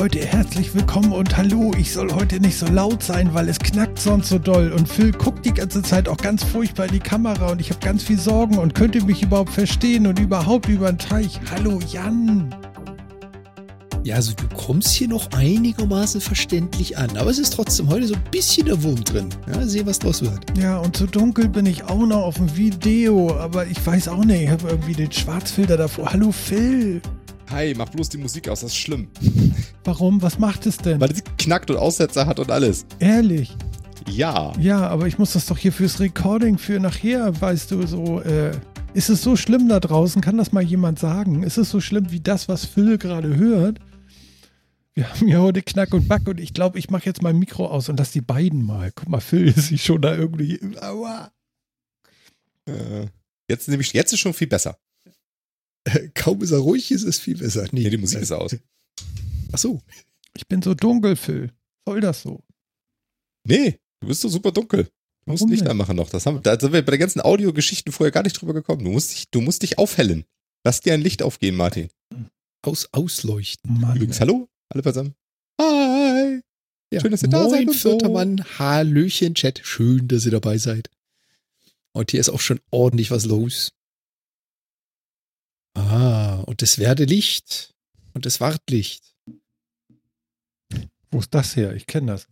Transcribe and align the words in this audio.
Leute, 0.00 0.24
herzlich 0.24 0.74
willkommen 0.74 1.12
und 1.12 1.36
hallo. 1.36 1.72
Ich 1.76 1.92
soll 1.92 2.10
heute 2.10 2.40
nicht 2.40 2.56
so 2.56 2.64
laut 2.64 3.02
sein, 3.02 3.34
weil 3.34 3.50
es 3.50 3.58
knackt 3.58 3.98
sonst 3.98 4.30
so 4.30 4.38
doll. 4.38 4.72
Und 4.72 4.88
Phil 4.88 5.12
guckt 5.12 5.44
die 5.44 5.52
ganze 5.52 5.82
Zeit 5.82 6.08
auch 6.08 6.16
ganz 6.16 6.42
furchtbar 6.42 6.86
in 6.86 6.92
die 6.92 7.00
Kamera 7.00 7.50
und 7.50 7.60
ich 7.60 7.68
habe 7.68 7.84
ganz 7.84 8.04
viel 8.04 8.18
Sorgen 8.18 8.56
und 8.56 8.74
könnte 8.74 9.04
mich 9.04 9.22
überhaupt 9.22 9.50
verstehen 9.50 10.06
und 10.06 10.18
überhaupt 10.18 10.70
über 10.70 10.90
den 10.90 10.96
Teich. 10.96 11.38
Hallo 11.50 11.80
Jan. 11.86 12.48
Ja, 14.02 14.14
also 14.14 14.32
du 14.32 14.48
kommst 14.56 14.88
hier 14.92 15.08
noch 15.08 15.30
einigermaßen 15.32 16.22
verständlich 16.22 16.96
an, 16.96 17.14
aber 17.18 17.28
es 17.28 17.38
ist 17.38 17.52
trotzdem 17.52 17.90
heute 17.90 18.06
so 18.06 18.14
ein 18.14 18.24
bisschen 18.30 18.64
der 18.64 18.82
Wurm 18.82 19.04
drin. 19.04 19.28
Ja, 19.52 19.66
sehen, 19.66 19.84
was 19.84 19.98
draus 19.98 20.22
wird. 20.22 20.56
Ja, 20.56 20.78
und 20.78 20.96
so 20.96 21.04
dunkel 21.04 21.46
bin 21.46 21.66
ich 21.66 21.84
auch 21.84 22.06
noch 22.06 22.22
auf 22.22 22.36
dem 22.36 22.56
Video, 22.56 23.36
aber 23.36 23.66
ich 23.66 23.86
weiß 23.86 24.08
auch 24.08 24.24
nicht, 24.24 24.44
ich 24.44 24.48
habe 24.48 24.66
irgendwie 24.66 24.94
den 24.94 25.12
Schwarzfilter 25.12 25.76
davor. 25.76 26.10
Hallo 26.10 26.32
Phil. 26.32 27.02
Hi, 27.50 27.74
mach 27.76 27.88
bloß 27.88 28.08
die 28.08 28.18
Musik 28.18 28.48
aus, 28.48 28.60
das 28.60 28.70
ist 28.70 28.78
schlimm. 28.78 29.08
Warum? 29.84 30.20
Was 30.22 30.38
macht 30.38 30.66
es 30.66 30.76
denn? 30.76 31.00
Weil 31.00 31.14
sie 31.14 31.22
knackt 31.38 31.70
und 31.70 31.76
Aussetzer 31.76 32.26
hat 32.26 32.38
und 32.38 32.50
alles. 32.50 32.84
Ehrlich? 32.98 33.56
Ja. 34.08 34.52
Ja, 34.58 34.88
aber 34.88 35.06
ich 35.06 35.18
muss 35.18 35.32
das 35.32 35.46
doch 35.46 35.56
hier 35.58 35.72
fürs 35.72 36.00
Recording 36.00 36.58
für 36.58 36.80
nachher, 36.80 37.40
weißt 37.40 37.70
du, 37.70 37.86
so, 37.86 38.20
äh, 38.20 38.52
ist 38.92 39.08
es 39.08 39.22
so 39.22 39.36
schlimm 39.36 39.68
da 39.68 39.80
draußen? 39.80 40.20
Kann 40.20 40.36
das 40.36 40.52
mal 40.52 40.62
jemand 40.62 40.98
sagen? 40.98 41.42
Ist 41.42 41.58
es 41.58 41.70
so 41.70 41.80
schlimm 41.80 42.10
wie 42.10 42.20
das, 42.20 42.48
was 42.48 42.64
Phil 42.64 42.98
gerade 42.98 43.36
hört? 43.36 43.78
Wir 44.94 45.08
haben 45.08 45.28
ja 45.28 45.38
heute 45.38 45.62
Knack 45.62 45.94
und 45.94 46.08
Back 46.08 46.26
und 46.26 46.40
ich 46.40 46.52
glaube, 46.52 46.78
ich 46.78 46.90
mache 46.90 47.06
jetzt 47.06 47.22
mein 47.22 47.38
Mikro 47.38 47.66
aus 47.68 47.88
und 47.88 47.98
lass 47.98 48.10
die 48.10 48.20
beiden 48.20 48.64
mal. 48.64 48.90
Guck 48.94 49.08
mal, 49.08 49.20
Phil 49.20 49.48
ist 49.48 49.68
sich 49.68 49.84
schon 49.84 50.02
da 50.02 50.14
irgendwie. 50.14 50.60
Aua. 50.80 51.32
Äh, 52.66 53.06
jetzt, 53.48 53.68
nämlich, 53.68 53.92
jetzt 53.92 54.12
ist 54.12 54.20
schon 54.20 54.34
viel 54.34 54.48
besser. 54.48 54.76
Kaum 56.14 56.42
ist 56.42 56.50
er 56.50 56.58
ruhig, 56.58 56.90
ist 56.90 57.04
es 57.04 57.18
viel 57.18 57.38
besser. 57.38 57.66
Nee, 57.70 57.88
die 57.88 57.96
Musik 57.96 58.20
ist 58.20 58.32
aus. 58.32 58.56
Ach 59.52 59.58
so. 59.58 59.80
Ich 60.36 60.46
bin 60.46 60.62
so 60.62 60.74
dunkel, 60.74 61.16
Phil. 61.16 61.52
Soll 61.86 62.00
das 62.00 62.22
so? 62.22 62.42
Nee, 63.44 63.78
du 64.00 64.08
bist 64.08 64.20
so 64.20 64.28
super 64.28 64.52
dunkel. 64.52 64.84
Du 65.24 65.32
musst 65.32 65.42
Warum 65.42 65.50
Licht 65.50 65.62
denn? 65.62 65.70
anmachen 65.72 65.96
noch. 65.96 66.10
Das 66.10 66.26
haben, 66.26 66.42
da 66.42 66.58
sind 66.58 66.72
wir 66.72 66.84
bei 66.84 66.92
den 66.92 67.00
ganzen 67.00 67.20
Audiogeschichten 67.20 67.92
vorher 67.92 68.12
gar 68.12 68.22
nicht 68.22 68.40
drüber 68.40 68.54
gekommen. 68.54 68.84
Du 68.84 68.90
musst 68.90 69.12
dich, 69.12 69.30
du 69.30 69.40
musst 69.40 69.62
dich 69.62 69.78
aufhellen. 69.78 70.24
Lass 70.64 70.80
dir 70.80 70.94
ein 70.94 71.00
Licht 71.02 71.22
aufgehen, 71.22 71.56
Martin. 71.56 71.88
Aus, 72.62 72.88
ausleuchten. 72.92 73.80
Mann. 73.80 73.96
Übrigens, 73.96 74.20
hallo? 74.20 74.48
Alle 74.68 74.82
beisammen? 74.82 75.14
Hi! 75.60 76.40
Ja, 76.92 77.00
Schön, 77.00 77.10
dass 77.12 77.22
ihr 77.22 77.28
da 77.28 77.42
seid 77.48 77.60
moin, 77.60 77.68
und 77.68 77.76
so. 77.76 77.90
vierter 77.90 78.08
Mann. 78.10 78.44
Hallöchen, 78.58 79.34
Chat. 79.34 79.60
Schön, 79.64 80.08
dass 80.08 80.24
ihr 80.26 80.32
dabei 80.32 80.58
seid. 80.58 80.90
Und 81.92 82.10
hier 82.10 82.20
ist 82.20 82.28
auch 82.28 82.40
schon 82.40 82.60
ordentlich 82.70 83.10
was 83.10 83.24
los. 83.24 83.72
Ah, 85.74 86.40
und 86.46 86.62
das 86.62 86.78
Werdelicht 86.78 87.74
und 88.14 88.26
das 88.26 88.40
Wartlicht. 88.40 89.09
Wo 91.10 91.18
ist 91.18 91.34
das 91.34 91.56
her? 91.56 91.74
Ich 91.74 91.86
kenne 91.86 92.12
das. 92.12 92.28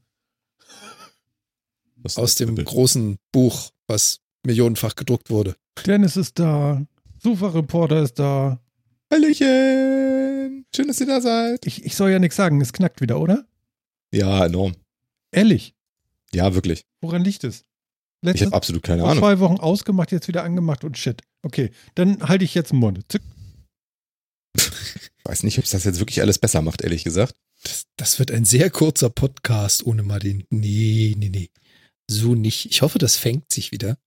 Ist 2.04 2.18
Aus 2.18 2.34
das 2.36 2.46
dem 2.46 2.56
ein 2.56 2.64
großen 2.64 3.18
Buch, 3.32 3.70
was 3.86 4.20
millionenfach 4.44 4.94
gedruckt 4.94 5.30
wurde. 5.30 5.56
Dennis 5.84 6.16
ist 6.16 6.38
da. 6.38 6.86
Sofa-Reporter 7.22 8.02
ist 8.02 8.18
da. 8.18 8.60
Hallöchen! 9.12 10.64
Schön, 10.74 10.86
dass 10.86 11.00
ihr 11.00 11.06
da 11.06 11.20
seid. 11.20 11.66
Ich, 11.66 11.84
ich 11.84 11.96
soll 11.96 12.10
ja 12.10 12.18
nichts 12.18 12.36
sagen. 12.36 12.60
Es 12.60 12.72
knackt 12.72 13.00
wieder, 13.00 13.18
oder? 13.20 13.46
Ja, 14.12 14.44
enorm. 14.46 14.74
Ehrlich. 15.32 15.74
Ja, 16.32 16.54
wirklich. 16.54 16.84
Woran 17.00 17.24
liegt 17.24 17.42
es? 17.44 17.64
Ich 18.20 18.26
Letzte, 18.26 18.46
habe 18.46 18.56
absolut 18.56 18.82
keine 18.82 19.02
vor 19.02 19.10
Ahnung. 19.10 19.22
zwei 19.22 19.38
Wochen 19.40 19.58
ausgemacht, 19.58 20.12
jetzt 20.12 20.28
wieder 20.28 20.42
angemacht 20.44 20.84
und 20.84 20.98
shit. 20.98 21.22
Okay, 21.42 21.70
dann 21.94 22.20
halte 22.28 22.44
ich 22.44 22.54
jetzt 22.54 22.72
den 22.72 22.78
Mund. 22.78 23.04
Zück. 23.08 23.22
weiß 25.24 25.42
nicht, 25.42 25.58
ob 25.58 25.64
es 25.64 25.70
das 25.70 25.84
jetzt 25.84 26.00
wirklich 26.00 26.20
alles 26.20 26.38
besser 26.38 26.62
macht, 26.62 26.82
ehrlich 26.82 27.04
gesagt. 27.04 27.34
Das, 27.68 27.84
das 27.96 28.18
wird 28.18 28.30
ein 28.30 28.46
sehr 28.46 28.70
kurzer 28.70 29.10
Podcast 29.10 29.84
ohne 29.84 30.02
Martin. 30.02 30.44
Nee, 30.48 31.14
nee, 31.18 31.28
nee. 31.28 31.50
So 32.10 32.34
nicht. 32.34 32.64
Ich 32.70 32.80
hoffe, 32.80 32.98
das 32.98 33.16
fängt 33.16 33.52
sich 33.52 33.72
wieder. 33.72 33.98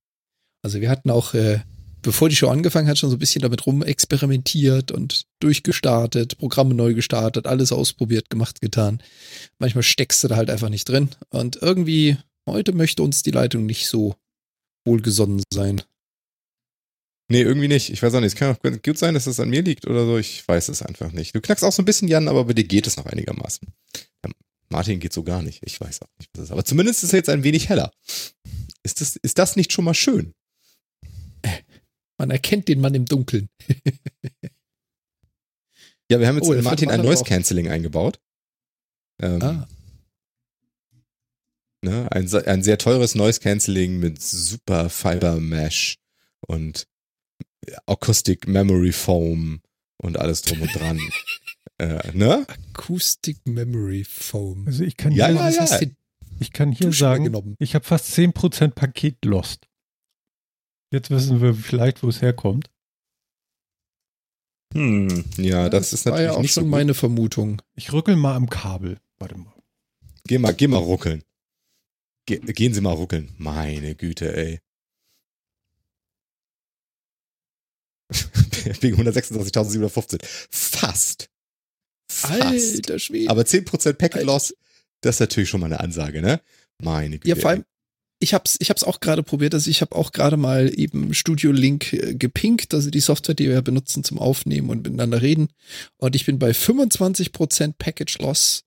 Also 0.63 0.81
wir 0.81 0.89
hatten 0.89 1.11
auch, 1.11 1.35
äh, 1.35 1.59
bevor 2.01 2.27
die 2.27 2.35
Show 2.35 2.47
angefangen 2.49 2.87
hat, 2.87 2.97
schon 2.97 3.11
so 3.11 3.17
ein 3.17 3.19
bisschen 3.19 3.43
damit 3.43 3.67
rumexperimentiert 3.67 4.91
und 4.91 5.27
durchgestartet, 5.39 6.39
Programme 6.39 6.73
neu 6.73 6.95
gestartet, 6.95 7.45
alles 7.45 7.71
ausprobiert, 7.71 8.31
gemacht, 8.31 8.61
getan. 8.61 9.03
Manchmal 9.59 9.83
steckst 9.83 10.23
du 10.23 10.27
da 10.27 10.37
halt 10.37 10.49
einfach 10.49 10.69
nicht 10.69 10.89
drin. 10.89 11.09
Und 11.29 11.57
irgendwie, 11.61 12.17
heute 12.49 12.73
möchte 12.73 13.03
uns 13.03 13.21
die 13.21 13.31
Leitung 13.31 13.67
nicht 13.67 13.87
so 13.87 14.15
wohlgesonnen 14.85 15.43
sein. 15.53 15.83
Nee, 17.31 17.41
irgendwie 17.41 17.69
nicht. 17.69 17.89
Ich 17.89 18.03
weiß 18.03 18.13
auch 18.13 18.19
nicht. 18.19 18.33
Es 18.33 18.35
kann 18.35 18.53
auch 18.55 18.59
gut 18.83 18.97
sein, 18.97 19.13
dass 19.13 19.25
es 19.25 19.39
an 19.39 19.49
mir 19.49 19.61
liegt 19.61 19.87
oder 19.87 20.05
so. 20.05 20.17
Ich 20.17 20.45
weiß 20.45 20.67
es 20.67 20.81
einfach 20.81 21.13
nicht. 21.13 21.33
Du 21.33 21.39
knackst 21.39 21.63
auch 21.63 21.71
so 21.71 21.81
ein 21.81 21.85
bisschen, 21.85 22.09
Jan, 22.09 22.27
aber 22.27 22.43
bei 22.43 22.53
dir 22.53 22.65
geht 22.65 22.87
es 22.87 22.97
noch 22.97 23.05
einigermaßen. 23.05 23.67
Ja, 24.25 24.31
Martin 24.69 24.99
geht 24.99 25.13
so 25.13 25.23
gar 25.23 25.41
nicht. 25.41 25.61
Ich 25.65 25.79
weiß 25.79 26.01
auch 26.01 26.09
nicht, 26.19 26.29
was 26.33 26.39
es 26.43 26.45
ist. 26.49 26.51
Aber 26.51 26.65
zumindest 26.65 27.03
ist 27.05 27.13
er 27.13 27.17
jetzt 27.19 27.29
ein 27.29 27.43
wenig 27.45 27.69
heller. 27.69 27.91
Ist 28.83 28.99
das, 28.99 29.15
ist 29.15 29.37
das 29.39 29.55
nicht 29.55 29.71
schon 29.71 29.85
mal 29.85 29.93
schön? 29.93 30.33
Man 32.17 32.31
erkennt 32.31 32.67
den 32.67 32.81
Mann 32.81 32.95
im 32.95 33.05
Dunkeln. 33.05 33.49
Ja, 36.11 36.19
wir 36.19 36.27
haben 36.27 36.35
jetzt 36.35 36.49
Oh, 36.49 36.51
in 36.51 36.61
Martin 36.61 36.89
ein 36.91 36.99
Noise. 37.01 37.23
Cancelling 37.23 37.69
eingebaut. 37.69 38.19
Ähm, 39.21 39.41
Ah, 39.41 39.65
ne, 41.81 42.11
ein, 42.11 42.33
ein 42.33 42.63
sehr 42.63 42.77
teures 42.77 43.15
Noise 43.15 43.39
Cancelling 43.39 43.97
mit 43.97 44.21
super 44.21 44.89
Fiber 44.89 45.39
Mesh 45.39 45.99
und 46.45 46.85
Acoustic 47.85 48.47
Memory 48.47 48.91
Foam 48.91 49.61
und 49.97 50.17
alles 50.17 50.41
drum 50.41 50.61
und 50.61 50.73
dran. 50.75 50.99
äh, 51.77 52.11
ne? 52.13 52.45
Acoustic 52.47 53.45
Memory 53.45 54.03
Foam. 54.03 54.65
Also 54.67 54.83
ich 54.83 54.97
kann 54.97 55.11
Ja, 55.11 55.27
hier, 55.27 55.35
ja, 55.35 55.49
ja. 55.49 55.79
Ich 56.39 56.51
kann 56.51 56.71
hier 56.71 56.91
sagen, 56.91 57.25
genommen? 57.25 57.55
ich 57.59 57.75
habe 57.75 57.85
fast 57.85 58.17
10% 58.17 58.69
Paket 58.69 59.23
lost. 59.25 59.67
Jetzt 60.91 61.09
wissen 61.11 61.39
wir 61.41 61.53
vielleicht, 61.53 62.01
wo 62.03 62.09
es 62.09 62.21
herkommt. 62.21 62.69
Hm, 64.73 65.25
ja, 65.37 65.69
das, 65.69 65.93
ist 65.93 66.05
war 66.05 66.13
natürlich 66.13 66.31
ja 66.31 66.37
auch 66.37 66.41
nicht 66.41 66.53
so 66.53 66.61
schon 66.61 66.69
gut. 66.69 66.71
meine 66.71 66.93
Vermutung. 66.93 67.61
Ich 67.75 67.91
rückel 67.93 68.15
mal 68.15 68.35
am 68.35 68.49
Kabel. 68.49 68.99
Warte 69.19 69.37
mal. 69.37 69.53
Geh 70.25 70.37
mal, 70.37 70.53
geh 70.53 70.67
mal 70.67 70.77
ruckeln. 70.77 71.23
Ge 72.25 72.39
gehen 72.39 72.73
Sie 72.73 72.81
mal 72.81 72.93
ruckeln. 72.93 73.33
Meine 73.37 73.95
Güte, 73.95 74.35
ey. 74.35 74.59
Wegen 78.81 78.97
126.715. 79.01 80.19
Fast. 80.49 81.29
Fast. 82.09 82.41
Alter 82.41 82.99
Schwede. 82.99 83.29
Aber 83.29 83.43
10% 83.43 83.93
Packet 83.93 84.15
Alter. 84.15 84.25
Loss, 84.25 84.55
das 85.01 85.15
ist 85.15 85.19
natürlich 85.21 85.49
schon 85.49 85.61
mal 85.61 85.67
eine 85.67 85.79
Ansage, 85.79 86.21
ne? 86.21 86.41
Meine 86.81 87.17
Güte. 87.17 87.29
Ja, 87.29 87.35
vor 87.35 87.51
allem, 87.51 87.65
ich 88.19 88.33
hab's, 88.33 88.57
ich 88.59 88.69
hab's 88.69 88.83
auch 88.83 88.99
gerade 88.99 89.23
probiert. 89.23 89.53
Also 89.53 89.69
ich 89.69 89.81
habe 89.81 89.95
auch 89.95 90.11
gerade 90.11 90.37
mal 90.37 90.71
eben 90.77 91.13
Studio 91.13 91.51
Link 91.51 91.93
äh, 91.93 92.13
gepinkt, 92.13 92.73
also 92.73 92.89
die 92.89 92.99
Software, 92.99 93.35
die 93.35 93.45
wir 93.45 93.53
ja 93.53 93.61
benutzen 93.61 94.03
zum 94.03 94.19
Aufnehmen 94.19 94.69
und 94.69 94.83
miteinander 94.83 95.21
reden. 95.21 95.49
Und 95.97 96.15
ich 96.15 96.25
bin 96.25 96.37
bei 96.37 96.51
25% 96.51 97.75
Package 97.77 98.19
Loss 98.19 98.63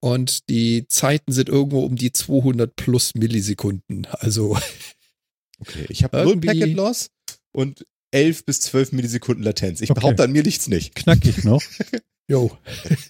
und 0.00 0.48
die 0.48 0.86
Zeiten 0.88 1.32
sind 1.32 1.48
irgendwo 1.48 1.80
um 1.80 1.96
die 1.96 2.12
200 2.12 2.74
plus 2.76 3.14
Millisekunden. 3.14 4.06
Also 4.10 4.56
Okay, 5.62 5.86
ich 5.88 6.04
habe 6.04 6.22
null 6.24 6.40
Packet 6.40 6.74
Loss 6.74 7.10
und 7.52 7.86
11 8.12 8.44
bis 8.44 8.60
12 8.60 8.92
Millisekunden 8.92 9.42
Latenz. 9.44 9.80
Ich 9.80 9.90
Okay. 9.90 10.00
behaupte, 10.00 10.22
an 10.22 10.32
mir 10.32 10.42
liegt's 10.42 10.68
nicht. 10.68 10.94
Knackig 10.94 11.44
noch? 11.44 11.62
Jo. 12.28 12.56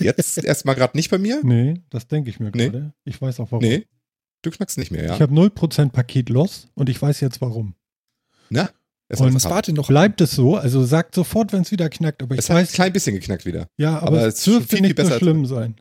Jetzt 0.00 0.42
erstmal 0.42 0.74
gerade 0.74 0.96
nicht 0.96 1.10
bei 1.10 1.18
mir? 1.18 1.42
nee, 1.44 1.74
das 1.90 2.08
denke 2.08 2.30
ich 2.30 2.40
mir 2.40 2.50
Nee. 2.50 2.70
gerade. 2.70 2.92
Ich 3.04 3.20
weiß 3.20 3.38
auch 3.40 3.52
warum. 3.52 3.62
Nee. 3.62 3.86
Du 4.40 4.50
knackst 4.50 4.78
nicht 4.78 4.90
mehr, 4.90 5.04
ja? 5.04 5.14
Ich 5.14 5.20
habe 5.20 5.32
0% 5.34 5.90
Paket 5.92 6.28
lost 6.30 6.68
und 6.74 6.88
ich 6.88 7.00
weiß 7.00 7.20
jetzt 7.20 7.40
warum. 7.42 7.74
Na? 8.48 8.70
Erstmal 9.08 9.28
Und 9.28 9.34
was 9.36 9.44
Was 9.44 9.44
haben. 9.44 9.54
war 9.54 9.62
denn 9.62 9.74
noch? 9.76 9.86
Bleibt 9.88 10.20
es 10.22 10.30
so, 10.32 10.56
also 10.56 10.82
sagt 10.84 11.14
sofort, 11.14 11.52
wenn 11.52 11.60
es 11.62 11.70
wieder 11.70 11.88
knackt. 11.90 12.22
Aber 12.22 12.34
ich 12.34 12.38
Es 12.40 12.48
hat 12.50 12.56
ein 12.56 12.62
weiß, 12.62 12.72
klein 12.72 12.92
bisschen 12.94 13.14
geknackt 13.14 13.44
wieder. 13.44 13.68
ja, 13.76 13.98
aber, 13.98 14.06
aber 14.08 14.26
es 14.26 14.38
es 14.38 14.44
dürfte 14.44 14.68
viel, 14.68 14.76
viel 14.78 14.80
nicht 14.88 14.90
so 14.96 15.02
besser 15.02 15.12
als- 15.14 15.20
schlimm 15.22 15.46
sein. 15.46 15.76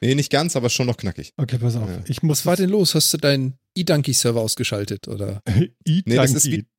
Nee, 0.00 0.14
nicht 0.16 0.30
ganz, 0.30 0.54
aber 0.56 0.68
schon 0.68 0.86
noch 0.88 0.96
knackig. 0.98 1.32
Okay, 1.38 1.56
pass 1.56 1.76
auf. 1.76 1.88
Ja. 1.88 2.02
Ich 2.08 2.22
muss 2.22 2.40
Was 2.40 2.46
war 2.46 2.56
denn 2.56 2.68
los? 2.68 2.94
Hast 2.94 3.14
du 3.14 3.16
deinen 3.16 3.54
E-Donkey-Server 3.74 4.40
ausgeschaltet? 4.40 5.08
Oder? 5.08 5.40
nee, 5.86 6.02
das 6.04 6.32
ist 6.34 6.44
wie- 6.50 6.56
Das 6.58 6.66
ist 6.66 6.73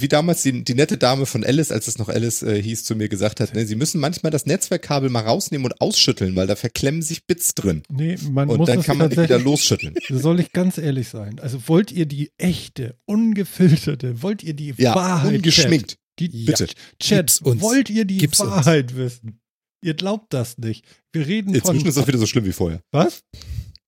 wie 0.00 0.08
damals 0.08 0.42
die, 0.42 0.64
die 0.64 0.74
nette 0.74 0.96
Dame 0.96 1.26
von 1.26 1.44
Alice, 1.44 1.70
als 1.70 1.86
es 1.88 1.98
noch 1.98 2.08
Alice 2.08 2.42
äh, 2.42 2.60
hieß, 2.62 2.84
zu 2.84 2.96
mir 2.96 3.08
gesagt 3.08 3.40
hat, 3.40 3.54
ne, 3.54 3.66
sie 3.66 3.76
müssen 3.76 4.00
manchmal 4.00 4.30
das 4.32 4.46
Netzwerkkabel 4.46 5.10
mal 5.10 5.20
rausnehmen 5.24 5.66
und 5.66 5.80
ausschütteln, 5.80 6.34
weil 6.36 6.46
da 6.46 6.56
verklemmen 6.56 7.02
sich 7.02 7.26
Bits 7.26 7.54
drin. 7.54 7.82
Nee, 7.90 8.16
man 8.30 8.48
Und 8.48 8.58
muss 8.58 8.66
dann 8.66 8.78
das 8.78 8.86
kann 8.86 8.96
man 8.98 9.10
die 9.10 9.16
wieder 9.18 9.38
losschütteln. 9.38 9.94
soll 10.10 10.40
ich 10.40 10.52
ganz 10.52 10.78
ehrlich 10.78 11.08
sein. 11.08 11.38
Also 11.38 11.68
wollt 11.68 11.92
ihr 11.92 12.06
die 12.06 12.32
echte, 12.38 12.96
ungefilterte, 13.06 14.22
wollt 14.22 14.42
ihr 14.42 14.54
die 14.54 14.74
Ja, 14.78 14.94
Wahrheit 14.94 15.36
ungeschminkt. 15.36 15.90
Chat, 15.90 15.98
die, 16.18 16.44
Bitte. 16.44 16.66
Chat, 16.98 17.26
Gib's 17.26 17.38
uns. 17.40 17.60
wollt 17.60 17.90
ihr 17.90 18.04
die 18.04 18.18
Gib's 18.18 18.40
uns. 18.40 18.50
Wahrheit 18.50 18.96
wissen? 18.96 19.40
Ihr 19.82 19.94
glaubt 19.94 20.32
das 20.32 20.56
nicht. 20.56 20.84
Wir 21.12 21.26
reden 21.26 21.54
Inzwischen 21.54 21.80
von 21.80 21.88
ist 21.88 21.96
es 21.96 22.02
auch 22.02 22.06
wieder 22.08 22.18
so 22.18 22.26
schlimm 22.26 22.46
wie 22.46 22.52
vorher. 22.52 22.80
was? 22.90 23.20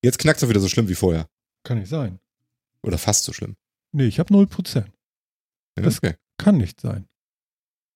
Jetzt 0.02 0.18
knackt 0.18 0.38
es 0.38 0.44
auch 0.44 0.50
wieder 0.50 0.60
so 0.60 0.68
schlimm 0.68 0.88
wie 0.88 0.94
vorher. 0.94 1.26
Kann 1.64 1.78
nicht 1.78 1.88
sein. 1.88 2.18
Oder 2.82 2.98
fast 2.98 3.24
so 3.24 3.32
schlimm. 3.32 3.54
Nee, 3.92 4.06
ich 4.06 4.18
habe 4.18 4.32
0%. 4.34 4.84
Ja, 5.76 5.84
Das- 5.84 5.98
okay. 5.98 6.14
Kann 6.38 6.58
nicht 6.58 6.80
sein. 6.80 7.08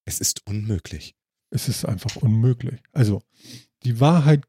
Es 0.05 0.19
ist 0.19 0.45
unmöglich. 0.47 1.15
Es 1.51 1.67
ist 1.67 1.85
einfach 1.85 2.15
unmöglich. 2.17 2.81
Also, 2.91 3.21
die 3.83 3.99
Wahrheit, 3.99 4.43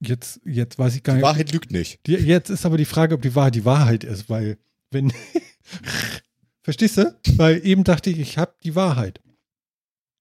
jetzt, 0.00 0.40
jetzt 0.44 0.78
weiß 0.78 0.96
ich 0.96 1.02
gar 1.02 1.14
Die 1.14 1.18
nicht. 1.18 1.24
Wahrheit 1.28 1.52
lügt 1.52 1.70
nicht. 1.70 2.00
Die, 2.06 2.12
jetzt 2.14 2.50
ist 2.50 2.66
aber 2.66 2.76
die 2.76 2.84
Frage, 2.84 3.14
ob 3.14 3.22
die 3.22 3.34
Wahrheit 3.34 3.54
die 3.54 3.64
Wahrheit 3.64 4.04
ist, 4.04 4.28
weil, 4.28 4.58
wenn. 4.90 5.12
Verstehst 6.62 6.96
du? 6.98 7.18
Weil 7.36 7.64
eben 7.64 7.84
dachte 7.84 8.10
ich, 8.10 8.18
ich 8.18 8.36
habe 8.38 8.54
die 8.62 8.74
Wahrheit. 8.74 9.20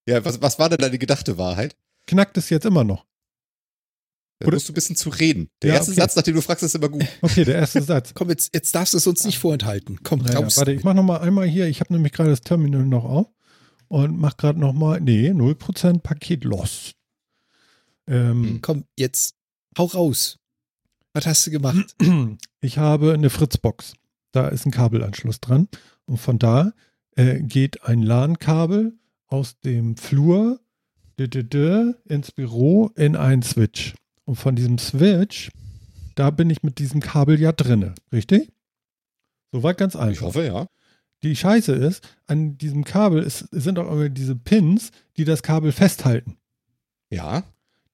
Ja, 0.08 0.24
was, 0.24 0.42
was 0.42 0.58
war 0.60 0.70
denn 0.70 0.78
deine 0.80 0.98
gedachte 0.98 1.38
Wahrheit? 1.38 1.76
Knackt 2.08 2.38
es 2.38 2.50
jetzt 2.50 2.66
immer 2.66 2.84
noch. 2.84 3.06
Da 4.40 4.48
Oder- 4.48 4.56
musst 4.56 4.70
du 4.70 4.72
ein 4.72 4.76
bisschen 4.76 4.96
zu 4.96 5.10
reden. 5.10 5.50
Der 5.62 5.70
Ja, 5.72 5.76
erste 5.76 5.92
okay. 5.92 6.02
Satz, 6.02 6.16
nachdem 6.16 6.36
du 6.36 6.42
fragst, 6.42 6.64
ist 6.64 6.74
immer 6.76 6.88
gut. 6.90 7.06
Okay, 7.22 7.44
der 7.44 7.56
erste 7.56 7.82
Satz. 7.82 8.14
Komm, 8.14 8.30
jetzt, 8.30 8.54
jetzt 8.54 8.74
darfst 8.74 8.94
du 8.94 8.98
es 8.98 9.06
uns 9.06 9.26
nicht 9.26 9.38
vorenthalten. 9.38 10.00
Komm, 10.04 10.20
Naja, 10.20 10.40
raus. 10.40 10.56
warte, 10.58 10.72
ich 10.72 10.84
mache 10.84 10.96
nochmal 10.96 11.20
einmal 11.22 11.46
hier. 11.48 11.68
Ich 11.68 11.82
habe 11.82 11.94
nämlich 11.94 12.14
gerade 12.14 12.30
das 12.30 12.42
Terminal 12.42 12.86
noch 12.86 13.04
auf 13.04 13.28
und 13.90 14.18
mache 14.20 14.38
gerade 14.38 14.60
nochmal, 14.60 15.02
nee, 15.02 15.30
0% 15.32 16.00
Paket 16.04 16.46
lost. 16.46 16.94
Ähm, 18.08 18.60
Komm, 18.62 18.86
jetzt 18.98 19.36
hau 19.78 19.86
raus. 19.86 20.38
Was 21.14 21.26
hast 21.26 21.46
du 21.48 21.52
gemacht? 21.52 21.96
ich 22.62 22.78
habe 22.78 23.14
eine 23.14 23.30
Fritzbox. 23.30 23.94
Da 24.32 24.48
ist 24.48 24.66
ein 24.66 24.72
Kabelanschluss 24.72 25.42
dran. 25.42 25.68
Und 26.06 26.18
von 26.18 26.40
da 26.40 26.74
äh, 27.16 27.42
geht 27.42 27.84
ein 27.84 28.02
LAN-Kabel 28.04 28.94
aus 29.28 29.60
dem 29.60 29.98
Flur 29.98 30.60
ins 31.18 32.32
Büro 32.32 32.92
in 32.96 33.18
einen 33.18 33.42
Switch. 33.44 33.96
Und 34.30 34.36
von 34.36 34.56
diesem 34.56 34.78
Switch, 34.78 35.50
da 36.14 36.30
bin 36.30 36.52
ich 36.52 36.62
mit 36.62 36.78
diesem 36.78 37.00
Kabel 37.00 37.40
ja 37.42 37.52
drinne. 37.52 37.96
Richtig? 38.14 38.54
Soweit 39.52 39.80
ganz 39.80 39.96
einfach. 39.96 40.12
Ich 40.12 40.22
hoffe, 40.22 40.46
ja. 40.46 40.68
Die 41.24 41.36
Scheiße 41.36 41.74
ist, 41.74 42.08
an 42.28 42.56
diesem 42.56 42.84
Kabel 42.84 43.24
ist, 43.24 43.48
sind 43.50 43.80
auch 43.80 43.92
immer 43.92 44.08
diese 44.08 44.36
Pins, 44.36 44.92
die 45.18 45.26
das 45.26 45.42
Kabel 45.42 45.72
festhalten. 45.72 46.38
Ja. 47.10 47.44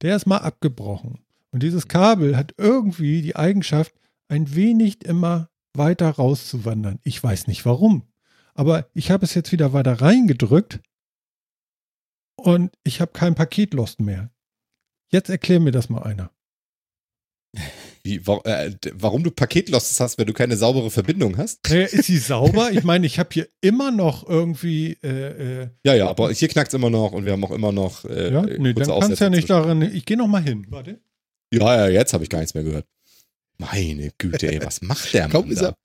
Der 0.01 0.17
ist 0.17 0.25
mal 0.25 0.39
abgebrochen. 0.39 1.19
Und 1.51 1.63
dieses 1.63 1.87
Kabel 1.87 2.35
hat 2.35 2.53
irgendwie 2.57 3.21
die 3.21 3.37
Eigenschaft, 3.37 3.93
ein 4.27 4.53
wenig 4.53 5.05
immer 5.05 5.47
weiter 5.73 6.09
rauszuwandern. 6.09 6.99
Ich 7.03 7.23
weiß 7.23 7.47
nicht 7.47 7.65
warum. 7.65 8.03
Aber 8.55 8.89
ich 8.93 9.09
habe 9.09 9.23
es 9.23 9.35
jetzt 9.35 9.53
wieder 9.53 9.71
weiter 9.71 10.01
reingedrückt 10.01 10.81
und 12.35 12.75
ich 12.83 12.99
habe 12.99 13.13
kein 13.13 13.35
Paketlost 13.35 14.01
mehr. 14.01 14.34
Jetzt 15.12 15.30
erklär 15.30 15.60
mir 15.60 15.72
das 15.72 15.90
mal 15.90 16.04
einer. 16.04 16.31
Wie, 18.04 18.25
wa 18.28 18.40
äh, 18.44 18.75
warum 18.94 19.24
du 19.24 19.31
Paketlosses 19.31 20.00
hast, 20.00 20.18
wenn 20.19 20.28
du 20.28 20.34
keine 20.34 20.57
saubere 20.57 20.92
Verbindung 20.92 21.38
hast? 21.38 21.68
Naja, 21.69 21.86
ist 21.88 22.06
sie 22.06 22.18
sauber? 22.18 22.69
Ich 22.74 22.84
meine, 22.84 23.07
ich 23.07 23.18
habe 23.18 23.30
hier 23.31 23.48
immer 23.62 23.92
noch 23.92 24.28
irgendwie. 24.28 24.98
Äh, 25.04 25.62
äh, 25.63 25.69
Ja, 25.84 25.96
ja, 25.96 26.07
aber 26.10 26.31
hier 26.31 26.48
knackt's 26.50 26.74
immer 26.74 26.90
noch 26.90 27.13
und 27.13 27.25
wir 27.25 27.31
haben 27.31 27.44
auch 27.44 27.52
immer 27.52 27.72
noch. 27.72 28.06
Äh, 28.06 28.31
ja, 28.34 28.44
äh, 28.46 28.60
nee, 28.60 28.74
kurze 28.74 28.92
dann 28.92 29.00
kann 29.00 29.12
es 29.12 29.19
ja 29.19 29.30
nicht 29.30 29.50
daran. 29.50 29.81
Ich 29.81 30.06
gehe 30.06 30.18
noch 30.18 30.28
mal 30.28 30.44
hin. 30.44 30.68
Warte. 30.69 31.00
Ja, 31.54 31.88
ja, 31.88 31.88
jetzt 31.88 32.13
habe 32.13 32.24
ich 32.24 32.30
gar 32.30 32.40
nichts 32.40 32.54
mehr 32.54 32.63
gehört. 32.63 32.86
Meine 33.57 34.12
Güte, 34.18 34.52
ey, 34.52 34.62
was 34.62 34.81
macht 34.81 35.13
der 35.13 35.30
Kaum 35.30 35.44
Mann 35.46 35.52
ist 35.52 35.62
da? 35.62 35.69
er, 35.69 35.78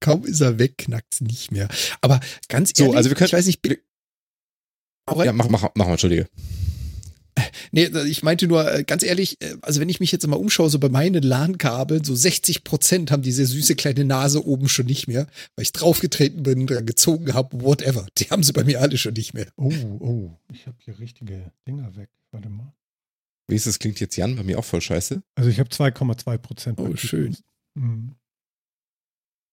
kaum 0.00 0.24
ist 0.26 0.40
er 0.40 0.58
weg, 0.58 0.76
knackt's 0.78 1.20
nicht 1.22 1.50
mehr. 1.50 1.68
Aber 2.02 2.20
ganz 2.48 2.72
So, 2.76 2.84
ehrlich, 2.84 2.96
also 2.98 3.10
wir 3.10 3.16
können- 3.16 3.28
ich 3.28 3.32
weiß 3.32 3.46
nicht, 3.46 3.62
bi- 3.62 3.78
Hau 5.08 5.14
rein. 5.14 5.26
Ja, 5.26 5.32
mach, 5.32 5.48
mach, 5.48 5.62
mach 5.74 5.86
mal, 5.86 5.92
Entschuldige. 5.92 6.28
Nee, 7.72 7.86
ich 8.06 8.22
meinte 8.22 8.46
nur, 8.48 8.72
äh, 8.72 8.84
ganz 8.84 9.02
ehrlich, 9.02 9.40
äh, 9.40 9.54
also 9.62 9.80
wenn 9.80 9.88
ich 9.88 10.00
mich 10.00 10.12
jetzt 10.12 10.26
mal 10.26 10.36
umschaue, 10.36 10.68
so 10.70 10.78
bei 10.78 10.88
meinen 10.88 11.22
LAN-Kabeln, 11.22 12.04
so 12.04 12.14
60 12.14 12.64
Prozent 12.64 13.10
haben 13.10 13.22
diese 13.22 13.46
süße 13.46 13.76
kleine 13.76 14.04
Nase 14.04 14.44
oben 14.44 14.68
schon 14.68 14.86
nicht 14.86 15.06
mehr, 15.08 15.26
weil 15.54 15.62
ich 15.62 15.72
draufgetreten 15.72 16.42
bin, 16.42 16.66
dran 16.66 16.86
gezogen 16.86 17.32
habe, 17.34 17.62
whatever. 17.62 18.06
Die 18.18 18.24
haben 18.24 18.42
sie 18.42 18.52
bei 18.52 18.64
mir 18.64 18.80
alle 18.80 18.98
schon 18.98 19.14
nicht 19.14 19.34
mehr. 19.34 19.46
Oh, 19.56 19.72
oh, 20.00 20.36
ich 20.52 20.66
habe 20.66 20.76
hier 20.80 20.98
richtige 20.98 21.52
Dinger 21.66 21.94
weg. 21.96 22.08
Warte 22.32 22.48
mal. 22.48 22.72
Wenigstens 23.48 23.78
klingt 23.78 24.00
jetzt 24.00 24.16
Jan 24.16 24.36
bei 24.36 24.42
mir 24.42 24.58
auch 24.58 24.64
voll 24.64 24.80
scheiße. 24.80 25.22
Also 25.34 25.50
ich 25.50 25.58
habe 25.58 25.70
2,2 25.70 26.38
Prozent. 26.38 26.78
Oh, 26.80 26.94
schön. 26.96 27.36
Mhm. 27.74 28.14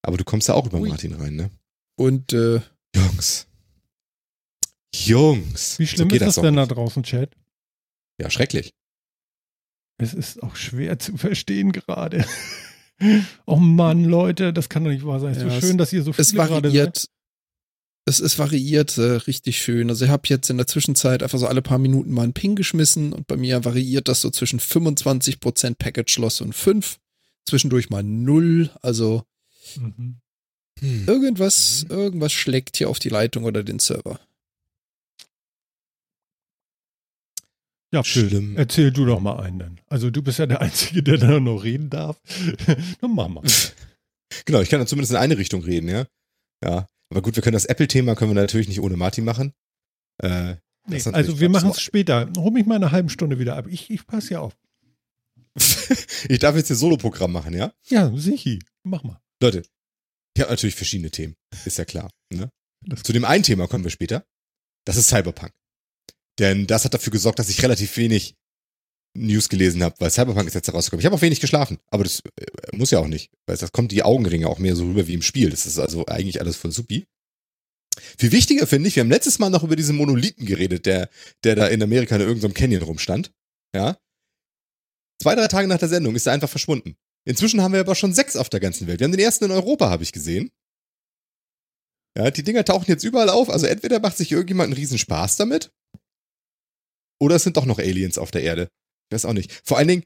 Aber 0.03 0.17
du 0.17 0.23
kommst 0.23 0.47
ja 0.47 0.53
auch 0.53 0.65
über 0.65 0.79
Ui. 0.79 0.89
Martin 0.89 1.13
rein, 1.13 1.35
ne? 1.35 1.49
Und 1.95 2.31
äh, 2.33 2.61
Jungs. 2.95 3.47
Jungs. 4.93 5.79
Wie 5.79 5.87
schlimm 5.87 6.07
so 6.09 6.13
geht 6.13 6.21
ist 6.21 6.27
das 6.27 6.35
doch 6.35 6.43
denn 6.43 6.55
da 6.55 6.63
nicht. 6.63 6.75
draußen, 6.75 7.03
Chat? 7.03 7.35
Ja, 8.19 8.29
schrecklich. 8.29 8.73
Es 9.99 10.13
ist 10.13 10.43
auch 10.43 10.55
schwer 10.55 10.99
zu 10.99 11.17
verstehen 11.17 11.71
gerade. 11.71 12.25
oh 13.45 13.57
Mann, 13.57 14.03
Leute, 14.05 14.53
das 14.53 14.69
kann 14.69 14.83
doch 14.83 14.91
nicht 14.91 15.05
wahr 15.05 15.19
sein. 15.19 15.31
Es 15.31 15.37
ist 15.37 15.43
Ja, 15.43 15.49
so 15.51 15.57
es- 15.57 15.65
schön, 15.65 15.77
dass 15.77 15.93
ihr 15.93 16.03
so 16.03 16.11
es 16.17 16.29
viele 16.31 16.43
gerade 16.43 16.53
seid. 16.53 16.63
variiert. 16.63 17.05
Es, 18.05 18.19
es 18.21 18.39
variiert 18.39 18.97
äh, 18.97 19.01
richtig 19.27 19.59
schön. 19.61 19.89
Also 19.89 20.05
ich 20.05 20.11
habe 20.11 20.23
jetzt 20.27 20.49
in 20.49 20.55
der 20.57 20.65
Zwischenzeit 20.67 21.23
einfach 21.23 21.39
so 21.39 21.47
alle 21.47 21.61
paar 21.61 21.77
Minuten 21.77 22.11
mal 22.11 22.23
einen 22.23 22.33
Ping 22.33 22.55
geschmissen 22.55 23.11
und 23.11 23.27
bei 23.27 23.35
mir 23.35 23.65
variiert 23.65 24.07
das 24.07 24.21
so 24.21 24.29
zwischen 24.29 24.59
25% 24.61 25.75
Package 25.77 26.17
Loss 26.19 26.39
und 26.41 26.53
5. 26.53 26.99
Zwischendurch 27.45 27.89
mal 27.89 28.03
0. 28.03 28.69
Also 28.81 29.23
Mhm. 29.75 30.21
Hm. 30.79 31.05
irgendwas, 31.07 31.85
irgendwas 31.89 32.31
schlägt 32.31 32.77
hier 32.77 32.89
auf 32.89 32.99
die 32.99 33.09
Leitung 33.09 33.43
oder 33.43 33.63
den 33.63 33.79
Server. 33.79 34.19
Ja, 37.93 38.03
Phil, 38.03 38.29
Schlimm. 38.29 38.57
erzähl 38.57 38.91
du 38.91 39.05
doch 39.05 39.19
mal 39.19 39.39
einen 39.39 39.59
dann. 39.59 39.79
Also 39.87 40.09
du 40.09 40.21
bist 40.21 40.39
ja 40.39 40.45
der 40.45 40.61
Einzige, 40.61 41.03
der 41.03 41.17
da 41.17 41.39
noch 41.39 41.63
reden 41.63 41.89
darf. 41.89 42.21
Dann 43.01 43.15
mach 43.15 43.27
mal. 43.27 43.43
Genau, 44.45 44.59
ich 44.59 44.69
kann 44.69 44.79
dann 44.79 44.87
zumindest 44.89 45.11
in 45.11 45.17
eine 45.17 45.37
Richtung 45.37 45.63
reden, 45.63 45.87
ja. 45.87 46.05
Ja. 46.61 46.89
Aber 47.09 47.21
gut, 47.21 47.37
wir 47.37 47.41
können 47.43 47.53
das 47.53 47.63
Apple-Thema 47.63 48.13
können 48.15 48.31
wir 48.35 48.41
natürlich 48.41 48.67
nicht 48.67 48.81
ohne 48.81 48.97
Martin 48.97 49.23
machen. 49.23 49.53
Äh, 50.21 50.57
Nee, 50.87 51.01
also 51.11 51.39
wir 51.39 51.49
machen 51.49 51.71
es 51.71 51.81
später. 51.81 52.31
Hol 52.37 52.51
mich 52.51 52.65
mal 52.65 52.77
in 52.77 52.83
einer 52.83 52.91
halben 52.91 53.09
Stunde 53.09 53.39
wieder 53.39 53.57
ab. 53.57 53.67
Ich, 53.69 53.89
ich 53.89 54.07
passe 54.07 54.33
ja 54.35 54.39
auf. 54.39 54.57
ich 56.29 56.39
darf 56.39 56.55
jetzt 56.55 56.67
hier 56.67 56.75
Solo-Programm 56.75 57.31
machen, 57.31 57.53
ja? 57.53 57.73
Ja, 57.87 58.11
Sichi, 58.15 58.59
mach 58.83 59.03
mal. 59.03 59.19
Leute, 59.41 59.63
ich 60.33 60.41
habe 60.41 60.51
natürlich 60.51 60.75
verschiedene 60.75 61.11
Themen, 61.11 61.35
ist 61.65 61.77
ja 61.77 61.85
klar. 61.85 62.09
Ne? 62.31 62.49
Zu 63.03 63.11
dem 63.11 63.25
einen 63.25 63.43
Thema 63.43 63.67
kommen 63.67 63.83
wir 63.83 63.91
später. 63.91 64.25
Das 64.85 64.95
ist 64.95 65.09
Cyberpunk. 65.09 65.51
Denn 66.39 66.67
das 66.67 66.85
hat 66.85 66.93
dafür 66.93 67.11
gesorgt, 67.11 67.39
dass 67.39 67.49
ich 67.49 67.63
relativ 67.63 67.97
wenig 67.97 68.35
News 69.15 69.49
gelesen 69.49 69.83
habe, 69.83 69.95
weil 69.99 70.11
Cyberpunk 70.11 70.47
ist 70.47 70.53
jetzt 70.53 70.67
herausgekommen. 70.67 70.99
Ich 70.99 71.05
habe 71.05 71.15
auch 71.15 71.21
wenig 71.21 71.39
geschlafen, 71.39 71.79
aber 71.89 72.03
das 72.03 72.21
äh, 72.39 72.75
muss 72.75 72.91
ja 72.91 72.99
auch 72.99 73.07
nicht, 73.07 73.31
weil 73.47 73.57
das 73.57 73.71
kommt 73.71 73.91
die 73.91 74.03
Augenringe 74.03 74.47
auch 74.47 74.59
mehr 74.59 74.75
so 74.75 74.85
rüber 74.85 75.07
wie 75.07 75.15
im 75.15 75.21
Spiel. 75.23 75.49
Das 75.49 75.65
ist 75.65 75.79
also 75.79 76.05
eigentlich 76.05 76.39
alles 76.39 76.55
voll 76.55 76.71
supi. 76.71 77.07
Viel 78.19 78.31
wichtiger 78.31 78.67
finde 78.67 78.89
ich, 78.89 78.95
wir 78.95 79.01
haben 79.01 79.09
letztes 79.09 79.39
Mal 79.39 79.49
noch 79.49 79.63
über 79.63 79.75
diesen 79.75 79.95
Monolithen 79.95 80.45
geredet, 80.45 80.85
der, 80.85 81.09
der 81.43 81.55
da 81.55 81.67
in 81.67 81.81
Amerika 81.81 82.15
in 82.15 82.21
irgendeinem 82.21 82.53
Canyon 82.53 82.83
rumstand. 82.83 83.31
Ja. 83.75 83.97
Zwei, 85.19 85.33
drei 85.33 85.47
Tage 85.47 85.67
nach 85.67 85.79
der 85.79 85.89
Sendung 85.89 86.15
ist 86.15 86.27
er 86.27 86.33
einfach 86.33 86.49
verschwunden. 86.49 86.95
Inzwischen 87.25 87.61
haben 87.61 87.73
wir 87.73 87.79
aber 87.79 87.95
schon 87.95 88.13
sechs 88.13 88.35
auf 88.35 88.49
der 88.49 88.59
ganzen 88.59 88.87
Welt. 88.87 88.99
Wir 88.99 89.05
haben 89.05 89.11
den 89.11 89.19
ersten 89.19 89.45
in 89.45 89.51
Europa, 89.51 89.89
habe 89.89 90.03
ich 90.03 90.11
gesehen. 90.11 90.51
Ja, 92.15 92.31
die 92.31 92.43
Dinger 92.43 92.63
tauchen 92.63 92.85
jetzt 92.87 93.03
überall 93.03 93.29
auf. 93.29 93.49
Also 93.49 93.65
entweder 93.65 93.99
macht 93.99 94.17
sich 94.17 94.31
irgendjemand 94.31 94.67
einen 94.67 94.77
riesen 94.77 94.97
Spaß 94.97 95.35
damit, 95.37 95.71
oder 97.19 97.35
es 97.35 97.43
sind 97.43 97.57
doch 97.57 97.65
noch 97.65 97.79
Aliens 97.79 98.17
auf 98.17 98.31
der 98.31 98.43
Erde. 98.43 98.69
Ich 99.09 99.15
weiß 99.15 99.25
auch 99.25 99.33
nicht. 99.33 99.61
Vor 99.63 99.77
allen 99.77 99.87
Dingen, 99.87 100.03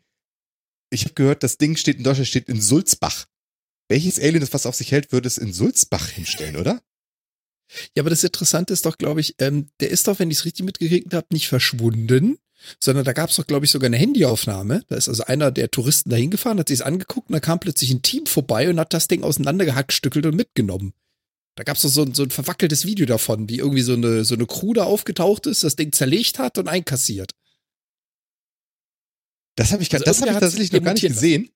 ich 0.91 1.05
habe 1.05 1.13
gehört, 1.13 1.43
das 1.43 1.57
Ding 1.57 1.75
steht 1.77 1.97
in 1.97 2.03
Deutschland, 2.03 2.27
steht 2.27 2.49
in 2.49 2.61
Sulzbach. 2.61 3.27
Welches 3.89 4.19
Alien, 4.19 4.41
das 4.41 4.53
was 4.53 4.65
auf 4.65 4.75
sich 4.75 4.91
hält, 4.91 5.11
würde 5.11 5.27
es 5.27 5.37
in 5.37 5.53
Sulzbach 5.53 6.09
hinstellen, 6.09 6.57
oder? 6.57 6.81
Ja, 7.95 8.03
aber 8.03 8.09
das 8.09 8.23
Interessante 8.23 8.73
ist 8.73 8.85
doch, 8.85 8.97
glaube 8.97 9.21
ich, 9.21 9.35
ähm, 9.39 9.69
der 9.79 9.89
ist 9.89 10.07
doch, 10.07 10.19
wenn 10.19 10.29
ich 10.29 10.39
es 10.39 10.45
richtig 10.45 10.65
mitgekriegt 10.65 11.13
habe, 11.13 11.27
nicht 11.31 11.47
verschwunden, 11.47 12.37
sondern 12.79 13.05
da 13.05 13.13
gab 13.13 13.29
es 13.29 13.37
doch, 13.37 13.47
glaube 13.47 13.65
ich, 13.65 13.71
sogar 13.71 13.87
eine 13.87 13.97
Handyaufnahme. 13.97 14.83
Da 14.87 14.95
ist 14.95 15.09
also 15.09 15.23
einer 15.23 15.51
der 15.51 15.71
Touristen 15.71 16.09
da 16.09 16.15
hingefahren, 16.15 16.59
hat 16.59 16.67
sich 16.67 16.85
angeguckt 16.85 17.29
und 17.29 17.33
da 17.33 17.39
kam 17.39 17.59
plötzlich 17.59 17.91
ein 17.91 18.01
Team 18.01 18.25
vorbei 18.25 18.69
und 18.69 18.79
hat 18.79 18.93
das 18.93 19.07
Ding 19.07 19.23
auseinandergehackt, 19.23 19.93
stückelt 19.93 20.25
und 20.25 20.35
mitgenommen. 20.35 20.93
Da 21.55 21.63
gab 21.63 21.75
es 21.75 21.81
so, 21.83 22.01
ein- 22.03 22.13
so 22.13 22.23
ein 22.23 22.31
verwackeltes 22.31 22.85
Video 22.85 23.05
davon, 23.05 23.49
wie 23.49 23.57
irgendwie 23.57 23.81
so 23.81 23.93
eine, 23.93 24.23
so 24.23 24.35
eine 24.35 24.45
Crew 24.47 24.73
da 24.73 24.83
aufgetaucht 24.85 25.45
ist, 25.47 25.63
das 25.63 25.75
Ding 25.75 25.91
zerlegt 25.91 26.39
hat 26.39 26.57
und 26.57 26.67
einkassiert. 26.67 27.33
Das 29.57 29.71
habe 29.71 29.83
ich, 29.83 29.93
Also 29.93 30.05
das 30.05 30.21
hab 30.21 30.27
ich 30.27 30.33
tatsächlich 30.33 30.71
noch 30.71 30.81
gar 30.83 30.93
nicht 30.93 31.01
gesehen. 31.07 31.49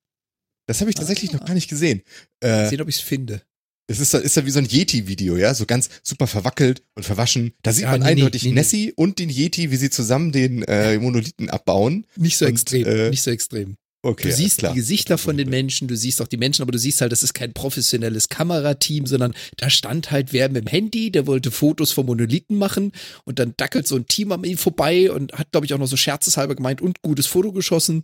Das 0.68 0.82
habe 0.82 0.90
ich 0.90 0.96
tatsächlich 0.96 1.30
Ah. 1.32 1.38
noch 1.38 1.46
gar 1.46 1.54
nicht 1.54 1.70
gesehen. 1.70 2.02
Äh, 2.42 2.68
Sehen, 2.70 2.82
ob 2.82 2.90
ich 2.90 2.96
es 2.96 3.02
finde. 3.02 3.42
es 3.88 4.00
ist, 4.00 4.14
ist 4.16 4.36
ja 4.36 4.46
wie 4.46 4.52
so 4.52 4.60
ein 4.60 4.66
Yeti-Video, 4.66 5.38
ja, 5.38 5.54
so 5.54 5.66
ganz 5.66 5.90
super 6.04 6.28
verwackelt 6.28 6.84
und 6.96 7.04
verwaschen. 7.04 7.54
Da 7.62 7.72
sieht 7.72 7.84
Ja, 7.84 7.92
man 7.92 8.02
nee, 8.02 8.08
eindeutig 8.08 8.44
nee, 8.44 8.50
nee. 8.50 8.56
Nessie 8.56 8.94
und 8.94 9.20
den 9.20 9.30
Yeti, 9.30 9.70
wie 9.72 9.78
sie 9.78 9.90
zusammen 9.92 10.32
den 10.32 10.64
äh, 10.64 10.98
Monolithen 10.98 11.50
abbauen. 11.52 12.06
Nicht 12.16 12.38
so 12.38 12.46
Und, 12.46 12.52
extrem, 12.52 12.86
äh, 12.86 13.10
nicht 13.12 13.22
so 13.22 13.32
extrem. 13.32 13.78
Okay, 14.06 14.30
Du 14.30 14.36
siehst 14.36 14.62
die 14.62 14.72
Gesichter 14.76 15.18
von 15.18 15.36
den 15.36 15.50
Menschen, 15.50 15.88
du 15.88 15.98
siehst 15.98 16.22
auch 16.22 16.28
die 16.28 16.38
Menschen, 16.38 16.62
aber 16.62 16.72
du 16.72 16.78
siehst 16.78 17.02
halt, 17.02 17.12
das 17.12 17.24
ist 17.24 17.34
kein 17.34 17.54
professionelles 17.54 18.30
Kamerateam, 18.30 19.08
sondern 19.08 19.34
da 19.58 19.72
stand 19.72 20.12
halt 20.12 20.32
wer 20.32 20.48
mit 20.48 20.64
dem 20.64 20.68
Handy, 20.68 21.10
der 21.10 21.26
wollte 21.26 21.50
Fotos 21.50 21.92
vom 21.92 22.06
Monolithen 22.06 22.56
machen 22.56 22.92
und 23.24 23.40
dann 23.40 23.56
dackelt 23.58 23.88
so 23.88 23.96
ein 23.96 24.06
Team 24.06 24.32
an 24.32 24.44
ihm 24.44 24.60
vorbei 24.60 25.12
und 25.12 25.34
hat, 25.34 25.52
glaube 25.52 25.66
ich, 25.66 25.74
auch 25.74 25.80
noch 25.80 25.88
so 25.88 25.98
scherzeshalber 25.98 26.54
gemeint 26.54 26.82
und 26.82 27.02
gutes 27.02 27.26
Foto 27.26 27.52
geschossen, 27.52 28.04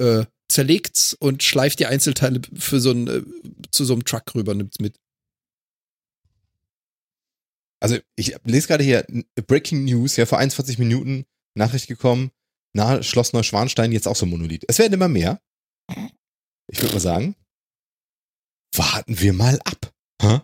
äh, 0.00 0.24
zerlegt's 0.48 1.12
und 1.12 1.42
schleift 1.42 1.80
die 1.80 1.86
Einzelteile 1.86 2.40
für 2.54 2.80
so 2.80 2.92
ein, 2.92 3.06
äh, 3.06 3.22
zu 3.70 3.84
so 3.84 3.92
einem 3.92 4.06
Truck 4.06 4.34
rüber, 4.34 4.54
nimmt's 4.54 4.80
mit. 4.80 4.96
Also 7.78 7.98
ich 8.16 8.34
lese 8.44 8.68
gerade 8.68 8.84
hier 8.84 9.06
Breaking 9.46 9.84
News, 9.84 10.16
ja, 10.16 10.24
vor 10.24 10.38
21 10.38 10.78
Minuten 10.78 11.26
Nachricht 11.54 11.88
gekommen. 11.88 12.30
Nahe 12.76 13.02
Schloss 13.02 13.32
Neuschwanstein 13.32 13.92
jetzt 13.92 14.06
auch 14.06 14.16
so 14.16 14.26
ein 14.26 14.30
Monolith. 14.30 14.64
Es 14.68 14.78
werden 14.78 14.92
immer 14.92 15.08
mehr. 15.08 15.40
Ich 16.70 16.80
würde 16.80 16.94
mal 16.94 17.00
sagen, 17.00 17.34
warten 18.74 19.18
wir 19.20 19.32
mal 19.32 19.58
ab, 19.64 19.92
hä? 20.22 20.40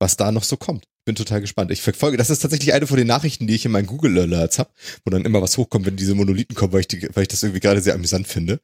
was 0.00 0.16
da 0.16 0.30
noch 0.32 0.44
so 0.44 0.56
kommt. 0.56 0.84
Bin 1.04 1.14
total 1.14 1.40
gespannt. 1.40 1.70
Ich 1.70 1.82
verfolge, 1.82 2.16
das 2.16 2.30
ist 2.30 2.40
tatsächlich 2.40 2.72
eine 2.74 2.86
von 2.86 2.98
den 2.98 3.06
Nachrichten, 3.06 3.46
die 3.46 3.54
ich 3.54 3.64
in 3.64 3.72
meinen 3.72 3.86
Google 3.86 4.18
Alerts 4.18 4.58
habe, 4.58 4.70
wo 5.04 5.10
dann 5.10 5.24
immer 5.24 5.40
was 5.40 5.56
hochkommt, 5.56 5.86
wenn 5.86 5.96
diese 5.96 6.14
Monolithen 6.14 6.54
kommen, 6.54 6.72
weil 6.72 6.80
ich, 6.80 6.88
die, 6.88 7.08
weil 7.14 7.22
ich 7.22 7.28
das 7.28 7.42
irgendwie 7.42 7.60
gerade 7.60 7.80
sehr 7.80 7.94
amüsant 7.94 8.26
finde. 8.28 8.60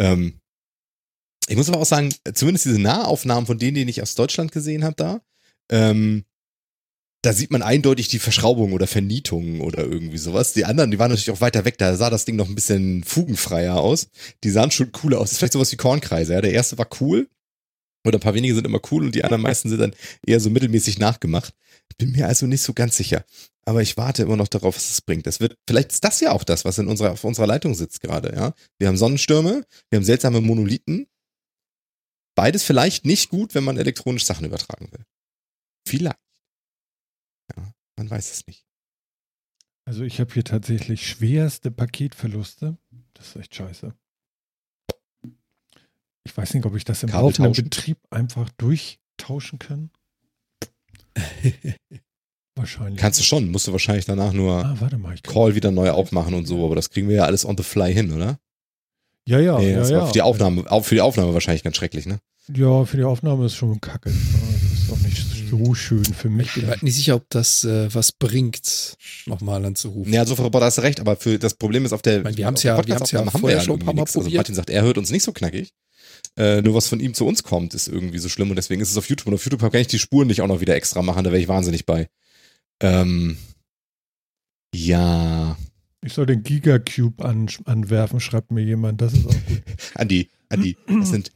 Ähm, 0.00 0.40
ich 1.48 1.56
muss 1.56 1.68
aber 1.68 1.78
auch 1.78 1.86
sagen, 1.86 2.14
zumindest 2.32 2.64
diese 2.64 2.80
Nahaufnahmen 2.80 3.46
von 3.46 3.58
denen, 3.58 3.74
die 3.74 3.90
ich 3.90 4.02
aus 4.02 4.14
Deutschland 4.14 4.52
gesehen 4.52 4.84
habe, 4.84 4.94
da, 4.96 5.20
ähm, 5.70 6.24
da 7.22 7.32
sieht 7.32 7.52
man 7.52 7.62
eindeutig 7.62 8.08
die 8.08 8.18
Verschraubung 8.18 8.72
oder 8.72 8.88
Vernietung 8.88 9.60
oder 9.60 9.84
irgendwie 9.84 10.18
sowas. 10.18 10.52
Die 10.52 10.64
anderen, 10.64 10.90
die 10.90 10.98
waren 10.98 11.10
natürlich 11.10 11.30
auch 11.30 11.40
weiter 11.40 11.64
weg, 11.64 11.78
da 11.78 11.96
sah 11.96 12.10
das 12.10 12.24
Ding 12.24 12.34
noch 12.34 12.48
ein 12.48 12.56
bisschen 12.56 13.04
fugenfreier 13.04 13.76
aus. 13.76 14.08
Die 14.42 14.50
sahen 14.50 14.72
schon 14.72 14.90
cooler 14.90 15.18
aus. 15.18 15.24
Das 15.24 15.32
ist 15.32 15.38
vielleicht 15.38 15.52
sowas 15.52 15.70
wie 15.70 15.76
Kornkreise, 15.76 16.32
ja. 16.34 16.40
Der 16.40 16.52
erste 16.52 16.78
war 16.78 16.88
cool. 17.00 17.28
Oder 18.04 18.18
ein 18.18 18.20
paar 18.20 18.34
wenige 18.34 18.56
sind 18.56 18.66
immer 18.66 18.80
cool 18.90 19.04
und 19.04 19.14
die 19.14 19.22
anderen 19.22 19.42
meisten 19.42 19.68
sind 19.68 19.78
dann 19.78 19.94
eher 20.26 20.40
so 20.40 20.50
mittelmäßig 20.50 20.98
nachgemacht. 20.98 21.54
Bin 21.98 22.10
mir 22.10 22.26
also 22.26 22.46
nicht 22.46 22.62
so 22.62 22.72
ganz 22.72 22.96
sicher. 22.96 23.24
Aber 23.64 23.82
ich 23.82 23.96
warte 23.96 24.24
immer 24.24 24.36
noch 24.36 24.48
darauf, 24.48 24.74
was 24.74 24.90
es 24.90 25.00
bringt. 25.00 25.24
Das 25.28 25.38
wird, 25.38 25.56
vielleicht 25.68 25.92
ist 25.92 26.02
das 26.02 26.18
ja 26.18 26.32
auch 26.32 26.42
das, 26.42 26.64
was 26.64 26.78
in 26.78 26.88
unserer, 26.88 27.12
auf 27.12 27.22
unserer 27.22 27.46
Leitung 27.46 27.74
sitzt 27.74 28.00
gerade, 28.00 28.34
ja. 28.34 28.54
Wir 28.78 28.88
haben 28.88 28.96
Sonnenstürme, 28.96 29.64
wir 29.90 29.96
haben 29.96 30.04
seltsame 30.04 30.40
Monolithen. 30.40 31.06
Beides 32.34 32.64
vielleicht 32.64 33.04
nicht 33.04 33.28
gut, 33.28 33.54
wenn 33.54 33.62
man 33.62 33.76
elektronisch 33.76 34.24
Sachen 34.24 34.46
übertragen 34.46 34.90
will. 34.90 35.04
Vielleicht. 35.86 36.21
Man 38.02 38.10
weiß 38.10 38.32
es 38.32 38.46
nicht. 38.48 38.66
Also 39.84 40.02
ich 40.02 40.18
habe 40.18 40.34
hier 40.34 40.42
tatsächlich 40.42 41.06
schwerste 41.06 41.70
Paketverluste. 41.70 42.76
Das 43.14 43.28
ist 43.28 43.36
echt 43.36 43.54
scheiße. 43.54 43.94
Ich 46.24 46.36
weiß 46.36 46.54
nicht, 46.54 46.66
ob 46.66 46.74
ich 46.74 46.84
das 46.84 47.04
im 47.04 47.10
laufenden. 47.10 47.52
Betrieb 47.52 47.98
einfach 48.10 48.50
durchtauschen 48.58 49.60
kann. 49.60 49.90
Wahrscheinlich. 52.56 53.00
Kannst 53.00 53.20
du 53.20 53.24
schon, 53.24 53.52
musst 53.52 53.68
du 53.68 53.72
wahrscheinlich 53.72 54.04
danach 54.04 54.32
nur 54.32 54.64
Ah, 54.64 54.74
warte 54.80 54.98
mal. 54.98 55.14
Ich 55.14 55.22
Call 55.22 55.54
wieder 55.54 55.70
neu 55.70 55.92
aufmachen 55.92 56.34
und 56.34 56.46
so, 56.46 56.66
aber 56.66 56.74
das 56.74 56.90
kriegen 56.90 57.08
wir 57.08 57.14
ja 57.14 57.24
alles 57.24 57.44
on 57.44 57.56
the 57.56 57.62
fly 57.62 57.94
hin, 57.94 58.12
oder? 58.12 58.40
Ja, 59.28 59.38
ja, 59.38 59.60
nee, 59.60 59.70
ja, 59.74 59.88
ja. 59.88 60.06
für 60.06 60.12
die 60.12 60.22
Aufnahme, 60.22 60.68
auch 60.68 60.84
für 60.84 60.96
die 60.96 61.02
Aufnahme 61.02 61.34
wahrscheinlich 61.34 61.62
ganz 61.62 61.76
schrecklich, 61.76 62.06
ne? 62.06 62.18
Ja, 62.52 62.84
für 62.84 62.96
die 62.96 63.04
Aufnahme 63.04 63.46
ist 63.46 63.54
schon 63.54 63.80
kacke. 63.80 64.10
Ja, 64.10 64.16
Das 64.16 64.72
ist 64.72 64.90
doch 64.90 64.98
nicht 64.98 65.31
so 65.58 65.74
schön 65.74 66.04
für 66.04 66.30
mich. 66.30 66.48
Ich 66.48 66.54
bin 66.54 66.66
halt 66.68 66.82
nicht 66.82 66.94
sicher, 66.94 67.14
ob 67.16 67.28
das 67.30 67.64
äh, 67.64 67.92
was 67.94 68.12
bringt, 68.12 68.96
nochmal 69.26 69.64
anzurufen. 69.64 70.12
Ja, 70.12 70.24
so 70.24 70.34
da 70.34 70.60
hast 70.60 70.78
du 70.78 70.82
recht, 70.82 71.00
aber 71.00 71.16
für 71.16 71.38
das 71.38 71.54
Problem 71.54 71.84
ist 71.84 71.92
auf 71.92 72.02
der, 72.02 72.22
meine, 72.22 72.36
wir 72.36 72.46
haben's 72.46 72.60
auf 72.60 72.62
der 72.62 72.72
ja- 72.76 72.86
wir 72.86 72.94
haben's 72.94 73.10
ja 73.10 73.18
Podcast-Aufnahme 73.20 73.40
vorher 73.40 73.60
schon 73.60 73.76
ein 73.80 73.84
paar 73.84 73.94
Mal 73.94 74.02
nichts. 74.02 74.16
Also 74.16 74.24
probiert. 74.24 74.38
Martin 74.38 74.54
sagt, 74.54 74.70
er 74.70 74.82
hört 74.82 74.98
uns 74.98 75.10
nicht 75.10 75.22
so 75.22 75.32
knackig. 75.32 75.72
Äh, 76.36 76.62
nur 76.62 76.74
was 76.74 76.88
von 76.88 76.98
ihm 77.00 77.12
zu 77.14 77.26
uns 77.26 77.42
kommt, 77.42 77.74
ist 77.74 77.88
irgendwie 77.88 78.18
so 78.18 78.28
schlimm 78.30 78.48
und 78.50 78.56
deswegen 78.56 78.80
ist 78.80 78.90
es 78.90 78.96
auf 78.96 79.08
YouTube. 79.08 79.26
Und 79.28 79.34
auf 79.34 79.44
YouTube 79.44 79.60
kann 79.60 79.80
ich 79.80 79.86
die 79.88 79.98
Spuren 79.98 80.28
nicht 80.28 80.40
auch 80.40 80.46
noch 80.48 80.60
wieder 80.60 80.74
extra 80.74 81.02
machen, 81.02 81.24
da 81.24 81.30
wäre 81.30 81.42
ich 81.42 81.48
wahnsinnig 81.48 81.84
bei. 81.84 82.08
Ähm, 82.80 83.36
ja, 84.74 85.56
Ich 86.04 86.14
soll 86.14 86.26
den 86.26 86.42
Gigacube 86.42 87.24
an, 87.24 87.48
anwerfen, 87.66 88.20
schreibt 88.20 88.50
mir 88.50 88.62
jemand. 88.62 89.00
Das 89.02 89.12
ist 89.12 89.26
auch 89.26 89.30
gut. 89.46 89.62
Andi, 89.94 90.30
Andi, 90.48 90.76
das 90.88 91.10
sind 91.10 91.30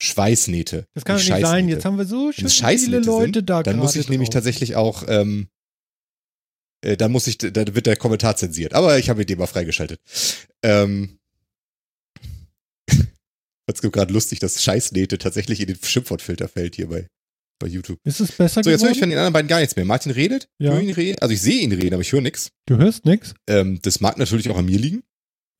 Schweißnähte. 0.00 0.86
Das 0.94 1.04
kann 1.04 1.18
doch 1.18 1.24
nicht 1.24 1.46
sein. 1.46 1.68
Jetzt 1.68 1.84
haben 1.84 1.98
wir 1.98 2.04
so 2.04 2.32
schön 2.32 2.48
viele 2.48 3.00
Leute 3.00 3.38
sind, 3.40 3.50
da 3.50 3.62
dann 3.62 3.76
muss 3.76 3.96
ich 3.96 4.08
nämlich 4.08 4.28
drauf. 4.28 4.34
tatsächlich 4.34 4.76
auch, 4.76 5.04
ähm, 5.08 5.48
äh, 6.84 6.96
dann 6.96 7.10
muss 7.10 7.26
ich, 7.26 7.38
da 7.38 7.74
wird 7.74 7.86
der 7.86 7.96
Kommentar 7.96 8.36
zensiert. 8.36 8.74
Aber 8.74 8.98
ich 8.98 9.10
habe 9.10 9.26
den 9.26 9.38
mal 9.38 9.46
freigeschaltet. 9.46 10.00
Ähm, 10.62 11.18
es 13.66 13.80
gibt 13.82 13.92
gerade 13.94 14.12
lustig, 14.12 14.38
dass 14.38 14.62
Scheißnähte 14.62 15.18
tatsächlich 15.18 15.60
in 15.60 15.66
den 15.66 15.78
Schimpfwortfilter 15.82 16.48
fällt 16.48 16.76
hier 16.76 16.88
bei, 16.88 17.08
bei 17.58 17.66
YouTube. 17.66 17.98
Ist 18.04 18.20
es 18.20 18.32
besser 18.32 18.62
So, 18.62 18.70
jetzt 18.70 18.84
höre 18.84 18.92
ich 18.92 19.00
von 19.00 19.08
den 19.10 19.18
anderen 19.18 19.32
beiden 19.32 19.48
gar 19.48 19.58
nichts 19.58 19.74
mehr. 19.74 19.84
Martin 19.84 20.12
redet, 20.12 20.48
Ja. 20.58 20.72
höre 20.72 20.80
ihn 20.80 20.90
reden, 20.94 21.18
also 21.20 21.34
ich 21.34 21.42
sehe 21.42 21.60
ihn 21.60 21.72
reden, 21.72 21.94
aber 21.94 22.02
ich 22.02 22.12
höre 22.12 22.20
nichts. 22.20 22.52
Du 22.66 22.76
hörst 22.76 23.04
nichts? 23.04 23.34
Ähm, 23.48 23.80
das 23.82 24.00
mag 24.00 24.16
natürlich 24.16 24.48
auch 24.48 24.58
an 24.58 24.66
mir 24.66 24.78
liegen. 24.78 25.02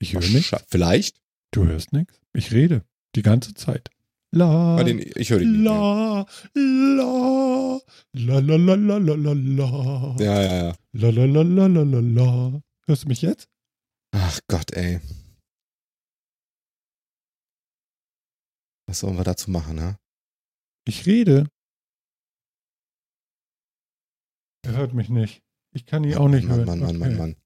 Ich 0.00 0.14
höre 0.14 0.20
nichts. 0.20 0.54
Vielleicht. 0.68 1.16
Du 1.50 1.66
hörst 1.66 1.92
nichts. 1.92 2.20
Ich 2.34 2.52
rede. 2.52 2.84
Die 3.16 3.22
ganze 3.22 3.54
Zeit. 3.54 3.90
La. 4.30 4.76
Bei 4.76 4.84
den, 4.84 4.98
ich 5.16 5.30
höre 5.30 5.40
mehr. 5.40 5.62
La. 5.62 6.26
La. 6.54 7.80
La 8.12 8.38
la 8.40 8.56
la 8.56 8.74
la 8.74 8.98
la 8.98 9.14
la 9.14 9.32
la. 9.32 10.16
Ja, 10.20 10.42
ja, 10.42 10.54
ja. 10.68 10.74
La 10.92 11.10
la 11.10 11.24
la 11.24 11.42
la 11.42 11.66
la 11.66 11.82
la 11.82 12.00
la. 12.00 12.62
Hörst 12.86 13.04
du 13.04 13.08
mich 13.08 13.22
jetzt? 13.22 13.48
Ach 14.12 14.38
Gott, 14.48 14.72
ey. 14.72 15.00
Was 18.86 19.00
sollen 19.00 19.16
wir 19.16 19.24
dazu 19.24 19.50
machen, 19.50 19.76
ne? 19.76 19.98
Ich 20.86 21.06
rede. 21.06 21.46
Er 24.64 24.76
hört 24.76 24.94
mich 24.94 25.08
nicht. 25.08 25.42
Ich 25.74 25.86
kann 25.86 26.04
ihn 26.04 26.16
auch 26.16 26.28
nicht 26.28 26.46
Mann, 26.48 26.56
hören. 26.58 26.66
Mann, 26.66 26.78
Mann, 26.80 26.98
Mann, 26.98 27.08
Okay. 27.12 27.18
Mann. 27.18 27.36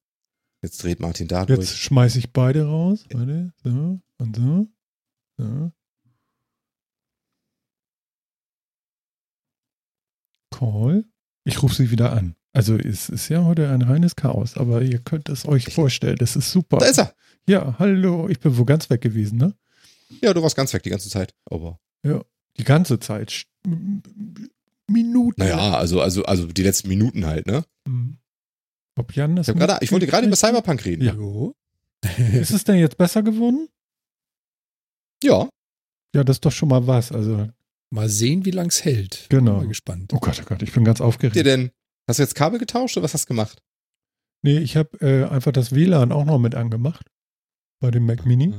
Jetzt 0.63 0.83
dreht 0.83 1.01
Martin 1.01 1.27
da 1.27 1.41
Jetzt 1.45 1.57
durch. 1.57 1.77
schmeiße 1.77 2.19
ich 2.21 2.33
beide 2.33 2.67
raus. 2.67 3.05
Warte. 3.11 3.53
So 3.65 4.01
und 4.19 4.37
so. 4.37 4.67
So. 5.39 5.73
Call. 10.53 11.05
Ich 11.45 11.63
rufe 11.63 11.75
sie 11.75 11.91
wieder 11.91 12.13
an. 12.13 12.37
Also 12.53 12.77
es 12.77 13.09
ist 13.09 13.29
ja 13.29 13.45
heute 13.45 13.69
ein 13.71 13.83
reines 13.83 14.15
Chaos, 14.15 14.57
aber 14.57 14.83
ihr 14.83 14.99
könnt 14.99 15.29
es 15.29 15.49
euch 15.49 15.73
vorstellen. 15.73 16.17
Das 16.19 16.37
ist 16.37 16.53
super. 16.53 16.79
Da 16.79 16.87
ist 16.87 16.99
er. 16.99 17.15
Ja, 17.49 17.77
hallo. 17.79 18.29
Ich 18.29 18.39
bin 18.39 18.57
wo 18.57 18.65
ganz 18.65 18.89
weg 18.91 19.01
gewesen, 19.01 19.39
ne? 19.39 19.55
Ja, 20.21 20.33
du 20.35 20.43
warst 20.43 20.55
ganz 20.55 20.73
weg 20.73 20.83
die 20.83 20.91
ganze 20.91 21.09
Zeit. 21.09 21.35
Aber. 21.47 21.81
Die 22.05 22.65
ganze 22.65 23.01
Zeit. 23.01 23.47
Minuten. 24.87 25.41
Naja, 25.41 25.77
also, 25.77 26.01
also, 26.01 26.25
also 26.25 26.47
die 26.47 26.63
letzten 26.63 26.89
Minuten 26.89 27.27
halt, 27.27 27.47
ne? 27.47 27.65
Mhm. 27.87 28.19
Ob 28.97 29.15
Jan 29.15 29.37
das 29.37 29.49
Ich, 29.49 29.57
grade, 29.57 29.79
ich 29.81 29.91
wollte 29.91 30.07
gerade 30.07 30.27
über? 30.27 30.37
Cyberpunk 30.37 30.85
reden. 30.85 31.05
Ja. 31.05 31.15
Jo. 31.15 31.55
Ist 32.33 32.51
es 32.51 32.65
denn 32.65 32.77
jetzt 32.77 32.99
besser 32.99 33.23
geworden? 33.23 33.69
Ja. 35.23 35.49
Ja, 36.15 36.25
das 36.25 36.37
ist 36.37 36.45
doch 36.45 36.53
schon 36.53 36.69
mal 36.69 36.87
was. 36.87 37.11
Also, 37.11 37.49
Mal 37.93 38.09
sehen, 38.09 38.47
wie 38.47 38.51
lang 38.51 38.69
es 38.69 38.85
hält. 38.85 39.27
Genau. 39.29 39.53
Bin 39.53 39.63
Mal 39.63 39.69
gespannt. 39.69 40.13
oh 40.15 40.19
Gott, 40.19 40.41
oh 40.43 40.47
Gott, 40.47 40.63
ich 40.63 40.73
bin 40.73 40.83
ganz 40.83 41.03
aufgeregt. 41.03 41.37
denn, 41.45 41.71
hast 42.09 42.19
du 42.19 42.23
jetzt 42.23 42.35
Kabel 42.35 42.59
getauscht 42.59 42.97
oder 42.97 43.05
was 43.05 43.13
hast 43.13 43.25
du 43.27 43.29
gemacht? 43.29 43.63
Nee, 44.43 44.59
ich 44.59 44.77
habe 44.77 44.99
äh, 45.01 45.25
einfach 45.25 45.53
das 45.53 45.75
WLAN 45.75 46.11
auch 46.11 46.25
noch 46.25 46.39
mit 46.39 46.55
angemacht. 46.55 47.07
Bei 47.81 47.91
dem 47.91 48.07
Mac 48.07 48.25
Mini. 48.25 48.55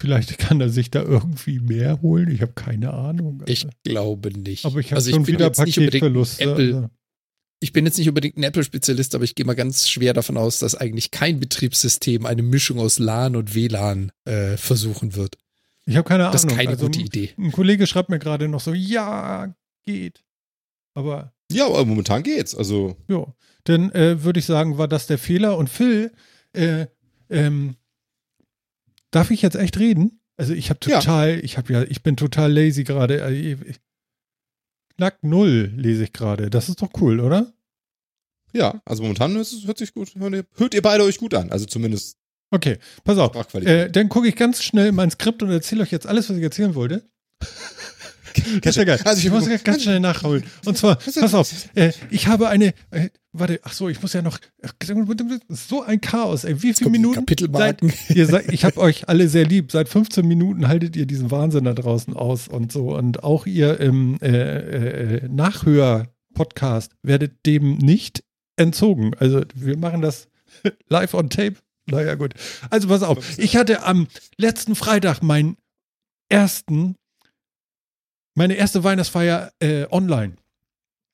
Vielleicht 0.00 0.38
kann 0.38 0.60
er 0.60 0.70
sich 0.70 0.90
da 0.90 1.02
irgendwie 1.02 1.60
mehr 1.60 2.00
holen. 2.00 2.30
Ich 2.30 2.40
habe 2.40 2.52
keine 2.54 2.94
Ahnung. 2.94 3.42
Ich 3.46 3.66
glaube 3.84 4.30
nicht. 4.30 4.64
aber 4.64 4.80
ich 4.80 4.86
habe 4.86 4.96
also 4.96 5.10
schon 5.10 5.24
bin 5.24 5.34
wieder 5.34 5.46
jetzt 5.46 5.60
nicht 5.64 5.78
unbedingt 5.78 6.04
ein 6.04 6.12
Paketverluste. 6.12 6.44
Apple, 6.44 6.74
Also, 6.76 6.90
ich 7.60 7.72
bin 7.72 7.84
jetzt 7.84 7.98
nicht 7.98 8.08
unbedingt 8.08 8.36
ein 8.36 8.42
Apple-Spezialist, 8.44 9.14
aber 9.14 9.24
ich 9.24 9.34
gehe 9.34 9.44
mal 9.46 9.54
ganz 9.54 9.88
schwer 9.88 10.14
davon 10.14 10.36
aus, 10.36 10.58
dass 10.58 10.74
eigentlich 10.74 11.10
kein 11.10 11.38
Betriebssystem 11.38 12.24
eine 12.26 12.42
Mischung 12.42 12.78
aus 12.78 12.98
LAN 12.98 13.36
und 13.36 13.54
WLAN 13.54 14.10
äh, 14.24 14.56
versuchen 14.56 15.14
wird. 15.14 15.36
Ich 15.86 15.96
habe 15.96 16.08
keine 16.08 16.24
Das 16.24 16.36
ist 16.36 16.44
Ahnung. 16.44 16.56
keine 16.56 16.70
also, 16.70 16.86
gute 16.86 17.00
Idee. 17.00 17.30
Ein 17.36 17.52
Kollege 17.52 17.86
schreibt 17.86 18.08
mir 18.08 18.18
gerade 18.18 18.48
noch 18.48 18.60
so, 18.60 18.72
ja, 18.74 19.54
geht. 19.84 20.24
Aber 20.94 21.32
Ja, 21.50 21.66
aber 21.66 21.84
momentan 21.84 22.22
geht's. 22.22 22.54
Also, 22.54 22.96
Ja, 23.08 23.26
dann 23.64 23.90
äh, 23.92 24.22
würde 24.22 24.40
ich 24.40 24.46
sagen, 24.46 24.78
war 24.78 24.88
das 24.88 25.06
der 25.06 25.18
Fehler. 25.18 25.56
Und 25.58 25.68
Phil, 25.68 26.12
äh, 26.52 26.86
ähm, 27.30 27.76
darf 29.10 29.30
ich 29.30 29.42
jetzt 29.42 29.56
echt 29.56 29.78
reden? 29.78 30.20
Also 30.36 30.52
ich 30.52 30.70
habe 30.70 30.80
Ja. 30.86 30.98
total, 31.00 31.40
ich 31.44 31.56
habe 31.58 31.72
ja, 31.72 31.82
ich 31.84 32.02
bin 32.02 32.16
total 32.16 32.52
lazy 32.52 32.84
gerade. 32.84 33.20
Äh, 33.20 33.56
Knack 34.96 35.22
null 35.22 35.72
lese 35.76 36.04
ich 36.04 36.12
gerade. 36.12 36.50
Das 36.50 36.68
ist 36.68 36.80
doch 36.82 36.90
cool, 37.00 37.20
oder? 37.20 37.52
ja, 38.52 38.80
also 38.84 39.02
momentan 39.02 39.34
ist 39.34 39.52
es, 39.52 39.66
hört 39.66 39.78
sich 39.78 39.92
gut, 39.92 40.14
hört 40.14 40.32
ihr, 40.32 40.46
hört 40.54 40.74
ihr 40.74 40.82
beide 40.82 41.02
euch 41.02 41.18
gut 41.18 41.34
an. 41.34 41.50
Also 41.50 41.66
zumindest 41.66 42.18
Okay, 42.54 42.78
pass 43.02 43.18
auf. 43.18 43.34
Äh, 43.54 43.90
dann 43.90 44.08
gucke 44.08 44.28
ich 44.28 44.36
ganz 44.36 44.62
schnell 44.62 44.86
in 44.86 44.94
mein 44.94 45.10
Skript 45.10 45.42
und 45.42 45.50
erzähle 45.50 45.82
euch 45.82 45.90
jetzt 45.90 46.06
alles, 46.06 46.30
was 46.30 46.36
ich 46.36 46.42
erzählen 46.42 46.76
wollte. 46.76 47.02
Das 48.62 48.70
ist 48.70 48.76
ja 48.76 48.84
geil. 48.84 49.00
Also 49.04 49.18
ich 49.18 49.24
ich- 49.26 49.32
muss 49.32 49.64
ganz 49.64 49.82
schnell 49.82 49.98
nachholen. 49.98 50.44
Und 50.64 50.78
zwar, 50.78 50.94
pass 50.96 51.34
auf, 51.34 51.50
äh, 51.74 51.90
ich 52.10 52.28
habe 52.28 52.48
eine, 52.48 52.68
äh, 52.92 53.08
warte, 53.32 53.58
ach 53.64 53.72
so, 53.72 53.88
ich 53.88 54.00
muss 54.00 54.12
ja 54.12 54.22
noch, 54.22 54.38
so 55.48 55.82
ein 55.82 56.00
Chaos, 56.00 56.44
ey. 56.44 56.62
Wie 56.62 56.72
viele 56.74 56.90
Minuten? 56.90 57.16
Kapitelmarken. 57.16 57.90
Seit, 57.90 58.10
ihr 58.16 58.26
seid, 58.26 58.52
ich 58.52 58.64
habe 58.64 58.78
euch 58.78 59.08
alle 59.08 59.28
sehr 59.28 59.46
lieb. 59.46 59.72
Seit 59.72 59.88
15 59.88 60.24
Minuten 60.24 60.68
haltet 60.68 60.94
ihr 60.94 61.06
diesen 61.06 61.32
Wahnsinn 61.32 61.64
da 61.64 61.74
draußen 61.74 62.14
aus 62.14 62.46
und 62.46 62.70
so. 62.70 62.94
Und 62.96 63.24
auch 63.24 63.46
ihr 63.46 63.80
im 63.80 64.16
äh, 64.22 65.16
äh, 65.16 65.28
Nachhör-Podcast 65.28 66.92
werdet 67.02 67.44
dem 67.46 67.78
nicht 67.78 68.22
entzogen. 68.56 69.12
Also 69.18 69.42
wir 69.56 69.76
machen 69.76 70.02
das 70.02 70.28
live 70.88 71.14
on 71.14 71.30
tape. 71.30 71.56
Naja, 71.86 72.14
gut. 72.14 72.34
Also 72.70 72.88
pass 72.88 73.02
auf. 73.02 73.38
Ich 73.38 73.56
hatte 73.56 73.82
am 73.82 74.06
letzten 74.36 74.74
Freitag 74.74 75.22
meinen 75.22 75.56
ersten, 76.28 76.96
meine 78.34 78.54
erste 78.54 78.84
Weihnachtsfeier 78.84 79.52
äh, 79.60 79.86
online. 79.90 80.36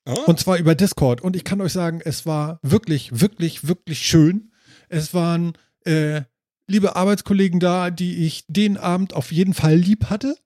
Ah, 0.05 0.13
Und 0.13 0.39
zwar 0.39 0.57
über 0.57 0.75
Discord. 0.75 1.21
Und 1.21 1.35
ich 1.35 1.43
kann 1.43 1.61
euch 1.61 1.73
sagen, 1.73 2.01
es 2.03 2.25
war 2.25 2.59
wirklich, 2.63 3.19
wirklich, 3.19 3.67
wirklich 3.67 3.99
schön. 4.05 4.51
Es 4.89 5.13
waren 5.13 5.53
äh, 5.85 6.21
liebe 6.67 6.95
Arbeitskollegen 6.95 7.59
da, 7.59 7.91
die 7.91 8.25
ich 8.25 8.45
den 8.47 8.77
Abend 8.77 9.13
auf 9.13 9.31
jeden 9.31 9.53
Fall 9.53 9.75
lieb 9.75 10.09
hatte. 10.09 10.37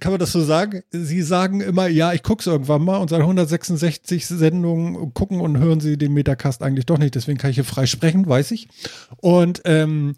Kann 0.00 0.12
man 0.12 0.18
das 0.18 0.32
so 0.32 0.42
sagen? 0.42 0.82
Sie 0.90 1.22
sagen 1.22 1.60
immer, 1.60 1.88
ja, 1.88 2.12
ich 2.12 2.22
gucke 2.22 2.40
es 2.40 2.46
irgendwann 2.46 2.84
mal 2.84 2.98
und 2.98 3.10
seit 3.10 3.20
166 3.20 4.26
Sendungen 4.26 5.14
gucken 5.14 5.40
und 5.40 5.58
hören 5.58 5.80
Sie 5.80 5.96
den 5.98 6.12
Metacast 6.12 6.62
eigentlich 6.62 6.86
doch 6.86 6.98
nicht, 6.98 7.14
deswegen 7.14 7.38
kann 7.38 7.50
ich 7.50 7.56
hier 7.56 7.64
frei 7.64 7.86
sprechen, 7.86 8.26
weiß 8.26 8.50
ich. 8.52 8.68
Und 9.18 9.62
ähm, 9.64 10.14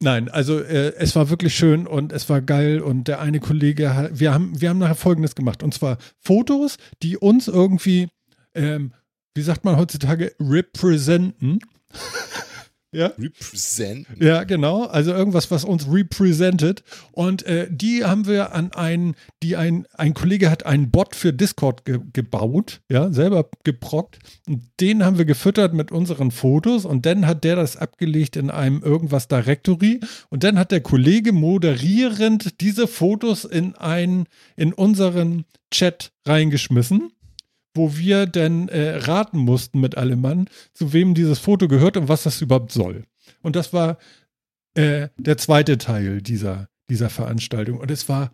Nein, 0.00 0.28
also 0.28 0.60
äh, 0.60 0.94
es 0.96 1.16
war 1.16 1.28
wirklich 1.28 1.56
schön 1.56 1.88
und 1.88 2.12
es 2.12 2.28
war 2.28 2.40
geil 2.40 2.80
und 2.80 3.08
der 3.08 3.20
eine 3.20 3.40
Kollege, 3.40 3.96
hat, 3.96 4.20
wir 4.20 4.32
haben, 4.32 4.60
wir 4.60 4.68
haben 4.68 4.78
nachher 4.78 4.94
Folgendes 4.94 5.34
gemacht 5.34 5.64
und 5.64 5.74
zwar 5.74 5.98
Fotos, 6.20 6.76
die 7.02 7.16
uns 7.16 7.48
irgendwie, 7.48 8.08
ähm, 8.54 8.92
wie 9.34 9.42
sagt 9.42 9.64
man 9.64 9.76
heutzutage, 9.76 10.32
representen. 10.38 11.58
Ja? 12.90 13.12
Represent. 13.18 14.06
Ja, 14.18 14.44
genau. 14.44 14.84
Also 14.84 15.12
irgendwas, 15.12 15.50
was 15.50 15.64
uns 15.64 15.86
represented. 15.90 16.82
Und 17.12 17.44
äh, 17.44 17.68
die 17.70 18.04
haben 18.04 18.26
wir 18.26 18.54
an 18.54 18.72
einen, 18.72 19.14
die 19.42 19.56
ein, 19.56 19.86
ein 19.94 20.14
Kollege 20.14 20.50
hat 20.50 20.64
einen 20.64 20.90
Bot 20.90 21.14
für 21.14 21.32
Discord 21.32 21.84
ge 21.84 21.98
gebaut, 22.12 22.80
ja, 22.88 23.12
selber 23.12 23.48
geprockt. 23.64 24.18
Und 24.46 24.62
den 24.80 25.04
haben 25.04 25.18
wir 25.18 25.26
gefüttert 25.26 25.74
mit 25.74 25.92
unseren 25.92 26.30
Fotos 26.30 26.86
und 26.86 27.04
dann 27.04 27.26
hat 27.26 27.44
der 27.44 27.56
das 27.56 27.76
abgelegt 27.76 28.36
in 28.36 28.50
einem 28.50 28.82
irgendwas 28.82 29.28
Directory. 29.28 30.00
Und 30.30 30.44
dann 30.44 30.58
hat 30.58 30.72
der 30.72 30.80
Kollege 30.80 31.32
moderierend 31.32 32.60
diese 32.62 32.86
Fotos 32.86 33.44
in 33.44 33.74
ein, 33.76 34.24
in 34.56 34.72
unseren 34.72 35.44
Chat 35.70 36.12
reingeschmissen 36.24 37.12
wo 37.78 37.96
wir 37.96 38.26
dann 38.26 38.68
äh, 38.68 38.96
raten 38.96 39.38
mussten 39.38 39.80
mit 39.80 39.96
allem 39.96 40.20
Mann, 40.20 40.50
zu 40.74 40.92
wem 40.92 41.14
dieses 41.14 41.38
Foto 41.38 41.68
gehört 41.68 41.96
und 41.96 42.08
was 42.08 42.24
das 42.24 42.42
überhaupt 42.42 42.72
soll. 42.72 43.04
Und 43.40 43.56
das 43.56 43.72
war 43.72 43.96
äh, 44.74 45.08
der 45.16 45.38
zweite 45.38 45.78
Teil 45.78 46.20
dieser, 46.20 46.68
dieser 46.90 47.08
Veranstaltung. 47.08 47.78
Und 47.78 47.90
es 47.90 48.08
war 48.08 48.32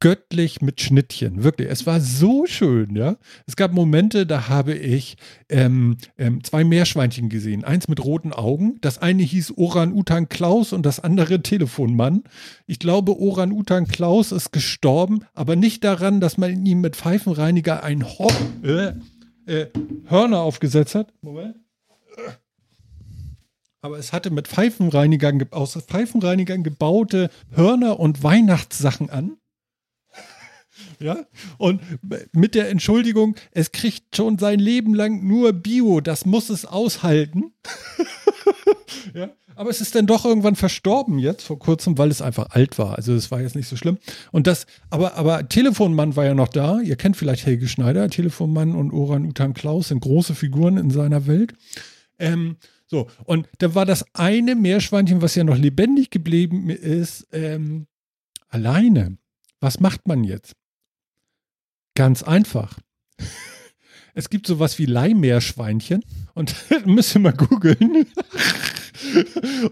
göttlich 0.00 0.62
mit 0.62 0.80
Schnittchen. 0.80 1.44
Wirklich. 1.44 1.68
Es 1.70 1.86
war 1.86 2.00
so 2.00 2.46
schön, 2.46 2.96
ja. 2.96 3.16
Es 3.46 3.54
gab 3.54 3.72
Momente, 3.72 4.26
da 4.26 4.48
habe 4.48 4.74
ich 4.74 5.16
ähm, 5.48 5.98
ähm, 6.18 6.42
zwei 6.42 6.64
Meerschweinchen 6.64 7.28
gesehen. 7.28 7.64
Eins 7.64 7.86
mit 7.86 8.02
roten 8.02 8.32
Augen. 8.32 8.78
Das 8.80 8.98
eine 8.98 9.22
hieß 9.22 9.54
Oran-Utan 9.56 10.28
Klaus 10.28 10.72
und 10.72 10.84
das 10.84 11.00
andere 11.00 11.42
Telefonmann. 11.42 12.24
Ich 12.66 12.78
glaube, 12.78 13.18
Oran-Utan 13.18 13.86
Klaus 13.86 14.32
ist 14.32 14.52
gestorben, 14.52 15.24
aber 15.34 15.54
nicht 15.54 15.84
daran, 15.84 16.20
dass 16.20 16.38
man 16.38 16.64
ihm 16.64 16.80
mit 16.80 16.96
Pfeifenreiniger 16.96 17.84
ein 17.84 18.04
Hop, 18.18 18.34
äh, 18.62 18.94
äh, 19.46 19.66
Hörner 20.06 20.40
aufgesetzt 20.40 20.94
hat. 20.94 21.12
Moment. 21.20 21.56
Aber 23.82 23.98
es 23.98 24.12
hatte 24.12 24.30
mit 24.30 24.48
Pfeifenreinigern, 24.48 25.46
aus 25.52 25.72
Pfeifenreinigern 25.72 26.62
gebaute 26.62 27.30
Hörner 27.50 27.98
und 27.98 28.22
Weihnachtssachen 28.22 29.08
an. 29.08 29.36
Ja, 31.00 31.24
und 31.56 31.80
mit 32.32 32.54
der 32.54 32.68
Entschuldigung, 32.68 33.34
es 33.52 33.72
kriegt 33.72 34.14
schon 34.14 34.38
sein 34.38 34.58
Leben 34.58 34.94
lang 34.94 35.26
nur 35.26 35.54
Bio, 35.54 36.00
das 36.00 36.26
muss 36.26 36.50
es 36.50 36.66
aushalten. 36.66 37.54
ja, 39.14 39.30
aber 39.56 39.70
es 39.70 39.80
ist 39.80 39.94
dann 39.94 40.06
doch 40.06 40.24
irgendwann 40.24 40.56
verstorben 40.56 41.18
jetzt 41.18 41.42
vor 41.42 41.58
kurzem, 41.58 41.96
weil 41.98 42.10
es 42.10 42.20
einfach 42.20 42.50
alt 42.50 42.78
war. 42.78 42.96
Also 42.96 43.14
es 43.14 43.30
war 43.30 43.40
jetzt 43.40 43.56
nicht 43.56 43.68
so 43.68 43.76
schlimm. 43.76 43.98
Und 44.30 44.46
das, 44.46 44.66
aber, 44.90 45.16
aber 45.16 45.48
Telefonmann 45.48 46.16
war 46.16 46.24
ja 46.24 46.34
noch 46.34 46.48
da. 46.48 46.80
Ihr 46.80 46.96
kennt 46.96 47.16
vielleicht 47.16 47.46
Helge 47.46 47.68
Schneider. 47.68 48.08
Telefonmann 48.08 48.74
und 48.74 48.92
Oran 48.92 49.26
Utan 49.26 49.54
Klaus 49.54 49.88
sind 49.88 50.00
große 50.00 50.34
Figuren 50.34 50.76
in 50.76 50.90
seiner 50.90 51.26
Welt. 51.26 51.54
Ähm, 52.18 52.56
so, 52.86 53.08
und 53.24 53.48
da 53.58 53.74
war 53.74 53.86
das 53.86 54.04
eine 54.14 54.54
Meerschweinchen, 54.54 55.22
was 55.22 55.34
ja 55.34 55.44
noch 55.44 55.56
lebendig 55.56 56.10
geblieben 56.10 56.70
ist, 56.70 57.28
ähm, 57.32 57.86
alleine. 58.48 59.16
Was 59.60 59.78
macht 59.78 60.08
man 60.08 60.24
jetzt? 60.24 60.54
Ganz 61.94 62.22
einfach. 62.22 62.78
Es 64.14 64.28
gibt 64.28 64.46
sowas 64.46 64.78
wie 64.78 64.86
Leihmeerschweinchen 64.86 66.02
und 66.34 66.54
müsst 66.86 67.14
ihr 67.14 67.20
mal 67.20 67.32
googeln. 67.32 68.06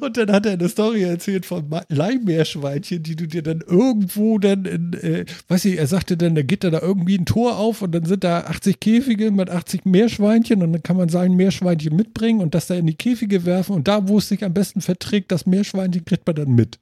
Und 0.01 0.17
dann 0.17 0.33
hat 0.33 0.47
er 0.47 0.53
eine 0.53 0.69
Story 0.69 1.03
erzählt 1.03 1.45
von 1.45 1.69
Leihmeerschweinchen, 1.89 3.03
die 3.03 3.17
du 3.17 3.27
dir 3.27 3.43
dann 3.43 3.61
irgendwo 3.61 4.39
dann 4.39 4.65
in, 4.65 4.93
äh, 4.95 5.27
weiß 5.49 5.67
ich, 5.67 5.79
er 5.79 5.87
sagte 5.87 6.17
dann, 6.17 6.35
da 6.35 6.43
geht 6.43 6.65
da, 6.65 6.71
da 6.71 6.81
irgendwie 6.81 7.19
ein 7.19 7.27
Tor 7.27 7.59
auf 7.59 7.83
und 7.83 7.93
dann 7.93 8.05
sind 8.05 8.25
da 8.25 8.41
80 8.43 8.81
Käfige 8.81 9.31
mit 9.31 9.51
80 9.51 9.85
Meerschweinchen 9.85 10.63
und 10.63 10.73
dann 10.73 10.83
kann 10.83 10.97
man 10.97 11.09
sein 11.09 11.35
Meerschweinchen 11.35 11.95
mitbringen 11.95 12.41
und 12.41 12.55
das 12.55 12.69
da 12.69 12.75
in 12.75 12.87
die 12.87 12.97
Käfige 12.97 13.45
werfen 13.45 13.75
und 13.75 13.89
da, 13.89 14.09
wo 14.09 14.19
es 14.19 14.29
sich 14.29 14.45
am 14.45 14.55
besten 14.55 14.81
verträgt, 14.81 15.31
das 15.31 15.47
Meerschweinchen 15.47 16.05
kriegt 16.05 16.27
man 16.27 16.37
dann 16.37 16.55
mit. 16.55 16.79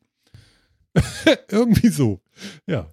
irgendwie 1.50 1.88
so. 1.88 2.20
Ja. 2.66 2.90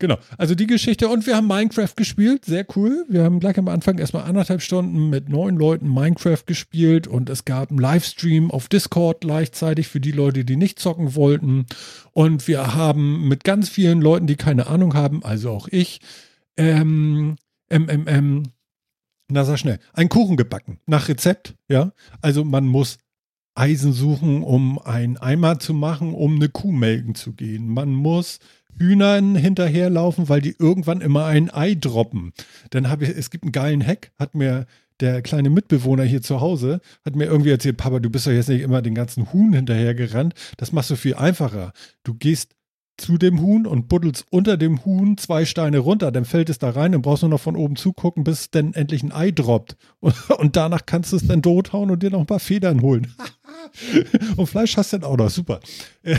Genau, 0.00 0.16
also 0.38 0.54
die 0.54 0.66
Geschichte. 0.66 1.08
Und 1.08 1.26
wir 1.26 1.36
haben 1.36 1.46
Minecraft 1.46 1.94
gespielt, 1.94 2.46
sehr 2.46 2.66
cool. 2.74 3.04
Wir 3.10 3.22
haben 3.22 3.38
gleich 3.38 3.58
am 3.58 3.68
Anfang 3.68 3.98
erstmal 3.98 4.24
anderthalb 4.24 4.62
Stunden 4.62 5.10
mit 5.10 5.28
neun 5.28 5.56
Leuten 5.56 5.92
Minecraft 5.92 6.42
gespielt 6.46 7.06
und 7.06 7.28
es 7.28 7.44
gab 7.44 7.68
einen 7.68 7.78
Livestream 7.78 8.50
auf 8.50 8.68
Discord 8.68 9.20
gleichzeitig 9.20 9.88
für 9.88 10.00
die 10.00 10.12
Leute, 10.12 10.46
die 10.46 10.56
nicht 10.56 10.78
zocken 10.78 11.14
wollten. 11.14 11.66
Und 12.12 12.48
wir 12.48 12.74
haben 12.74 13.28
mit 13.28 13.44
ganz 13.44 13.68
vielen 13.68 14.00
Leuten, 14.00 14.26
die 14.26 14.36
keine 14.36 14.68
Ahnung 14.68 14.94
haben, 14.94 15.22
also 15.22 15.50
auch 15.50 15.68
ich, 15.70 16.00
ähm, 16.56 17.36
MMM, 17.70 18.44
na 19.28 19.44
sag 19.44 19.58
schnell, 19.58 19.80
einen 19.92 20.08
Kuchen 20.08 20.38
gebacken. 20.38 20.80
Nach 20.86 21.08
Rezept, 21.08 21.56
ja. 21.68 21.92
Also 22.22 22.42
man 22.42 22.66
muss 22.66 22.96
Eisen 23.54 23.92
suchen, 23.92 24.42
um 24.42 24.78
einen 24.78 25.18
Eimer 25.18 25.58
zu 25.58 25.74
machen, 25.74 26.14
um 26.14 26.36
eine 26.36 26.48
Kuh 26.48 26.72
melken 26.72 27.14
zu 27.14 27.34
gehen. 27.34 27.68
Man 27.68 27.90
muss 27.90 28.38
Hühnern 28.80 29.36
hinterherlaufen, 29.36 30.28
weil 30.28 30.40
die 30.40 30.56
irgendwann 30.58 31.02
immer 31.02 31.26
ein 31.26 31.52
Ei 31.52 31.74
droppen. 31.74 32.32
Dann 32.70 32.88
habe 32.88 33.04
ich, 33.04 33.10
es 33.10 33.30
gibt 33.30 33.44
einen 33.44 33.52
geilen 33.52 33.86
Hack, 33.86 34.10
hat 34.18 34.34
mir 34.34 34.66
der 35.00 35.22
kleine 35.22 35.50
Mitbewohner 35.50 36.04
hier 36.04 36.22
zu 36.22 36.40
Hause, 36.40 36.80
hat 37.04 37.14
mir 37.16 37.26
irgendwie 37.26 37.50
erzählt, 37.50 37.76
Papa, 37.76 38.00
du 38.00 38.10
bist 38.10 38.26
doch 38.26 38.32
jetzt 38.32 38.48
nicht 38.48 38.62
immer 38.62 38.82
den 38.82 38.94
ganzen 38.94 39.32
Huhn 39.32 39.52
hinterhergerannt. 39.52 40.34
Das 40.56 40.72
machst 40.72 40.90
du 40.90 40.96
viel 40.96 41.14
einfacher. 41.14 41.72
Du 42.04 42.14
gehst 42.14 42.54
zu 43.00 43.16
dem 43.16 43.40
Huhn 43.40 43.66
und 43.66 43.88
buddelst 43.88 44.26
unter 44.30 44.56
dem 44.56 44.84
Huhn 44.84 45.16
zwei 45.16 45.46
Steine 45.46 45.78
runter, 45.78 46.12
dann 46.12 46.26
fällt 46.26 46.50
es 46.50 46.58
da 46.58 46.70
rein 46.70 46.94
und 46.94 47.02
brauchst 47.02 47.22
nur 47.22 47.30
noch 47.30 47.40
von 47.40 47.56
oben 47.56 47.76
zugucken, 47.76 48.24
bis 48.24 48.40
es 48.40 48.50
dann 48.50 48.74
endlich 48.74 49.02
ein 49.02 49.12
Ei 49.12 49.30
droppt. 49.30 49.76
Und, 50.38 50.56
danach 50.56 50.84
kannst 50.86 51.12
du 51.12 51.16
es 51.16 51.26
dann 51.26 51.42
tothauen 51.42 51.90
und 51.90 52.02
dir 52.02 52.10
noch 52.10 52.20
ein 52.20 52.26
paar 52.26 52.40
Federn 52.40 52.82
holen. 52.82 53.14
und 54.36 54.46
Fleisch 54.46 54.76
hast 54.76 54.92
du 54.92 54.98
dann 54.98 55.10
auch 55.10 55.16
noch, 55.16 55.30
super. 55.30 55.60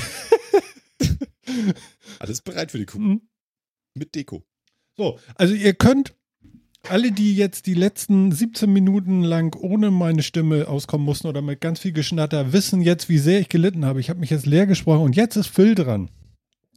Alles 2.19 2.41
bereit 2.41 2.71
für 2.71 2.77
die 2.77 2.85
Kuh. 2.85 2.99
Mhm. 2.99 3.21
Mit 3.93 4.15
Deko. 4.15 4.43
So, 4.95 5.19
also 5.35 5.53
ihr 5.53 5.73
könnt 5.73 6.15
alle, 6.89 7.11
die 7.11 7.35
jetzt 7.35 7.67
die 7.67 7.73
letzten 7.73 8.31
17 8.31 8.71
Minuten 8.71 9.23
lang 9.23 9.55
ohne 9.55 9.91
meine 9.91 10.23
Stimme 10.23 10.67
auskommen 10.67 11.05
mussten 11.05 11.27
oder 11.27 11.41
mit 11.41 11.61
ganz 11.61 11.79
viel 11.79 11.91
Geschnatter, 11.91 12.53
wissen 12.53 12.81
jetzt, 12.81 13.07
wie 13.07 13.19
sehr 13.19 13.39
ich 13.39 13.49
gelitten 13.49 13.85
habe. 13.85 13.99
Ich 13.99 14.09
habe 14.09 14.19
mich 14.19 14.29
jetzt 14.29 14.45
leer 14.45 14.65
gesprochen 14.65 15.03
und 15.03 15.15
jetzt 15.15 15.35
ist 15.35 15.47
Phil 15.47 15.75
dran. 15.75 16.09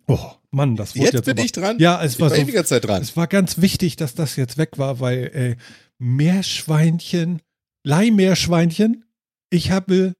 Oh, 0.07 0.33
Mann, 0.51 0.77
das 0.77 0.95
wurde 0.95 1.05
jetzt. 1.05 1.15
Jetzt 1.15 1.25
bin 1.25 1.39
aber, 1.39 1.45
ich 1.45 1.53
dran? 1.53 1.79
Ja, 1.79 2.03
es 2.03 2.21
war, 2.21 2.31
war 2.31 2.37
so, 2.37 2.63
Zeit 2.63 2.85
dran. 2.85 3.03
Es 3.03 3.17
war 3.17 3.27
ganz 3.27 3.61
wichtig, 3.61 3.97
dass 3.97 4.15
das 4.15 4.37
jetzt 4.37 4.59
weg 4.59 4.77
war, 4.77 5.01
weil 5.01 5.31
äh, 5.35 5.57
Meerschweinchen, 5.99 7.41
Leihmeerschweinchen, 7.85 9.05
ich 9.51 9.71
habe 9.71 10.13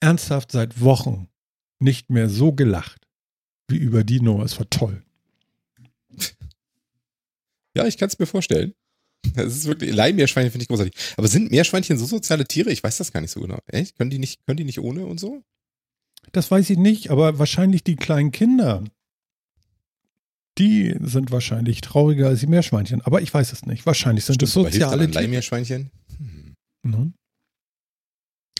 ernsthaft 0.00 0.52
seit 0.52 0.80
Wochen 0.80 1.28
nicht 1.80 2.10
mehr 2.10 2.28
so 2.28 2.52
gelacht 2.52 2.99
wie 3.70 3.76
über 3.76 4.04
Dino. 4.04 4.42
Es 4.42 4.58
war 4.58 4.68
toll. 4.70 5.02
Ja, 7.76 7.86
ich 7.86 7.98
kann 7.98 8.08
es 8.08 8.18
mir 8.18 8.26
vorstellen. 8.26 8.74
Das 9.34 9.54
ist 9.54 9.66
wirklich, 9.66 9.94
Leihmeerschweinchen 9.94 10.50
finde 10.50 10.62
ich 10.62 10.68
großartig. 10.68 10.94
Aber 11.16 11.28
sind 11.28 11.50
Meerschweinchen 11.50 11.98
so 11.98 12.06
soziale 12.06 12.46
Tiere? 12.46 12.70
Ich 12.70 12.82
weiß 12.82 12.96
das 12.98 13.12
gar 13.12 13.20
nicht 13.20 13.30
so 13.30 13.40
genau. 13.40 13.58
Echt? 13.66 13.96
Können 13.96 14.10
die 14.10 14.18
nicht, 14.18 14.44
können 14.46 14.56
die 14.56 14.64
nicht 14.64 14.80
ohne 14.80 15.06
und 15.06 15.20
so? 15.20 15.42
Das 16.32 16.50
weiß 16.50 16.70
ich 16.70 16.78
nicht, 16.78 17.10
aber 17.10 17.38
wahrscheinlich 17.38 17.84
die 17.84 17.96
kleinen 17.96 18.32
Kinder. 18.32 18.84
Die 20.58 20.94
sind 21.00 21.30
wahrscheinlich 21.30 21.80
trauriger 21.80 22.28
als 22.28 22.40
die 22.40 22.46
Meerschweinchen. 22.46 23.02
Aber 23.02 23.22
ich 23.22 23.32
weiß 23.32 23.52
es 23.52 23.66
nicht. 23.66 23.86
Wahrscheinlich 23.86 24.24
sind 24.24 24.42
es 24.42 24.52
soziale 24.52 25.06
Tiere. 25.06 25.22
Leihmeerschweinchen? 25.22 25.90
Hm. 26.18 26.54
Mhm. 26.82 27.14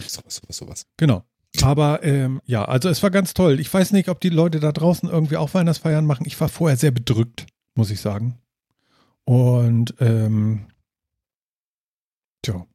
Sowas, 0.06 0.36
sowas, 0.36 0.56
sowas. 0.56 0.86
Genau. 0.96 1.24
Aber 1.62 2.02
ähm, 2.04 2.40
ja, 2.46 2.64
also 2.64 2.88
es 2.88 3.02
war 3.02 3.10
ganz 3.10 3.34
toll. 3.34 3.60
Ich 3.60 3.72
weiß 3.72 3.92
nicht, 3.92 4.08
ob 4.08 4.20
die 4.20 4.28
Leute 4.28 4.60
da 4.60 4.72
draußen 4.72 5.08
irgendwie 5.08 5.36
auch 5.36 5.52
Weihnachtsfeiern 5.52 6.06
machen. 6.06 6.26
Ich 6.26 6.40
war 6.40 6.48
vorher 6.48 6.76
sehr 6.76 6.92
bedrückt, 6.92 7.46
muss 7.74 7.90
ich 7.90 8.00
sagen. 8.00 8.38
Und 9.24 9.94
ähm, 10.00 10.66
tja. 12.42 12.66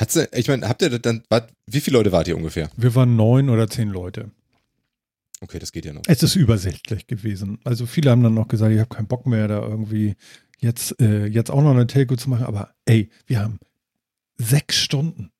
Hat's, 0.00 0.16
ich 0.16 0.48
meine, 0.48 0.68
habt 0.68 0.82
ihr 0.82 0.98
dann, 0.98 1.22
wie 1.66 1.80
viele 1.80 1.98
Leute 1.98 2.12
wart 2.12 2.28
ihr 2.28 2.36
ungefähr? 2.36 2.70
Wir 2.76 2.94
waren 2.94 3.16
neun 3.16 3.50
oder 3.50 3.68
zehn 3.68 3.88
Leute. 3.88 4.30
Okay, 5.40 5.58
das 5.58 5.72
geht 5.72 5.84
ja 5.84 5.92
noch. 5.92 6.02
Es 6.06 6.22
ist 6.22 6.36
übersichtlich 6.36 7.08
gewesen. 7.08 7.58
Also 7.64 7.86
viele 7.86 8.10
haben 8.10 8.22
dann 8.22 8.34
noch 8.34 8.46
gesagt, 8.46 8.72
ich 8.72 8.78
habe 8.78 8.94
keinen 8.94 9.08
Bock 9.08 9.26
mehr, 9.26 9.48
da 9.48 9.60
irgendwie 9.60 10.14
jetzt, 10.60 11.00
äh, 11.00 11.26
jetzt 11.26 11.50
auch 11.50 11.62
noch 11.62 11.72
eine 11.72 11.88
Telco 11.88 12.14
zu 12.14 12.30
machen. 12.30 12.46
Aber 12.46 12.74
ey, 12.84 13.10
wir 13.26 13.40
haben 13.40 13.58
sechs 14.38 14.76
Stunden. 14.78 15.31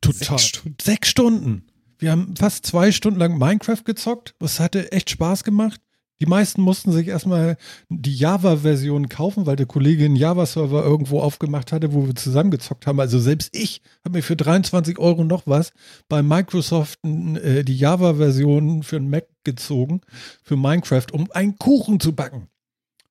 Total. 0.00 0.38
Sechs 0.38 0.46
Stunden. 0.46 0.76
Sechs 0.80 1.08
Stunden. 1.08 1.66
Wir 1.98 2.12
haben 2.12 2.34
fast 2.36 2.66
zwei 2.66 2.92
Stunden 2.92 3.20
lang 3.20 3.38
Minecraft 3.38 3.84
gezockt. 3.84 4.34
Das 4.38 4.58
hatte 4.58 4.90
echt 4.92 5.10
Spaß 5.10 5.44
gemacht. 5.44 5.80
Die 6.20 6.26
meisten 6.26 6.60
mussten 6.60 6.92
sich 6.92 7.08
erstmal 7.08 7.56
die 7.88 8.14
Java-Version 8.14 9.08
kaufen, 9.08 9.46
weil 9.46 9.56
der 9.56 9.64
Kollege 9.64 10.04
einen 10.04 10.16
Java-Server 10.16 10.84
irgendwo 10.84 11.20
aufgemacht 11.20 11.72
hatte, 11.72 11.94
wo 11.94 12.06
wir 12.06 12.14
zusammengezockt 12.14 12.86
haben. 12.86 13.00
Also 13.00 13.18
selbst 13.18 13.56
ich 13.56 13.80
habe 14.04 14.18
mir 14.18 14.22
für 14.22 14.36
23 14.36 14.98
Euro 14.98 15.24
noch 15.24 15.46
was 15.46 15.72
bei 16.08 16.22
Microsoft 16.22 16.98
äh, 17.04 17.64
die 17.64 17.76
Java-Version 17.76 18.82
für 18.82 18.96
einen 18.96 19.08
Mac 19.08 19.28
gezogen, 19.44 20.02
für 20.42 20.56
Minecraft, 20.56 21.06
um 21.12 21.30
einen 21.32 21.56
Kuchen 21.56 22.00
zu 22.00 22.14
backen. 22.14 22.48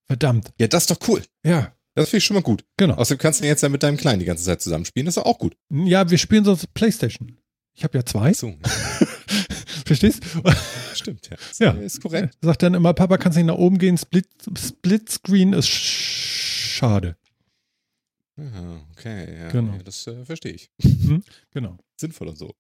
Verdammt. 0.06 0.52
Ja, 0.60 0.68
das 0.68 0.84
ist 0.84 0.92
doch 0.92 1.08
cool. 1.08 1.24
Ja, 1.44 1.74
Das 2.00 2.10
finde 2.10 2.18
ich 2.20 2.24
schon 2.26 2.36
mal 2.36 2.42
gut. 2.44 2.64
genau. 2.78 2.96
Außerdem 2.96 3.20
kannst 3.22 3.42
du 3.42 3.46
jetzt 3.48 3.62
ja 3.64 3.70
mit 3.70 3.84
deinem 3.84 3.98
Kleinen 3.98 4.20
die 4.20 4.26
ganze 4.26 4.44
Zeit 4.44 4.62
zusammenspielen. 4.62 5.06
Das 5.06 5.18
ist 5.18 5.24
auch 5.24 5.38
gut. 5.40 5.56
Ja, 5.70 6.10
wir 6.10 6.18
spielen 6.18 6.44
sonst 6.46 6.74
Playstation. 6.74 7.38
Ich 7.74 7.84
habe 7.84 7.98
ja 7.98 8.06
zwei. 8.06 8.34
So, 8.34 8.56
Verstehst? 9.86 10.24
stimmt, 10.94 11.30
ja. 11.30 11.38
Das 11.38 11.60
Ja. 11.60 11.72
Ist 11.72 12.02
korrekt. 12.02 12.38
Sagt 12.42 12.62
dann 12.64 12.74
immer, 12.74 12.94
Papa, 12.94 13.18
kannst 13.18 13.38
nicht 13.38 13.48
nach 13.48 13.56
oben 13.56 13.78
gehen? 13.78 13.98
Split, 13.98 14.28
Split 14.58 15.10
Screen 15.10 15.54
ist 15.54 15.68
sch- 15.68 16.76
schade. 16.78 17.16
Ah, 18.38 18.78
okay, 18.92 19.38
ja. 19.38 19.50
Genau. 19.50 19.74
ja 19.74 19.84
das 19.84 20.08
äh, 20.08 20.24
verstehe 20.26 20.54
ich. 20.54 20.70
Genau. 21.52 21.78
Sinnvoll 21.98 22.30
und 22.30 22.38
so. 22.38 22.54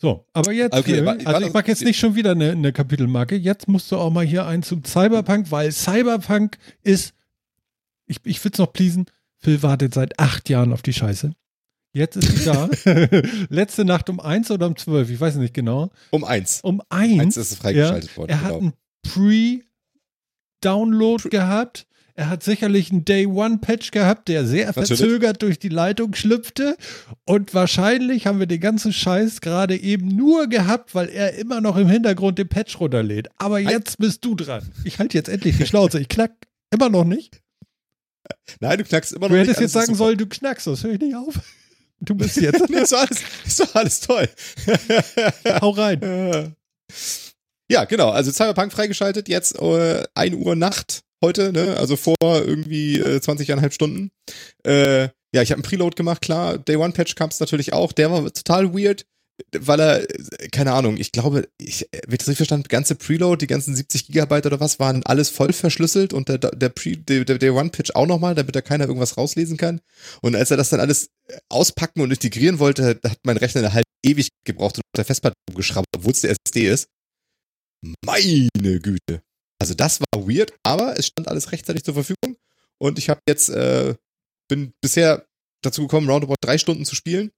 So, 0.00 0.26
aber 0.32 0.52
jetzt, 0.52 0.74
Okay, 0.74 0.94
Phil, 0.96 1.08
aber- 1.08 1.26
also 1.26 1.46
ich 1.46 1.52
mag 1.52 1.68
jetzt 1.68 1.84
nicht 1.84 1.98
schon 1.98 2.16
wieder 2.16 2.32
eine, 2.32 2.50
eine 2.50 2.72
Kapitelmarke. 2.72 3.36
Jetzt 3.36 3.68
musst 3.68 3.90
du 3.92 3.96
auch 3.96 4.10
mal 4.10 4.24
hier 4.26 4.44
ein 4.46 4.62
zum 4.62 4.84
Cyberpunk, 4.84 5.50
weil 5.50 5.70
Cyberpunk 5.72 6.58
ist, 6.82 7.14
ich, 8.08 8.18
ich 8.24 8.42
will 8.44 8.50
es 8.52 8.58
noch 8.58 8.72
pleasen, 8.72 9.06
Phil 9.38 9.62
wartet 9.62 9.94
seit 9.94 10.18
acht 10.18 10.48
Jahren 10.48 10.72
auf 10.72 10.82
die 10.82 10.92
Scheiße. 10.92 11.32
Jetzt 11.92 12.16
ist 12.16 12.38
sie 12.38 12.44
da. 12.44 12.68
Letzte 13.48 13.84
Nacht 13.84 14.10
um 14.10 14.20
eins 14.20 14.50
oder 14.50 14.66
um 14.66 14.76
zwölf, 14.76 15.10
ich 15.10 15.20
weiß 15.20 15.36
nicht 15.36 15.54
genau. 15.54 15.90
Um 16.10 16.24
eins. 16.24 16.60
Um 16.62 16.82
eins. 16.90 17.20
Eins 17.20 17.36
ist 17.36 17.52
es 17.52 17.58
freigeschaltet 17.58 18.16
worden. 18.16 18.30
Er 18.30 18.40
hat 18.42 18.48
genau. 18.48 18.58
einen 18.60 18.72
Pre-Download 20.60 21.28
gehabt. 21.28 21.86
Er 22.14 22.30
hat 22.30 22.42
sicherlich 22.42 22.90
einen 22.90 23.04
Day-One-Patch 23.04 23.92
gehabt, 23.92 24.26
der 24.26 24.44
sehr 24.44 24.66
Natürlich. 24.66 24.88
verzögert 24.88 25.40
durch 25.40 25.60
die 25.60 25.68
Leitung 25.68 26.14
schlüpfte. 26.16 26.76
Und 27.24 27.54
wahrscheinlich 27.54 28.26
haben 28.26 28.40
wir 28.40 28.46
den 28.46 28.60
ganzen 28.60 28.92
Scheiß 28.92 29.40
gerade 29.40 29.76
eben 29.76 30.08
nur 30.08 30.48
gehabt, 30.48 30.96
weil 30.96 31.08
er 31.08 31.34
immer 31.34 31.60
noch 31.60 31.76
im 31.76 31.88
Hintergrund 31.88 32.38
den 32.38 32.48
Patch 32.48 32.80
runterlädt. 32.80 33.28
Aber 33.36 33.60
jetzt 33.60 33.98
bist 33.98 34.24
du 34.24 34.34
dran. 34.34 34.68
Ich 34.82 34.98
halte 34.98 35.16
jetzt 35.16 35.28
endlich 35.28 35.58
die 35.58 35.66
Schnauze. 35.66 36.00
Ich 36.00 36.08
knack 36.08 36.32
immer 36.72 36.88
noch 36.88 37.04
nicht. 37.04 37.40
Nein, 38.60 38.78
du 38.78 38.84
knackst 38.84 39.12
immer 39.12 39.26
noch 39.26 39.28
Du 39.28 39.34
nicht. 39.34 39.48
hättest 39.48 39.60
jetzt 39.60 39.72
sagen 39.72 39.94
sollen, 39.94 40.18
du 40.18 40.26
knackst. 40.26 40.66
Das 40.66 40.82
höre 40.84 40.92
ich 40.92 41.00
nicht 41.00 41.16
auf. 41.16 41.34
Du 42.00 42.14
bist 42.14 42.36
jetzt. 42.36 42.62
Nee, 42.70 42.82
ist 42.82 42.92
doch 42.92 43.00
alles, 43.00 43.22
ist 43.44 43.58
doch 43.58 43.74
alles 43.74 43.98
toll. 44.00 44.28
Hau 45.60 45.70
rein. 45.70 46.54
Ja, 47.68 47.84
genau. 47.86 48.10
Also 48.10 48.30
Cyberpunk 48.30 48.72
freigeschaltet, 48.72 49.28
jetzt 49.28 49.58
äh, 49.60 50.04
1 50.14 50.36
Uhr 50.36 50.54
Nacht 50.54 51.00
heute, 51.24 51.52
ne? 51.52 51.76
Also 51.76 51.96
vor 51.96 52.14
irgendwie 52.22 53.00
äh, 53.00 53.18
20,5 53.18 53.72
Stunden. 53.72 54.10
Äh, 54.64 55.08
ja, 55.34 55.42
ich 55.42 55.50
habe 55.50 55.54
einen 55.56 55.62
Preload 55.64 55.96
gemacht, 55.96 56.22
klar. 56.22 56.56
Day 56.58 56.76
One 56.76 56.92
Patch 56.92 57.16
kam 57.16 57.30
es 57.30 57.40
natürlich 57.40 57.72
auch. 57.72 57.92
Der 57.92 58.10
war 58.12 58.32
total 58.32 58.72
weird, 58.72 59.04
weil 59.52 59.80
er, 59.80 60.10
äh, 60.10 60.48
keine 60.48 60.72
Ahnung, 60.72 60.96
ich 60.96 61.12
glaube, 61.12 61.48
ich 61.58 61.82
äh, 61.92 62.02
wird 62.06 62.20
das 62.20 62.28
richtig 62.28 62.38
verstanden, 62.38 62.68
ganze 62.68 62.94
Preload, 62.94 63.38
die 63.38 63.46
ganzen 63.46 63.74
70 63.74 64.06
Gigabyte 64.06 64.46
oder 64.46 64.60
was, 64.60 64.78
waren 64.78 65.04
alles 65.04 65.30
voll 65.30 65.52
verschlüsselt 65.52 66.12
und 66.12 66.28
der, 66.28 66.38
der, 66.38 66.68
Pre, 66.68 66.96
der, 66.96 67.24
der 67.24 67.38
Day 67.38 67.50
One 67.50 67.70
Patch 67.70 67.92
auch 67.94 68.06
nochmal, 68.06 68.34
damit 68.34 68.54
da 68.54 68.60
keiner 68.60 68.86
irgendwas 68.86 69.16
rauslesen 69.16 69.56
kann. 69.56 69.80
Und 70.22 70.34
als 70.34 70.50
er 70.50 70.56
das 70.56 70.70
dann 70.70 70.80
alles 70.80 71.10
auspacken 71.48 72.00
und 72.00 72.10
integrieren 72.10 72.58
wollte, 72.58 73.00
hat 73.04 73.18
mein 73.24 73.36
Rechner 73.36 73.72
halt 73.72 73.86
ewig 74.04 74.28
gebraucht 74.44 74.76
und 74.76 74.82
auf 74.82 74.96
der 74.96 75.04
Festplatte 75.04 75.36
geschraubt, 75.54 75.86
obwohl 75.96 76.12
es 76.12 76.22
der 76.22 76.30
SSD 76.30 76.68
ist. 76.68 76.88
Meine 78.04 78.48
Güte. 78.80 79.22
Also 79.60 79.74
das 79.74 80.00
war 80.00 80.28
weird, 80.28 80.52
aber 80.64 80.98
es 80.98 81.06
stand 81.06 81.28
alles 81.28 81.52
rechtzeitig 81.52 81.84
zur 81.84 81.94
Verfügung 81.94 82.36
und 82.80 82.98
ich 82.98 83.08
habe 83.08 83.20
jetzt 83.28 83.48
äh, 83.48 83.94
bin 84.48 84.72
bisher 84.80 85.26
dazu 85.62 85.82
gekommen, 85.82 86.08
roundabout 86.08 86.36
drei 86.40 86.58
Stunden 86.58 86.84
zu 86.84 86.94
spielen 86.94 87.30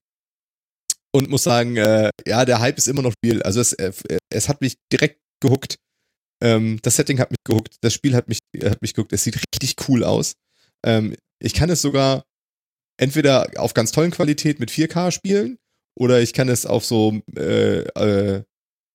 und 1.13 1.29
muss 1.29 1.43
sagen, 1.43 1.77
äh, 1.77 2.11
ja, 2.27 2.45
der 2.45 2.61
Hype 2.61 2.79
ist 2.79 2.89
immer 2.89 3.03
noch 3.03 3.15
real. 3.25 3.43
Also 3.43 3.61
es, 3.61 3.73
äh, 3.75 3.93
es 4.33 4.49
hat 4.49 4.61
mich 4.61 4.75
direkt 4.93 5.21
gehuckt. 5.41 5.77
Ähm, 6.43 6.79
das 6.83 6.97
Setting 6.97 7.19
hat 7.21 7.31
mich 7.31 7.39
gehuckt, 7.45 7.77
das 7.83 7.93
Spiel 7.93 8.15
hat 8.15 8.29
mich 8.29 8.39
hat 8.63 8.81
mich 8.83 8.95
gehuckt. 8.95 9.13
Es 9.13 9.25
sieht 9.25 9.37
richtig 9.37 9.77
cool 9.89 10.05
aus. 10.05 10.35
Ähm, 10.87 11.15
ich 11.43 11.55
kann 11.55 11.69
es 11.71 11.83
sogar 11.83 12.25
entweder 12.99 13.51
auf 13.57 13.75
ganz 13.75 13.93
tollen 13.93 14.11
Qualität 14.11 14.61
mit 14.61 14.71
4K 14.71 15.11
spielen 15.11 15.59
oder 15.99 16.21
ich 16.21 16.33
kann 16.33 16.49
es 16.49 16.67
auf 16.67 16.85
so 16.85 17.21
äh, 17.37 17.81
äh, 17.81 18.43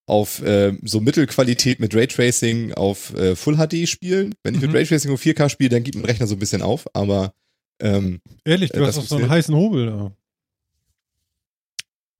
auf 0.08 0.41
äh, 0.43 0.73
so 0.84 1.01
Mittelqualität 1.01 1.80
mit 1.80 1.95
Raytracing 1.95 2.73
auf 2.73 3.13
äh, 3.15 3.36
Full 3.36 3.58
HD 3.58 3.88
spielen. 3.89 4.34
Wenn 4.43 4.54
ich 4.56 4.62
Mhm. 4.62 4.67
mit 4.67 4.75
Raytracing 4.75 5.12
auf 5.12 5.21
4K 5.21 5.49
spiele, 5.49 5.69
dann 5.71 5.84
gibt 5.84 5.95
mein 5.95 6.06
Rechner 6.06 6.28
so 6.28 6.36
ein 6.36 6.39
bisschen 6.39 6.62
auf, 6.62 6.86
aber 6.95 7.34
ähm, 7.82 8.21
Ehrlich, 8.45 8.71
du 8.71 8.82
Äh, 8.84 8.86
hast 8.88 8.97
doch 8.97 9.04
so 9.04 9.15
einen 9.17 9.30
heißen 9.30 9.54
Hobel 9.56 9.88
da. 9.88 10.15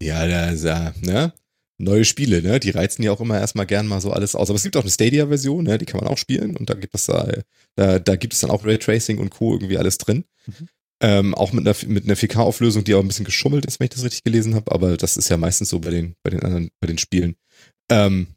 Ja, 0.02 0.28
da 0.28 0.50
ist 0.50 0.64
ja, 0.64 0.94
ne? 1.02 1.34
Neue 1.78 2.06
Spiele, 2.06 2.42
ne? 2.42 2.60
Die 2.60 2.70
reizen 2.70 3.04
ja 3.04 3.12
auch 3.12 3.20
immer 3.20 3.38
erstmal 3.38 3.66
gern 3.66 3.88
mal 3.88 4.00
so 4.00 4.12
alles 4.12 4.34
aus. 4.36 4.50
Aber 4.50 4.56
es 4.56 4.64
gibt 4.64 4.78
auch 4.78 4.82
eine 4.82 4.92
Stadia-Version, 4.92 5.66
ne? 5.66 5.78
Die 5.78 5.86
kann 5.86 6.00
man 6.00 6.10
auch 6.10 6.18
spielen 6.18 6.56
und 6.56 6.70
da 6.70 6.74
gibt 6.74 6.96
es 6.96 7.06
da, 7.06 7.28
da, 7.76 8.00
da 8.00 8.16
gibt 8.16 8.34
es 8.34 8.40
dann 8.40 8.50
auch 8.50 8.66
Raytracing 8.66 9.18
und 9.18 9.30
Co. 9.30 9.54
irgendwie 9.54 9.78
alles 9.78 9.98
drin. 9.98 10.24
Mhm. 10.46 10.70
Ähm, 11.02 11.36
auch 11.36 11.52
mit 11.52 11.68
einer, 11.68 11.76
mit 11.88 12.06
einer 12.06 12.16
4K-Auflösung, 12.16 12.86
die 12.86 12.96
auch 12.96 13.02
ein 13.02 13.08
bisschen 13.08 13.26
geschummelt 13.26 13.66
ist, 13.66 13.80
wenn 13.80 13.86
ich 13.86 13.92
das 13.92 14.04
richtig 14.04 14.24
gelesen 14.24 14.56
habe, 14.56 14.72
aber 14.72 14.96
das 14.96 15.18
ist 15.18 15.28
ja 15.28 15.36
meistens 15.36 15.70
so 15.70 15.80
bei 15.80 15.90
den, 15.90 16.16
bei 16.24 16.30
den 16.30 16.42
anderen, 16.42 16.72
bei 16.80 16.88
den 16.88 16.98
Spielen. 16.98 17.36
Ähm, 17.92 18.28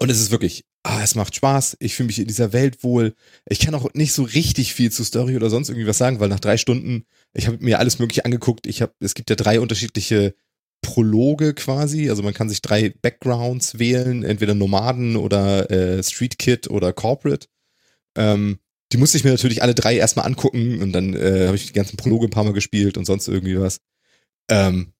und 0.00 0.10
es 0.10 0.20
ist 0.20 0.32
wirklich, 0.32 0.64
ah, 0.82 1.00
es 1.02 1.14
macht 1.14 1.36
Spaß. 1.36 1.76
Ich 1.78 1.94
fühle 1.94 2.08
mich 2.08 2.18
in 2.18 2.26
dieser 2.26 2.52
Welt 2.52 2.82
wohl. 2.82 3.14
Ich 3.48 3.60
kann 3.60 3.74
auch 3.76 3.92
nicht 3.94 4.12
so 4.12 4.24
richtig 4.24 4.74
viel 4.74 4.90
zu 4.90 5.04
Story 5.04 5.36
oder 5.36 5.50
sonst 5.50 5.68
irgendwie 5.68 5.86
was 5.86 5.98
sagen, 5.98 6.18
weil 6.18 6.28
nach 6.28 6.40
drei 6.40 6.56
Stunden, 6.56 7.04
ich 7.34 7.46
habe 7.46 7.58
mir 7.60 7.78
alles 7.78 8.00
mögliche 8.00 8.24
angeguckt. 8.24 8.66
Ich 8.66 8.82
habe, 8.82 8.92
es 8.98 9.14
gibt 9.14 9.30
ja 9.30 9.36
drei 9.36 9.60
unterschiedliche 9.60 10.34
Prologe 10.82 11.54
quasi. 11.54 12.10
Also 12.10 12.22
man 12.22 12.34
kann 12.34 12.48
sich 12.48 12.60
drei 12.60 12.90
Backgrounds 12.90 13.78
wählen, 13.78 14.22
entweder 14.22 14.54
Nomaden 14.54 15.16
oder 15.16 15.70
äh, 15.70 16.02
Street 16.02 16.38
Kid 16.38 16.68
oder 16.68 16.92
Corporate. 16.92 17.46
Ähm, 18.16 18.58
die 18.92 18.98
musste 18.98 19.16
ich 19.16 19.24
mir 19.24 19.30
natürlich 19.30 19.62
alle 19.62 19.74
drei 19.74 19.96
erstmal 19.96 20.26
angucken 20.26 20.82
und 20.82 20.92
dann 20.92 21.14
äh, 21.14 21.46
habe 21.46 21.56
ich 21.56 21.66
die 21.66 21.72
ganzen 21.72 21.96
Prologe 21.96 22.26
ein 22.26 22.30
paar 22.30 22.44
Mal 22.44 22.52
gespielt 22.52 22.98
und 22.98 23.06
sonst 23.06 23.26
irgendwie 23.26 23.58
was. 23.58 23.80
Ähm, 24.50 24.92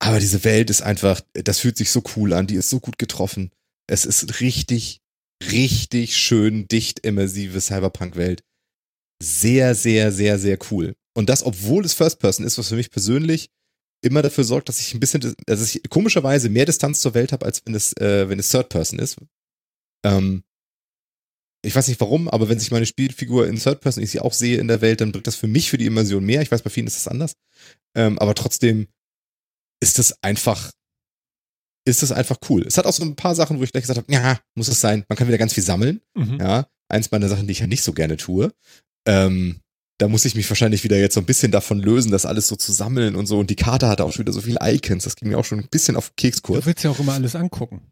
aber 0.00 0.20
diese 0.20 0.44
Welt 0.44 0.68
ist 0.68 0.82
einfach, 0.82 1.22
das 1.32 1.60
fühlt 1.60 1.78
sich 1.78 1.90
so 1.90 2.02
cool 2.16 2.34
an, 2.34 2.46
die 2.46 2.56
ist 2.56 2.68
so 2.68 2.78
gut 2.78 2.98
getroffen. 2.98 3.50
Es 3.86 4.04
ist 4.04 4.40
richtig, 4.40 5.00
richtig 5.50 6.16
schön, 6.16 6.68
dicht, 6.68 7.00
immersive 7.00 7.60
Cyberpunk-Welt. 7.60 8.42
Sehr, 9.22 9.74
sehr, 9.74 10.12
sehr, 10.12 10.38
sehr 10.38 10.58
cool. 10.70 10.94
Und 11.14 11.30
das, 11.30 11.42
obwohl 11.42 11.84
es 11.84 11.94
First 11.94 12.20
Person 12.20 12.44
ist, 12.44 12.58
was 12.58 12.68
für 12.68 12.76
mich 12.76 12.90
persönlich 12.90 13.50
immer 14.02 14.22
dafür 14.22 14.44
sorgt, 14.44 14.68
dass 14.68 14.80
ich 14.80 14.94
ein 14.94 15.00
bisschen, 15.00 15.34
dass 15.46 15.74
ich 15.74 15.82
komischerweise 15.90 16.48
mehr 16.48 16.66
Distanz 16.66 17.00
zur 17.00 17.14
Welt 17.14 17.32
habe, 17.32 17.44
als 17.44 17.62
wenn 17.64 17.74
es, 17.74 17.96
äh, 17.96 18.28
wenn 18.28 18.38
es 18.38 18.50
Third 18.50 18.68
Person 18.68 18.98
ist. 18.98 19.16
Ähm, 20.04 20.44
ich 21.64 21.74
weiß 21.74 21.88
nicht 21.88 22.00
warum, 22.00 22.28
aber 22.28 22.48
wenn 22.48 22.60
sich 22.60 22.70
meine 22.70 22.86
Spielfigur 22.86 23.48
in 23.48 23.58
Third 23.58 23.80
Person, 23.80 24.02
ich 24.02 24.10
sie 24.10 24.20
auch 24.20 24.32
sehe 24.32 24.58
in 24.58 24.68
der 24.68 24.80
Welt, 24.80 25.00
dann 25.00 25.10
bringt 25.10 25.26
das 25.26 25.36
für 25.36 25.48
mich 25.48 25.70
für 25.70 25.78
die 25.78 25.86
Immersion 25.86 26.24
mehr. 26.24 26.40
Ich 26.42 26.50
weiß, 26.52 26.62
bei 26.62 26.70
vielen 26.70 26.86
ist 26.86 26.96
das 26.96 27.08
anders. 27.08 27.32
Ähm, 27.96 28.18
aber 28.18 28.34
trotzdem 28.34 28.86
ist 29.80 29.98
das 29.98 30.22
einfach, 30.22 30.70
ist 31.84 32.02
das 32.02 32.12
einfach 32.12 32.38
cool. 32.48 32.62
Es 32.66 32.78
hat 32.78 32.86
auch 32.86 32.92
so 32.92 33.02
ein 33.02 33.16
paar 33.16 33.34
Sachen, 33.34 33.58
wo 33.58 33.64
ich 33.64 33.72
gleich 33.72 33.82
gesagt 33.82 33.98
habe, 33.98 34.12
ja, 34.12 34.40
muss 34.54 34.68
es 34.68 34.80
sein. 34.80 35.04
Man 35.08 35.16
kann 35.16 35.26
wieder 35.26 35.38
ganz 35.38 35.54
viel 35.54 35.64
sammeln. 35.64 36.00
Mhm. 36.14 36.38
Ja, 36.40 36.68
eins 36.88 37.10
meiner 37.10 37.28
Sachen, 37.28 37.46
die 37.48 37.52
ich 37.52 37.60
ja 37.60 37.66
nicht 37.66 37.82
so 37.82 37.92
gerne 37.92 38.16
tue. 38.16 38.52
Ähm, 39.06 39.60
da 39.98 40.06
muss 40.06 40.24
ich 40.24 40.36
mich 40.36 40.48
wahrscheinlich 40.48 40.84
wieder 40.84 40.96
jetzt 40.96 41.14
so 41.14 41.20
ein 41.20 41.26
bisschen 41.26 41.50
davon 41.50 41.80
lösen, 41.80 42.12
das 42.12 42.24
alles 42.24 42.46
so 42.46 42.56
zu 42.56 42.72
sammeln 42.72 43.16
und 43.16 43.26
so. 43.26 43.38
Und 43.38 43.50
die 43.50 43.56
Karte 43.56 43.88
hatte 43.88 44.04
auch 44.04 44.12
schon 44.12 44.24
wieder 44.24 44.32
so 44.32 44.40
viele 44.40 44.58
Icons. 44.62 45.04
Das 45.04 45.16
ging 45.16 45.28
mir 45.28 45.38
auch 45.38 45.44
schon 45.44 45.58
ein 45.58 45.68
bisschen 45.68 45.96
auf 45.96 46.10
den 46.10 46.16
Kekskurs. 46.16 46.60
Du 46.60 46.66
willst 46.66 46.84
ja 46.84 46.90
auch 46.90 47.00
immer 47.00 47.14
alles 47.14 47.34
angucken. 47.34 47.82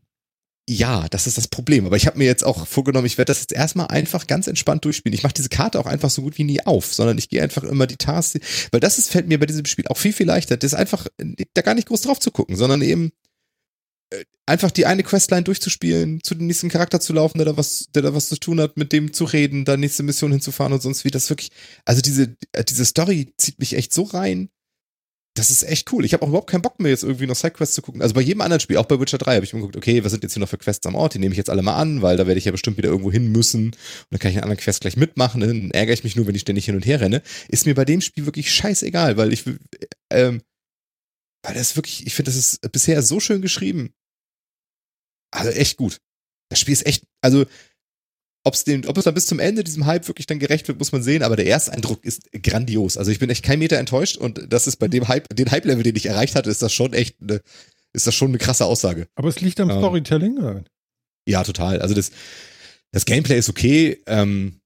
Ja, 0.69 1.07
das 1.11 1.27
ist 1.27 1.39
das 1.39 1.49
Problem. 1.49 1.87
Aber 1.87 1.97
ich 1.97 2.07
habe 2.07 2.19
mir 2.19 2.25
jetzt 2.25 2.45
auch 2.45 2.67
vorgenommen, 2.67 3.07
ich 3.07 3.19
werde 3.19 3.31
das 3.31 3.41
jetzt 3.41 3.53
erstmal 3.53 3.89
einfach 3.89 4.27
ganz 4.27 4.47
entspannt 4.47 4.85
durchspielen. 4.85 5.15
Ich 5.15 5.23
mache 5.23 5.35
diese 5.35 5.49
Karte 5.49 5.79
auch 5.79 5.87
einfach 5.87 6.11
so 6.11 6.23
gut 6.23 6.39
wie 6.39 6.45
nie 6.45 6.61
auf, 6.65 6.93
sondern 6.93 7.19
ich 7.19 7.29
gehe 7.29 7.43
einfach 7.43 7.63
immer 7.63 7.87
die 7.87 7.97
Tasks, 7.97 8.41
weil 8.73 8.81
das 8.81 8.99
ist, 8.99 9.11
fällt 9.11 9.29
mir 9.29 9.39
bei 9.39 9.47
diesem 9.47 9.65
Spiel 9.67 9.87
auch 9.89 9.97
viel, 9.97 10.13
viel 10.13 10.27
leichter. 10.27 10.57
Das 10.57 10.73
ist 10.73 10.79
einfach, 10.79 11.07
da 11.55 11.63
gar 11.63 11.75
nicht 11.75 11.89
groß 11.89 12.03
drauf 12.03 12.19
zu 12.19 12.33
gucken, 12.33 12.57
sondern 12.57 12.83
eben 12.83 13.13
einfach 14.47 14.71
die 14.71 14.87
eine 14.87 15.03
Questline 15.03 15.43
durchzuspielen, 15.43 16.23
zu 16.23 16.35
dem 16.35 16.47
nächsten 16.47 16.69
Charakter 16.69 17.01
zu 17.01 17.13
laufen, 17.13 17.39
der 17.39 17.47
da 17.47 17.57
was, 17.57 17.87
der 17.95 18.03
da 18.03 18.15
was 18.15 18.29
zu 18.29 18.37
tun 18.37 18.61
hat, 18.61 18.77
mit 18.77 18.93
dem 18.93 19.13
zu 19.13 19.25
reden, 19.25 19.65
da 19.65 19.77
nächste 19.77 20.03
Mission 20.03 20.33
hinzufahren 20.33 20.73
und 20.73 20.83
sonst 20.83 21.05
wie. 21.05 21.11
Das 21.11 21.29
wirklich, 21.31 21.51
also 21.85 22.01
diese, 22.03 22.37
äh, 22.53 22.65
diese 22.65 22.85
Story 22.85 23.33
zieht 23.37 23.59
mich 23.59 23.75
echt 23.75 23.93
so 23.93 24.05
rein. 24.05 24.49
das 25.39 25.51
ist 25.51 25.65
echt 25.65 25.93
cool. 25.93 26.05
Ich 26.05 26.15
habe 26.15 26.25
auch 26.25 26.29
überhaupt 26.29 26.51
keinen 26.51 26.63
Bock 26.63 26.81
mehr, 26.81 26.91
jetzt 26.91 27.05
irgendwie 27.05 27.27
noch 27.27 27.37
Sidequests 27.37 27.75
zu 27.75 27.83
gucken. 27.83 28.01
Also 28.03 28.15
bei 28.15 28.21
jedem 28.23 28.41
anderen 28.41 28.61
Spiel, 28.61 28.79
auch 28.79 28.87
bei 28.87 28.99
Witcher 28.99 29.19
3, 29.19 29.37
habe 29.37 29.45
ich 29.45 29.53
mir 29.53 29.61
geguckt, 29.61 29.77
okay, 29.77 30.03
was 30.03 30.13
sind 30.13 30.23
jetzt 30.23 30.33
hier 30.33 30.41
noch 30.41 30.49
für 30.49 30.59
Quests 30.59 30.87
am 30.87 30.95
Ort? 30.95 31.15
Die 31.15 31.19
nehme 31.19 31.33
ich 31.33 31.37
jetzt 31.37 31.51
alle 31.51 31.63
mal 31.63 31.77
an, 31.77 32.03
weil 32.03 32.17
da 32.17 32.27
werde 32.27 32.39
ich 32.39 32.47
ja 32.47 32.53
bestimmt 32.53 32.79
wieder 32.79 32.89
irgendwo 32.89 33.13
hin 33.13 33.31
müssen. 33.31 33.67
Und 33.67 33.77
dann 34.11 34.19
kann 34.19 34.31
ich 34.31 34.37
einen 34.37 34.45
anderen 34.45 34.63
Quest 34.63 34.81
gleich 34.81 34.97
mitmachen. 34.97 35.41
Dann 35.41 35.71
ärgere 35.73 35.95
ich 35.95 36.05
mich 36.05 36.17
nur, 36.17 36.27
wenn 36.27 36.35
ich 36.35 36.43
ständig 36.43 36.65
hin 36.65 36.75
und 36.75 36.87
her 36.87 37.01
renne. 37.01 37.23
Ist 37.49 37.67
mir 37.67 37.75
bei 37.75 37.85
dem 37.85 38.01
Spiel 38.01 38.25
wirklich 38.25 38.51
scheißegal, 38.53 39.17
weil 39.17 39.33
ich, 39.33 39.45
ähm, 40.11 40.41
weil 41.43 41.55
das 41.55 41.77
wirklich, 41.77 42.07
ich 42.07 42.15
finde, 42.15 42.31
das 42.31 42.37
ist 42.37 42.73
bisher 42.73 43.03
so 43.03 43.21
schön 43.21 43.43
geschrieben. 43.43 43.93
Also 45.37 45.51
echt 45.51 45.77
gut. 45.77 45.99
Das 46.49 46.61
Spiel 46.61 46.73
ist 46.73 46.87
echt, 46.87 47.05
also 47.21 47.45
Ob's 48.47 48.63
den, 48.63 48.87
ob 48.87 48.97
es 48.97 49.05
dann 49.05 49.15
bis 49.15 49.27
zum 49.27 49.41
Ende 49.41 49.65
diesem 49.65 49.87
Hype 49.87 50.07
wirklich 50.07 50.27
dann 50.27 50.39
gerecht 50.39 50.69
wird, 50.69 50.79
muss 50.79 50.93
man 50.93 51.03
sehen, 51.03 51.25
aber 51.25 51.35
der 51.35 51.47
erste 51.47 51.73
Eindruck 51.73 52.05
ist 52.05 52.31
grandios. 52.45 52.97
Also 52.97 53.11
ich 53.11 53.19
bin 53.19 53.29
echt 53.29 53.45
kein 53.45 53.59
Meter 53.59 53.77
enttäuscht 53.77 54.17
und 54.17 54.53
das 54.53 54.69
ist 54.69 54.77
bei 54.77 54.87
dem 54.87 55.09
Hype, 55.09 55.29
den 55.35 55.51
Hype-Level, 55.51 55.83
den 55.83 55.97
ich 55.97 56.07
erreicht 56.07 56.37
hatte, 56.37 56.49
ist 56.49 56.63
das 56.63 56.73
schon 56.73 56.93
echt 56.93 57.17
eine, 57.21 57.41
ist 57.93 58.07
das 58.07 58.15
schon 58.15 58.29
eine 58.29 58.39
krasse 58.39 58.65
Aussage. 58.65 59.09
Aber 59.17 59.29
es 59.29 59.41
liegt 59.41 59.59
am 59.59 59.69
ähm, 59.69 59.79
Storytelling, 59.79 60.39
oder? 60.39 60.63
Ja, 61.29 61.43
total. 61.43 61.83
Also 61.83 61.95
das, 61.95 62.13
das 62.93 63.05
Gameplay 63.05 63.37
ist 63.37 63.49
okay, 63.49 64.01
ähm, 64.07 64.61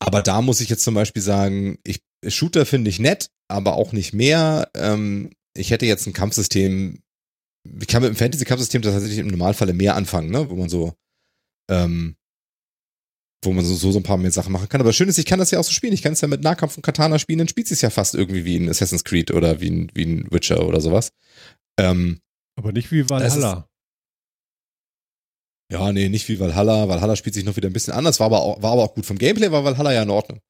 aber 0.00 0.20
da 0.20 0.42
muss 0.42 0.60
ich 0.60 0.68
jetzt 0.68 0.82
zum 0.82 0.94
Beispiel 0.94 1.22
sagen, 1.22 1.78
ich, 1.84 2.02
Shooter 2.26 2.66
finde 2.66 2.90
ich 2.90 2.98
nett, 2.98 3.30
aber 3.46 3.76
auch 3.76 3.92
nicht 3.92 4.12
mehr. 4.12 4.68
Ähm, 4.74 5.30
ich 5.56 5.70
hätte 5.70 5.86
jetzt 5.86 6.08
ein 6.08 6.12
Kampfsystem, 6.12 7.01
ich 7.64 7.86
kann 7.86 8.02
mit 8.02 8.10
dem 8.10 8.16
Fantasy-Kampfsystem 8.16 8.82
tatsächlich 8.82 9.18
im 9.18 9.28
Normalfall 9.28 9.72
mehr 9.72 9.96
anfangen, 9.96 10.30
ne, 10.30 10.48
wo 10.50 10.56
man 10.56 10.68
so, 10.68 10.94
ähm, 11.70 12.16
wo 13.44 13.52
man 13.52 13.64
so, 13.64 13.74
so, 13.74 13.90
so 13.92 13.98
ein 13.98 14.04
paar 14.04 14.18
mehr 14.18 14.30
Sachen 14.30 14.52
machen 14.52 14.68
kann. 14.68 14.80
Aber 14.80 14.92
schön 14.92 15.08
ist, 15.08 15.18
ich 15.18 15.26
kann 15.26 15.38
das 15.38 15.50
ja 15.50 15.58
auch 15.58 15.64
so 15.64 15.72
spielen. 15.72 15.92
Ich 15.92 16.02
kann 16.02 16.12
es 16.12 16.20
ja 16.20 16.28
mit 16.28 16.42
Nahkampf 16.42 16.76
und 16.76 16.82
Katana 16.82 17.18
spielen, 17.18 17.38
dann 17.38 17.48
spielt 17.48 17.70
es 17.70 17.80
ja 17.80 17.90
fast 17.90 18.14
irgendwie 18.14 18.44
wie 18.44 18.56
ein 18.56 18.68
Assassin's 18.68 19.04
Creed 19.04 19.32
oder 19.32 19.60
wie 19.60 19.70
ein, 19.70 19.90
wie 19.94 20.04
ein 20.04 20.30
Witcher 20.30 20.66
oder 20.66 20.80
sowas. 20.80 21.12
Ähm, 21.78 22.20
aber 22.56 22.72
nicht 22.72 22.90
wie 22.92 23.08
Valhalla. 23.08 23.68
ja, 25.70 25.92
nee, 25.92 26.08
nicht 26.08 26.28
wie 26.28 26.38
Valhalla. 26.38 26.88
Valhalla 26.88 27.16
spielt 27.16 27.34
sich 27.34 27.44
noch 27.44 27.56
wieder 27.56 27.68
ein 27.68 27.72
bisschen 27.72 27.94
anders, 27.94 28.20
war 28.20 28.26
aber 28.26 28.42
auch, 28.42 28.62
war 28.62 28.72
aber 28.72 28.82
auch 28.82 28.94
gut. 28.94 29.06
Vom 29.06 29.18
Gameplay 29.18 29.50
war 29.50 29.64
Valhalla 29.64 29.92
ja 29.92 30.02
in 30.02 30.10
Ordnung. 30.10 30.40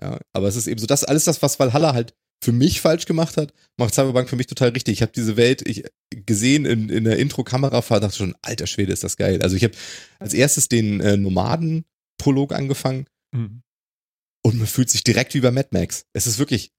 Ja, 0.00 0.18
aber 0.32 0.48
es 0.48 0.56
ist 0.56 0.66
eben 0.66 0.78
so, 0.78 0.86
das 0.86 1.04
alles 1.04 1.24
das, 1.24 1.40
was 1.42 1.58
Valhalla 1.58 1.94
halt 1.94 2.14
für 2.42 2.52
mich 2.52 2.80
falsch 2.80 3.06
gemacht 3.06 3.36
hat, 3.36 3.52
macht 3.76 3.94
Cyberpunk 3.94 4.28
für 4.28 4.36
mich 4.36 4.46
total 4.46 4.70
richtig. 4.70 4.94
Ich 4.94 5.02
habe 5.02 5.12
diese 5.14 5.36
Welt 5.36 5.66
ich, 5.66 5.84
gesehen 6.10 6.64
in, 6.64 6.88
in 6.88 7.04
der 7.04 7.18
Intro-Kamerafahrt, 7.18 8.02
dachte 8.02 8.16
schon, 8.16 8.34
alter 8.42 8.66
Schwede, 8.66 8.92
ist 8.92 9.04
das 9.04 9.16
geil. 9.16 9.42
Also 9.42 9.56
ich 9.56 9.64
habe 9.64 9.74
als 10.18 10.34
erstes 10.34 10.68
den 10.68 11.00
äh, 11.00 11.16
Nomaden 11.16 11.84
Prolog 12.18 12.52
angefangen. 12.52 13.06
Mhm. 13.32 13.62
Und 14.44 14.58
man 14.58 14.66
fühlt 14.66 14.90
sich 14.90 15.02
direkt 15.02 15.34
wie 15.34 15.40
bei 15.40 15.50
Mad 15.50 15.68
Max. 15.72 16.06
Es 16.12 16.26
ist 16.26 16.38
wirklich, 16.38 16.72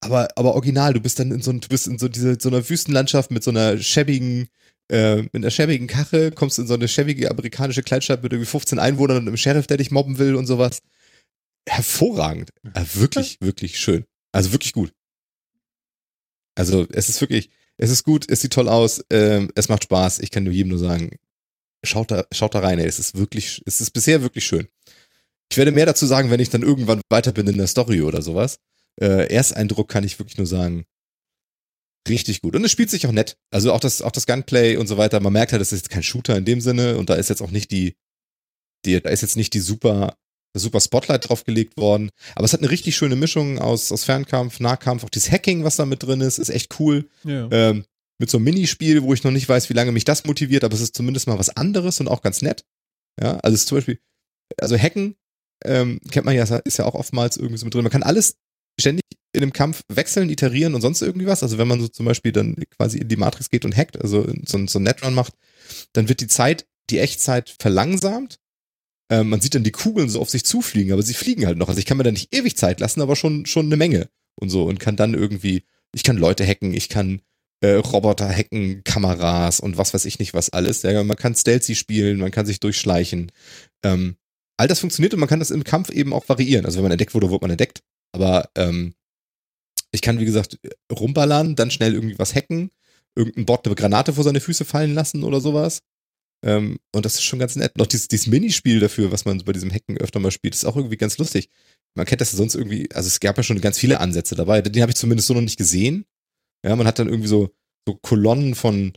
aber, 0.00 0.28
aber 0.36 0.54
original. 0.54 0.94
Du 0.94 1.00
bist 1.00 1.18
dann 1.18 1.30
in 1.30 1.42
so, 1.42 1.52
du 1.52 1.68
bist 1.68 1.86
in 1.86 1.98
so, 1.98 2.08
diese, 2.08 2.38
so 2.40 2.48
einer 2.48 2.68
Wüstenlandschaft 2.68 3.30
mit 3.30 3.44
so 3.44 3.50
einer 3.50 3.78
schäbigen, 3.78 4.48
äh, 4.90 5.16
mit 5.16 5.34
einer 5.34 5.50
schäbigen 5.50 5.88
Kache, 5.88 6.30
kommst 6.30 6.58
in 6.58 6.66
so 6.66 6.74
eine 6.74 6.88
schäbige 6.88 7.30
amerikanische 7.30 7.82
Kleinstadt 7.82 8.22
mit 8.22 8.32
irgendwie 8.32 8.48
15 8.48 8.78
Einwohnern 8.78 9.18
und 9.18 9.28
einem 9.28 9.36
Sheriff, 9.36 9.66
der 9.66 9.76
dich 9.76 9.90
mobben 9.90 10.18
will 10.18 10.36
und 10.36 10.46
sowas. 10.46 10.80
Hervorragend. 11.68 12.50
Äh, 12.74 12.84
wirklich, 12.94 13.38
wirklich 13.40 13.78
schön. 13.78 14.04
Also 14.36 14.52
wirklich 14.52 14.72
gut. 14.72 14.92
Also 16.54 16.86
es 16.90 17.08
ist 17.08 17.20
wirklich, 17.20 17.50
es 17.78 17.90
ist 17.90 18.04
gut, 18.04 18.30
es 18.30 18.42
sieht 18.42 18.52
toll 18.52 18.68
aus, 18.68 19.02
ähm, 19.10 19.50
es 19.54 19.68
macht 19.68 19.84
Spaß. 19.84 20.18
Ich 20.18 20.30
kann 20.30 20.44
nur 20.44 20.52
jedem 20.52 20.70
nur 20.70 20.78
sagen, 20.78 21.16
schaut 21.82 22.10
da, 22.10 22.26
schaut 22.32 22.54
da 22.54 22.60
rein, 22.60 22.78
ey. 22.78 22.86
Es 22.86 22.98
ist 22.98 23.16
wirklich, 23.16 23.62
es 23.64 23.80
ist 23.80 23.92
bisher 23.92 24.22
wirklich 24.22 24.44
schön. 24.44 24.68
Ich 25.50 25.56
werde 25.56 25.72
mehr 25.72 25.86
dazu 25.86 26.04
sagen, 26.04 26.30
wenn 26.30 26.40
ich 26.40 26.50
dann 26.50 26.62
irgendwann 26.62 27.00
weiter 27.08 27.32
bin 27.32 27.46
in 27.46 27.56
der 27.56 27.66
Story 27.66 28.02
oder 28.02 28.20
sowas. 28.20 28.58
Äh, 29.00 29.32
Ersteindruck 29.32 29.88
kann 29.88 30.04
ich 30.04 30.18
wirklich 30.18 30.36
nur 30.36 30.46
sagen, 30.46 30.84
richtig 32.06 32.42
gut. 32.42 32.54
Und 32.56 32.64
es 32.64 32.72
spielt 32.72 32.90
sich 32.90 33.06
auch 33.06 33.12
nett. 33.12 33.38
Also 33.50 33.72
auch 33.72 33.80
das, 33.80 34.02
auch 34.02 34.12
das 34.12 34.26
Gunplay 34.26 34.76
und 34.76 34.86
so 34.86 34.98
weiter. 34.98 35.20
Man 35.20 35.32
merkt 35.32 35.52
halt, 35.52 35.62
es 35.62 35.72
ist 35.72 35.80
jetzt 35.80 35.90
kein 35.90 36.02
Shooter 36.02 36.36
in 36.36 36.44
dem 36.44 36.60
Sinne 36.60 36.98
und 36.98 37.08
da 37.08 37.14
ist 37.14 37.30
jetzt 37.30 37.42
auch 37.42 37.50
nicht 37.50 37.70
die, 37.70 37.96
die 38.84 39.00
da 39.00 39.08
ist 39.08 39.22
jetzt 39.22 39.36
nicht 39.36 39.54
die 39.54 39.60
super, 39.60 40.16
super 40.58 40.80
Spotlight 40.80 41.28
drauf 41.28 41.44
gelegt 41.44 41.76
worden. 41.76 42.10
Aber 42.34 42.44
es 42.44 42.52
hat 42.52 42.60
eine 42.60 42.70
richtig 42.70 42.96
schöne 42.96 43.16
Mischung 43.16 43.58
aus, 43.58 43.92
aus 43.92 44.04
Fernkampf, 44.04 44.60
Nahkampf, 44.60 45.04
auch 45.04 45.10
dieses 45.10 45.30
Hacking, 45.30 45.64
was 45.64 45.76
da 45.76 45.86
mit 45.86 46.02
drin 46.02 46.20
ist, 46.20 46.38
ist 46.38 46.50
echt 46.50 46.78
cool. 46.80 47.08
Ja. 47.24 47.48
Ähm, 47.50 47.84
mit 48.18 48.30
so 48.30 48.38
einem 48.38 48.44
Minispiel, 48.44 49.02
wo 49.02 49.12
ich 49.12 49.24
noch 49.24 49.30
nicht 49.30 49.48
weiß, 49.48 49.68
wie 49.68 49.74
lange 49.74 49.92
mich 49.92 50.04
das 50.04 50.24
motiviert, 50.24 50.64
aber 50.64 50.74
es 50.74 50.80
ist 50.80 50.96
zumindest 50.96 51.26
mal 51.26 51.38
was 51.38 51.50
anderes 51.50 52.00
und 52.00 52.08
auch 52.08 52.22
ganz 52.22 52.40
nett. 52.40 52.64
Ja, 53.20 53.38
also 53.38 53.54
es 53.54 53.62
ist 53.62 53.68
zum 53.68 53.78
Beispiel, 53.78 53.98
also 54.60 54.76
Hacken 54.78 55.16
ähm, 55.64 56.00
kennt 56.10 56.26
man 56.26 56.34
ja, 56.34 56.44
ist 56.44 56.78
ja 56.78 56.84
auch 56.84 56.94
oftmals 56.94 57.36
irgendwie 57.36 57.58
so 57.58 57.66
mit 57.66 57.74
drin. 57.74 57.82
Man 57.82 57.92
kann 57.92 58.02
alles 58.02 58.36
ständig 58.78 59.02
in 59.32 59.42
einem 59.42 59.52
Kampf 59.52 59.82
wechseln, 59.88 60.30
iterieren 60.30 60.74
und 60.74 60.80
sonst 60.80 61.02
irgendwie 61.02 61.26
was. 61.26 61.42
Also 61.42 61.58
wenn 61.58 61.68
man 61.68 61.80
so 61.80 61.88
zum 61.88 62.06
Beispiel 62.06 62.32
dann 62.32 62.56
quasi 62.76 62.98
in 62.98 63.08
die 63.08 63.16
Matrix 63.16 63.50
geht 63.50 63.64
und 63.64 63.76
hackt, 63.76 64.00
also 64.00 64.26
so, 64.44 64.66
so 64.66 64.78
ein 64.78 64.82
Netrun 64.82 65.14
macht, 65.14 65.34
dann 65.92 66.08
wird 66.08 66.20
die 66.20 66.26
Zeit, 66.26 66.66
die 66.90 66.98
Echtzeit 66.98 67.54
verlangsamt. 67.58 68.38
Ähm, 69.10 69.28
man 69.28 69.40
sieht 69.40 69.54
dann 69.54 69.64
die 69.64 69.72
Kugeln 69.72 70.08
so 70.08 70.20
auf 70.20 70.30
sich 70.30 70.44
zufliegen, 70.44 70.92
aber 70.92 71.02
sie 71.02 71.14
fliegen 71.14 71.46
halt 71.46 71.58
noch. 71.58 71.68
Also 71.68 71.78
ich 71.78 71.86
kann 71.86 71.96
mir 71.96 72.02
da 72.02 72.10
nicht 72.10 72.34
ewig 72.34 72.56
Zeit 72.56 72.80
lassen, 72.80 73.00
aber 73.00 73.16
schon, 73.16 73.46
schon 73.46 73.66
eine 73.66 73.76
Menge 73.76 74.08
und 74.34 74.50
so 74.50 74.64
und 74.64 74.80
kann 74.80 74.96
dann 74.96 75.14
irgendwie, 75.14 75.64
ich 75.92 76.02
kann 76.02 76.16
Leute 76.16 76.46
hacken, 76.46 76.74
ich 76.74 76.88
kann 76.88 77.22
äh, 77.60 77.74
Roboter 77.74 78.28
hacken, 78.28 78.82
Kameras 78.84 79.60
und 79.60 79.78
was 79.78 79.94
weiß 79.94 80.04
ich 80.04 80.18
nicht 80.18 80.34
was 80.34 80.50
alles. 80.50 80.82
Ja, 80.82 81.02
man 81.04 81.16
kann 81.16 81.34
Stealthy 81.34 81.74
spielen, 81.74 82.18
man 82.18 82.30
kann 82.30 82.46
sich 82.46 82.60
durchschleichen. 82.60 83.32
Ähm, 83.84 84.16
all 84.56 84.68
das 84.68 84.80
funktioniert 84.80 85.14
und 85.14 85.20
man 85.20 85.28
kann 85.28 85.38
das 85.38 85.50
im 85.50 85.64
Kampf 85.64 85.90
eben 85.90 86.12
auch 86.12 86.28
variieren. 86.28 86.64
Also 86.64 86.78
wenn 86.78 86.84
man 86.84 86.92
entdeckt 86.92 87.14
wurde, 87.14 87.30
wird 87.30 87.42
man 87.42 87.50
entdeckt. 87.50 87.82
Aber 88.12 88.48
ähm, 88.56 88.94
ich 89.92 90.02
kann, 90.02 90.18
wie 90.18 90.24
gesagt, 90.24 90.58
rumballern, 90.92 91.56
dann 91.56 91.70
schnell 91.70 91.94
irgendwie 91.94 92.18
was 92.18 92.34
hacken, 92.34 92.70
irgendein 93.14 93.46
Bot 93.46 93.66
eine 93.66 93.74
Granate 93.74 94.12
vor 94.12 94.24
seine 94.24 94.40
Füße 94.40 94.64
fallen 94.64 94.94
lassen 94.94 95.22
oder 95.22 95.40
sowas. 95.40 95.80
Ähm, 96.44 96.78
und 96.94 97.04
das 97.04 97.14
ist 97.14 97.22
schon 97.22 97.38
ganz 97.38 97.56
nett. 97.56 97.76
Noch 97.78 97.86
dieses, 97.86 98.08
dieses 98.08 98.26
Minispiel 98.26 98.80
dafür, 98.80 99.12
was 99.12 99.24
man 99.24 99.38
bei 99.38 99.52
diesem 99.52 99.72
Hacken 99.72 99.98
öfter 99.98 100.20
mal 100.20 100.30
spielt, 100.30 100.54
ist 100.54 100.64
auch 100.64 100.76
irgendwie 100.76 100.96
ganz 100.96 101.18
lustig. 101.18 101.48
Man 101.94 102.06
kennt 102.06 102.20
das 102.20 102.32
ja 102.32 102.38
sonst 102.38 102.54
irgendwie, 102.54 102.90
also 102.92 103.06
es 103.06 103.20
gab 103.20 103.36
ja 103.36 103.42
schon 103.42 103.60
ganz 103.60 103.78
viele 103.78 104.00
Ansätze 104.00 104.34
dabei. 104.34 104.60
Den 104.62 104.82
habe 104.82 104.90
ich 104.90 104.96
zumindest 104.96 105.28
so 105.28 105.34
noch 105.34 105.40
nicht 105.40 105.58
gesehen. 105.58 106.04
Ja, 106.64 106.76
man 106.76 106.86
hat 106.86 106.98
dann 106.98 107.08
irgendwie 107.08 107.28
so, 107.28 107.54
so 107.86 107.94
Kolonnen 107.94 108.54
von, 108.54 108.92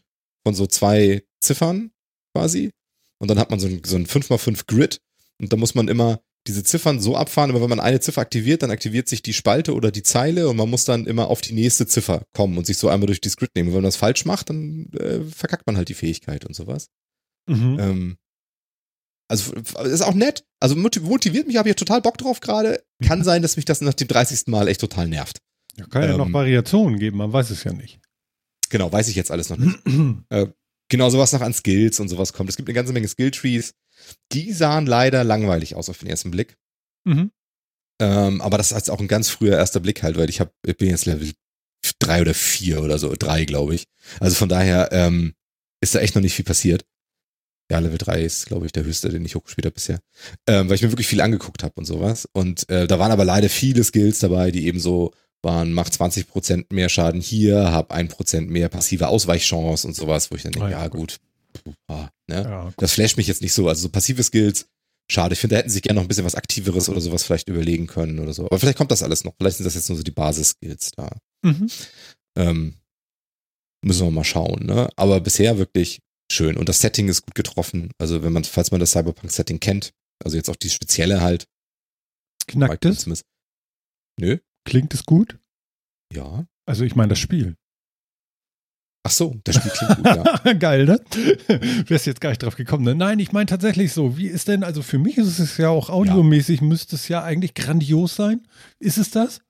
von 0.46 0.54
so 0.54 0.68
zwei 0.68 1.24
Ziffern 1.40 1.92
quasi. 2.36 2.72
Und 3.20 3.30
dann 3.30 3.40
hat 3.40 3.50
man 3.50 3.60
so 3.60 3.68
ein, 3.68 3.82
so 3.86 3.96
ein 3.96 4.06
5x5 4.06 4.66
Grid. 4.68 5.02
Und 5.40 5.54
da 5.54 5.58
muss 5.58 5.76
man 5.76 5.88
immer 5.88 6.22
diese 6.48 6.64
Ziffern 6.64 7.00
so 7.00 7.16
abfahren, 7.16 7.52
aber 7.52 7.62
wenn 7.62 7.70
man 7.70 7.80
eine 7.80 8.00
Ziffer 8.00 8.22
aktiviert, 8.22 8.64
dann 8.64 8.72
aktiviert 8.72 9.10
sich 9.10 9.22
die 9.22 9.34
Spalte 9.34 9.74
oder 9.74 9.92
die 9.92 10.04
Zeile 10.04 10.50
und 10.50 10.56
man 10.56 10.70
muss 10.70 10.86
dann 10.86 11.06
immer 11.06 11.28
auf 11.28 11.42
die 11.42 11.54
nächste 11.54 11.86
Ziffer 11.86 12.24
kommen 12.34 12.58
und 12.58 12.66
sich 12.66 12.78
so 12.78 12.90
einmal 12.90 13.08
durch 13.08 13.22
die 13.22 13.30
Grid 13.30 13.52
nehmen. 13.56 13.70
Und 13.70 13.76
wenn 13.76 13.82
man 13.82 13.90
das 13.90 13.98
falsch 13.98 14.26
macht, 14.26 14.50
dann 14.50 14.90
äh, 14.94 15.22
verkackt 15.22 15.68
man 15.68 15.78
halt 15.78 15.90
die 15.90 15.94
Fähigkeit 15.94 16.46
und 16.46 16.56
sowas. 16.56 16.90
Mhm. 17.50 17.78
Ähm, 17.80 18.18
also 19.28 19.54
ist 19.54 20.02
auch 20.02 20.14
nett. 20.14 20.44
Also 20.60 20.76
motiviert 20.76 21.48
mich, 21.48 21.58
habe 21.58 21.70
ich 21.70 21.76
total 21.76 22.02
Bock 22.02 22.18
drauf 22.18 22.40
gerade. 22.40 22.84
Kann 23.06 23.24
sein, 23.24 23.42
dass 23.42 23.56
mich 23.56 23.66
das 23.66 23.82
nach 23.82 23.94
dem 23.94 24.08
30. 24.08 24.48
Mal 24.48 24.68
echt 24.68 24.82
total 24.82 25.08
nervt. 25.08 25.40
Ja, 25.78 25.86
kann 25.86 26.04
ja 26.04 26.12
ähm, 26.12 26.18
noch 26.18 26.34
Variationen 26.34 27.00
geben, 27.00 27.18
man 27.18 27.32
weiß 27.32 27.52
es 27.52 27.64
ja 27.64 27.72
nicht. 27.72 28.00
Genau, 28.70 28.92
weiß 28.92 29.08
ich 29.08 29.16
jetzt 29.16 29.32
alles 29.32 29.50
noch 29.50 29.58
nicht. 29.58 29.80
äh, 30.30 30.48
genau, 30.90 31.10
sowas 31.10 31.32
noch 31.32 31.42
an 31.42 31.54
Skills 31.54 32.00
und 32.00 32.10
sowas 32.10 32.34
kommt. 32.34 32.50
Es 32.50 32.58
gibt 32.58 32.68
eine 32.68 32.74
ganze 32.74 32.92
Menge 32.92 33.08
Skilltrees. 33.08 33.74
Die 34.32 34.52
sahen 34.52 34.86
leider 34.86 35.24
langweilig 35.24 35.76
aus 35.76 35.90
auf 35.90 36.00
den 36.00 36.10
ersten 36.10 36.32
Blick. 36.32 36.58
Mhm. 37.06 37.32
Ähm, 38.02 38.42
aber 38.42 38.58
das 38.58 38.72
ist 38.72 38.90
auch 38.90 39.00
ein 39.00 39.08
ganz 39.08 39.30
früher 39.30 39.58
erster 39.58 39.80
Blick 39.80 40.04
halt, 40.04 40.18
weil 40.18 40.30
ich, 40.30 40.40
hab, 40.40 40.54
ich 40.66 40.78
bin 40.78 40.90
jetzt 40.90 41.06
Level 41.06 41.32
drei 42.00 42.22
oder 42.22 42.34
vier 42.34 42.82
oder 42.82 42.98
so, 42.98 43.14
drei, 43.18 43.46
glaube 43.46 43.76
ich. 43.76 43.86
Also 44.20 44.36
von 44.36 44.50
daher 44.50 44.90
ähm, 44.92 45.34
ist 45.82 45.96
da 45.96 46.00
echt 46.00 46.16
noch 46.16 46.22
nicht 46.22 46.34
viel 46.34 46.46
passiert. 46.46 46.86
Ja, 47.72 47.80
Level 47.80 47.98
3 48.00 48.24
ist, 48.24 48.48
glaube 48.48 48.66
ich, 48.66 48.72
der 48.72 48.84
höchste, 48.84 49.10
den 49.10 49.24
ich 49.24 49.36
hochgespielt 49.36 49.66
habe 49.66 49.76
bisher. 49.76 50.00
Ähm, 50.48 50.68
weil 50.68 50.76
ich 50.76 50.82
mir 50.82 50.92
wirklich 50.92 51.08
viel 51.08 51.22
angeguckt 51.22 51.64
habe 51.64 51.74
und 51.76 51.86
sowas. 51.86 52.28
Und 52.34 52.68
äh, 52.70 52.88
da 52.88 52.98
waren 52.98 53.12
aber 53.12 53.26
leider 53.26 53.50
viele 53.50 53.84
Skills 53.84 54.20
dabei, 54.20 54.50
die 54.50 54.66
eben 54.66 54.80
so 54.80 55.12
waren, 55.42 55.72
mach 55.72 55.90
20% 55.90 56.74
mehr 56.74 56.90
Schaden 56.90 57.22
hier, 57.22 57.72
hab 57.72 57.94
1% 57.94 58.48
mehr 58.48 58.70
passive 58.70 59.08
Ausweichchance 59.08 59.88
und 59.88 59.96
sowas, 59.96 60.32
wo 60.32 60.36
ich 60.36 60.44
dann 60.44 60.52
denke, 60.52 60.72
ja, 60.72 60.82
ja 60.82 60.88
gut. 60.88 61.18
Ah, 61.88 62.10
ne? 62.28 62.44
ja, 62.44 62.64
gut. 62.66 62.74
Das 62.78 62.94
flasht 62.94 63.18
mich 63.18 63.28
jetzt 63.28 63.42
nicht 63.42 63.54
so. 63.54 63.68
Also 63.68 63.84
so 63.84 63.90
passive 63.90 64.24
Skills, 64.24 64.68
schade. 65.10 65.34
Ich 65.34 65.40
finde, 65.40 65.56
da 65.56 65.60
hätten 65.60 65.70
sie 65.70 65.76
sich 65.76 65.84
gerne 65.84 65.96
noch 65.96 66.04
ein 66.04 66.08
bisschen 66.08 66.26
was 66.26 66.36
Aktiveres 66.36 66.90
oder 66.90 67.02
sowas 67.02 67.24
vielleicht 67.24 67.50
überlegen 67.50 67.88
können 67.88 68.20
oder 68.20 68.34
so. 68.34 68.46
Aber 68.46 68.60
vielleicht 68.60 68.78
kommt 68.78 68.92
das 68.92 69.04
alles 69.04 69.24
noch. 69.24 69.34
Vielleicht 69.38 69.58
sind 69.58 69.66
das 69.66 69.76
jetzt 69.76 69.90
nur 69.90 69.98
so 69.98 70.04
die 70.04 70.12
Basis-Skills 70.12 70.92
da. 70.98 71.10
Mhm. 71.44 71.68
Ähm, 72.36 72.74
müssen 73.82 74.08
wir 74.08 74.12
mal 74.12 74.24
schauen, 74.24 74.66
ne? 74.66 74.90
Aber 74.96 75.20
bisher 75.22 75.58
wirklich 75.58 76.02
schön. 76.32 76.58
Und 76.58 76.70
das 76.70 76.82
Setting 76.82 77.08
ist 77.08 77.26
gut 77.26 77.36
getroffen. 77.36 77.92
Also 77.98 78.24
wenn 78.24 78.34
man, 78.34 78.44
falls 78.44 78.72
man 78.72 78.80
das 78.80 78.92
Cyberpunk-Setting 78.92 79.60
kennt, 79.60 79.92
also 80.24 80.38
jetzt 80.38 80.50
auch 80.50 80.56
die 80.56 80.70
spezielle 80.70 81.22
halt. 81.22 81.48
Knackt 82.48 82.86
es? 82.86 83.08
Nö. 84.20 84.38
Klingt 84.66 84.94
es 84.94 85.06
gut? 85.06 85.38
Ja. 86.14 86.46
Also 86.66 86.84
ich 86.84 86.96
meine 86.96 87.10
das 87.10 87.20
Spiel. 87.20 87.56
Ach 89.04 89.12
so, 89.12 89.40
das 89.44 89.56
Spiel 89.56 89.72
klingt 89.72 89.96
gut, 89.96 90.06
ja. 90.06 90.54
Geil, 90.60 90.86
ne? 90.86 91.00
Wärst 91.88 92.06
jetzt 92.06 92.20
gar 92.20 92.30
nicht 92.30 92.44
drauf 92.44 92.56
gekommen, 92.56 92.84
ne? 92.84 92.96
Nein, 92.96 93.20
ich 93.20 93.32
meine 93.32 93.46
tatsächlich 93.46 93.94
so. 93.94 94.18
Wie 94.18 94.28
ist 94.28 94.48
denn, 94.50 94.64
also 94.64 94.82
für 94.82 95.00
mich 95.00 95.18
ist 95.18 95.40
es 95.40 95.58
ja 95.58 95.70
auch 95.70 95.90
audiomäßig, 95.90 96.60
ja. 96.60 96.68
müsste 96.68 96.96
es 96.96 97.08
ja 97.08 97.24
eigentlich 97.24 97.54
grandios 97.54 98.16
sein. 98.16 98.46
Ist 98.80 98.98
es 98.98 99.10
das? 99.12 99.42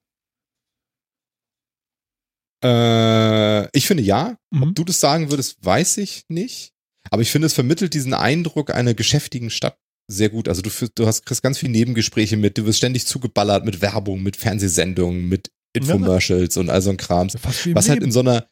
Äh, 2.63 3.77
ich 3.77 3.87
finde 3.87 4.03
ja. 4.03 4.37
Mhm. 4.51 4.63
Ob 4.63 4.75
du 4.75 4.83
das 4.83 4.99
sagen 4.99 5.31
würdest, 5.31 5.57
weiß 5.63 5.97
ich 5.97 6.25
nicht. 6.27 6.73
Aber 7.11 7.21
ich 7.21 7.31
finde, 7.31 7.47
es 7.47 7.53
vermittelt 7.53 7.93
diesen 7.93 8.13
Eindruck 8.13 8.73
einer 8.73 8.93
geschäftigen 8.93 9.49
Stadt 9.49 9.77
sehr 10.09 10.29
gut. 10.29 10.47
Also 10.47 10.61
du, 10.61 10.69
du 10.95 11.05
hast, 11.05 11.25
kriegst 11.25 11.43
ganz 11.43 11.59
viele 11.59 11.71
Nebengespräche 11.71 12.35
mit, 12.35 12.57
du 12.57 12.65
wirst 12.65 12.79
ständig 12.79 13.05
zugeballert 13.05 13.63
mit 13.63 13.81
Werbung, 13.81 14.23
mit 14.23 14.37
Fernsehsendungen, 14.37 15.29
mit 15.29 15.51
Infomercials 15.73 16.57
und 16.57 16.69
all 16.69 16.81
so 16.81 16.89
ein 16.89 16.97
Krams. 16.97 17.35
Was 17.73 17.89
halt 17.89 18.01
in 18.01 18.11
so 18.11 18.21
einer, 18.21 18.47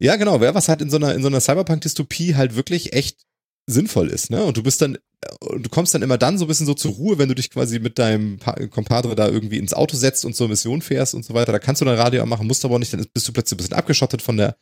ja 0.00 0.16
genau, 0.16 0.42
ja, 0.42 0.54
was 0.54 0.68
halt 0.68 0.82
in 0.82 0.90
so 0.90 0.96
einer, 0.96 1.14
in 1.14 1.22
so 1.22 1.28
einer 1.28 1.40
Cyberpunk-Dystopie 1.40 2.34
halt 2.34 2.56
wirklich 2.56 2.92
echt 2.92 3.22
sinnvoll 3.70 4.08
ist, 4.08 4.30
ne? 4.30 4.44
Und 4.44 4.56
du 4.56 4.62
bist 4.62 4.82
dann, 4.82 4.98
und 5.40 5.64
du 5.64 5.70
kommst 5.70 5.94
dann 5.94 6.02
immer 6.02 6.18
dann 6.18 6.38
so 6.38 6.44
ein 6.44 6.48
bisschen 6.48 6.66
so 6.66 6.74
zur 6.74 6.92
Ruhe, 6.92 7.18
wenn 7.18 7.28
du 7.28 7.34
dich 7.34 7.50
quasi 7.50 7.78
mit 7.78 7.98
deinem 7.98 8.38
Pa- 8.38 8.66
Compadre 8.68 9.14
da 9.14 9.28
irgendwie 9.28 9.58
ins 9.58 9.74
Auto 9.74 9.96
setzt 9.96 10.24
und 10.24 10.34
zur 10.34 10.48
Mission 10.48 10.82
fährst 10.82 11.14
und 11.14 11.24
so 11.24 11.34
weiter. 11.34 11.52
Da 11.52 11.58
kannst 11.58 11.80
du 11.80 11.84
dann 11.84 11.96
Radio 11.96 12.24
machen, 12.26 12.46
musst 12.46 12.64
aber 12.64 12.74
auch 12.74 12.78
nicht, 12.78 12.92
dann 12.92 13.06
bist 13.12 13.28
du 13.28 13.32
plötzlich 13.32 13.56
ein 13.56 13.58
bisschen 13.58 13.76
abgeschottet 13.76 14.22
von 14.22 14.36
der, 14.36 14.56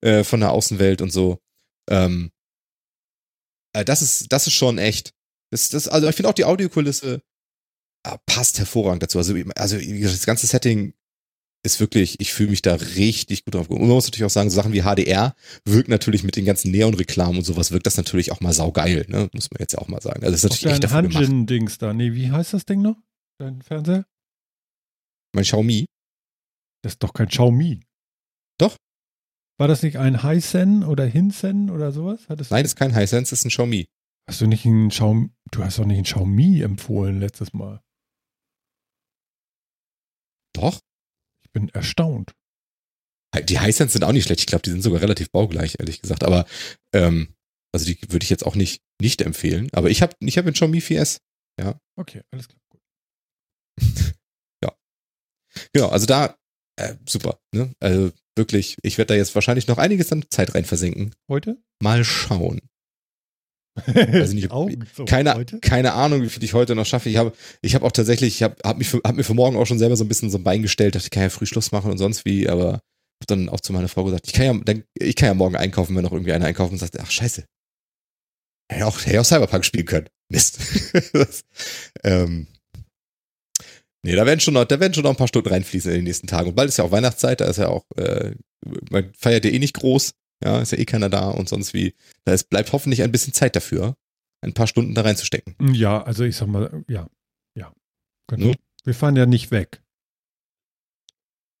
äh, 0.00 0.24
von 0.24 0.40
der 0.40 0.50
Außenwelt 0.52 1.02
und 1.02 1.10
so. 1.10 1.38
Ähm, 1.90 2.30
äh, 3.72 3.84
das 3.84 4.02
ist, 4.02 4.32
das 4.32 4.46
ist 4.46 4.54
schon 4.54 4.78
echt. 4.78 5.14
Das, 5.50 5.68
das, 5.68 5.88
also 5.88 6.08
ich 6.08 6.14
finde 6.16 6.28
auch 6.28 6.34
die 6.34 6.44
Audiokulisse 6.44 7.22
äh, 8.04 8.18
passt 8.26 8.58
hervorragend 8.58 9.02
dazu. 9.02 9.18
Also, 9.18 9.34
also 9.56 9.78
das 9.78 10.26
ganze 10.26 10.46
Setting 10.46 10.94
ist 11.64 11.78
wirklich, 11.78 12.20
ich 12.20 12.32
fühle 12.32 12.50
mich 12.50 12.62
da 12.62 12.74
richtig 12.74 13.44
gut 13.44 13.54
drauf. 13.54 13.68
Und 13.68 13.78
man 13.80 13.88
muss 13.88 14.06
natürlich 14.06 14.24
auch 14.24 14.30
sagen, 14.30 14.50
so 14.50 14.56
Sachen 14.56 14.72
wie 14.72 14.82
HDR 14.82 15.34
wirkt 15.64 15.88
natürlich 15.88 16.24
mit 16.24 16.36
den 16.36 16.44
ganzen 16.44 16.72
Neon-Reklamen 16.72 17.38
und 17.38 17.44
sowas, 17.44 17.70
wirkt 17.70 17.86
das 17.86 17.96
natürlich 17.96 18.32
auch 18.32 18.40
mal 18.40 18.52
saugeil, 18.52 19.06
ne? 19.08 19.28
Muss 19.32 19.50
man 19.50 19.60
jetzt 19.60 19.72
ja 19.72 19.78
auch 19.78 19.88
mal 19.88 20.02
sagen. 20.02 20.22
Also 20.24 20.32
das 20.32 20.44
ist 20.44 20.50
natürlich 20.50 20.74
echt 20.74 20.84
dein 20.84 20.90
dafür 20.90 21.08
gemacht. 21.08 21.24
Hanjin-Dings 21.24 21.78
da. 21.78 21.92
Nee, 21.92 22.12
wie 22.14 22.30
heißt 22.30 22.52
das 22.52 22.64
Ding 22.64 22.82
noch? 22.82 22.96
Dein 23.38 23.62
Fernseher? 23.62 24.06
Mein 25.34 25.44
Xiaomi. 25.44 25.86
Das 26.82 26.94
ist 26.94 27.02
doch 27.02 27.14
kein 27.14 27.28
Xiaomi. 27.28 27.80
Doch. 28.58 28.76
War 29.58 29.68
das 29.68 29.82
nicht 29.82 29.98
ein 29.98 30.22
Hisense 30.22 30.86
oder 30.86 31.06
Hinsen 31.06 31.70
oder 31.70 31.92
sowas? 31.92 32.28
Hattest 32.28 32.50
Nein, 32.50 32.64
das 32.64 32.72
ist 32.72 32.76
kein 32.76 32.94
Hisense, 32.94 33.30
das 33.30 33.40
ist 33.40 33.44
ein 33.44 33.50
Xiaomi. 33.50 33.86
Hast 34.28 34.40
du 34.40 34.46
nicht 34.46 34.64
ein 34.64 34.88
Xiaomi, 34.88 35.30
du 35.52 35.64
hast 35.64 35.78
doch 35.78 35.84
nicht 35.84 35.98
ein 35.98 36.04
Xiaomi 36.04 36.60
empfohlen 36.62 37.20
letztes 37.20 37.52
Mal. 37.52 37.80
Doch. 40.54 40.80
Bin 41.52 41.68
erstaunt. 41.70 42.32
Die 43.44 43.60
Hisense 43.60 43.94
sind 43.94 44.04
auch 44.04 44.12
nicht 44.12 44.24
schlecht. 44.24 44.40
Ich 44.40 44.46
glaube, 44.46 44.62
die 44.62 44.70
sind 44.70 44.82
sogar 44.82 45.00
relativ 45.00 45.30
baugleich, 45.30 45.76
ehrlich 45.78 46.00
gesagt. 46.00 46.22
Aber 46.22 46.46
ähm, 46.94 47.34
also 47.72 47.86
die 47.86 47.98
würde 48.08 48.24
ich 48.24 48.30
jetzt 48.30 48.44
auch 48.44 48.54
nicht 48.54 48.82
nicht 49.00 49.22
empfehlen. 49.22 49.68
Aber 49.72 49.90
ich 49.90 50.02
habe 50.02 50.14
ich 50.20 50.36
hab 50.38 50.44
einen 50.44 50.54
Xiaomi 50.54 50.78
4S. 50.78 51.18
Okay, 51.98 52.22
alles 52.30 52.48
klar. 52.48 52.60
Gut. 52.70 52.80
Genau, 55.74 55.88
also 55.88 56.06
da 56.06 56.34
äh, 56.76 56.94
super. 57.06 57.38
Ne? 57.54 57.74
Also 57.80 58.10
wirklich, 58.36 58.76
ich 58.82 58.98
werde 58.98 59.08
da 59.08 59.14
jetzt 59.14 59.34
wahrscheinlich 59.34 59.66
noch 59.66 59.78
einiges 59.78 60.10
an 60.12 60.24
Zeit 60.30 60.54
rein 60.54 60.64
versenken. 60.64 61.14
Heute? 61.28 61.62
Mal 61.82 62.04
schauen. 62.04 62.60
Weiß 63.74 64.32
nicht, 64.34 64.50
Augen 64.50 64.84
so 64.94 65.04
Keine, 65.04 65.34
heute? 65.34 65.58
keine 65.60 65.94
Ahnung, 65.94 66.22
wie 66.22 66.28
viel 66.28 66.44
ich 66.44 66.52
heute 66.52 66.74
noch 66.74 66.84
schaffe. 66.84 67.08
Ich 67.08 67.16
habe 67.16 67.32
ich 67.62 67.74
hab 67.74 67.82
auch 67.82 67.92
tatsächlich, 67.92 68.34
ich 68.34 68.42
habe 68.42 68.56
hab 68.64 68.78
mich 68.78 68.88
für, 68.88 69.00
hab 69.04 69.16
mir 69.16 69.24
für 69.24 69.34
morgen 69.34 69.56
auch 69.56 69.66
schon 69.66 69.78
selber 69.78 69.96
so 69.96 70.04
ein 70.04 70.08
bisschen 70.08 70.30
so 70.30 70.38
ein 70.38 70.44
Bein 70.44 70.62
gestellt, 70.62 70.94
dachte, 70.94 71.06
ich 71.06 71.10
kann 71.10 71.22
ja 71.22 71.30
früh 71.30 71.46
Schluss 71.46 71.72
machen 71.72 71.90
und 71.90 71.98
sonst 71.98 72.24
wie, 72.24 72.48
aber 72.48 72.74
hab 73.20 73.26
dann 73.28 73.48
auch 73.48 73.60
zu 73.60 73.72
meiner 73.72 73.88
Frau 73.88 74.04
gesagt, 74.04 74.26
ich 74.26 74.32
kann 74.34 74.44
ja, 74.44 74.64
dann, 74.64 74.84
ich 74.94 75.16
kann 75.16 75.28
ja 75.28 75.34
morgen 75.34 75.56
einkaufen, 75.56 75.96
wenn 75.96 76.02
noch 76.02 76.12
irgendwie 76.12 76.32
einer 76.32 76.44
einkauft 76.44 76.72
und 76.72 76.78
sagt, 76.78 76.98
ach 77.00 77.10
scheiße. 77.10 77.44
Hätte 78.70 78.86
auch, 78.86 79.04
hätte 79.06 79.20
auch 79.20 79.24
Cyberpunk 79.24 79.64
spielen 79.64 79.86
können. 79.86 80.08
Mist. 80.28 80.58
das, 81.12 81.44
ähm, 82.04 82.46
nee, 84.02 84.14
da 84.14 84.26
werden 84.26 84.40
schon 84.40 84.54
noch, 84.54 84.64
da 84.64 84.80
werden 84.80 84.92
schon 84.92 85.04
noch 85.04 85.10
ein 85.10 85.16
paar 85.16 85.28
Stunden 85.28 85.48
reinfließen 85.48 85.90
in 85.90 85.98
den 85.98 86.04
nächsten 86.04 86.26
Tagen. 86.26 86.48
Und 86.48 86.56
bald 86.56 86.68
ist 86.68 86.78
ja 86.78 86.84
auch 86.84 86.90
Weihnachtszeit, 86.90 87.40
da 87.40 87.46
ist 87.46 87.58
ja 87.58 87.68
auch, 87.68 87.84
äh, 87.96 88.34
man 88.90 89.12
feiert 89.14 89.44
ja 89.44 89.50
eh 89.50 89.58
nicht 89.58 89.74
groß, 89.74 90.12
ja, 90.42 90.60
ist 90.60 90.72
ja 90.72 90.78
eh 90.78 90.84
keiner 90.84 91.08
da 91.08 91.28
und 91.28 91.48
sonst 91.48 91.74
wie. 91.74 91.94
Da 92.24 92.32
ist, 92.32 92.50
bleibt 92.50 92.72
hoffentlich 92.72 93.02
ein 93.02 93.12
bisschen 93.12 93.32
Zeit 93.32 93.56
dafür, 93.56 93.96
ein 94.42 94.54
paar 94.54 94.66
Stunden 94.66 94.94
da 94.94 95.02
reinzustecken. 95.02 95.56
Ja, 95.72 96.02
also 96.02 96.24
ich 96.24 96.36
sag 96.36 96.48
mal, 96.48 96.84
ja. 96.88 97.08
Ja. 97.54 97.72
Genau. 98.28 98.48
Ne? 98.48 98.54
Wir 98.84 98.94
fahren 98.94 99.16
ja 99.16 99.26
nicht 99.26 99.50
weg. 99.50 99.82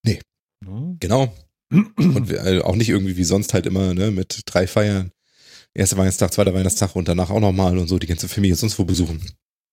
Nee. 0.04 0.20
Ne? 0.64 0.96
Genau. 1.00 1.34
Und 1.70 2.28
wir, 2.28 2.44
äh, 2.44 2.60
auch 2.60 2.76
nicht 2.76 2.88
irgendwie 2.88 3.16
wie 3.16 3.24
sonst 3.24 3.54
halt 3.54 3.66
immer, 3.66 3.94
ne, 3.94 4.10
mit 4.10 4.42
drei 4.46 4.66
Feiern. 4.66 5.12
Erster 5.74 5.96
Weihnachtstag, 5.96 6.32
zweiter 6.34 6.52
Weihnachtstag 6.52 6.94
und 6.96 7.08
danach 7.08 7.30
auch 7.30 7.40
nochmal 7.40 7.78
und 7.78 7.88
so 7.88 7.98
die 7.98 8.06
ganze 8.06 8.28
Familie 8.28 8.56
sonst 8.56 8.78
wo 8.78 8.84
besuchen. 8.84 9.22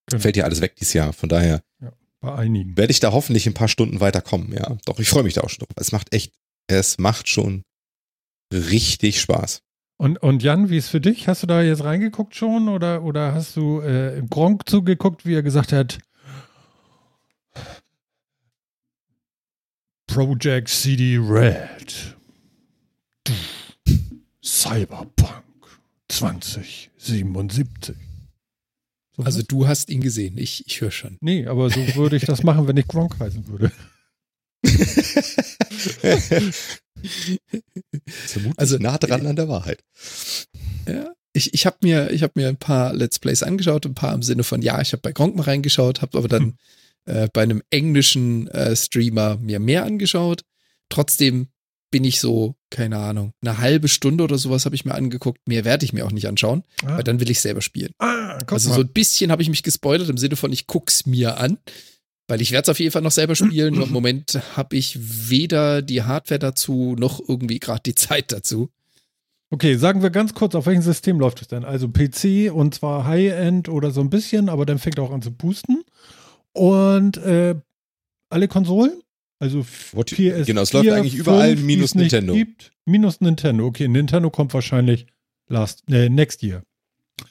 Genau. 0.08 0.22
Fällt 0.22 0.38
ja 0.38 0.46
alles 0.46 0.62
weg 0.62 0.78
dieses 0.78 0.94
Jahr. 0.94 1.12
Von 1.12 1.28
daher 1.28 1.62
Bei 2.22 2.36
einigen. 2.36 2.78
werde 2.78 2.92
ich 2.92 3.02
da 3.02 3.12
hoffentlich 3.12 3.48
ein 3.48 3.54
paar 3.54 3.68
Stunden 3.68 4.00
weiterkommen, 4.00 4.54
ja. 4.54 4.78
Doch, 4.86 5.00
ich 5.00 5.10
freue 5.10 5.24
mich 5.24 5.34
da 5.34 5.42
auch 5.42 5.50
schon 5.50 5.60
drauf. 5.60 5.76
Es 5.76 5.92
macht 5.92 6.14
echt, 6.14 6.34
es 6.68 7.00
macht 7.00 7.28
schon 7.28 7.64
richtig 8.54 9.20
Spaß. 9.22 9.62
Und, 9.98 10.22
und 10.24 10.44
Jan, 10.44 10.70
wie 10.70 10.78
ist 10.78 10.88
für 10.90 11.02
dich? 11.02 11.28
Hast 11.28 11.44
du 11.44 11.48
da 11.48 11.62
jetzt 11.62 11.84
reingeguckt 11.84 12.34
schon 12.34 12.70
oder, 12.70 13.04
oder 13.04 13.34
hast 13.34 13.58
du 13.58 13.82
äh, 13.82 14.24
Gronk 14.30 14.70
zugeguckt, 14.70 15.26
wie 15.26 15.36
er 15.36 15.44
gesagt 15.44 15.74
hat, 15.74 16.00
Project 20.08 20.70
CD 20.70 21.18
Red. 21.18 22.16
Cyberpunk 24.44 25.44
2077. 26.08 27.96
So 29.18 29.24
Also 29.24 29.40
was? 29.40 29.48
du 29.48 29.68
hast 29.68 29.90
ihn 29.90 30.02
gesehen, 30.02 30.38
ich, 30.38 30.66
ich 30.66 30.82
höre 30.82 30.92
schon. 30.92 31.18
nee, 31.22 31.46
aber 31.46 31.70
so 31.70 31.80
würde 31.96 32.16
ich 32.16 32.24
das 32.24 32.44
machen, 32.44 32.68
wenn 32.68 32.78
ich 32.78 32.88
Gronk 32.88 33.20
heißen 33.20 33.48
würde. 33.48 33.72
Vermutlich 38.08 38.60
Also, 38.60 38.78
nah 38.78 38.98
dran 38.98 39.26
an 39.26 39.36
der 39.36 39.48
Wahrheit. 39.50 39.84
Ja. 40.88 41.12
Ich, 41.34 41.54
ich 41.54 41.66
habe 41.66 41.78
mir, 41.84 42.12
ich 42.12 42.24
hab 42.24 42.36
mir 42.36 42.48
ein 42.48 42.58
paar 42.58 42.94
Let's 42.94 43.20
Plays 43.20 43.44
angeschaut, 43.44 43.86
ein 43.86 43.94
paar 43.94 44.14
im 44.16 44.24
Sinne 44.24 44.44
von, 44.44 44.62
ja, 44.62 44.82
ich 44.82 44.92
habe 44.94 45.02
bei 45.02 45.12
Gronk 45.12 45.36
mal 45.36 45.44
reingeschaut, 45.44 46.02
habe 46.02 46.18
aber 46.18 46.28
dann 46.28 46.58
äh, 47.06 47.28
bei 47.32 47.44
einem 47.44 47.62
englischen 47.70 48.48
äh, 48.50 48.76
Streamer 48.76 49.38
mir 49.38 49.60
mehr 49.60 49.86
angeschaut. 49.86 50.42
Trotzdem 50.90 51.50
bin 51.92 52.04
ich 52.04 52.20
so, 52.20 52.56
keine 52.72 52.98
Ahnung, 52.98 53.32
eine 53.42 53.58
halbe 53.60 53.88
Stunde 53.88 54.24
oder 54.24 54.38
sowas 54.38 54.66
habe 54.66 54.76
ich 54.76 54.86
mir 54.86 54.94
angeguckt. 54.96 55.40
Mehr 55.48 55.66
werde 55.66 55.86
ich 55.86 55.94
mir 55.94 56.06
auch 56.06 56.12
nicht 56.12 56.28
anschauen, 56.28 56.64
Ah, 56.84 56.98
weil 56.98 57.04
dann 57.04 57.20
will 57.20 57.30
ich 57.30 57.40
selber 57.42 57.62
spielen. 57.62 57.92
ah 58.00 58.38
Also 58.48 58.70
mal. 58.70 58.76
so 58.76 58.82
ein 58.82 58.90
bisschen 58.90 59.32
habe 59.32 59.42
ich 59.42 59.50
mich 59.50 59.64
gespoilert 59.64 60.10
im 60.10 60.18
Sinne 60.18 60.36
von, 60.36 60.52
ich 60.52 60.68
guck's 60.68 61.06
mir 61.06 61.38
an. 61.38 61.58
Weil 62.30 62.42
ich 62.42 62.52
werde 62.52 62.64
es 62.64 62.70
auf 62.70 62.80
jeden 62.80 62.92
Fall 62.92 63.02
noch 63.02 63.12
selber 63.12 63.36
spielen. 63.36 63.82
Im 63.82 63.92
Moment 63.92 64.40
habe 64.56 64.76
ich 64.78 64.98
weder 65.30 65.82
die 65.82 66.04
Hardware 66.04 66.38
dazu, 66.40 66.96
noch 66.98 67.20
irgendwie 67.28 67.60
gerade 67.60 67.82
die 67.84 67.96
Zeit 67.96 68.32
dazu. 68.32 68.70
Okay, 69.50 69.76
sagen 69.78 70.04
wir 70.04 70.12
ganz 70.12 70.36
kurz, 70.36 70.54
auf 70.54 70.68
welchem 70.68 70.84
System 70.84 71.20
läuft 71.20 71.42
es 71.42 71.48
denn? 71.48 71.66
Also 71.66 71.90
PC 71.90 72.54
und 72.54 72.76
zwar 72.76 73.06
High-End 73.06 73.68
oder 73.68 73.90
so 73.90 74.02
ein 74.02 74.12
bisschen, 74.12 74.48
aber 74.48 74.68
dann 74.68 74.78
fängt 74.78 75.00
er 75.00 75.06
auch 75.06 75.12
an 75.12 75.24
zu 75.24 75.32
pusten. 75.32 75.84
Und 76.54 77.18
äh, 77.18 77.56
alle 78.30 78.48
Konsolen? 78.48 79.02
Also 79.40 79.66
What- 79.94 80.12
PS4, 80.12 80.46
genau, 80.46 80.62
es 80.62 80.72
läuft 80.72 80.90
eigentlich 80.90 81.16
überall 81.16 81.56
5, 81.56 81.64
minus 81.64 81.96
Nintendo. 81.96 82.34
Gibt, 82.36 82.72
minus 82.86 83.22
Nintendo. 83.22 83.66
Okay, 83.66 83.88
Nintendo 83.88 84.30
kommt 84.30 84.54
wahrscheinlich 84.54 85.08
last, 85.48 85.84
äh, 85.90 86.10
next 86.10 86.44
year. 86.44 86.62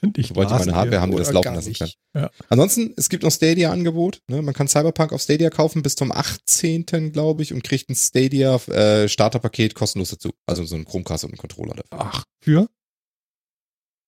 Nicht 0.01 0.31
ich 0.31 0.35
last 0.35 0.65
meine 0.65 0.75
Hardware 0.75 1.01
haben, 1.01 1.11
die 1.11 1.17
das 1.17 1.31
laufen 1.31 1.53
lassen 1.53 1.73
kann. 1.73 1.89
Ja. 2.15 2.31
Ansonsten, 2.49 2.93
es 2.97 3.09
gibt 3.09 3.23
noch 3.23 3.31
Stadia-Angebot. 3.31 4.21
Ne? 4.27 4.41
Man 4.41 4.53
kann 4.53 4.67
Cyberpunk 4.67 5.13
auf 5.13 5.21
Stadia 5.21 5.49
kaufen 5.49 5.81
bis 5.81 5.95
zum 5.95 6.11
18. 6.11 7.11
glaube 7.11 7.43
ich 7.43 7.53
und 7.53 7.63
kriegt 7.63 7.89
ein 7.89 7.95
Stadia 7.95 8.55
äh, 8.67 9.07
Starterpaket 9.07 9.75
kostenlos 9.75 10.09
dazu. 10.09 10.31
Also 10.45 10.65
so 10.65 10.75
ein 10.75 10.85
Chromecast 10.85 11.25
und 11.25 11.31
einen 11.31 11.37
Controller 11.37 11.75
dafür. 11.75 11.89
Ach, 11.91 12.23
für? 12.41 12.69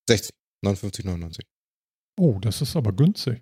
60, 0.07 0.31
59, 0.63 1.05
99. 1.05 1.45
Oh, 2.19 2.37
das 2.41 2.61
ist 2.61 2.75
aber 2.75 2.91
günstig. 2.91 3.41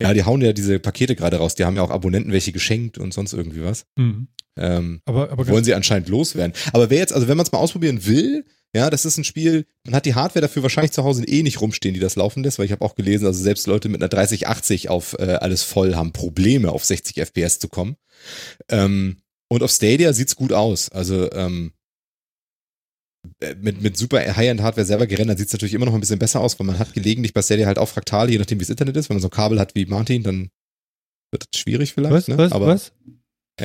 Ja, 0.00 0.12
die 0.12 0.24
hauen 0.24 0.40
ja 0.40 0.52
diese 0.52 0.80
Pakete 0.80 1.14
gerade 1.14 1.36
raus. 1.36 1.54
Die 1.54 1.64
haben 1.64 1.76
ja 1.76 1.82
auch 1.82 1.90
Abonnenten 1.90 2.32
welche 2.32 2.52
geschenkt 2.52 2.98
und 2.98 3.14
sonst 3.14 3.32
irgendwie 3.32 3.62
was. 3.62 3.86
Mhm. 3.96 4.28
Ähm, 4.58 5.00
Aber, 5.06 5.30
aber 5.30 5.46
wollen 5.48 5.64
sie 5.64 5.74
anscheinend 5.74 6.08
loswerden. 6.08 6.52
Aber 6.72 6.90
wer 6.90 6.98
jetzt, 6.98 7.12
also 7.12 7.28
wenn 7.28 7.36
man 7.36 7.46
es 7.46 7.52
mal 7.52 7.58
ausprobieren 7.58 8.04
will, 8.04 8.44
ja, 8.74 8.88
das 8.88 9.04
ist 9.04 9.18
ein 9.18 9.24
Spiel, 9.24 9.66
man 9.84 9.94
hat 9.94 10.06
die 10.06 10.14
Hardware 10.14 10.40
dafür 10.40 10.62
wahrscheinlich 10.62 10.92
zu 10.92 11.04
Hause 11.04 11.24
eh 11.24 11.42
nicht 11.42 11.60
rumstehen, 11.60 11.94
die 11.94 12.00
das 12.00 12.16
laufen 12.16 12.42
lässt, 12.42 12.58
weil 12.58 12.66
ich 12.66 12.72
habe 12.72 12.84
auch 12.84 12.94
gelesen, 12.94 13.26
also 13.26 13.42
selbst 13.42 13.66
Leute 13.66 13.88
mit 13.88 14.00
einer 14.00 14.08
3080 14.08 14.88
auf 14.88 15.14
äh, 15.18 15.34
alles 15.34 15.62
voll 15.62 15.94
haben 15.94 16.12
Probleme, 16.12 16.72
auf 16.72 16.84
60 16.84 17.18
FPS 17.18 17.58
zu 17.58 17.68
kommen. 17.68 17.96
Ähm, 18.68 19.18
und 19.48 19.62
auf 19.62 19.70
Stadia 19.70 20.14
sieht's 20.14 20.36
gut 20.36 20.52
aus. 20.54 20.88
Also 20.88 21.30
ähm, 21.32 21.72
äh, 23.40 23.54
mit, 23.56 23.82
mit 23.82 23.98
super 23.98 24.20
High-End-Hardware 24.20 24.86
selber 24.86 25.06
gerendert 25.06 25.38
sieht's 25.38 25.52
natürlich 25.52 25.74
immer 25.74 25.84
noch 25.84 25.94
ein 25.94 26.00
bisschen 26.00 26.18
besser 26.18 26.40
aus, 26.40 26.58
weil 26.58 26.66
man 26.66 26.78
hat 26.78 26.94
gelegentlich 26.94 27.34
bei 27.34 27.42
Stadia 27.42 27.66
halt 27.66 27.78
auch 27.78 27.88
Fraktale, 27.88 28.32
je 28.32 28.38
nachdem 28.38 28.58
wie 28.58 28.64
das 28.64 28.70
Internet 28.70 28.96
ist. 28.96 29.10
Wenn 29.10 29.16
man 29.16 29.22
so 29.22 29.28
ein 29.28 29.32
Kabel 29.32 29.60
hat 29.60 29.74
wie 29.74 29.84
Martin, 29.84 30.22
dann 30.22 30.48
wird 31.30 31.44
das 31.50 31.60
schwierig 31.60 31.92
vielleicht. 31.92 32.14
was, 32.14 32.28
ne? 32.28 32.38
was, 32.38 32.52
Aber 32.52 32.68
was? 32.68 32.92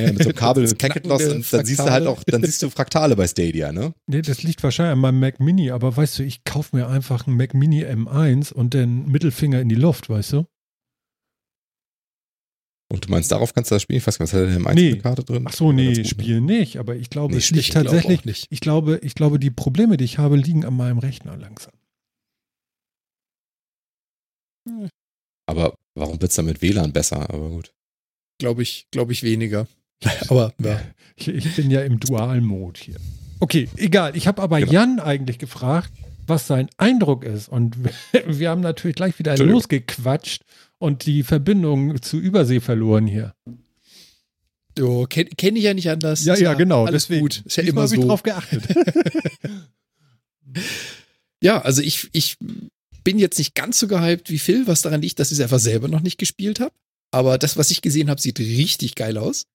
Ja, 0.02 0.12
mit 0.14 0.24
so 0.24 0.30
einem 0.30 0.36
Kabel, 0.36 0.64
mit 0.68 0.78
Knacken 0.80 0.94
Packet 1.02 1.06
Loss, 1.08 1.18
der 1.24 1.36
und 1.36 1.54
dann 1.54 1.66
siehst 1.66 1.80
du 1.80 1.84
halt 1.84 2.04
Fraktale. 2.06 2.10
auch, 2.10 2.24
dann 2.24 2.44
siehst 2.44 2.62
du 2.64 2.70
Fraktale 2.70 3.16
bei 3.16 3.28
Stadia, 3.28 3.72
ne? 3.72 3.94
Nee, 4.08 4.22
das 4.22 4.44
liegt 4.44 4.62
wahrscheinlich 4.64 4.94
an 4.94 5.00
meinem 5.00 5.20
Mac 5.20 5.40
Mini, 5.40 5.72
aber 5.72 5.96
weißt 5.96 6.20
du, 6.20 6.24
ich 6.24 6.44
kaufe 6.44 6.76
mir 6.76 6.88
einfach 6.88 7.28
einen 7.28 7.38
Mac 7.38 7.54
Mini 7.54 7.84
M1 7.86 8.54
und 8.54 8.74
den 8.74 9.06
Mittelfinger 9.08 9.60
in 9.62 9.70
die 9.70 9.76
Luft, 9.76 10.10
weißt 10.10 10.34
du? 10.34 10.46
Und 12.90 13.06
du 13.06 13.10
meinst, 13.12 13.32
darauf 13.34 13.54
kannst 13.54 13.70
du 13.70 13.76
das 13.76 13.82
spielen? 13.82 13.98
Ich 13.98 14.08
weiß 14.08 14.18
gar 14.18 14.24
nicht, 14.24 14.34
was 14.34 14.40
hat 14.40 14.48
denn 14.48 14.56
im 14.56 14.64
Nee. 14.64 14.70
Einzelkarte 14.90 15.24
drin? 15.26 15.46
Ach 15.46 15.54
so, 15.54 15.74
nee, 15.74 15.90
Oder 15.90 15.98
das- 16.04 16.08
Spiel 16.10 16.40
nicht, 16.40 16.78
aber 16.78 16.96
ich 16.96 17.10
glaube, 17.10 17.34
Nee, 17.34 17.40
es 17.40 17.50
liegt 17.52 17.66
ich 17.66 17.72
glaube 17.72 17.88
tatsächlich, 17.88 18.20
auch 18.22 18.26
nicht. 18.26 18.48
ich 18.50 18.60
glaube, 18.62 19.00
ich 19.04 19.14
glaube, 19.14 19.40
die 19.40 19.52
Probleme, 19.52 19.98
die 19.98 20.06
ich 20.06 20.18
habe, 20.20 20.38
liegen 20.38 20.64
an 20.64 20.74
meinem 20.76 21.00
Rechner 21.00 21.36
langsam. 21.36 21.74
Aber 25.50 25.76
warum 25.96 26.22
wird's 26.22 26.36
dann 26.36 26.46
mit 26.46 26.62
WLAN 26.62 26.94
besser? 26.94 27.30
Aber 27.30 27.50
gut. 27.50 27.74
Glaube 28.40 28.62
ich, 28.64 28.88
glaube 28.92 29.12
ich 29.14 29.24
weniger. 29.24 29.68
Aber 30.30 30.54
ja. 30.64 30.82
Ich, 31.16 31.28
ich 31.28 31.56
bin 31.56 31.72
ja 31.72 31.82
im 31.82 32.00
Dual-Mode 32.00 32.80
hier. 32.80 32.96
Okay, 33.40 33.70
egal. 33.78 34.16
Ich 34.16 34.28
habe 34.28 34.42
aber 34.42 34.60
Genau. 34.60 34.72
Jan 34.72 35.00
eigentlich 35.00 35.38
gefragt, 35.40 35.92
was 36.26 36.48
sein 36.48 36.70
Eindruck 36.78 37.24
ist. 37.24 37.50
Und 37.50 37.76
wir 38.28 38.50
haben 38.50 38.62
natürlich 38.62 38.96
gleich 38.96 39.18
wieder 39.20 39.38
losgequatscht 39.38 40.44
und 40.80 41.06
die 41.06 41.24
Verbindung 41.24 42.02
zu 42.02 42.18
Übersee 42.20 42.60
verloren 42.60 43.08
hier. 43.08 43.34
Jo, 44.78 45.06
kenne 45.08 45.30
kenn 45.38 45.56
ich 45.56 45.64
ja 45.64 45.74
nicht 45.74 45.90
anders. 45.90 46.24
Ja, 46.24 46.36
ja, 46.36 46.54
genau. 46.54 46.86
Alles 46.86 47.04
deswegen. 47.06 47.22
gut. 47.22 47.44
Ist 47.46 47.58
ja 47.58 47.64
Diesmal 47.64 47.86
immer 47.86 47.90
habe 47.90 47.96
ich 47.96 48.02
so. 48.02 48.08
drauf 48.08 48.24
geachtet. 48.24 48.64
Ja, 51.42 51.62
also 51.62 51.82
ich, 51.82 52.10
ich 52.14 52.38
bin 53.04 53.20
jetzt 53.20 53.38
nicht 53.38 53.54
ganz 53.54 53.78
so 53.80 53.88
gehypt 53.88 54.30
wie 54.30 54.40
Phil, 54.40 54.66
was 54.68 54.82
daran 54.82 55.02
liegt, 55.02 55.20
dass 55.20 55.32
ich 55.32 55.38
es 55.38 55.44
einfach 55.44 55.60
selber 55.60 55.88
noch 55.88 56.02
nicht 56.02 56.18
gespielt 56.18 56.60
habe. 56.60 56.74
Aber 57.12 57.38
das, 57.38 57.58
was 57.58 57.70
ich 57.72 57.82
gesehen 57.82 58.10
habe, 58.10 58.20
sieht 58.20 58.40
richtig 58.40 58.96
geil 58.96 59.18
aus. 59.18 59.46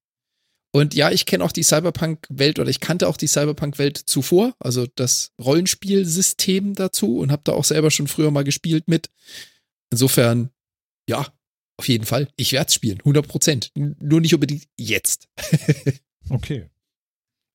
Und 0.74 0.94
ja, 0.94 1.10
ich 1.10 1.26
kenne 1.26 1.44
auch 1.44 1.52
die 1.52 1.62
Cyberpunk-Welt 1.62 2.58
oder 2.58 2.70
ich 2.70 2.80
kannte 2.80 3.06
auch 3.06 3.18
die 3.18 3.26
Cyberpunk-Welt 3.26 3.98
zuvor, 3.98 4.54
also 4.58 4.86
das 4.94 5.32
Rollenspielsystem 5.38 6.74
dazu 6.74 7.18
und 7.18 7.30
habe 7.30 7.42
da 7.44 7.52
auch 7.52 7.64
selber 7.64 7.90
schon 7.90 8.08
früher 8.08 8.30
mal 8.30 8.44
gespielt 8.44 8.88
mit. 8.88 9.10
Insofern, 9.90 10.50
ja, 11.06 11.26
auf 11.76 11.88
jeden 11.88 12.06
Fall. 12.06 12.28
Ich 12.36 12.52
werde 12.52 12.68
es 12.68 12.74
spielen, 12.74 12.98
100 13.00 13.28
Prozent. 13.28 13.70
Nur 13.74 14.20
nicht 14.20 14.34
unbedingt 14.34 14.66
jetzt. 14.76 15.28
Okay. 16.30 16.70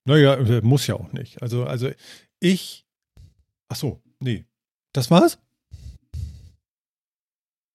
Naja, 0.06 0.36
äh, 0.36 0.62
muss 0.62 0.88
ja 0.88 0.96
auch 0.96 1.12
nicht. 1.14 1.42
Also, 1.42 1.66
also 1.66 1.90
ich. 2.40 2.86
Ach 3.70 3.78
so, 3.78 4.02
nee. 4.20 4.46
Das 4.94 5.10
war's? 5.10 5.40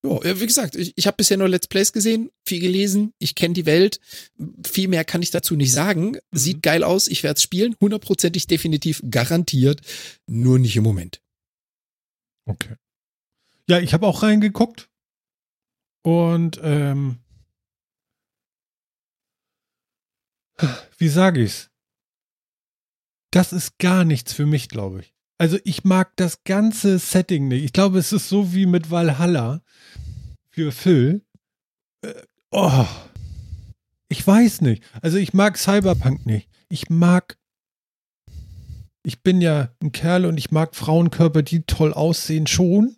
Ja, 0.04 0.40
wie 0.40 0.46
gesagt, 0.46 0.74
ich, 0.74 0.92
ich 0.96 1.06
habe 1.06 1.16
bisher 1.16 1.36
nur 1.36 1.48
Let's 1.48 1.68
Plays 1.68 1.92
gesehen, 1.92 2.30
viel 2.44 2.60
gelesen, 2.60 3.12
ich 3.18 3.36
kenne 3.36 3.54
die 3.54 3.66
Welt. 3.66 4.00
Viel 4.66 4.88
mehr 4.88 5.04
kann 5.04 5.22
ich 5.22 5.30
dazu 5.30 5.54
nicht 5.54 5.72
sagen. 5.72 6.18
Sieht 6.32 6.62
geil 6.62 6.82
aus, 6.82 7.06
ich 7.06 7.22
werde 7.22 7.36
es 7.36 7.42
spielen, 7.42 7.76
hundertprozentig 7.80 8.48
definitiv 8.48 9.00
garantiert, 9.08 9.80
nur 10.26 10.58
nicht 10.58 10.76
im 10.76 10.82
Moment. 10.82 11.22
Okay. 12.46 12.74
Ja, 13.68 13.78
ich 13.78 13.94
habe 13.94 14.06
auch 14.06 14.24
reingeguckt. 14.24 14.88
Und 16.02 16.58
ähm, 16.62 17.20
wie 20.98 21.08
sage 21.08 21.42
ich's? 21.42 21.70
Das 23.30 23.52
ist 23.52 23.78
gar 23.78 24.04
nichts 24.04 24.32
für 24.32 24.46
mich, 24.46 24.68
glaube 24.68 25.00
ich. 25.00 25.11
Also 25.42 25.58
ich 25.64 25.82
mag 25.82 26.12
das 26.14 26.44
ganze 26.44 27.00
Setting 27.00 27.48
nicht. 27.48 27.64
Ich 27.64 27.72
glaube, 27.72 27.98
es 27.98 28.12
ist 28.12 28.28
so 28.28 28.54
wie 28.54 28.64
mit 28.64 28.92
Valhalla 28.92 29.60
für 30.50 30.70
Phil. 30.70 31.22
Äh, 32.02 32.14
oh, 32.52 32.86
ich 34.08 34.24
weiß 34.24 34.60
nicht. 34.60 34.84
Also 35.00 35.18
ich 35.18 35.34
mag 35.34 35.58
Cyberpunk 35.58 36.26
nicht. 36.26 36.48
Ich 36.68 36.90
mag 36.90 37.38
ich 39.02 39.24
bin 39.24 39.40
ja 39.40 39.74
ein 39.82 39.90
Kerl 39.90 40.26
und 40.26 40.38
ich 40.38 40.52
mag 40.52 40.76
Frauenkörper, 40.76 41.42
die 41.42 41.64
toll 41.64 41.92
aussehen, 41.92 42.46
schon. 42.46 42.94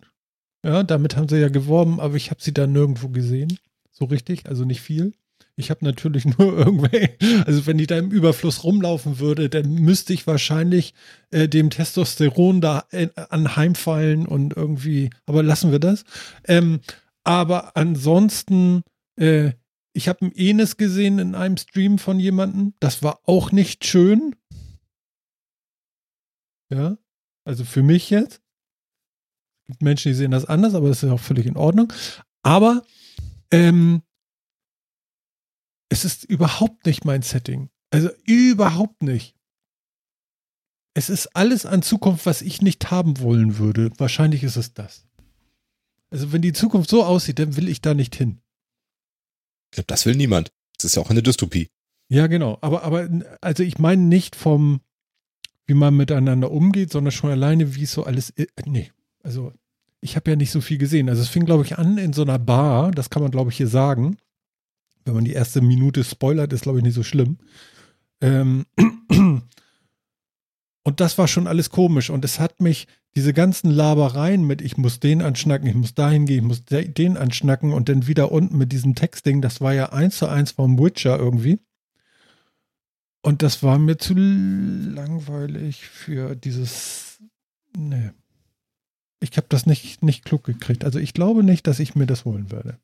Ja, 0.63 0.83
damit 0.83 1.15
haben 1.15 1.27
sie 1.27 1.41
ja 1.41 1.49
geworben, 1.49 1.99
aber 1.99 2.13
ich 2.13 2.29
habe 2.29 2.43
sie 2.43 2.53
da 2.53 2.67
nirgendwo 2.67 3.09
gesehen. 3.09 3.57
So 3.91 4.05
richtig, 4.05 4.45
also 4.45 4.65
nicht 4.65 4.81
viel. 4.81 5.15
Ich 5.57 5.69
habe 5.69 5.85
natürlich 5.85 6.25
nur 6.37 6.57
irgendwelche, 6.57 7.17
also 7.45 7.65
wenn 7.65 7.77
die 7.77 7.87
da 7.87 7.97
im 7.97 8.11
Überfluss 8.11 8.63
rumlaufen 8.63 9.19
würde, 9.19 9.49
dann 9.49 9.73
müsste 9.73 10.13
ich 10.13 10.27
wahrscheinlich 10.27 10.93
äh, 11.31 11.47
dem 11.47 11.69
Testosteron 11.69 12.61
da 12.61 12.85
äh, 12.91 13.09
anheimfallen 13.15 14.25
und 14.25 14.55
irgendwie, 14.55 15.09
aber 15.25 15.43
lassen 15.43 15.71
wir 15.71 15.79
das. 15.79 16.03
Ähm, 16.47 16.81
aber 17.23 17.75
ansonsten, 17.75 18.83
äh, 19.17 19.53
ich 19.93 20.09
habe 20.09 20.21
einen 20.21 20.35
Enes 20.35 20.77
gesehen 20.77 21.19
in 21.19 21.35
einem 21.35 21.57
Stream 21.57 21.97
von 21.99 22.19
jemandem. 22.19 22.73
Das 22.79 23.01
war 23.01 23.21
auch 23.23 23.51
nicht 23.51 23.85
schön. 23.85 24.35
Ja, 26.69 26.97
also 27.45 27.63
für 27.63 27.81
mich 27.81 28.09
jetzt. 28.09 28.41
Menschen, 29.79 30.09
die 30.09 30.15
sehen 30.15 30.31
das 30.31 30.45
anders, 30.45 30.75
aber 30.75 30.89
das 30.89 31.01
ist 31.01 31.09
auch 31.09 31.19
völlig 31.19 31.45
in 31.45 31.57
Ordnung. 31.57 31.91
Aber 32.43 32.83
ähm, 33.51 34.01
es 35.89 36.05
ist 36.05 36.23
überhaupt 36.23 36.85
nicht 36.85 37.05
mein 37.05 37.21
Setting. 37.21 37.69
Also 37.91 38.09
überhaupt 38.25 39.01
nicht. 39.03 39.35
Es 40.93 41.09
ist 41.09 41.35
alles 41.35 41.65
an 41.65 41.81
Zukunft, 41.81 42.25
was 42.25 42.41
ich 42.41 42.61
nicht 42.61 42.89
haben 42.91 43.19
wollen 43.19 43.57
würde. 43.57 43.91
Wahrscheinlich 43.97 44.43
ist 44.43 44.55
es 44.55 44.73
das. 44.73 45.05
Also 46.09 46.31
wenn 46.31 46.41
die 46.41 46.53
Zukunft 46.53 46.89
so 46.89 47.03
aussieht, 47.03 47.39
dann 47.39 47.57
will 47.57 47.67
ich 47.67 47.81
da 47.81 47.93
nicht 47.93 48.15
hin. 48.15 48.39
Ich 49.71 49.75
glaube, 49.75 49.87
das 49.87 50.05
will 50.05 50.15
niemand. 50.15 50.51
Das 50.77 50.85
ist 50.85 50.95
ja 50.95 51.01
auch 51.01 51.09
eine 51.09 51.21
Dystopie. 51.23 51.69
Ja, 52.07 52.27
genau. 52.27 52.57
Aber, 52.61 52.83
aber, 52.83 53.09
also 53.41 53.63
ich 53.63 53.77
meine 53.79 54.01
nicht 54.03 54.35
vom, 54.35 54.79
wie 55.65 55.73
man 55.73 55.95
miteinander 55.97 56.51
umgeht, 56.51 56.91
sondern 56.91 57.11
schon 57.11 57.31
alleine, 57.31 57.75
wie 57.75 57.83
es 57.83 57.91
so 57.91 58.03
alles. 58.05 58.33
i- 58.37 58.47
Nee, 58.65 58.91
also 59.23 59.51
ich 60.01 60.15
habe 60.15 60.29
ja 60.29 60.35
nicht 60.37 60.51
so 60.51 60.61
viel 60.61 60.77
gesehen. 60.77 61.09
Also 61.09 61.21
es 61.23 61.29
fing, 61.29 61.45
glaube 61.45 61.65
ich, 61.65 61.77
an 61.77 61.97
in 61.97 62.13
so 62.13 62.21
einer 62.21 62.39
Bar. 62.39 62.91
Das 62.91 63.09
kann 63.09 63.21
man, 63.21 63.31
glaube 63.31 63.49
ich, 63.51 63.57
hier 63.57 63.67
sagen. 63.67 64.17
Wenn 65.05 65.13
man 65.13 65.25
die 65.25 65.33
erste 65.33 65.61
Minute 65.61 66.03
spoilert, 66.03 66.51
ist, 66.51 66.63
glaube 66.63 66.79
ich, 66.79 66.83
nicht 66.83 66.95
so 66.95 67.03
schlimm. 67.03 67.37
Ähm, 68.21 68.65
und 70.83 70.99
das 70.99 71.17
war 71.17 71.27
schon 71.27 71.47
alles 71.47 71.69
komisch. 71.69 72.09
Und 72.09 72.25
es 72.25 72.39
hat 72.39 72.59
mich, 72.59 72.87
diese 73.15 73.33
ganzen 73.33 73.71
Labereien 73.71 74.45
mit, 74.45 74.61
ich 74.61 74.77
muss 74.77 74.99
den 74.99 75.21
anschnacken, 75.21 75.67
ich 75.69 75.75
muss 75.75 75.93
dahin 75.93 76.25
gehen, 76.25 76.39
ich 76.39 76.47
muss 76.47 76.65
de- 76.65 76.87
den 76.89 77.15
anschnacken 77.15 77.71
und 77.71 77.87
dann 77.87 78.07
wieder 78.07 78.31
unten 78.31 78.57
mit 78.57 78.71
diesem 78.73 78.93
Textding, 78.95 79.41
das 79.41 79.61
war 79.61 79.73
ja 79.73 79.93
eins 79.93 80.17
zu 80.17 80.27
eins 80.27 80.51
vom 80.51 80.77
Witcher 80.77 81.17
irgendwie. 81.17 81.59
Und 83.21 83.41
das 83.41 83.63
war 83.63 83.79
mir 83.79 83.97
zu 83.97 84.13
langweilig 84.15 85.87
für 85.87 86.35
dieses. 86.35 87.19
Nee. 87.75 88.11
Ich 89.19 89.37
habe 89.37 89.47
das 89.49 89.65
nicht, 89.65 90.03
nicht 90.03 90.25
klug 90.25 90.43
gekriegt. 90.43 90.83
Also 90.85 90.99
ich 90.99 91.13
glaube 91.13 91.43
nicht, 91.43 91.65
dass 91.67 91.79
ich 91.79 91.95
mir 91.95 92.05
das 92.05 92.25
holen 92.25 92.51
werde. 92.51 92.77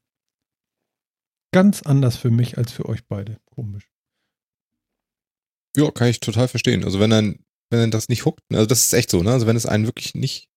Ganz 1.51 1.81
anders 1.83 2.15
für 2.17 2.31
mich 2.31 2.57
als 2.57 2.71
für 2.71 2.87
euch 2.87 3.05
beide. 3.05 3.37
Komisch. 3.45 3.89
Ja, 5.75 5.91
kann 5.91 6.07
ich 6.07 6.19
total 6.19 6.47
verstehen. 6.47 6.83
Also 6.83 6.99
wenn 6.99 7.09
dann, 7.09 7.39
wenn 7.69 7.79
dann 7.79 7.91
das 7.91 8.09
nicht 8.09 8.25
huckt, 8.25 8.41
also 8.51 8.65
das 8.65 8.85
ist 8.85 8.93
echt 8.93 9.09
so, 9.09 9.23
ne? 9.23 9.31
Also 9.31 9.47
wenn 9.47 9.55
es 9.55 9.65
einen 9.65 9.85
wirklich 9.85 10.15
nicht, 10.15 10.49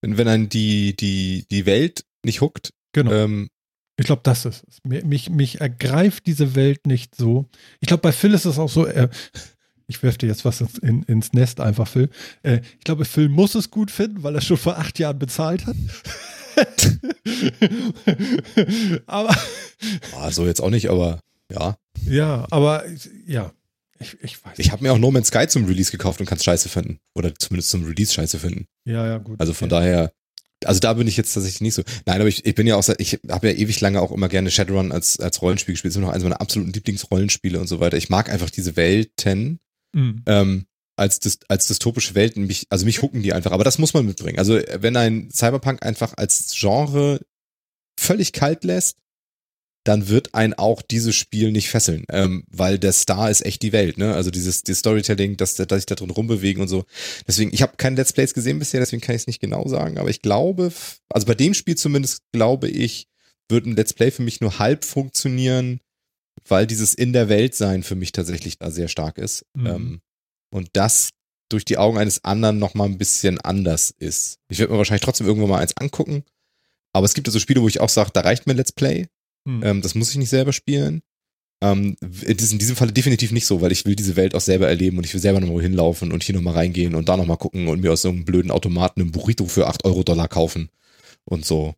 wenn, 0.00 0.16
wenn 0.16 0.28
einen 0.28 0.48
die, 0.48 0.96
die, 0.96 1.46
die 1.50 1.66
Welt 1.66 2.04
nicht 2.24 2.40
huckt, 2.40 2.70
Genau. 2.92 3.10
ähm, 3.12 3.48
Ich 3.98 4.06
glaube, 4.06 4.22
das 4.24 4.44
ist 4.44 4.64
es. 4.68 4.78
Mich, 4.84 5.30
mich 5.30 5.60
ergreift 5.60 6.26
diese 6.26 6.54
Welt 6.54 6.86
nicht 6.86 7.14
so. 7.16 7.48
Ich 7.80 7.88
glaube, 7.88 8.02
bei 8.02 8.12
Phil 8.12 8.34
ist 8.34 8.44
es 8.44 8.58
auch 8.58 8.68
so, 8.68 8.86
äh, 8.86 9.08
ich 9.88 10.02
werfe 10.02 10.18
dir 10.18 10.28
jetzt 10.28 10.44
was 10.44 10.60
ins, 10.60 10.78
in, 10.78 11.02
ins 11.04 11.32
Nest 11.32 11.60
einfach, 11.60 11.88
Phil. 11.88 12.08
Äh, 12.42 12.60
ich 12.78 12.84
glaube, 12.84 13.04
Phil 13.04 13.28
muss 13.28 13.54
es 13.56 13.70
gut 13.70 13.90
finden, 13.90 14.22
weil 14.22 14.34
er 14.34 14.40
schon 14.40 14.56
vor 14.56 14.78
acht 14.78 14.98
Jahren 14.98 15.18
bezahlt 15.18 15.66
hat. 15.66 15.76
aber 19.06 19.34
ah, 20.16 20.30
so 20.30 20.46
jetzt 20.46 20.60
auch 20.60 20.70
nicht, 20.70 20.88
aber 20.90 21.20
ja. 21.52 21.76
ja, 22.06 22.46
aber 22.50 22.84
ja, 23.26 23.52
ich, 23.98 24.16
ich 24.22 24.44
weiß. 24.44 24.58
Ich 24.58 24.72
habe 24.72 24.82
mir 24.82 24.92
auch 24.92 24.98
No 24.98 25.10
Man's 25.10 25.28
Sky 25.28 25.46
zum 25.46 25.64
Release 25.66 25.90
gekauft 25.90 26.20
und 26.20 26.26
kann 26.26 26.38
es 26.38 26.44
scheiße 26.44 26.68
finden. 26.68 26.98
Oder 27.14 27.34
zumindest 27.34 27.70
zum 27.70 27.84
Release 27.84 28.12
scheiße 28.12 28.38
finden. 28.38 28.66
ja, 28.84 29.06
ja, 29.06 29.18
gut. 29.18 29.38
Also 29.40 29.52
von 29.54 29.70
okay. 29.70 29.80
daher, 29.80 30.12
also 30.64 30.80
da 30.80 30.92
bin 30.94 31.06
ich 31.06 31.16
jetzt 31.16 31.32
tatsächlich 31.34 31.60
nicht 31.60 31.74
so. 31.74 31.82
Nein, 32.06 32.20
aber 32.20 32.28
ich, 32.28 32.44
ich 32.46 32.54
bin 32.54 32.66
ja 32.66 32.76
auch, 32.76 32.82
seit- 32.82 33.00
ich 33.00 33.20
habe 33.30 33.50
ja 33.50 33.54
ewig 33.56 33.80
lange 33.80 34.00
auch 34.00 34.12
immer 34.12 34.28
gerne 34.28 34.50
Shadowrun 34.50 34.92
als, 34.92 35.20
als 35.20 35.42
Rollenspiel 35.42 35.74
gespielt. 35.74 35.90
Das 35.90 35.96
ist 35.96 35.98
immer 35.98 36.06
noch 36.08 36.14
eines 36.14 36.24
meiner 36.24 36.40
absoluten 36.40 36.72
Lieblingsrollenspiele 36.72 37.60
und 37.60 37.66
so 37.66 37.80
weiter. 37.80 37.96
Ich 37.96 38.08
mag 38.10 38.30
einfach 38.30 38.50
diese 38.50 38.76
Welten 38.76 39.60
Mhm. 39.96 40.22
ähm, 40.26 40.66
als, 40.96 41.20
dys 41.20 41.38
als 41.48 41.66
dystopische 41.66 42.14
Welten. 42.14 42.46
Mich, 42.46 42.66
also 42.70 42.84
mich 42.84 43.02
hucken 43.02 43.22
die 43.22 43.32
einfach. 43.32 43.52
Aber 43.52 43.64
das 43.64 43.78
muss 43.78 43.94
man 43.94 44.06
mitbringen. 44.06 44.38
Also 44.38 44.60
wenn 44.78 44.96
ein 44.96 45.30
Cyberpunk 45.30 45.84
einfach 45.84 46.14
als 46.16 46.54
Genre 46.58 47.20
völlig 47.98 48.32
kalt 48.32 48.64
lässt, 48.64 48.96
dann 49.84 50.08
wird 50.08 50.34
ein 50.34 50.54
auch 50.54 50.80
dieses 50.80 51.14
Spiel 51.14 51.52
nicht 51.52 51.68
fesseln, 51.68 52.04
ähm, 52.08 52.44
weil 52.50 52.78
der 52.78 52.92
Star 52.92 53.30
ist 53.30 53.44
echt 53.44 53.60
die 53.60 53.72
Welt, 53.72 53.98
ne? 53.98 54.14
Also 54.14 54.30
dieses, 54.30 54.62
dieses 54.62 54.78
Storytelling, 54.78 55.36
dass, 55.36 55.54
dass 55.54 55.68
sich 55.76 55.86
da 55.86 55.94
drin 55.94 56.08
rumbewegen 56.08 56.62
und 56.62 56.68
so. 56.68 56.86
Deswegen, 57.28 57.52
ich 57.52 57.60
habe 57.60 57.76
keine 57.76 57.96
Let's 57.96 58.14
Plays 58.14 58.32
gesehen 58.32 58.58
bisher, 58.58 58.80
deswegen 58.80 59.02
kann 59.02 59.14
ich 59.14 59.22
es 59.22 59.26
nicht 59.26 59.40
genau 59.40 59.68
sagen, 59.68 59.98
aber 59.98 60.08
ich 60.08 60.22
glaube, 60.22 60.72
also 61.10 61.26
bei 61.26 61.34
dem 61.34 61.52
Spiel 61.52 61.76
zumindest 61.76 62.22
glaube 62.32 62.68
ich, 62.68 63.08
wird 63.50 63.66
ein 63.66 63.76
Let's 63.76 63.92
Play 63.92 64.10
für 64.10 64.22
mich 64.22 64.40
nur 64.40 64.58
halb 64.58 64.86
funktionieren, 64.86 65.80
weil 66.48 66.66
dieses 66.66 66.94
in 66.94 67.12
der 67.12 67.28
Welt 67.28 67.54
sein 67.54 67.82
für 67.82 67.94
mich 67.94 68.12
tatsächlich 68.12 68.58
da 68.58 68.70
sehr 68.70 68.88
stark 68.88 69.18
ist. 69.18 69.44
Mhm. 69.54 69.66
Ähm, 69.66 70.00
und 70.54 70.68
das 70.74 71.10
durch 71.48 71.64
die 71.64 71.78
Augen 71.78 71.98
eines 71.98 72.24
anderen 72.24 72.58
noch 72.58 72.74
mal 72.74 72.84
ein 72.84 72.96
bisschen 72.96 73.40
anders 73.40 73.90
ist. 73.98 74.38
Ich 74.48 74.60
werde 74.60 74.72
mir 74.72 74.78
wahrscheinlich 74.78 75.02
trotzdem 75.02 75.26
irgendwann 75.26 75.50
mal 75.50 75.60
eins 75.60 75.76
angucken, 75.76 76.24
aber 76.92 77.04
es 77.04 77.14
gibt 77.14 77.26
also 77.26 77.40
Spiele, 77.40 77.60
wo 77.60 77.68
ich 77.68 77.80
auch 77.80 77.88
sage, 77.88 78.10
da 78.12 78.20
reicht 78.20 78.46
mir 78.46 78.54
Let's 78.54 78.72
Play. 78.72 79.08
Hm. 79.46 79.62
Ähm, 79.64 79.82
das 79.82 79.96
muss 79.96 80.10
ich 80.10 80.16
nicht 80.16 80.30
selber 80.30 80.52
spielen. 80.52 81.02
Ähm, 81.60 81.96
in 82.00 82.36
diesem, 82.36 82.54
in 82.54 82.58
diesem 82.60 82.76
Falle 82.76 82.92
definitiv 82.92 83.32
nicht 83.32 83.46
so, 83.46 83.60
weil 83.60 83.72
ich 83.72 83.84
will 83.84 83.96
diese 83.96 84.16
Welt 84.16 84.34
auch 84.34 84.40
selber 84.40 84.68
erleben 84.68 84.96
und 84.96 85.04
ich 85.04 85.12
will 85.12 85.20
selber 85.20 85.40
nochmal 85.40 85.62
hinlaufen 85.62 86.12
und 86.12 86.22
hier 86.22 86.36
nochmal 86.36 86.54
reingehen 86.54 86.94
und 86.94 87.08
da 87.08 87.16
nochmal 87.16 87.36
gucken 87.36 87.66
und 87.66 87.80
mir 87.80 87.92
aus 87.92 88.02
so 88.02 88.10
einem 88.10 88.24
blöden 88.24 88.50
Automaten 88.52 89.00
einen 89.00 89.12
Burrito 89.12 89.46
für 89.46 89.66
8 89.66 89.84
Euro 89.84 90.04
Dollar 90.04 90.28
kaufen 90.28 90.70
und 91.24 91.44
so. 91.44 91.74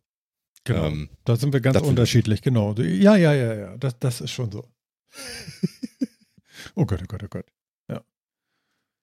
Genau. 0.65 0.85
Ähm, 0.85 1.09
da 1.25 1.35
sind 1.35 1.51
wir 1.51 1.61
ganz 1.61 1.79
unterschiedlich, 1.81 2.41
genau. 2.41 2.73
Ja, 2.73 3.15
ja, 3.15 3.33
ja, 3.33 3.53
ja. 3.55 3.77
Das, 3.77 3.97
das 3.99 4.21
ist 4.21 4.31
schon 4.31 4.51
so. 4.51 4.65
oh 6.75 6.85
Gott, 6.85 7.01
oh 7.03 7.07
Gott, 7.07 7.23
oh 7.23 7.27
Gott. 7.27 7.45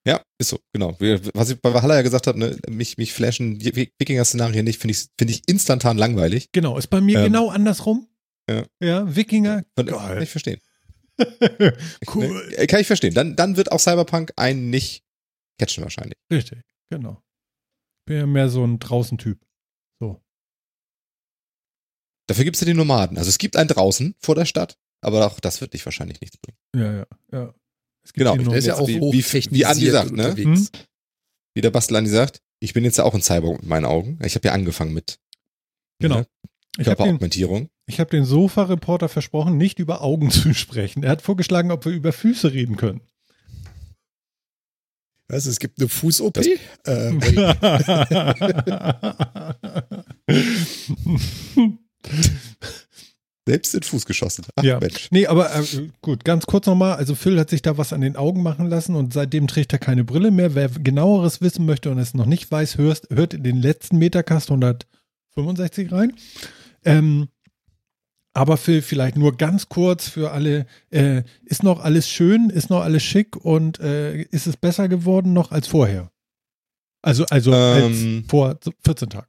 Ja, 0.06 0.22
ist 0.38 0.50
so, 0.50 0.58
genau. 0.72 0.96
Was 1.34 1.50
ich 1.50 1.60
bei 1.60 1.72
Valhalla 1.72 1.96
ja 1.96 2.02
gesagt 2.02 2.26
habe, 2.26 2.38
ne, 2.38 2.58
mich, 2.68 2.98
mich 2.98 3.12
flashen 3.12 3.58
die 3.58 3.74
Wikinger-Szenarien 3.74 4.64
nicht, 4.64 4.80
finde 4.80 4.92
ich, 4.92 5.06
finde 5.18 5.32
ich 5.32 5.48
instantan 5.48 5.96
langweilig. 5.98 6.50
Genau, 6.52 6.76
ist 6.76 6.88
bei 6.88 7.00
mir 7.00 7.18
Ähm, 7.20 7.24
genau 7.26 7.48
andersrum. 7.50 8.08
ja. 8.50 8.64
Ja, 8.80 9.16
Wikinger. 9.16 9.64
Kann 9.76 9.86
Geil. 9.86 10.22
ich 10.22 10.30
verstehen. 10.30 10.60
cool. 12.14 12.48
Ne, 12.58 12.66
Kann 12.66 12.80
ich 12.80 12.86
verstehen. 12.86 13.14
Dann, 13.14 13.36
dann 13.36 13.56
wird 13.56 13.70
auch 13.72 13.78
Cyberpunk 13.80 14.32
einen 14.36 14.70
nicht 14.70 15.04
catchen 15.58 15.82
wahrscheinlich. 15.84 16.18
Richtig, 16.30 16.60
genau. 16.90 17.22
Bin 18.06 18.16
ja 18.18 18.26
mehr 18.26 18.48
so 18.48 18.64
ein 18.66 18.78
Draußen-Typ. 18.80 19.40
So. 20.00 20.20
Dafür 22.26 22.44
gibt 22.44 22.56
es 22.56 22.60
ja 22.60 22.66
die 22.66 22.74
Nomaden. 22.74 23.16
Also 23.16 23.28
es 23.28 23.38
gibt 23.38 23.56
einen 23.56 23.68
draußen 23.68 24.14
vor 24.18 24.34
der 24.34 24.44
Stadt, 24.44 24.76
aber 25.02 25.26
auch 25.26 25.40
das 25.40 25.60
wird 25.60 25.72
dich 25.74 25.84
wahrscheinlich 25.84 26.20
nichts 26.20 26.36
bringen. 26.38 26.58
Ja, 26.74 26.92
ja, 26.92 27.06
ja. 27.32 27.54
Es 28.04 28.12
gibt 28.12 28.26
Genau, 28.28 28.36
der 28.36 28.58
ist 28.58 28.66
ja 28.66 28.74
auch 28.76 28.86
wie- 28.86 29.00
wie- 29.00 29.24
wie 29.50 29.64
Andi 29.64 29.90
sagt, 29.90 30.12
ne? 30.12 30.28
unterwegs. 30.30 30.70
Wie 31.54 31.60
der 31.62 31.70
Bastel 31.70 31.96
Andi 31.96 32.10
sagt, 32.10 32.40
ich 32.60 32.74
bin 32.74 32.84
jetzt 32.84 32.98
ja 32.98 33.04
auch 33.04 33.14
ein 33.14 33.22
Cyborg 33.22 33.60
mit 33.62 33.68
meinen 33.68 33.86
Augen. 33.86 34.18
Ich 34.24 34.34
habe 34.34 34.46
ja 34.48 34.52
angefangen 34.54 34.92
mit 34.92 35.18
Genau. 36.00 36.18
ne, 36.18 36.26
Ich 36.78 36.80
habe 36.80 36.84
den, 36.84 36.84
Körperaugmentierung. 36.84 37.68
hab 37.90 38.10
den 38.10 38.24
Sofa-Reporter 38.24 39.08
versprochen, 39.08 39.56
nicht 39.56 39.78
über 39.78 40.02
Augen 40.02 40.30
zu 40.30 40.52
sprechen. 40.54 41.02
Er 41.02 41.10
hat 41.10 41.22
vorgeschlagen, 41.22 41.70
ob 41.70 41.84
wir 41.84 41.92
über 41.92 42.12
Füße 42.12 42.52
reden 42.52 42.76
können. 42.76 43.00
Was, 45.28 45.46
es 45.46 45.58
gibt 45.58 45.78
eine 45.80 45.88
Fuß-OP? 45.88 46.34
Das- 46.34 46.46
Äh, 46.84 47.14
Selbst 53.46 53.74
in 53.74 53.80
den 53.80 53.86
Fuß 53.86 54.06
geschossen. 54.06 54.44
Ach, 54.56 54.62
Ja. 54.64 54.80
Mensch. 54.80 55.08
Nee, 55.10 55.26
aber 55.26 55.54
äh, 55.54 55.62
gut, 56.00 56.24
ganz 56.24 56.46
kurz 56.46 56.66
nochmal. 56.66 56.94
Also 56.96 57.14
Phil 57.14 57.38
hat 57.38 57.50
sich 57.50 57.60
da 57.60 57.76
was 57.76 57.92
an 57.92 58.00
den 58.00 58.16
Augen 58.16 58.42
machen 58.42 58.68
lassen 58.68 58.94
und 58.94 59.12
seitdem 59.12 59.46
trägt 59.48 59.72
er 59.74 59.78
keine 59.78 60.02
Brille 60.04 60.30
mehr. 60.30 60.54
Wer 60.54 60.68
genaueres 60.70 61.40
wissen 61.42 61.66
möchte 61.66 61.90
und 61.90 61.98
es 61.98 62.14
noch 62.14 62.24
nicht 62.26 62.50
weiß, 62.50 62.78
hörst, 62.78 63.08
hört 63.10 63.34
in 63.34 63.42
den 63.42 63.60
letzten 63.60 63.98
Metacast 63.98 64.50
165 64.50 65.92
rein. 65.92 66.14
Ähm, 66.86 67.28
aber 68.32 68.56
Phil, 68.56 68.82
vielleicht 68.82 69.16
nur 69.16 69.36
ganz 69.36 69.68
kurz 69.68 70.08
für 70.08 70.32
alle. 70.32 70.66
Äh, 70.90 71.22
ist 71.44 71.62
noch 71.62 71.80
alles 71.80 72.08
schön? 72.08 72.50
Ist 72.50 72.70
noch 72.70 72.80
alles 72.82 73.02
schick? 73.02 73.36
Und 73.36 73.78
äh, 73.78 74.22
ist 74.22 74.46
es 74.46 74.56
besser 74.56 74.88
geworden 74.88 75.32
noch 75.34 75.52
als 75.52 75.66
vorher? 75.68 76.10
Also, 77.02 77.26
also 77.26 77.52
Ähm. 77.52 78.22
als 78.22 78.30
vor 78.30 78.58
14 78.84 79.10
Tagen. 79.10 79.26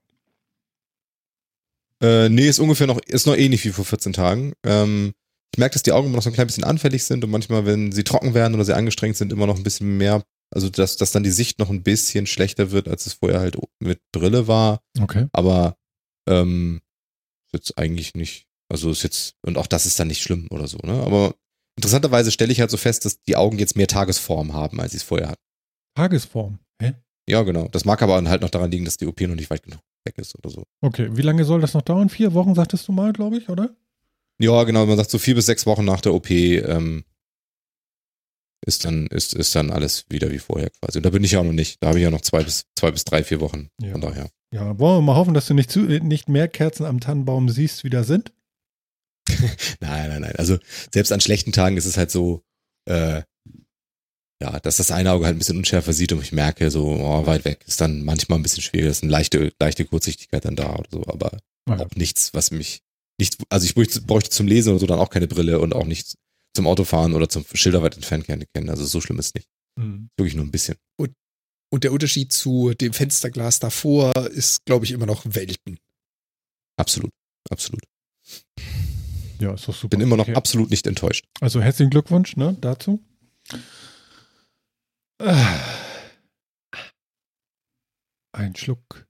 Äh, 2.01 2.29
nee, 2.29 2.47
ist 2.47 2.59
ungefähr 2.59 2.87
noch, 2.87 2.99
ist 2.99 3.25
noch 3.25 3.35
ähnlich 3.35 3.63
wie 3.65 3.71
vor 3.71 3.85
14 3.85 4.13
Tagen. 4.13 4.53
Ähm, 4.65 5.13
ich 5.53 5.59
merke, 5.59 5.73
dass 5.73 5.83
die 5.83 5.93
Augen 5.93 6.07
immer 6.07 6.17
noch 6.17 6.23
so 6.23 6.29
ein 6.29 6.33
klein 6.33 6.47
bisschen 6.47 6.65
anfällig 6.65 7.05
sind 7.05 7.23
und 7.23 7.29
manchmal, 7.29 7.65
wenn 7.65 7.91
sie 7.91 8.03
trocken 8.03 8.33
werden 8.33 8.55
oder 8.55 8.65
sehr 8.65 8.75
angestrengt 8.75 9.15
sind, 9.15 9.31
immer 9.31 9.47
noch 9.47 9.55
ein 9.55 9.63
bisschen 9.63 9.97
mehr, 9.97 10.23
also 10.53 10.69
dass, 10.69 10.97
dass 10.97 11.11
dann 11.11 11.23
die 11.23 11.31
Sicht 11.31 11.59
noch 11.59 11.69
ein 11.69 11.83
bisschen 11.83 12.27
schlechter 12.27 12.71
wird, 12.71 12.89
als 12.89 13.05
es 13.05 13.13
vorher 13.13 13.39
halt 13.39 13.57
mit 13.79 14.01
Brille 14.11 14.47
war. 14.47 14.81
Okay. 14.99 15.27
Aber 15.31 15.77
ähm, 16.27 16.81
ist 17.45 17.53
jetzt 17.53 17.77
eigentlich 17.77 18.15
nicht, 18.15 18.47
also 18.69 18.91
ist 18.91 19.03
jetzt, 19.03 19.35
und 19.43 19.57
auch 19.57 19.67
das 19.67 19.85
ist 19.85 19.97
dann 19.99 20.09
nicht 20.09 20.21
schlimm 20.21 20.47
oder 20.51 20.67
so, 20.67 20.77
ne? 20.83 21.01
Aber 21.03 21.35
interessanterweise 21.77 22.31
stelle 22.31 22.51
ich 22.51 22.59
halt 22.59 22.71
so 22.71 22.77
fest, 22.77 23.05
dass 23.05 23.21
die 23.21 23.37
Augen 23.37 23.57
jetzt 23.57 23.77
mehr 23.77 23.87
Tagesform 23.87 24.53
haben, 24.53 24.81
als 24.81 24.91
sie 24.91 24.97
es 24.97 25.03
vorher 25.03 25.29
hatten. 25.29 25.43
Tagesform. 25.95 26.59
Ja, 27.27 27.41
genau. 27.43 27.67
Das 27.69 27.85
mag 27.85 28.01
aber 28.01 28.23
halt 28.23 28.41
noch 28.41 28.49
daran 28.49 28.71
liegen, 28.71 28.85
dass 28.85 28.97
die 28.97 29.07
OP 29.07 29.19
noch 29.21 29.35
nicht 29.35 29.49
weit 29.49 29.63
genug 29.63 29.79
weg 30.05 30.17
ist 30.17 30.35
oder 30.37 30.49
so. 30.49 30.63
Okay. 30.81 31.09
Wie 31.11 31.21
lange 31.21 31.43
soll 31.45 31.61
das 31.61 31.73
noch 31.73 31.81
dauern? 31.81 32.09
Vier 32.09 32.33
Wochen, 32.33 32.53
sagtest 32.53 32.87
du 32.87 32.91
mal, 32.91 33.13
glaube 33.13 33.37
ich, 33.37 33.49
oder? 33.49 33.75
Ja, 34.39 34.63
genau, 34.63 34.85
man 34.85 34.97
sagt 34.97 35.09
so 35.09 35.17
vier 35.17 35.35
bis 35.35 35.45
sechs 35.45 35.65
Wochen 35.65 35.85
nach 35.85 36.01
der 36.01 36.13
OP 36.13 36.29
ähm, 36.29 37.05
ist 38.65 38.85
dann, 38.85 39.07
ist, 39.07 39.33
ist 39.33 39.55
dann 39.55 39.71
alles 39.71 40.05
wieder 40.09 40.31
wie 40.31 40.39
vorher 40.39 40.69
quasi. 40.69 40.99
Und 40.99 41.05
da 41.05 41.09
bin 41.09 41.23
ich 41.23 41.31
ja 41.31 41.39
auch 41.39 41.45
noch 41.45 41.53
nicht. 41.53 41.81
Da 41.81 41.87
habe 41.87 41.99
ich 41.99 42.03
ja 42.03 42.11
noch 42.11 42.21
zwei 42.21 42.43
bis, 42.43 42.65
zwei 42.75 42.91
bis 42.91 43.05
drei, 43.05 43.23
vier 43.23 43.39
Wochen. 43.39 43.69
Ja. 43.81 43.91
Von 43.91 44.01
daher. 44.01 44.29
Ja, 44.51 44.77
wollen 44.79 44.97
wir 44.97 45.01
mal 45.01 45.15
hoffen, 45.15 45.33
dass 45.33 45.47
du 45.47 45.53
nicht, 45.53 45.71
zu, 45.71 45.81
nicht 45.81 46.29
mehr 46.29 46.47
Kerzen 46.47 46.85
am 46.85 46.99
Tannenbaum 46.99 47.49
siehst, 47.49 47.83
wie 47.83 47.89
da 47.89 48.03
sind. 48.03 48.31
Nein, 49.79 50.09
nein, 50.09 50.21
nein. 50.21 50.35
Also 50.37 50.59
selbst 50.93 51.11
an 51.11 51.19
schlechten 51.19 51.51
Tagen 51.51 51.77
ist 51.77 51.85
es 51.85 51.97
halt 51.97 52.11
so, 52.11 52.43
äh, 52.87 53.23
ja, 54.41 54.59
dass 54.59 54.77
das 54.77 54.91
eine 54.91 55.11
Auge 55.11 55.25
halt 55.25 55.35
ein 55.35 55.39
bisschen 55.39 55.57
unschärfer 55.57 55.93
sieht 55.93 56.11
und 56.11 56.21
ich 56.21 56.31
merke 56.31 56.69
so, 56.71 56.85
oh, 56.87 57.25
weit 57.25 57.45
weg, 57.45 57.63
ist 57.67 57.79
dann 57.81 58.03
manchmal 58.03 58.39
ein 58.39 58.43
bisschen 58.43 58.61
schwierig. 58.63 58.87
Das 58.87 58.97
ist 58.97 59.03
eine 59.03 59.11
leichte, 59.11 59.53
leichte 59.61 59.85
Kurzsichtigkeit 59.85 60.43
dann 60.45 60.55
da 60.55 60.75
oder 60.75 60.89
so, 60.91 61.03
aber 61.07 61.37
Ja. 61.69 61.79
auch 61.79 61.95
nichts, 61.95 62.33
was 62.33 62.51
mich 62.51 62.81
nicht, 63.19 63.37
also 63.49 63.65
ich 63.65 63.75
bräuchte, 63.75 64.01
bräuchte 64.01 64.29
zum 64.29 64.47
Lesen 64.47 64.71
oder 64.71 64.79
so 64.79 64.87
dann 64.87 64.99
auch 64.99 65.09
keine 65.09 65.27
Brille 65.27 65.59
und 65.59 65.73
auch 65.73 65.85
nicht 65.85 66.15
zum 66.53 66.67
Autofahren 66.67 67.13
oder 67.13 67.29
zum 67.29 67.45
Schilderweit 67.53 67.95
entfernt 67.95 68.25
kennen. 68.27 68.69
Also 68.69 68.85
so 68.85 68.99
schlimm 69.01 69.19
ist 69.19 69.27
es 69.27 69.33
nicht. 69.35 69.47
Hm. 69.79 70.09
Wirklich 70.17 70.35
nur 70.35 70.45
ein 70.45 70.51
bisschen. 70.51 70.75
und 70.97 71.83
der 71.83 71.91
Unterschied 71.91 72.31
zu 72.31 72.73
dem 72.73 72.93
Fensterglas 72.93 73.59
davor 73.59 74.13
ist, 74.27 74.63
glaube 74.65 74.85
ich, 74.85 74.91
immer 74.91 75.05
noch 75.05 75.23
Welten. 75.25 75.77
Absolut. 76.77 77.11
Absolut. 77.49 77.81
Ja, 79.39 79.53
ist 79.53 79.67
doch 79.67 79.75
super. 79.75 79.89
Bin 79.89 80.01
immer 80.01 80.15
noch 80.17 80.25
Okay. 80.27 80.35
absolut 80.35 80.69
nicht 80.69 80.87
enttäuscht. 80.87 81.25
Also 81.41 81.61
herzlichen 81.61 81.89
Glückwunsch 81.89 82.37
ne, 82.37 82.55
dazu. 82.61 83.01
Ah. 85.19 85.59
Ein 88.33 88.55
Schluck 88.55 89.07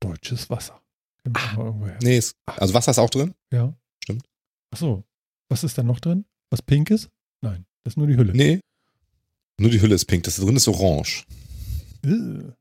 deutsches 0.00 0.50
Wasser. 0.50 0.82
Her. 1.24 1.98
Nee, 2.02 2.18
ist, 2.18 2.36
also 2.46 2.74
Wasser 2.74 2.90
ist 2.92 2.98
auch 2.98 3.10
drin. 3.10 3.34
Ja. 3.52 3.76
Stimmt. 4.02 4.28
Ach 4.72 4.78
so. 4.78 5.04
Was 5.48 5.64
ist 5.64 5.78
da 5.78 5.82
noch 5.82 6.00
drin? 6.00 6.24
Was 6.50 6.62
Pinkes? 6.62 7.08
Nein, 7.40 7.66
das 7.84 7.92
ist 7.92 7.96
nur 7.96 8.06
die 8.06 8.16
Hülle. 8.16 8.32
Nee. 8.32 8.60
Nur 9.58 9.70
die 9.70 9.80
Hülle 9.80 9.94
ist 9.94 10.04
pink, 10.06 10.24
das 10.24 10.36
drin 10.36 10.56
ist 10.56 10.68
orange. 10.68 11.24
Äh. 12.04 12.52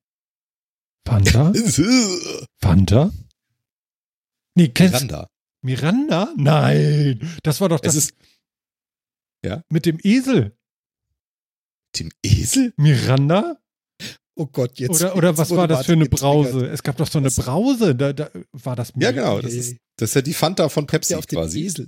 Fanta? 1.07 1.51
Fanta? 2.61 3.11
Nee, 4.55 4.69
kennst 4.69 4.93
Miranda. 4.93 5.29
Miranda? 5.61 6.33
Nein, 6.37 7.37
das 7.43 7.59
war 7.61 7.69
doch 7.69 7.79
das 7.79 7.95
Es 7.95 8.05
ist 8.05 8.15
Ja? 9.43 9.63
mit 9.69 9.85
dem 9.85 9.99
Esel. 10.01 10.57
Tim 11.95 12.11
Esel? 12.23 12.73
Miranda? 12.77 13.57
Oh 14.35 14.47
Gott, 14.47 14.77
jetzt. 14.79 15.01
oder 15.01 15.15
oder 15.15 15.29
jetzt 15.29 15.37
was 15.37 15.49
war 15.51 15.65
das 15.67 15.85
für 15.85 15.93
eine 15.93 16.03
getriggert. 16.09 16.19
Brause? 16.21 16.65
Es 16.67 16.83
gab 16.83 16.97
doch 16.97 17.09
so 17.09 17.19
eine 17.19 17.27
Das- 17.27 17.37
Brause. 17.37 17.95
Da, 17.95 18.11
da 18.11 18.29
war 18.51 18.75
das 18.75 18.89
Ja, 18.89 19.11
Mir- 19.11 19.13
genau. 19.13 19.39
Das 19.41 19.53
ist, 19.53 19.77
das 19.97 20.09
ist 20.09 20.15
ja 20.15 20.21
die 20.21 20.33
Fanta 20.33 20.67
von 20.67 20.85
Pepsi 20.87 21.13
Ja, 21.13 21.19
auf 21.19 21.27
quasi. 21.27 21.63
Esel. 21.63 21.87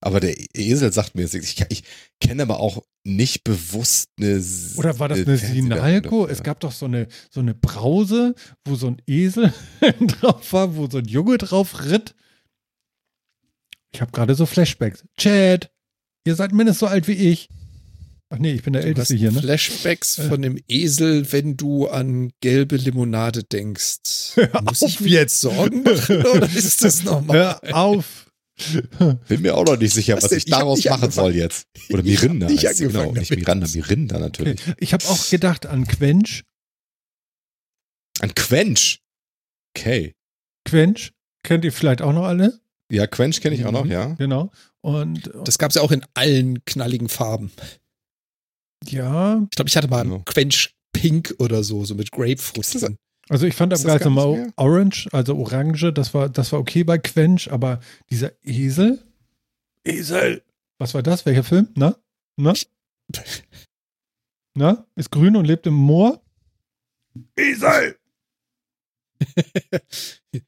Aber 0.00 0.20
der 0.20 0.34
Esel 0.56 0.92
sagt 0.92 1.14
mir, 1.16 1.24
ich, 1.24 1.60
ich 1.68 1.82
kenne 2.20 2.42
aber 2.44 2.60
auch 2.60 2.82
nicht 3.04 3.42
bewusst 3.44 4.08
eine. 4.18 4.42
Oder 4.76 4.98
war 4.98 5.08
das 5.08 5.18
eine 5.26 5.36
Sinalco? 5.36 6.26
Es 6.26 6.42
gab 6.42 6.60
doch 6.60 6.72
so 6.72 6.86
eine, 6.86 7.08
so 7.30 7.40
eine 7.40 7.54
Brause, 7.54 8.34
wo 8.64 8.76
so 8.76 8.86
ein 8.86 9.02
Esel 9.06 9.52
drauf 10.20 10.52
war, 10.52 10.76
wo 10.76 10.88
so 10.88 10.98
ein 10.98 11.04
Junge 11.06 11.36
drauf 11.36 11.84
ritt. 11.84 12.14
Ich 13.92 14.00
habe 14.00 14.12
gerade 14.12 14.34
so 14.34 14.46
Flashbacks. 14.46 15.04
Chad, 15.18 15.70
ihr 16.24 16.34
seid 16.34 16.52
mindestens 16.52 16.80
so 16.80 16.86
alt 16.86 17.08
wie 17.08 17.12
ich. 17.12 17.48
Ach 18.30 18.38
nee, 18.38 18.52
ich 18.52 18.62
bin 18.62 18.74
der 18.74 18.82
Du 18.82 18.88
Älteste 18.88 19.14
hast 19.14 19.20
hier, 19.20 19.32
ne? 19.32 19.40
Flashbacks 19.40 20.18
Äh. 20.18 20.28
von 20.28 20.42
dem 20.42 20.58
Esel, 20.68 21.30
wenn 21.32 21.56
du 21.56 21.88
an 21.88 22.30
gelbe 22.40 22.76
Limonade 22.76 23.42
denkst. 23.44 24.36
Muss 24.64 24.82
ich 24.82 24.96
auf 24.96 25.00
mir 25.00 25.08
jetzt 25.10 25.40
Sorgen 25.40 25.82
machen 25.82 26.22
oder 26.26 26.48
ist 26.54 26.84
das 26.84 27.04
normal? 27.04 27.58
Hör 27.62 27.76
auf. 27.76 28.26
Bin 29.28 29.42
mir 29.42 29.56
auch 29.56 29.64
noch 29.64 29.78
nicht 29.78 29.94
sicher, 29.94 30.16
Was 30.16 30.24
was, 30.24 30.32
ich 30.32 30.38
Ich 30.46 30.50
daraus 30.50 30.84
machen 30.84 30.94
angefangen. 31.04 31.12
soll 31.12 31.36
jetzt. 31.36 31.68
Oder 31.90 32.04
Ich 32.04 32.20
Mirinda. 32.22 32.48
nicht 32.48 32.66
heißt 32.66 32.80
genau, 32.80 33.12
nicht. 33.12 33.30
Miranda, 33.30 33.66
Mirinda 33.68 34.18
natürlich. 34.18 34.60
Okay. 34.60 34.74
Ich 34.80 34.92
habe 34.92 35.04
auch 35.06 35.30
gedacht 35.30 35.64
an 35.66 35.86
Quench. 35.86 36.42
Ein 38.20 38.34
Quench. 38.34 39.00
Okay. 39.76 40.14
Quench, 40.64 41.12
kennt 41.44 41.64
ihr 41.64 41.72
vielleicht 41.72 42.02
auch 42.02 42.12
noch 42.12 42.24
alle? 42.24 42.60
Ja, 42.90 43.06
Quench 43.06 43.40
kenne 43.40 43.54
ich 43.54 43.64
auch 43.64 43.72
noch, 43.72 43.84
Mhm. 43.84 43.90
ja. 43.92 44.06
Genau. 44.14 44.50
Und 44.80 45.30
Das 45.44 45.58
gab 45.58 45.70
es 45.70 45.76
ja 45.76 45.82
auch 45.82 45.92
in 45.92 46.04
allen 46.14 46.64
knalligen 46.64 47.08
Farben. 47.08 47.52
Ja, 48.84 49.40
Ich 49.42 49.50
glaube, 49.56 49.68
ich 49.68 49.76
hatte 49.76 49.88
mal 49.88 50.00
einen 50.00 50.24
Quench 50.24 50.74
Pink 50.92 51.34
oder 51.38 51.62
so, 51.62 51.84
so 51.84 51.94
mit 51.94 52.10
Grapefruit 52.10 52.80
drin. 52.80 52.96
also 53.28 53.46
ich 53.46 53.54
fand 53.54 53.72
am 53.72 53.82
geilsten 53.82 54.12
mal? 54.12 54.52
Orange, 54.56 55.08
also 55.12 55.36
Orange, 55.36 55.92
das 55.92 56.14
war, 56.14 56.28
das 56.28 56.52
war 56.52 56.60
okay 56.60 56.82
bei 56.84 56.98
Quench, 56.98 57.52
aber 57.52 57.80
dieser 58.10 58.32
Esel, 58.44 59.02
Esel, 59.84 60.42
was 60.78 60.94
war 60.94 61.02
das? 61.02 61.24
Welcher 61.26 61.44
Film? 61.44 61.68
Na? 61.74 61.96
Na? 62.36 62.54
Na? 64.54 64.86
Ist 64.96 65.10
grün 65.10 65.36
und 65.36 65.44
lebt 65.44 65.66
im 65.66 65.74
Moor? 65.74 66.20
Esel! 67.36 67.96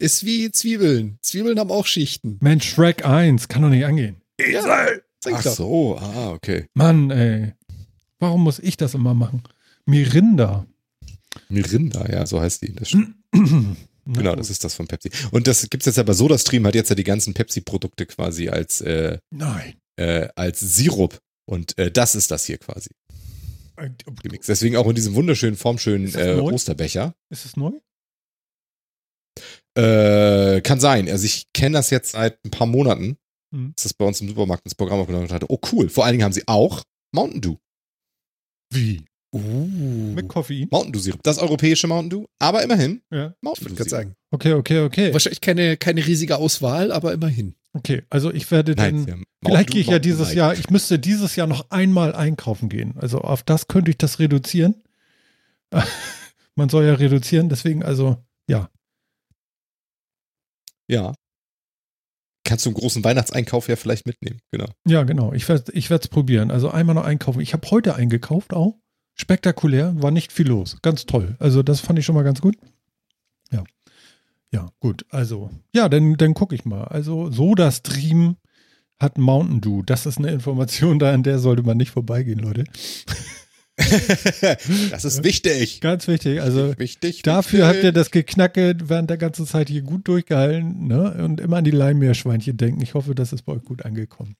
Ist 0.00 0.24
wie 0.24 0.50
Zwiebeln. 0.52 1.18
Zwiebeln 1.22 1.58
haben 1.58 1.72
auch 1.72 1.86
Schichten. 1.86 2.38
Mensch, 2.40 2.68
Shrek 2.70 3.04
1, 3.04 3.48
kann 3.48 3.62
doch 3.62 3.68
nicht 3.68 3.84
angehen. 3.84 4.20
Esel! 4.38 5.02
Ach 5.32 5.42
so, 5.42 5.98
ah, 5.98 6.30
okay. 6.30 6.66
Mann, 6.74 7.10
ey. 7.10 7.54
Warum 8.18 8.42
muss 8.42 8.58
ich 8.58 8.76
das 8.76 8.94
immer 8.94 9.14
machen? 9.14 9.42
Mirinda. 9.86 10.66
Mirinda, 11.48 12.06
ja, 12.10 12.26
so 12.26 12.40
heißt 12.40 12.62
die. 12.62 12.74
Das. 12.74 12.92
Genau, 14.10 14.34
das 14.34 14.48
ist 14.48 14.64
das 14.64 14.74
von 14.74 14.86
Pepsi. 14.86 15.10
Und 15.32 15.46
das 15.46 15.68
gibt's 15.68 15.84
jetzt 15.84 15.96
ja 15.96 16.02
bei 16.02 16.14
SodaStream, 16.14 16.66
hat 16.66 16.74
jetzt 16.74 16.88
ja 16.88 16.94
die 16.94 17.04
ganzen 17.04 17.34
Pepsi-Produkte 17.34 18.06
quasi 18.06 18.48
als, 18.48 18.80
äh, 18.80 19.18
Nein. 19.28 19.74
äh, 19.96 20.28
als 20.34 20.60
Sirup. 20.60 21.20
Und 21.44 21.76
äh, 21.76 21.90
das 21.90 22.14
ist 22.14 22.30
das 22.30 22.46
hier 22.46 22.56
quasi 22.56 22.88
Äh, 23.76 23.90
gemixt. 24.22 24.48
Deswegen 24.48 24.76
auch 24.76 24.86
in 24.88 24.94
diesem 24.94 25.14
wunderschönen, 25.14 25.56
formschönen 25.56 26.10
das 26.10 26.14
äh? 26.14 26.36
Osterbecher. 26.40 27.14
Ist 27.28 27.44
es 27.44 27.56
neu? 27.58 27.72
Äh, 29.76 30.62
kann 30.62 30.80
sein. 30.80 31.08
Also 31.10 31.26
ich 31.26 31.44
kenne 31.52 31.74
das 31.76 31.90
jetzt 31.90 32.12
seit 32.12 32.42
ein 32.46 32.50
paar 32.50 32.66
Monaten. 32.66 33.18
Mhm. 33.50 33.74
Ist 33.76 33.84
das 33.84 33.92
bei 33.92 34.06
uns 34.06 34.22
im 34.22 34.28
Supermarkt 34.28 34.64
ins 34.64 34.74
Programm 34.74 35.00
aufgenommen 35.00 35.30
hatte, 35.30 35.50
oh 35.50 35.60
cool. 35.72 35.90
Vor 35.90 36.04
allen 36.04 36.14
Dingen 36.14 36.24
haben 36.24 36.32
sie 36.32 36.48
auch 36.48 36.82
Mountain 37.12 37.42
Dew. 37.42 37.56
Wie? 38.70 39.04
Uh. 39.34 39.38
Mit 40.14 40.28
Koffein? 40.28 40.68
Mountain 40.70 40.92
Dew 40.92 41.00
Sirup. 41.00 41.22
Das 41.22 41.38
europäische 41.38 41.86
Mountain 41.86 42.10
Dew. 42.10 42.24
Aber 42.38 42.62
immerhin 42.62 43.02
Ja. 43.10 43.34
Mountain 43.42 43.66
Ich 43.68 43.72
Dew 43.74 43.78
würde 43.78 43.90
Sirup. 43.90 43.90
sagen. 43.90 44.14
Okay, 44.30 44.52
okay, 44.54 44.80
okay. 44.80 45.12
Wahrscheinlich 45.12 45.40
keine, 45.40 45.76
keine 45.76 46.06
riesige 46.06 46.36
Auswahl, 46.36 46.92
aber 46.92 47.12
immerhin. 47.12 47.54
Okay, 47.74 48.02
also 48.10 48.32
ich 48.32 48.50
werde 48.50 48.72
Nein, 48.74 48.94
Mountain 48.96 49.24
Vielleicht 49.44 49.70
gehe 49.70 49.80
ich 49.82 49.86
ja 49.88 49.98
dieses 49.98 50.28
Light. 50.28 50.36
Jahr, 50.36 50.54
ich 50.54 50.70
müsste 50.70 50.98
dieses 50.98 51.36
Jahr 51.36 51.46
noch 51.46 51.70
einmal 51.70 52.14
einkaufen 52.14 52.68
gehen. 52.70 52.94
Also 52.96 53.20
auf 53.20 53.42
das 53.42 53.68
könnte 53.68 53.90
ich 53.90 53.98
das 53.98 54.18
reduzieren. 54.18 54.82
Man 56.54 56.68
soll 56.70 56.86
ja 56.86 56.94
reduzieren, 56.94 57.48
deswegen 57.50 57.82
also, 57.84 58.16
ja. 58.48 58.70
Ja. 60.88 61.14
Kannst 62.48 62.64
du 62.64 62.70
einen 62.70 62.78
großen 62.78 63.04
Weihnachtseinkauf 63.04 63.68
ja 63.68 63.76
vielleicht 63.76 64.06
mitnehmen. 64.06 64.40
Genau. 64.50 64.64
Ja, 64.86 65.02
genau. 65.02 65.34
Ich 65.34 65.50
werde 65.50 65.70
es 65.76 66.08
probieren. 66.08 66.50
Also 66.50 66.70
einmal 66.70 66.94
noch 66.94 67.04
einkaufen. 67.04 67.42
Ich 67.42 67.52
habe 67.52 67.70
heute 67.70 67.94
eingekauft 67.94 68.54
auch. 68.54 68.78
Spektakulär, 69.12 69.92
war 70.00 70.10
nicht 70.10 70.32
viel 70.32 70.48
los. 70.48 70.78
Ganz 70.80 71.04
toll. 71.04 71.36
Also 71.40 71.62
das 71.62 71.80
fand 71.80 71.98
ich 71.98 72.06
schon 72.06 72.14
mal 72.14 72.22
ganz 72.22 72.40
gut. 72.40 72.56
Ja. 73.52 73.64
Ja, 74.50 74.70
gut. 74.80 75.04
Also, 75.10 75.50
ja, 75.74 75.90
dann, 75.90 76.16
dann 76.16 76.32
gucke 76.32 76.54
ich 76.54 76.64
mal. 76.64 76.84
Also 76.84 77.30
SodaStream 77.30 78.36
hat 78.98 79.18
Mountain 79.18 79.60
Dew. 79.60 79.82
Das 79.82 80.06
ist 80.06 80.16
eine 80.16 80.30
Information, 80.30 80.98
da 80.98 81.12
an 81.12 81.24
der 81.24 81.40
sollte 81.40 81.64
man 81.64 81.76
nicht 81.76 81.90
vorbeigehen, 81.90 82.38
Leute. 82.38 82.64
das 84.90 85.04
ist 85.04 85.24
wichtig. 85.24 85.80
Ganz 85.80 86.08
wichtig. 86.08 86.42
Also 86.42 86.76
wichtig. 86.78 87.22
Dafür 87.22 87.60
wichtig. 87.60 87.76
habt 87.76 87.84
ihr 87.84 87.92
das 87.92 88.10
Geknacke 88.10 88.76
während 88.82 89.08
der 89.10 89.18
ganzen 89.18 89.46
Zeit 89.46 89.68
hier 89.68 89.82
gut 89.82 90.08
durchgehalten 90.08 90.86
ne? 90.86 91.12
und 91.24 91.40
immer 91.40 91.58
an 91.58 91.64
die 91.64 91.70
Leimmeerschweinchen 91.70 92.56
denken. 92.56 92.80
Ich 92.82 92.94
hoffe, 92.94 93.14
das 93.14 93.32
ist 93.32 93.42
bei 93.42 93.52
euch 93.52 93.64
gut 93.64 93.84
angekommen. 93.84 94.36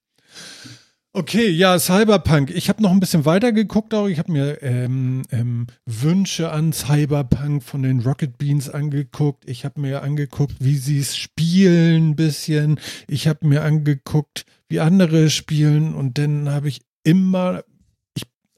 Okay, 1.11 1.49
ja, 1.49 1.79
Cyberpunk. 1.79 2.51
Ich 2.51 2.69
habe 2.69 2.83
noch 2.83 2.91
ein 2.91 2.99
bisschen 2.99 3.25
weiter 3.25 3.51
geguckt 3.51 3.95
auch. 3.95 4.07
Ich 4.07 4.19
habe 4.19 4.31
mir 4.31 4.61
ähm, 4.61 5.23
ähm, 5.31 5.65
Wünsche 5.87 6.51
an 6.51 6.71
Cyberpunk 6.71 7.63
von 7.63 7.81
den 7.81 8.01
Rocket 8.01 8.37
Beans 8.37 8.69
angeguckt. 8.69 9.49
Ich 9.49 9.65
habe 9.65 9.81
mir 9.81 10.03
angeguckt, 10.03 10.57
wie 10.59 10.77
sie 10.77 10.99
es 10.99 11.17
spielen 11.17 12.09
ein 12.09 12.15
bisschen. 12.15 12.79
Ich 13.07 13.27
habe 13.27 13.47
mir 13.47 13.63
angeguckt, 13.63 14.45
wie 14.67 14.81
andere 14.81 15.31
spielen 15.31 15.95
und 15.95 16.19
dann 16.19 16.49
habe 16.49 16.67
ich 16.67 16.81
immer, 17.03 17.63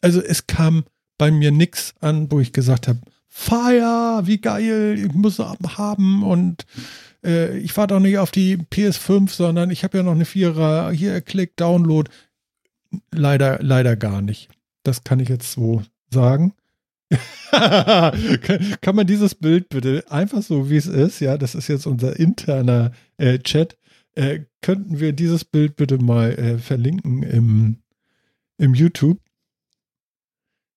also 0.01 0.21
es 0.21 0.47
kam 0.47 0.83
bei 1.17 1.31
mir 1.31 1.51
nix 1.51 1.93
an, 2.01 2.31
wo 2.31 2.39
ich 2.39 2.51
gesagt 2.51 2.87
habe, 2.87 2.99
Fire, 3.27 4.21
wie 4.25 4.39
geil, 4.39 4.95
ich 4.97 5.13
muss 5.13 5.39
haben 5.39 6.23
und 6.23 6.65
äh, 7.23 7.57
ich 7.59 7.73
fahre 7.73 7.87
doch 7.87 7.99
nicht 7.99 8.17
auf 8.17 8.31
die 8.31 8.57
PS5, 8.57 9.29
sondern 9.29 9.69
ich 9.71 9.83
habe 9.83 9.97
ja 9.97 10.03
noch 10.03 10.11
eine 10.11 10.25
Vierer, 10.25 10.91
hier 10.91 11.21
Klick, 11.21 11.55
Download. 11.55 12.09
Leider, 13.11 13.59
leider 13.61 13.95
gar 13.95 14.21
nicht. 14.21 14.49
Das 14.83 15.03
kann 15.03 15.19
ich 15.19 15.29
jetzt 15.29 15.53
so 15.53 15.81
sagen. 16.11 16.53
kann, 17.51 18.77
kann 18.81 18.95
man 18.95 19.07
dieses 19.07 19.35
Bild 19.35 19.69
bitte 19.69 20.03
einfach 20.09 20.41
so, 20.41 20.69
wie 20.69 20.77
es 20.77 20.87
ist, 20.87 21.19
ja, 21.19 21.37
das 21.37 21.55
ist 21.55 21.67
jetzt 21.67 21.85
unser 21.85 22.19
interner 22.19 22.91
äh, 23.17 23.39
Chat, 23.39 23.77
äh, 24.15 24.41
könnten 24.61 24.99
wir 24.99 25.13
dieses 25.13 25.45
Bild 25.45 25.75
bitte 25.75 25.97
mal 25.97 26.31
äh, 26.31 26.57
verlinken 26.57 27.23
im, 27.23 27.77
im 28.57 28.73
YouTube? 28.73 29.19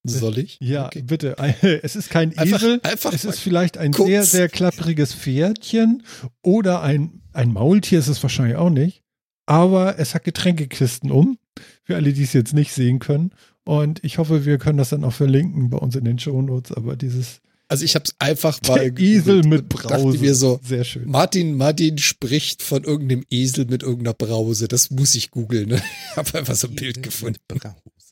Soll 0.07 0.39
ich? 0.39 0.59
Ja, 0.61 0.87
Okay. 0.87 1.03
bitte. 1.03 1.37
Es 1.83 1.97
ist 1.97 2.11
kein 2.11 2.37
Einfach- 2.37 2.59
Esel, 2.63 2.81
einfach 2.83 3.13
es 3.13 3.25
ist 3.25 3.41
vielleicht 3.41 3.79
ein 3.79 3.93
kurz. 3.93 4.09
sehr, 4.09 4.25
sehr 4.25 4.49
klappriges 4.49 5.15
Pferdchen 5.15 6.03
oder 6.43 6.83
ein, 6.83 7.23
ein 7.33 7.53
Maultier 7.53 7.99
ist 7.99 8.09
es 8.09 8.23
wahrscheinlich 8.23 8.57
auch 8.57 8.71
nicht. 8.71 9.03
Aber 9.47 9.99
es 9.99 10.15
hat 10.15 10.25
Getränkekisten 10.25 11.11
um, 11.11 11.39
für 11.85 11.97
alle, 11.97 12.13
die 12.13 12.23
es 12.23 12.33
jetzt 12.33 12.55
nicht 12.55 12.73
sehen 12.73 12.99
können. 12.99 13.33
Und 13.65 14.03
ich 14.05 14.19
hoffe, 14.19 14.45
wir 14.45 14.59
können 14.59 14.79
das 14.79 14.91
dann 14.91 15.05
auch 15.05 15.13
verlinken 15.13 15.71
bei 15.71 15.79
uns 15.79 15.97
in 15.97 16.05
den 16.05 16.19
Shownotes. 16.19 16.73
Aber 16.73 16.97
dieses 16.97 17.41
Also 17.69 17.85
ich 17.85 17.95
habe 17.95 18.05
es 18.07 18.15
einfach 18.19 18.59
mal 18.69 18.93
Esel 18.99 19.43
mit 19.43 19.69
Brause. 19.71 20.19
Mir 20.19 20.35
so, 20.35 20.61
sehr 20.63 20.85
schön. 20.85 21.09
Martin, 21.11 21.57
Martin 21.57 21.97
spricht 21.99 22.63
von 22.63 22.85
irgendeinem 22.85 23.25
Esel 23.31 23.65
mit 23.67 23.83
irgendeiner 23.83 24.15
Brause. 24.15 24.69
Das 24.69 24.91
muss 24.91 25.15
ich 25.15 25.31
googeln. 25.31 25.69
Ne? 25.71 25.83
Ich 26.11 26.17
habe 26.17 26.39
einfach 26.39 26.55
so 26.57 26.69
ein 26.69 26.75
Bild 26.75 27.03
gefunden. 27.03 27.39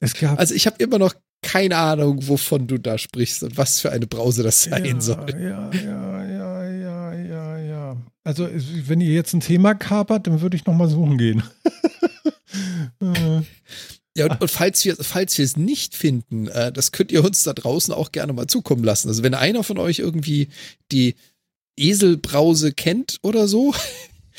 Es 0.01 0.14
gab 0.14 0.38
Also 0.38 0.55
ich 0.55 0.66
habe 0.66 0.82
immer 0.82 0.99
noch 0.99 1.14
keine 1.43 1.76
Ahnung, 1.76 2.28
wovon 2.28 2.66
du 2.66 2.78
da 2.78 2.99
sprichst 2.99 3.43
und 3.43 3.57
was 3.57 3.80
für 3.80 3.90
eine 3.90 4.07
Brause 4.07 4.43
das 4.43 4.62
sein 4.64 4.84
ja, 4.84 5.01
soll. 5.01 5.30
Ja, 5.30 5.70
ja, 5.72 6.24
ja, 6.24 6.70
ja, 6.70 7.14
ja, 7.14 7.59
ja. 7.59 7.97
Also 8.24 8.49
wenn 8.86 9.01
ihr 9.01 9.12
jetzt 9.12 9.34
ein 9.34 9.40
Thema 9.40 9.74
kapert, 9.74 10.26
dann 10.26 10.40
würde 10.40 10.57
ich 10.57 10.64
noch 10.66 10.74
mal 10.74 10.88
suchen 10.88 11.18
gehen. 11.18 11.43
Äh, 13.01 13.40
Ja, 14.16 14.26
und, 14.26 14.43
und 14.43 14.51
falls 14.51 14.84
wir 14.84 14.97
falls 14.97 15.38
wir 15.38 15.45
es 15.45 15.57
nicht 15.57 15.97
finden, 15.97 16.49
äh, 16.49 16.70
das 16.70 16.93
könnt 16.93 17.11
ihr 17.12 17.24
uns 17.24 17.45
da 17.45 17.55
draußen 17.55 17.95
auch 17.95 18.12
gerne 18.12 18.32
mal 18.32 18.47
zukommen 18.47 18.84
lassen. 18.84 19.09
Also 19.09 19.22
wenn 19.22 19.34
einer 19.34 19.64
von 19.64 19.78
euch 19.78 20.01
irgendwie 20.01 20.49
die 20.93 21.14
Eselbrause 21.76 22.72
kennt 22.72 23.18
oder 23.22 23.49
so, 23.49 23.74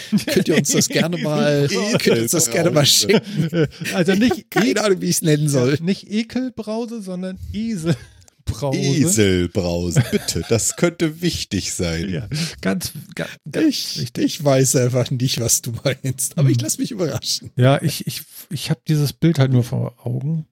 könnt 0.28 0.48
ihr 0.48 0.58
uns 0.58 0.72
das 0.72 0.88
gerne 0.90 1.18
mal, 1.18 1.68
könnt 2.00 2.06
ihr 2.18 2.22
uns 2.24 2.32
das 2.32 2.50
gerne 2.52 2.72
mal 2.72 2.86
schicken. 2.86 3.68
also 3.94 4.14
nicht, 4.16 4.50
Keine 4.52 4.82
Ahnung, 4.84 5.02
wie 5.02 5.06
ich 5.10 5.18
es 5.18 5.22
nennen 5.22 5.50
soll. 5.50 5.78
nicht 5.82 6.10
Ekelbrause, 6.12 7.02
sondern 7.02 7.38
Eselbrause. 7.54 8.78
Eselbrause, 8.78 10.04
bitte. 10.12 10.44
Das 10.50 10.76
könnte 10.76 11.22
wichtig 11.22 11.74
sein. 11.74 12.10
Ja, 12.10 12.28
ganz, 12.62 12.92
ganz, 13.16 13.30
ganz 13.52 13.68
Ich, 13.68 14.00
wichtig. 14.02 14.24
ich 14.26 14.44
weiß 14.44 14.76
einfach 14.78 15.10
nicht, 15.12 15.40
was 15.40 15.62
du 15.62 15.72
meinst, 15.84 16.38
aber 16.38 16.50
ich 16.50 16.58
Hm. 16.58 16.64
lasse 16.64 16.82
mich 16.82 16.92
überraschen. 16.92 17.52
Ja, 17.56 17.82
ich, 17.82 18.06
ich, 18.08 18.22
ich 18.50 18.70
habe 18.70 18.82
dieses 18.88 19.14
Bild 19.14 19.40
halt 19.40 19.52
nur 19.52 19.64
vor 19.64 20.06
Augen. 20.06 20.48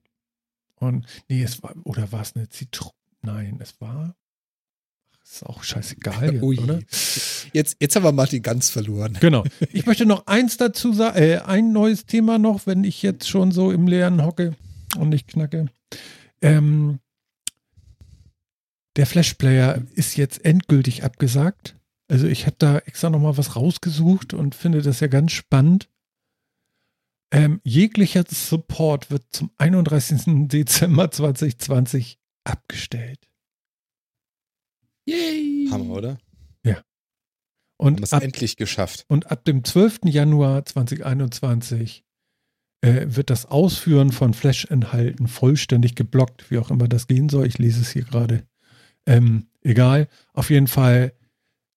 Und 0.76 1.06
nee, 1.30 1.44
es 1.44 1.62
war, 1.62 1.76
oder 1.84 2.12
war 2.12 2.22
es 2.22 2.36
eine 2.36 2.50
Zitrone? 2.50 2.94
Nein, 3.22 3.60
es 3.62 3.80
war. 3.80 4.16
Ist 5.32 5.46
auch 5.46 5.64
scheißegal, 5.64 6.34
jetzt, 6.34 6.44
oder? 6.44 6.80
Jetzt, 7.54 7.78
jetzt 7.80 7.96
haben 7.96 8.04
wir 8.04 8.12
Martin 8.12 8.42
ganz 8.42 8.70
verloren. 8.70 9.18
Genau. 9.22 9.46
Ich 9.72 9.86
möchte 9.86 10.06
noch 10.06 10.28
eins 10.28 10.58
dazu 10.58 10.92
sagen, 10.92 11.18
äh, 11.18 11.38
ein 11.38 11.72
neues 11.72 12.06
Thema 12.06 12.38
noch, 12.38 12.68
wenn 12.68 12.84
ich 12.84 13.02
jetzt 13.02 13.30
schon 13.30 13.54
so 13.54 13.72
im 13.72 13.88
Leeren 13.88 14.26
hocke 14.26 14.56
und 14.98 15.08
nicht 15.08 15.30
knacke. 15.30 15.68
Ähm, 16.42 17.00
der 18.98 19.06
Flashplayer 19.06 19.82
ist 19.94 20.18
jetzt 20.18 20.44
endgültig 20.44 21.06
abgesagt. 21.06 21.78
Also 22.10 22.28
ich 22.28 22.46
habe 22.46 22.58
da 22.60 22.80
extra 22.80 23.10
noch 23.10 23.22
mal 23.22 23.38
was 23.38 23.56
rausgesucht 23.56 24.34
und 24.34 24.54
finde 24.54 24.82
das 24.82 25.00
ja 25.00 25.08
ganz 25.08 25.32
spannend. 25.32 25.88
Ähm, 27.32 27.62
jeglicher 27.64 28.26
Support 28.30 29.10
wird 29.10 29.24
zum 29.32 29.52
31. 29.58 30.50
Dezember 30.50 31.10
2020 31.10 32.20
abgestellt. 32.44 33.31
Yay! 35.06 35.68
Hammer, 35.70 35.96
oder? 35.96 36.18
Und 37.82 37.96
Haben 37.96 38.04
es 38.04 38.14
ab, 38.14 38.22
endlich 38.22 38.58
geschafft. 38.58 39.06
Und 39.08 39.32
ab 39.32 39.44
dem 39.44 39.64
12. 39.64 40.02
Januar 40.04 40.64
2021 40.64 42.04
äh, 42.82 43.08
wird 43.08 43.32
das 43.32 43.48
Ausführen 43.48 44.12
von 44.12 44.36
Flash-Inhalten 44.36 45.28
vollständig 45.28 45.96
geblockt, 45.96 46.52
wie 46.52 46.60
auch 46.60 46.70
immer 46.70 46.88
das 46.88 47.08
gehen 47.08 47.28
soll. 47.28 47.48
Ich 47.48 47.58
lese 47.58 47.82
es 47.82 47.90
hier 47.90 48.04
gerade. 48.04 48.46
Ähm, 49.08 49.48
egal. 49.62 50.10
Auf 50.34 50.52
jeden 50.52 50.68
Fall, 50.68 51.14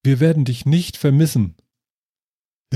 wir 0.02 0.20
werden 0.20 0.44
dich 0.44 0.66
nicht 0.66 0.98
vermissen. 0.98 1.54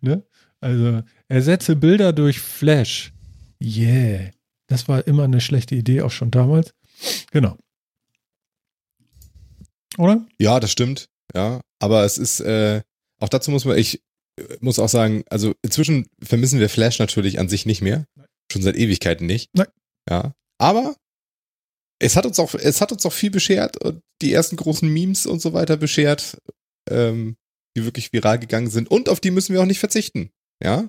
ne? 0.00 0.24
Also, 0.60 1.02
ersetze 1.28 1.76
Bilder 1.76 2.14
durch 2.14 2.40
Flash. 2.40 3.12
Yeah. 3.62 4.30
Das 4.68 4.88
war 4.88 5.06
immer 5.06 5.24
eine 5.24 5.42
schlechte 5.42 5.74
Idee, 5.74 6.00
auch 6.00 6.12
schon 6.12 6.30
damals. 6.30 6.72
Genau. 7.30 7.58
Oder? 9.98 10.26
Ja, 10.38 10.60
das 10.60 10.70
stimmt. 10.72 11.08
Ja, 11.34 11.60
aber 11.78 12.04
es 12.04 12.18
ist, 12.18 12.40
äh, 12.40 12.82
auch 13.20 13.28
dazu 13.28 13.50
muss 13.50 13.64
man, 13.64 13.78
ich 13.78 14.02
äh, 14.38 14.56
muss 14.60 14.78
auch 14.78 14.88
sagen, 14.88 15.24
also 15.30 15.54
inzwischen 15.62 16.08
vermissen 16.22 16.60
wir 16.60 16.68
Flash 16.68 16.98
natürlich 16.98 17.38
an 17.38 17.48
sich 17.48 17.66
nicht 17.66 17.82
mehr. 17.82 18.06
Schon 18.52 18.62
seit 18.62 18.76
Ewigkeiten 18.76 19.26
nicht. 19.26 19.50
Nein. 19.54 19.68
Ja. 20.08 20.34
Aber 20.58 20.94
es 21.98 22.16
hat 22.16 22.26
uns 22.26 22.38
auch, 22.38 22.54
es 22.54 22.80
hat 22.80 22.92
uns 22.92 23.06
auch 23.06 23.12
viel 23.12 23.30
beschert 23.30 23.82
und 23.82 24.02
die 24.20 24.32
ersten 24.32 24.56
großen 24.56 24.88
Memes 24.88 25.26
und 25.26 25.40
so 25.40 25.52
weiter 25.52 25.76
beschert, 25.76 26.38
ähm, 26.90 27.36
die 27.76 27.84
wirklich 27.84 28.12
viral 28.12 28.38
gegangen 28.38 28.70
sind 28.70 28.90
und 28.90 29.08
auf 29.08 29.20
die 29.20 29.30
müssen 29.30 29.54
wir 29.54 29.62
auch 29.62 29.66
nicht 29.66 29.80
verzichten, 29.80 30.30
ja. 30.62 30.88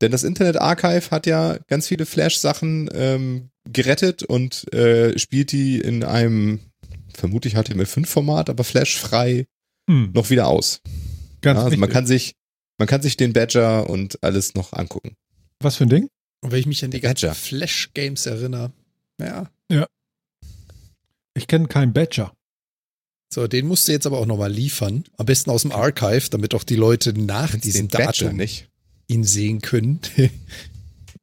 Denn 0.00 0.12
das 0.12 0.22
Internet 0.22 0.60
Archive 0.60 1.10
hat 1.10 1.26
ja 1.26 1.58
ganz 1.66 1.88
viele 1.88 2.06
Flash-Sachen 2.06 2.88
ähm, 2.92 3.50
gerettet 3.64 4.22
und 4.22 4.72
äh, 4.72 5.18
spielt 5.18 5.50
die 5.50 5.80
in 5.80 6.04
einem 6.04 6.60
vermutlich 7.18 7.56
HTML5-Format, 7.56 8.48
aber 8.50 8.64
Flash-frei 8.64 9.46
Hm, 9.90 10.12
noch 10.14 10.28
wieder 10.30 10.46
aus. 10.48 10.80
ganz 11.40 11.58
Ja, 11.58 11.64
also 11.64 11.76
man 11.78 11.88
kann 11.88 12.06
sich, 12.06 12.34
man 12.78 12.86
kann 12.88 13.00
sich 13.02 13.16
den 13.16 13.32
Badger 13.32 13.88
und 13.88 14.22
alles 14.22 14.54
noch 14.54 14.72
angucken. 14.74 15.14
Was 15.60 15.76
für 15.76 15.84
ein 15.84 15.88
Ding? 15.88 16.08
Und 16.42 16.52
wenn 16.52 16.60
ich 16.60 16.66
mich 16.66 16.84
an 16.84 16.90
die 16.90 17.00
ganzen. 17.00 17.34
Flash-Games 17.34 18.26
erinnere, 18.26 18.72
ja, 19.20 19.50
Ich 21.34 21.46
kenne 21.46 21.68
keinen 21.68 21.92
Badger. 21.92 22.32
so, 23.32 23.46
den 23.46 23.66
musst 23.66 23.88
du 23.88 23.92
jetzt 23.92 24.06
aber 24.06 24.18
auch 24.18 24.26
nochmal 24.26 24.52
liefern. 24.52 25.04
Am 25.16 25.26
besten 25.26 25.50
aus 25.50 25.62
dem 25.62 25.72
Archive, 25.72 26.28
damit 26.30 26.54
auch 26.54 26.64
die 26.64 26.76
Leute 26.76 27.12
nach 27.18 27.56
diesem 27.56 27.88
Datum 27.88 28.36
nicht. 28.36 28.68
ihn 29.06 29.24
sehen 29.24 29.60
können. 29.60 30.00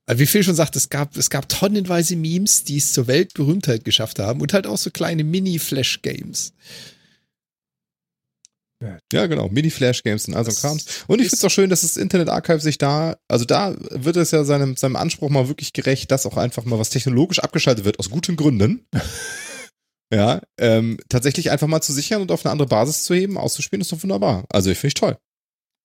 Wie 0.08 0.28
Phil 0.28 0.44
schon 0.44 0.56
sagt, 0.56 0.76
es 0.76 0.90
gab, 0.90 1.18
es 1.18 1.30
gab 1.30 1.50
tonnenweise 1.50 2.16
Memes, 2.16 2.64
die 2.64 2.78
es 2.78 2.94
zur 2.94 3.08
Weltberühmtheit 3.08 3.84
geschafft 3.84 4.20
haben 4.20 4.40
und 4.42 4.54
halt 4.54 4.68
auch 4.68 4.78
so 4.78 4.92
kleine 4.92 5.24
Mini-Flash-Games. 5.24 6.54
Ja, 9.12 9.26
genau. 9.26 9.50
Mini-Flash-Games 9.50 10.28
und 10.28 10.36
all 10.36 10.46
so 10.46 10.52
Krams. 10.52 11.06
Und 11.08 11.20
ich 11.22 11.30
finde 11.30 11.38
es 11.38 11.44
auch 11.44 11.50
schön, 11.50 11.70
dass 11.70 11.82
das 11.82 11.98
Internet 11.98 12.30
Archive 12.30 12.60
sich 12.60 12.78
da, 12.78 13.18
also 13.28 13.46
da 13.46 13.76
wird 13.90 14.18
es 14.18 14.32
ja 14.32 14.44
seinem, 14.44 14.76
seinem 14.76 14.96
Anspruch 14.96 15.30
mal 15.30 15.48
wirklich 15.48 15.74
gerecht, 15.74 16.12
dass 16.12 16.26
auch 16.26 16.38
einfach 16.38 16.66
mal 16.66 16.78
was 16.78 16.92
technologisch 16.92 17.40
abgeschaltet 17.40 17.86
wird, 17.86 17.98
aus 18.00 18.12
guten 18.12 18.36
Gründen. 18.36 18.86
ja, 20.14 20.42
ähm, 20.60 21.00
tatsächlich 21.10 21.50
einfach 21.50 21.68
mal 21.68 21.82
zu 21.82 21.94
sichern 21.94 22.22
und 22.22 22.32
auf 22.32 22.46
eine 22.46 22.52
andere 22.52 22.68
Basis 22.68 23.06
zu 23.06 23.16
heben, 23.16 23.38
auszuspielen, 23.38 23.82
ist 23.82 23.92
doch 23.92 24.04
wunderbar. 24.04 24.46
Also 24.50 24.70
ich 24.70 24.78
finde 24.78 24.90
ich 24.90 24.94
toll. 24.96 25.18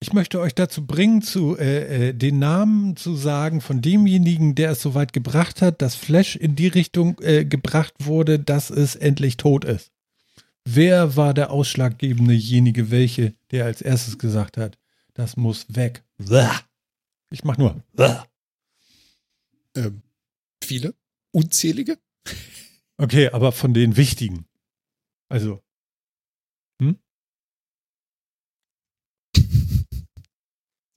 Ich 0.02 0.14
möchte 0.14 0.40
euch 0.40 0.54
dazu 0.54 0.86
bringen, 0.86 1.20
zu, 1.20 1.58
äh, 1.58 2.08
äh, 2.08 2.12
den 2.14 2.38
Namen 2.38 2.96
zu 2.96 3.14
sagen 3.14 3.60
von 3.60 3.82
demjenigen, 3.82 4.54
der 4.54 4.70
es 4.70 4.80
so 4.80 4.94
weit 4.94 5.12
gebracht 5.12 5.60
hat, 5.60 5.82
dass 5.82 5.94
Flash 5.94 6.36
in 6.36 6.56
die 6.56 6.68
Richtung 6.68 7.18
äh, 7.20 7.44
gebracht 7.44 7.92
wurde, 7.98 8.38
dass 8.38 8.70
es 8.70 8.96
endlich 8.96 9.36
tot 9.36 9.66
ist. 9.66 9.92
Wer 10.64 11.16
war 11.16 11.34
der 11.34 11.50
ausschlaggebendejenige, 11.50 12.90
welche, 12.90 13.34
der 13.50 13.66
als 13.66 13.82
erstes 13.82 14.18
gesagt 14.18 14.56
hat, 14.56 14.78
das 15.12 15.36
muss 15.36 15.66
weg? 15.68 16.02
Ich 17.30 17.44
mach 17.44 17.58
nur. 17.58 17.82
Ähm, 19.76 20.00
viele, 20.64 20.94
unzählige. 21.30 21.98
Okay, 22.96 23.28
aber 23.28 23.52
von 23.52 23.74
den 23.74 23.98
wichtigen. 23.98 24.46
Also, 25.28 25.62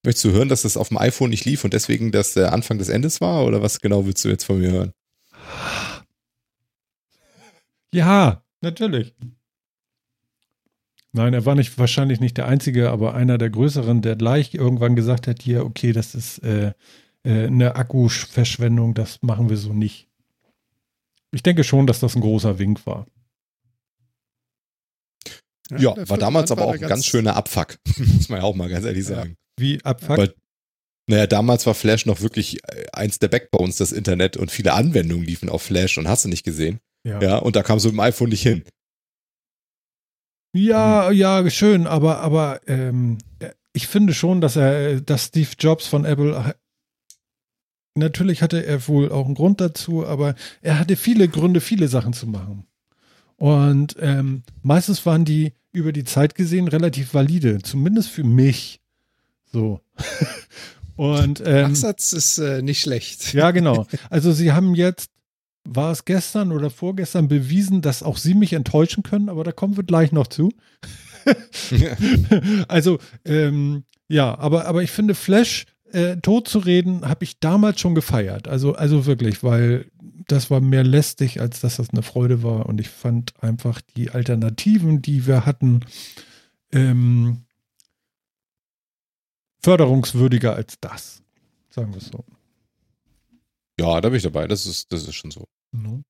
Möchtest 0.04 0.26
du 0.26 0.32
hören, 0.32 0.50
dass 0.50 0.64
das 0.64 0.76
auf 0.78 0.90
dem 0.90 0.98
iPhone 0.98 1.30
nicht 1.30 1.46
lief 1.46 1.64
und 1.64 1.74
deswegen 1.74 2.12
das 2.12 2.34
der 2.34 2.52
Anfang 2.52 2.78
des 2.78 2.90
Endes 2.90 3.22
war? 3.22 3.46
Oder 3.46 3.62
was 3.62 3.80
genau 3.80 4.06
willst 4.06 4.24
du 4.26 4.30
jetzt 4.30 4.44
von 4.44 4.60
mir 4.60 4.72
hören? 4.72 4.94
ja, 7.94 8.44
natürlich. 8.62 9.14
Nein, 11.12 11.34
er 11.34 11.46
war 11.46 11.54
nicht 11.56 11.78
wahrscheinlich 11.78 12.20
nicht 12.20 12.38
der 12.38 12.48
Einzige, 12.48 12.90
aber 12.90 13.14
einer 13.14 13.38
der 13.38 13.52
größeren, 13.52 14.02
der 14.02 14.16
gleich 14.16 14.56
irgendwann 14.56 14.96
gesagt 14.96 15.28
hat, 15.28 15.42
hier, 15.44 15.64
okay, 15.64 15.92
das 15.94 16.16
ist 16.16 16.40
äh, 16.40 16.74
äh, 17.24 17.46
eine 17.48 17.76
Akkuverschwendung, 17.76 18.96
das 18.96 19.22
machen 19.22 19.50
wir 19.50 19.58
so 19.58 19.74
nicht. 19.74 20.10
Ich 21.32 21.44
denke 21.44 21.64
schon, 21.64 21.86
dass 21.88 22.00
das 22.00 22.16
ein 22.16 22.22
großer 22.22 22.58
Wink 22.58 22.86
war. 22.88 23.06
Ja, 25.78 25.94
der 25.94 26.10
war 26.10 26.18
damals 26.18 26.52
aber 26.52 26.66
auch 26.66 26.74
ein 26.74 26.80
ganz 26.82 27.06
schöner 27.06 27.36
Abfuck. 27.36 27.78
Muss 27.98 28.30
man 28.30 28.40
ja 28.40 28.44
auch 28.44 28.56
mal 28.56 28.70
ganz 28.70 28.86
ehrlich 28.86 29.08
Ja. 29.08 29.16
sagen. 29.16 29.38
Wie 29.58 29.84
abfuck? 29.84 30.18
Weil- 30.18 30.34
Naja, 31.10 31.28
damals 31.28 31.66
war 31.66 31.74
Flash 31.74 32.06
noch 32.06 32.22
wirklich 32.22 32.64
äh, 32.70 32.86
eins 32.94 33.20
der 33.20 33.28
Backbones 33.28 33.76
des 33.78 33.92
Internet 33.92 34.38
und 34.38 34.52
viele 34.52 34.74
Anwendungen 34.74 35.26
liefen 35.26 35.50
auf 35.50 35.62
Flash 35.64 35.98
und 35.98 36.08
hast 36.08 36.24
du 36.26 36.30
nicht 36.30 36.44
gesehen. 36.46 36.80
ja. 37.06 37.22
Ja, 37.22 37.38
und 37.38 37.56
da 37.58 37.64
kam 37.64 37.80
so 37.80 37.90
im 37.90 38.00
iPhone 38.00 38.30
nicht 38.30 38.42
hin. 38.44 38.64
Ja, 40.56 41.10
ja, 41.12 41.50
schön, 41.50 41.88
aber, 41.88 42.20
aber 42.20 42.62
ähm, 42.68 43.18
ich 43.74 43.88
finde 43.88 44.14
schon, 44.14 44.40
dass 44.40 44.56
er, 44.56 45.02
dass 45.02 45.26
Steve 45.26 45.50
Jobs 45.60 45.88
von 45.88 46.06
Apple, 46.06 46.54
natürlich 47.96 48.42
hatte 48.44 48.64
er 48.66 48.88
wohl 48.88 49.12
auch 49.12 49.26
einen 49.26 49.34
Grund 49.36 49.60
dazu, 49.62 50.06
aber 50.06 50.36
er 50.62 50.78
hatte 50.80 50.96
viele 50.96 51.28
Gründe, 51.28 51.60
viele 51.60 51.88
Sachen 51.88 52.14
zu 52.14 52.28
machen. 52.28 52.68
Und 53.38 53.96
ähm, 54.00 54.44
meistens 54.62 55.06
waren 55.08 55.26
die 55.26 55.54
über 55.72 55.92
die 55.92 56.04
Zeit 56.04 56.36
gesehen 56.36 56.68
relativ 56.68 57.16
valide, 57.16 57.60
zumindest 57.64 58.10
für 58.10 58.24
mich. 58.24 58.80
So. 59.54 59.80
Und 60.96 61.42
ähm, 61.46 61.70
Nachsatz 61.70 62.14
ist 62.14 62.38
äh, 62.40 62.62
nicht 62.62 62.82
schlecht. 62.82 63.34
ja, 63.34 63.52
genau. 63.52 63.88
Also 64.10 64.32
sie 64.32 64.52
haben 64.52 64.76
jetzt, 64.76 65.12
war 65.64 65.92
es 65.92 66.06
gestern 66.06 66.52
oder 66.52 66.70
vorgestern 66.70 67.28
bewiesen, 67.28 67.82
dass 67.82 68.04
auch 68.04 68.18
sie 68.18 68.34
mich 68.34 68.54
enttäuschen 68.54 69.04
können, 69.04 69.30
aber 69.30 69.44
da 69.44 69.52
kommen 69.52 69.78
wir 69.78 69.84
gleich 69.84 70.12
noch 70.12 70.28
zu. 70.28 70.52
also, 72.68 73.00
ähm, 73.24 73.86
ja, 74.10 74.38
aber, 74.38 74.66
aber 74.66 74.84
ich 74.84 74.92
finde, 74.92 75.16
Flash 75.16 75.66
äh, 75.94 76.18
tot 76.18 76.48
zu 76.48 76.60
reden, 76.60 77.08
habe 77.08 77.24
ich 77.24 77.40
damals 77.40 77.80
schon 77.80 77.96
gefeiert. 77.96 78.48
Also, 78.48 78.74
also 78.74 79.06
wirklich, 79.06 79.42
weil 79.42 79.86
das 80.28 80.52
war 80.52 80.60
mehr 80.60 80.84
lästig, 80.84 81.40
als 81.40 81.62
dass 81.62 81.78
das 81.78 81.92
eine 81.92 82.02
Freude 82.02 82.44
war. 82.44 82.66
Und 82.66 82.82
ich 82.82 82.90
fand 82.90 83.34
einfach 83.42 83.80
die 83.96 84.12
Alternativen, 84.12 85.02
die 85.02 85.28
wir 85.28 85.46
hatten, 85.46 85.82
ähm, 86.72 87.43
förderungswürdiger 89.64 90.56
als 90.56 90.76
das. 90.80 91.22
Sagen 91.70 91.92
wir 91.94 91.98
es 91.98 92.08
so. 92.08 92.24
ja, 93.80 94.00
da 94.02 94.10
bin 94.10 94.18
ich 94.18 94.24
dabei. 94.24 94.48
Das 94.48 94.66
ist, 94.66 94.92
das 94.92 95.08
ist 95.08 95.16
schon 95.16 95.32
so. 95.32 95.48
No. 95.72 96.04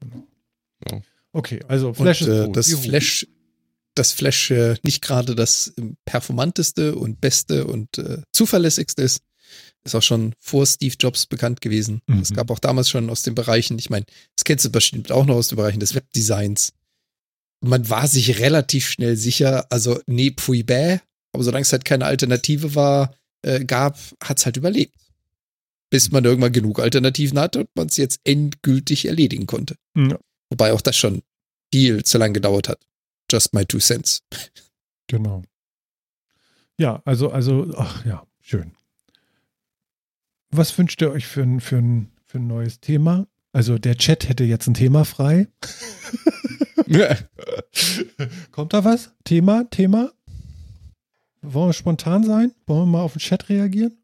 Genau. 0.00 0.26
Ja. 0.90 1.00
Okay, 1.32 1.60
also 1.68 1.94
Flash 1.94 2.22
und, 2.22 2.28
ist 2.28 2.34
äh, 2.34 2.44
tot. 2.46 2.56
das 2.56 2.70
Juhu. 2.70 2.82
Flash, 2.82 3.26
das 3.94 4.12
Flash 4.12 4.50
äh, 4.50 4.76
nicht 4.82 5.02
gerade 5.02 5.34
das 5.34 5.72
performanteste 6.04 6.96
und 6.96 7.20
beste 7.20 7.66
und 7.66 7.98
äh, 7.98 8.22
zuverlässigste 8.32 9.02
ist, 9.02 9.22
ist 9.84 9.94
auch 9.94 10.02
schon 10.02 10.34
vor 10.38 10.66
Steve 10.66 10.94
Jobs 10.98 11.26
bekannt 11.26 11.60
gewesen. 11.60 12.02
Mhm. 12.06 12.20
Es 12.20 12.32
gab 12.32 12.50
auch 12.50 12.58
damals 12.58 12.90
schon 12.90 13.10
aus 13.10 13.22
den 13.22 13.34
Bereichen, 13.34 13.78
ich 13.78 13.90
meine, 13.90 14.06
das 14.36 14.44
kennst 14.44 14.64
du 14.64 14.70
bestimmt 14.70 15.12
auch 15.12 15.24
noch 15.24 15.36
aus 15.36 15.48
den 15.48 15.56
Bereichen 15.56 15.80
des 15.80 15.94
Webdesigns. 15.94 16.72
Man 17.60 17.88
war 17.88 18.08
sich 18.08 18.38
relativ 18.38 18.88
schnell 18.88 19.16
sicher, 19.16 19.66
also 19.70 20.00
nee, 20.06 20.30
pfui 20.30 20.62
bäh, 20.62 20.98
aber 21.32 21.42
solange 21.42 21.62
es 21.62 21.72
halt 21.72 21.84
keine 21.84 22.06
Alternative 22.06 22.74
war, 22.74 23.14
äh, 23.42 23.64
gab, 23.64 23.98
hat's 24.22 24.44
halt 24.44 24.56
überlebt. 24.56 24.94
Bis 25.90 26.10
man 26.12 26.24
irgendwann 26.24 26.52
genug 26.52 26.78
Alternativen 26.78 27.38
hatte 27.38 27.60
und 27.60 27.70
man 27.74 27.88
es 27.88 27.96
jetzt 27.96 28.20
endgültig 28.24 29.06
erledigen 29.06 29.46
konnte. 29.46 29.76
Ja, 29.96 30.18
Wobei 30.50 30.72
auch 30.72 30.80
das 30.80 30.96
schon 30.96 31.22
viel 31.72 32.04
zu 32.04 32.18
lange 32.18 32.34
gedauert 32.34 32.68
hat. 32.68 32.80
Just 33.30 33.54
my 33.54 33.64
two 33.64 33.78
cents. 33.78 34.22
genau. 35.06 35.42
Ja, 36.78 37.02
also, 37.04 37.30
also, 37.30 37.72
ach 37.76 38.04
ja, 38.04 38.26
schön. 38.40 38.72
Was 40.50 40.76
wünscht 40.76 41.00
ihr 41.02 41.12
euch 41.12 41.26
für 41.26 41.42
ein, 41.42 41.60
für 41.60 41.76
ein, 41.76 42.10
für 42.26 42.38
ein 42.38 42.46
neues 42.46 42.80
Thema? 42.80 43.26
Also 43.52 43.78
der 43.78 43.96
Chat 43.96 44.28
hätte 44.28 44.44
jetzt 44.44 44.66
ein 44.66 44.74
Thema 44.74 45.04
frei. 45.04 45.48
Kommt 48.50 48.72
da 48.72 48.84
was? 48.84 49.12
Thema? 49.24 49.64
Thema? 49.70 50.12
Wollen 51.42 51.70
wir 51.70 51.74
spontan 51.74 52.24
sein? 52.24 52.52
Wollen 52.66 52.82
wir 52.82 52.86
mal 52.86 53.00
auf 53.02 53.14
den 53.14 53.20
Chat 53.20 53.48
reagieren? 53.48 53.96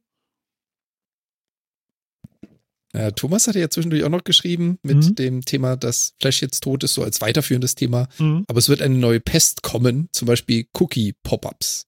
Äh, 2.92 3.12
Thomas 3.12 3.46
hatte 3.46 3.60
ja 3.60 3.68
zwischendurch 3.68 4.04
auch 4.04 4.08
noch 4.10 4.24
geschrieben 4.24 4.78
mit 4.82 4.96
Mhm. 4.96 5.14
dem 5.16 5.44
Thema, 5.44 5.76
dass 5.76 6.14
Flash 6.20 6.40
jetzt 6.40 6.62
tot 6.62 6.82
ist, 6.82 6.94
so 6.94 7.02
als 7.02 7.20
weiterführendes 7.20 7.74
Thema. 7.74 8.08
Mhm. 8.18 8.44
Aber 8.48 8.58
es 8.58 8.68
wird 8.70 8.80
eine 8.80 8.96
neue 8.96 9.20
Pest 9.20 9.62
kommen, 9.62 10.08
zum 10.12 10.26
Beispiel 10.26 10.66
Cookie-Pop-Ups. 10.78 11.84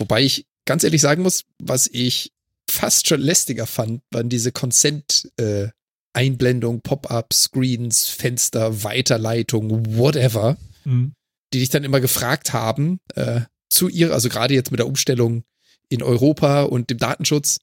Wobei 0.00 0.22
ich 0.22 0.46
ganz 0.64 0.82
ehrlich 0.82 1.00
sagen 1.00 1.22
muss, 1.22 1.44
was 1.58 1.86
ich 1.86 2.32
fast 2.68 3.06
schon 3.08 3.20
lästiger 3.20 3.66
fand, 3.66 4.02
waren 4.10 4.28
diese 4.28 4.50
Consent-Einblendung, 4.52 6.80
Pop-Ups, 6.82 7.42
Screens, 7.44 8.08
Fenster, 8.08 8.82
Weiterleitung, 8.82 9.96
whatever, 9.96 10.56
Mhm. 10.84 11.14
die 11.52 11.60
dich 11.60 11.68
dann 11.70 11.84
immer 11.84 12.00
gefragt 12.00 12.52
haben, 12.52 12.98
äh, 13.14 13.42
zu 13.68 13.88
ihr, 13.88 14.12
also 14.12 14.28
gerade 14.28 14.54
jetzt 14.54 14.70
mit 14.70 14.80
der 14.80 14.86
Umstellung 14.86 15.44
in 15.88 16.02
Europa 16.02 16.62
und 16.62 16.90
dem 16.90 16.98
Datenschutz, 16.98 17.58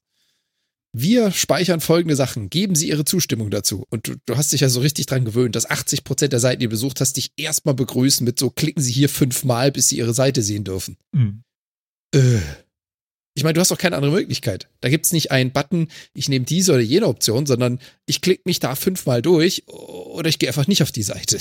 wir 0.98 1.30
speichern 1.30 1.80
folgende 1.80 2.16
Sachen. 2.16 2.48
Geben 2.48 2.74
Sie 2.74 2.88
Ihre 2.88 3.04
Zustimmung 3.04 3.50
dazu. 3.50 3.84
Und 3.90 4.08
du, 4.08 4.14
du 4.24 4.36
hast 4.36 4.52
dich 4.52 4.62
ja 4.62 4.70
so 4.70 4.80
richtig 4.80 5.06
dran 5.06 5.26
gewöhnt, 5.26 5.54
dass 5.54 5.68
80 5.68 6.04
Prozent 6.04 6.32
der 6.32 6.40
Seiten, 6.40 6.60
die 6.60 6.66
du 6.66 6.70
besucht 6.70 7.00
hast, 7.00 7.18
dich 7.18 7.32
erstmal 7.36 7.74
begrüßen 7.74 8.24
mit 8.24 8.38
so, 8.38 8.48
klicken 8.48 8.82
Sie 8.82 8.92
hier 8.92 9.10
fünfmal, 9.10 9.70
bis 9.72 9.88
Sie 9.88 9.98
Ihre 9.98 10.14
Seite 10.14 10.42
sehen 10.42 10.64
dürfen. 10.64 10.96
Mhm. 11.12 11.42
Äh. 12.14 12.38
Ich 13.34 13.44
meine, 13.44 13.52
du 13.52 13.60
hast 13.60 13.70
doch 13.70 13.76
keine 13.76 13.96
andere 13.96 14.12
Möglichkeit. 14.12 14.70
Da 14.80 14.88
gibt's 14.88 15.12
nicht 15.12 15.30
einen 15.30 15.52
Button, 15.52 15.88
ich 16.14 16.30
nehme 16.30 16.46
diese 16.46 16.72
oder 16.72 16.80
jene 16.80 17.06
Option, 17.06 17.44
sondern 17.44 17.78
ich 18.06 18.22
klicke 18.22 18.44
mich 18.46 18.60
da 18.60 18.74
fünfmal 18.74 19.20
durch 19.20 19.68
oder 19.68 20.30
ich 20.30 20.38
gehe 20.38 20.48
einfach 20.48 20.66
nicht 20.66 20.82
auf 20.82 20.92
die 20.92 21.02
Seite. 21.02 21.38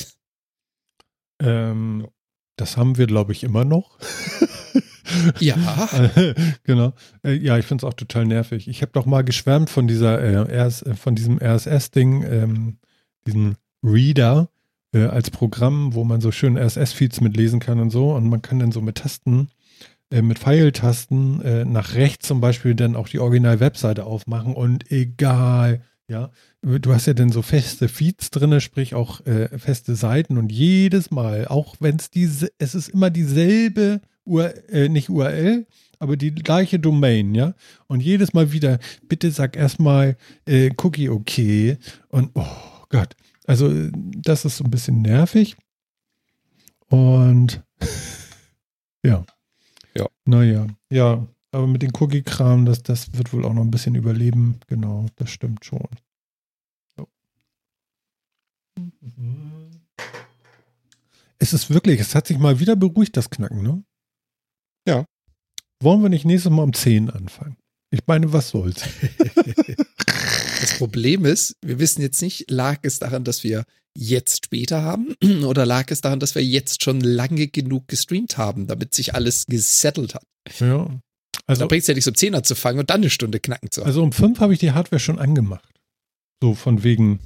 Ähm, 1.42 2.10
das 2.58 2.76
haben 2.76 2.98
wir, 2.98 3.08
glaube 3.08 3.32
ich, 3.32 3.44
immer 3.44 3.64
noch. 3.64 3.98
Ja. 5.40 5.90
genau. 6.64 6.94
Äh, 7.24 7.34
ja, 7.34 7.58
ich 7.58 7.66
finde 7.66 7.86
es 7.86 7.90
auch 7.90 7.96
total 7.96 8.26
nervig. 8.26 8.68
Ich 8.68 8.82
habe 8.82 8.92
doch 8.92 9.06
mal 9.06 9.24
geschwärmt 9.24 9.70
von 9.70 9.88
dieser 9.88 10.20
äh, 10.20 10.36
RS, 10.36 10.82
äh, 10.84 10.96
von 10.96 11.16
diesem 11.16 11.40
RSS-Ding, 11.40 12.24
ähm, 12.24 12.78
diesem 13.28 13.56
Reader 13.84 14.50
äh, 14.94 15.06
als 15.06 15.30
Programm, 15.30 15.94
wo 15.94 16.04
man 16.04 16.22
so 16.22 16.32
schön 16.32 16.58
RSS-Feeds 16.58 17.22
mitlesen 17.22 17.60
kann 17.60 17.80
und 17.80 17.92
so. 17.92 18.14
Und 18.14 18.30
man 18.30 18.42
kann 18.42 18.60
dann 18.60 18.72
so 18.72 18.82
mit 18.82 18.98
Tasten, 18.98 19.50
äh, 20.12 20.22
mit 20.22 20.40
Pfeiltasten 20.40 21.42
äh, 21.42 21.66
nach 21.66 21.96
rechts 21.96 22.28
zum 22.28 22.42
Beispiel 22.42 22.76
dann 22.76 22.96
auch 22.96 23.10
die 23.10 23.20
Original-Webseite 23.20 24.06
aufmachen 24.06 24.54
und 24.54 24.92
egal, 24.92 25.82
ja, 26.08 26.32
du 26.66 26.94
hast 26.94 27.06
ja 27.06 27.14
dann 27.14 27.32
so 27.32 27.42
feste 27.42 27.88
Feeds 27.88 28.32
drin, 28.32 28.60
sprich 28.60 28.96
auch 28.96 29.26
äh, 29.26 29.58
feste 29.58 29.96
Seiten 29.96 30.38
und 30.38 30.52
jedes 30.52 31.12
Mal, 31.12 31.48
auch 31.48 31.76
wenn 31.80 31.98
es 31.98 32.10
diese, 32.10 32.50
es 32.58 32.74
ist 32.74 32.90
immer 32.90 33.10
dieselbe 33.10 34.02
UR, 34.26 34.54
äh, 34.70 34.90
nicht 34.90 35.10
URL, 35.10 35.68
aber 36.00 36.18
die 36.18 36.34
gleiche 36.34 36.80
Domain, 36.80 37.36
ja. 37.36 37.54
Und 37.88 38.02
jedes 38.02 38.34
Mal 38.34 38.52
wieder, 38.52 38.80
bitte 39.08 39.30
sag 39.32 39.56
erstmal 39.56 40.18
äh, 40.46 40.72
Cookie 40.82 41.10
okay. 41.10 41.78
Und 42.10 42.32
oh 42.34 42.46
Gott, 42.90 43.16
also 43.46 43.72
das 43.92 44.46
ist 44.46 44.58
so 44.58 44.64
ein 44.64 44.72
bisschen 44.72 45.02
nervig. 45.04 45.56
Und 46.88 47.64
ja. 49.06 49.24
Ja. 49.96 50.08
Naja, 50.26 50.68
ja. 50.90 51.26
Aber 51.52 51.68
mit 51.68 51.84
dem 51.84 51.92
Cookie-Kram, 51.98 52.66
das, 52.66 52.84
das 52.84 53.14
wird 53.14 53.32
wohl 53.32 53.46
auch 53.46 53.54
noch 53.54 53.62
ein 53.62 53.72
bisschen 53.72 53.96
überleben. 53.96 54.60
Genau, 54.68 55.06
das 55.16 55.30
stimmt 55.30 55.64
schon. 55.64 55.88
So. 58.78 58.92
Es 61.38 61.54
ist 61.54 61.70
wirklich, 61.70 62.00
es 62.00 62.16
hat 62.16 62.28
sich 62.28 62.38
mal 62.38 62.60
wieder 62.60 62.76
beruhigt, 62.76 63.18
das 63.18 63.30
Knacken, 63.30 63.62
ne? 63.62 63.84
Ja. 64.88 65.06
Wollen 65.82 66.02
wir 66.02 66.10
nicht 66.10 66.26
nächstes 66.26 66.52
Mal 66.52 66.64
um 66.64 66.74
10 66.74 67.10
anfangen? 67.10 67.58
Ich 67.92 68.02
meine, 68.08 68.34
was 68.34 68.50
soll's? 68.50 68.84
Das 70.62 70.78
Problem 70.78 71.26
ist, 71.26 71.58
wir 71.62 71.80
wissen 71.80 72.02
jetzt 72.02 72.22
nicht, 72.22 72.50
lag 72.50 72.80
es 72.84 72.98
daran, 72.98 73.24
dass 73.24 73.44
wir 73.44 73.66
jetzt 73.96 74.46
später 74.46 74.82
haben 74.82 75.16
oder 75.46 75.66
lag 75.66 75.92
es 75.92 76.02
daran, 76.02 76.20
dass 76.20 76.34
wir 76.34 76.44
jetzt 76.44 76.84
schon 76.84 77.02
lange 77.02 77.48
genug 77.48 77.88
gestreamt 77.88 78.38
haben, 78.38 78.66
damit 78.66 78.94
sich 78.94 79.14
alles 79.14 79.46
gesettelt 79.46 80.16
hat. 80.16 80.24
Ja. 80.60 80.90
Also, 81.46 81.60
da 81.62 81.68
bringt 81.68 81.82
es 81.82 81.88
ja 81.88 81.94
nicht 81.94 82.04
so 82.04 82.12
10 82.12 82.44
zu 82.44 82.56
fangen 82.56 82.80
und 82.80 82.90
dann 82.90 83.02
eine 83.02 83.10
Stunde 83.10 83.40
knacken 83.40 83.70
zu 83.70 83.82
haben. 83.82 83.88
also 83.88 84.02
um 84.02 84.12
5 84.12 84.40
habe 84.40 84.54
ich 84.54 84.60
die 84.60 84.72
Hardware 84.72 85.00
schon 85.00 85.20
angemacht. 85.20 85.70
So 86.42 86.56
von 86.56 86.84
wegen, 86.84 87.20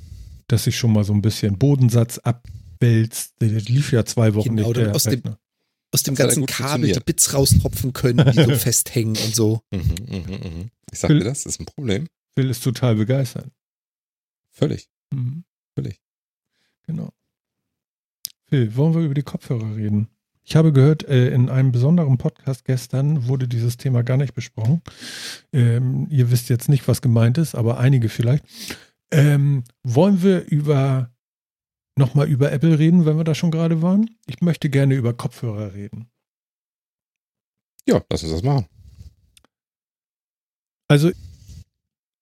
dass 0.51 0.65
sich 0.65 0.77
schon 0.77 0.91
mal 0.93 1.03
so 1.03 1.13
ein 1.13 1.21
bisschen 1.21 1.57
Bodensatz 1.57 2.17
abwälzt. 2.19 3.35
Der 3.41 3.49
lief 3.49 3.91
ja 3.91 4.05
zwei 4.05 4.35
Wochen 4.35 4.55
Genau, 4.57 4.73
nicht. 4.73 4.87
aus 4.89 5.03
dem-. 5.03 5.23
Aus 5.91 6.03
dem 6.03 6.13
ganzen 6.13 6.45
Kabel 6.45 6.91
die. 6.91 6.99
Bits 6.99 7.33
raustropfen 7.33 7.93
können, 7.93 8.23
die 8.31 8.43
so 8.43 8.49
festhängen 8.55 9.17
und 9.17 9.33
so. 9.35 9.61
Mhm, 9.71 9.95
mhm, 10.07 10.23
mhm. 10.29 10.71
Ich 10.91 10.99
sag 10.99 11.07
dir 11.09 11.19
das, 11.23 11.43
das 11.43 11.53
ist 11.53 11.59
ein 11.61 11.65
Problem. 11.65 12.05
Phil 12.35 12.47
ist 12.49 12.63
total 12.63 12.95
begeistert. 12.95 13.49
Völlig. 14.51 14.87
Mhm. 15.11 15.45
Völlig. 15.73 15.99
Genau. 16.85 17.09
Phil, 18.47 18.75
wollen 18.75 18.93
wir 18.93 19.01
über 19.01 19.13
die 19.15 19.23
Kopfhörer 19.23 19.75
reden? 19.75 20.09
Ich 20.43 20.55
habe 20.55 20.73
gehört, 20.73 21.07
äh, 21.07 21.29
in 21.29 21.49
einem 21.49 21.71
besonderen 21.71 22.17
Podcast 22.17 22.65
gestern 22.65 23.27
wurde 23.27 23.47
dieses 23.47 23.77
Thema 23.77 24.03
gar 24.03 24.17
nicht 24.17 24.33
besprochen. 24.33 24.81
Ähm, 25.53 26.07
ihr 26.09 26.31
wisst 26.31 26.49
jetzt 26.49 26.69
nicht, 26.69 26.87
was 26.87 27.01
gemeint 27.01 27.37
ist, 27.37 27.55
aber 27.55 27.79
einige 27.79 28.09
vielleicht. 28.09 28.43
Ähm, 29.11 29.63
wollen 29.83 30.21
wir 30.21 30.45
über 30.45 31.11
nochmal 31.97 32.27
über 32.29 32.51
Apple 32.51 32.79
reden, 32.79 33.05
wenn 33.05 33.17
wir 33.17 33.23
da 33.23 33.35
schon 33.35 33.51
gerade 33.51 33.81
waren? 33.81 34.09
Ich 34.27 34.41
möchte 34.41 34.69
gerne 34.69 34.95
über 34.95 35.13
Kopfhörer 35.13 35.73
reden. 35.73 36.09
Ja, 37.85 38.01
lass 38.09 38.23
uns 38.23 38.31
das 38.31 38.43
machen. 38.43 38.67
Also 40.87 41.11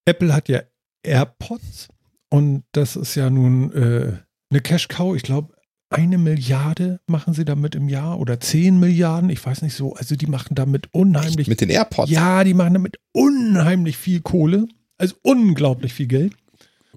Apple 0.05 0.33
hat 0.33 0.49
ja 0.49 0.61
AirPods 1.03 1.89
und 2.29 2.63
das 2.71 2.95
ist 2.95 3.15
ja 3.15 3.29
nun 3.29 3.71
äh, 3.73 4.17
eine 4.49 4.61
Cash-Cow. 4.61 5.15
Ich 5.15 5.23
glaube, 5.23 5.53
eine 5.89 6.17
Milliarde 6.17 6.99
machen 7.07 7.33
sie 7.33 7.45
damit 7.45 7.75
im 7.75 7.87
Jahr 7.87 8.19
oder 8.19 8.39
zehn 8.39 8.79
Milliarden, 8.79 9.29
ich 9.29 9.45
weiß 9.45 9.61
nicht 9.61 9.73
so. 9.73 9.93
Also 9.93 10.15
die 10.15 10.27
machen 10.27 10.55
damit 10.55 10.93
unheimlich. 10.93 11.47
Mit 11.47 11.61
den 11.61 11.69
AirPods. 11.69 12.11
ja, 12.11 12.43
die 12.43 12.53
machen 12.53 12.73
damit 12.73 12.99
unheimlich 13.13 13.97
viel 13.97 14.21
Kohle. 14.21 14.67
Also 14.97 15.15
unglaublich 15.21 15.93
viel 15.93 16.07
Geld. 16.07 16.35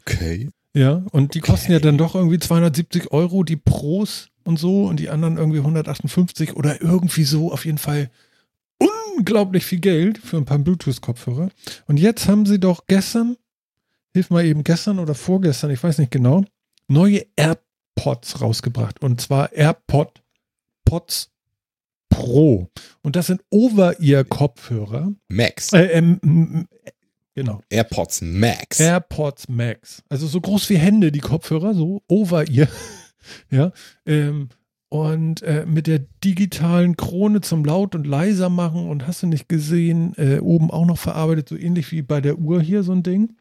Okay. 0.00 0.50
Ja, 0.74 1.04
und 1.10 1.34
die 1.34 1.40
Okay. 1.40 1.50
kosten 1.50 1.72
ja 1.72 1.80
dann 1.80 1.98
doch 1.98 2.14
irgendwie 2.14 2.38
270 2.38 3.10
Euro, 3.10 3.42
die 3.42 3.56
Pros 3.56 4.28
und 4.44 4.58
so, 4.58 4.84
und 4.84 5.00
die 5.00 5.08
anderen 5.10 5.36
irgendwie 5.36 5.58
158 5.58 6.54
oder 6.54 6.80
irgendwie 6.80 7.24
so, 7.24 7.52
auf 7.52 7.64
jeden 7.64 7.78
Fall 7.78 8.10
unglaublich 9.16 9.64
viel 9.66 9.80
Geld 9.80 10.18
für 10.18 10.36
ein 10.36 10.44
paar 10.44 10.58
Bluetooth-Kopfhörer. 10.58 11.50
Und 11.86 11.98
jetzt 11.98 12.28
haben 12.28 12.46
sie 12.46 12.58
doch 12.60 12.86
gestern, 12.86 13.36
hilf 14.14 14.30
mal 14.30 14.44
eben 14.44 14.64
gestern 14.64 14.98
oder 14.98 15.14
vorgestern, 15.14 15.70
ich 15.70 15.82
weiß 15.82 15.98
nicht 15.98 16.10
genau, 16.12 16.44
neue 16.88 17.26
AirPods 17.36 18.40
rausgebracht. 18.40 19.02
Und 19.02 19.20
zwar 19.20 19.52
AirPod 19.52 20.22
Pods 20.84 21.30
Pro. 22.08 22.68
Und 23.02 23.14
das 23.16 23.26
sind 23.28 23.42
Over-Ear-Kopfhörer. 23.50 25.12
Max. 25.28 25.72
Äh, 25.72 25.86
ähm, 25.92 26.66
genau. 27.34 27.60
AirPods 27.70 28.22
Max. 28.22 28.80
AirPods 28.80 29.48
Max. 29.48 30.02
Also 30.08 30.26
so 30.26 30.40
groß 30.40 30.70
wie 30.70 30.78
Hände, 30.78 31.12
die 31.12 31.20
Kopfhörer, 31.20 31.74
so 31.74 32.02
over 32.08 32.48
ihr. 32.48 32.68
ja. 33.50 33.72
Ähm, 34.06 34.48
und 34.90 35.42
äh, 35.42 35.64
mit 35.66 35.86
der 35.86 36.00
digitalen 36.24 36.96
Krone 36.96 37.40
zum 37.42 37.64
laut 37.64 37.94
und 37.94 38.06
leiser 38.06 38.48
machen 38.48 38.88
und 38.88 39.06
hast 39.06 39.22
du 39.22 39.28
nicht 39.28 39.48
gesehen, 39.48 40.14
äh, 40.16 40.40
oben 40.40 40.72
auch 40.72 40.84
noch 40.84 40.98
verarbeitet, 40.98 41.48
so 41.48 41.56
ähnlich 41.56 41.92
wie 41.92 42.02
bei 42.02 42.20
der 42.20 42.38
Uhr 42.38 42.60
hier 42.60 42.82
so 42.82 42.92
ein 42.92 43.04
Ding. 43.04 43.36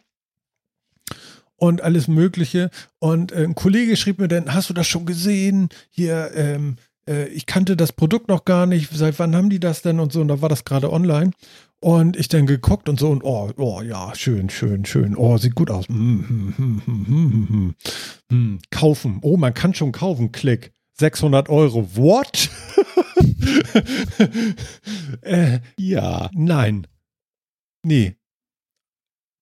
Und 1.56 1.82
alles 1.82 2.08
Mögliche. 2.08 2.70
Und 3.00 3.32
äh, 3.32 3.44
ein 3.44 3.56
Kollege 3.56 3.98
schrieb 3.98 4.20
mir 4.20 4.28
dann, 4.28 4.54
hast 4.54 4.70
du 4.70 4.74
das 4.76 4.86
schon 4.86 5.08
gesehen? 5.08 5.70
Hier, 5.90 6.32
ähm, 6.36 6.78
äh, 7.08 7.28
ich 7.30 7.48
kannte 7.48 7.76
das 7.76 7.94
Produkt 7.94 8.30
noch 8.30 8.46
gar 8.46 8.68
nicht. 8.68 8.92
Seit 8.94 9.18
wann 9.18 9.36
haben 9.36 9.50
die 9.50 9.60
das 9.60 9.82
denn 9.82 10.00
und 10.00 10.14
so? 10.14 10.22
Und 10.22 10.28
da 10.28 10.42
war 10.42 10.50
das 10.50 10.66
gerade 10.66 10.94
online. 10.94 11.32
Und 11.82 12.18
ich 12.18 12.28
dann 12.28 12.46
geguckt 12.46 12.90
und 12.90 13.00
so 13.00 13.10
und 13.10 13.24
oh, 13.24 13.52
oh 13.56 13.82
ja, 13.82 14.14
schön, 14.14 14.50
schön, 14.50 14.84
schön. 14.86 15.16
Oh, 15.16 15.38
sieht 15.38 15.56
gut 15.56 15.72
aus. 15.72 15.88
Hm, 15.88 16.26
hm, 16.28 16.54
hm, 16.58 16.82
hm, 16.86 17.08
hm, 17.08 17.08
hm, 17.08 17.50
hm. 17.50 17.76
Hm, 18.32 18.60
kaufen. 18.70 19.20
Oh, 19.22 19.38
man 19.38 19.54
kann 19.54 19.74
schon 19.74 19.94
kaufen. 19.94 20.32
Klick. 20.34 20.74
600 21.00 21.48
Euro. 21.48 21.88
What? 21.96 22.50
äh, 25.22 25.60
Ja. 25.78 26.30
nein. 26.34 26.86
Nee. 27.86 28.18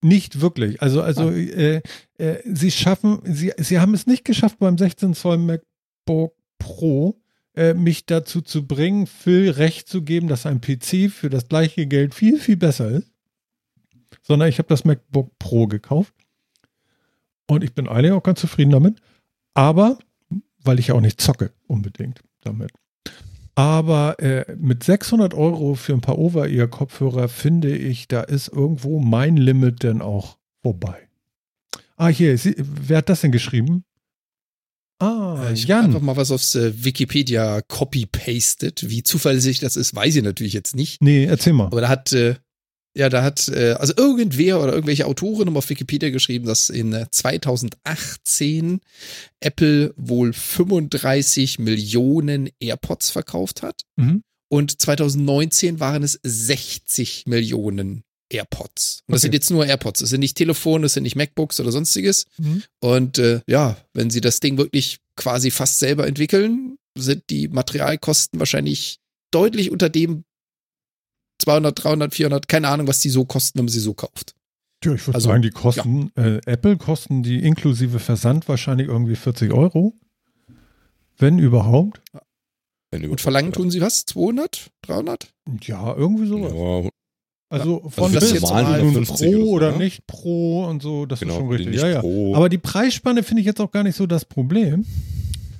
Nicht 0.03 0.39
wirklich. 0.39 0.79
Also, 0.81 1.01
also 1.01 1.31
äh, 1.31 1.81
äh, 2.19 2.35
sie 2.45 2.69
schaffen, 2.69 3.19
sie, 3.25 3.51
sie 3.57 3.79
haben 3.79 3.95
es 3.95 4.05
nicht 4.05 4.25
geschafft 4.25 4.59
beim 4.59 4.77
16 4.77 5.15
Zoll 5.15 5.39
MacBook 5.39 6.35
Pro, 6.59 7.19
äh, 7.57 7.73
mich 7.73 8.05
dazu 8.05 8.41
zu 8.41 8.67
bringen, 8.67 9.07
Phil 9.07 9.49
recht 9.49 9.89
zu 9.89 10.03
geben, 10.03 10.27
dass 10.27 10.45
ein 10.45 10.61
PC 10.61 11.11
für 11.11 11.29
das 11.29 11.47
gleiche 11.47 11.87
Geld 11.87 12.13
viel, 12.13 12.39
viel 12.39 12.55
besser 12.55 12.89
ist. 12.89 13.11
Sondern 14.21 14.47
ich 14.47 14.59
habe 14.59 14.69
das 14.69 14.85
MacBook 14.85 15.37
Pro 15.39 15.67
gekauft. 15.67 16.13
Und 17.47 17.63
ich 17.63 17.73
bin 17.73 17.87
eigentlich 17.87 18.11
auch 18.11 18.23
ganz 18.23 18.39
zufrieden 18.39 18.71
damit. 18.71 19.01
Aber, 19.53 19.97
weil 20.63 20.79
ich 20.79 20.87
ja 20.87 20.95
auch 20.95 21.01
nicht 21.01 21.19
zocke 21.19 21.51
unbedingt 21.65 22.21
damit. 22.41 22.71
Aber 23.55 24.19
äh, 24.19 24.55
mit 24.55 24.83
600 24.83 25.33
Euro 25.33 25.73
für 25.73 25.93
ein 25.93 26.01
paar 26.01 26.19
Over-Ear-Kopfhörer 26.19 27.27
finde 27.27 27.75
ich, 27.75 28.07
da 28.07 28.21
ist 28.21 28.49
irgendwo 28.49 28.99
mein 28.99 29.35
Limit 29.35 29.81
denn 29.81 30.03
auch 30.03 30.37
vorbei. 30.61 31.07
Ah, 31.95 32.09
hier, 32.09 32.37
wer 32.57 32.97
hat 32.97 33.09
das 33.09 33.21
denn 33.21 33.31
geschrieben? 33.31 33.83
Ah, 34.99 35.47
Äh, 35.49 35.53
ich 35.53 35.65
Jan. 35.65 35.85
einfach 35.85 36.01
mal 36.01 36.17
was 36.17 36.31
aufs 36.31 36.55
äh, 36.55 36.83
Wikipedia 36.83 37.61
copy-pasted. 37.61 38.89
Wie 38.89 39.03
zuverlässig 39.03 39.59
das 39.59 39.75
ist, 39.75 39.95
weiß 39.95 40.15
ich 40.15 40.23
natürlich 40.23 40.53
jetzt 40.53 40.75
nicht. 40.75 41.01
Nee, 41.01 41.25
erzähl 41.25 41.53
mal. 41.53 41.65
Aber 41.65 41.81
da 41.81 41.89
hat, 41.89 42.11
äh, 42.13 42.35
ja, 42.95 43.09
da 43.09 43.21
hat, 43.21 43.47
äh, 43.49 43.73
also 43.73 43.93
irgendwer 43.95 44.59
oder 44.61 44.73
irgendwelche 44.73 45.05
Autoren 45.05 45.45
haben 45.47 45.57
auf 45.57 45.69
Wikipedia 45.69 46.09
geschrieben, 46.09 46.47
dass 46.47 46.69
in 46.71 46.93
äh, 46.93 47.05
2018 47.11 48.79
Apple 49.39 49.93
wohl 49.97 50.33
35 50.33 51.59
Millionen 51.59 52.49
AirPods 52.59 53.11
verkauft 53.11 53.61
hat. 53.61 53.81
Mhm. 53.97 54.23
Und 54.49 54.81
2019 54.81 55.79
waren 55.79 56.03
es 56.03 56.19
60 56.23 57.25
Millionen 57.27 58.03
AirPods. 58.29 59.03
Und 59.07 59.13
das 59.13 59.19
Okay. 59.19 59.25
sind 59.27 59.33
jetzt 59.33 59.51
nur 59.51 59.65
AirPods. 59.65 59.99
Das 60.01 60.09
sind 60.09 60.19
nicht 60.19 60.37
Telefone, 60.37 60.83
das 60.83 60.93
sind 60.93 61.03
nicht 61.03 61.15
MacBooks 61.15 61.59
oder 61.59 61.71
sonstiges. 61.71 62.25
Mhm. 62.37 62.63
Und 62.79 63.17
äh, 63.19 63.41
ja, 63.47 63.77
wenn 63.93 64.09
sie 64.09 64.21
das 64.21 64.39
Ding 64.39 64.57
wirklich 64.57 64.97
quasi 65.15 65.51
fast 65.51 65.79
selber 65.79 66.07
entwickeln, 66.07 66.77
sind 66.97 67.29
die 67.29 67.47
Materialkosten 67.47 68.39
wahrscheinlich 68.39 68.99
deutlich 69.31 69.71
unter 69.71 69.89
dem 69.89 70.23
200, 71.39 71.83
300, 71.83 72.15
400, 72.15 72.47
keine 72.47 72.67
Ahnung, 72.69 72.87
was 72.87 72.99
die 72.99 73.09
so 73.09 73.23
kosten, 73.25 73.59
wenn 73.59 73.65
man 73.65 73.71
sie 73.71 73.79
so 73.79 73.93
kauft. 73.93 74.33
Ja, 74.83 74.93
ich 74.93 75.05
würde 75.07 75.15
Also, 75.15 75.29
sagen, 75.29 75.41
die 75.41 75.49
kosten, 75.51 76.11
äh, 76.15 76.39
Apple 76.45 76.77
kosten 76.77 77.23
die 77.23 77.39
inklusive 77.43 77.99
Versand 77.99 78.47
wahrscheinlich 78.47 78.87
irgendwie 78.87 79.15
40 79.15 79.51
Euro. 79.53 79.93
Wenn 81.17 81.39
überhaupt. 81.39 82.01
Wenn 82.91 83.01
du 83.03 83.09
Und 83.11 83.21
verlangen 83.21 83.51
tun 83.51 83.69
sie 83.71 83.81
was? 83.81 84.05
200, 84.05 84.69
300? 84.83 85.33
Ja, 85.63 85.95
irgendwie 85.95 86.27
sowas. 86.27 86.53
Ja, 86.53 86.89
Also 87.49 87.81
von 87.89 88.11
für 88.11 88.19
bis 88.19 88.31
das 88.41 88.41
nun 88.81 89.05
50 89.05 89.31
Pro 89.31 89.37
oder 89.37 89.45
so, 89.45 89.51
oder 89.51 89.71
ne? 89.71 89.77
nicht 89.77 90.07
Pro 90.07 90.65
und 90.65 90.81
so, 90.81 91.05
das 91.05 91.19
genau, 91.21 91.33
ist 91.33 91.39
schon 91.39 91.49
richtig. 91.49 91.75
Ja, 91.75 91.87
ja. 91.87 91.99
Aber 92.35 92.49
die 92.49 92.57
Preisspanne 92.57 93.23
finde 93.23 93.41
ich 93.41 93.45
jetzt 93.45 93.61
auch 93.61 93.71
gar 93.71 93.83
nicht 93.83 93.95
so 93.95 94.05
das 94.05 94.25
Problem. 94.25 94.85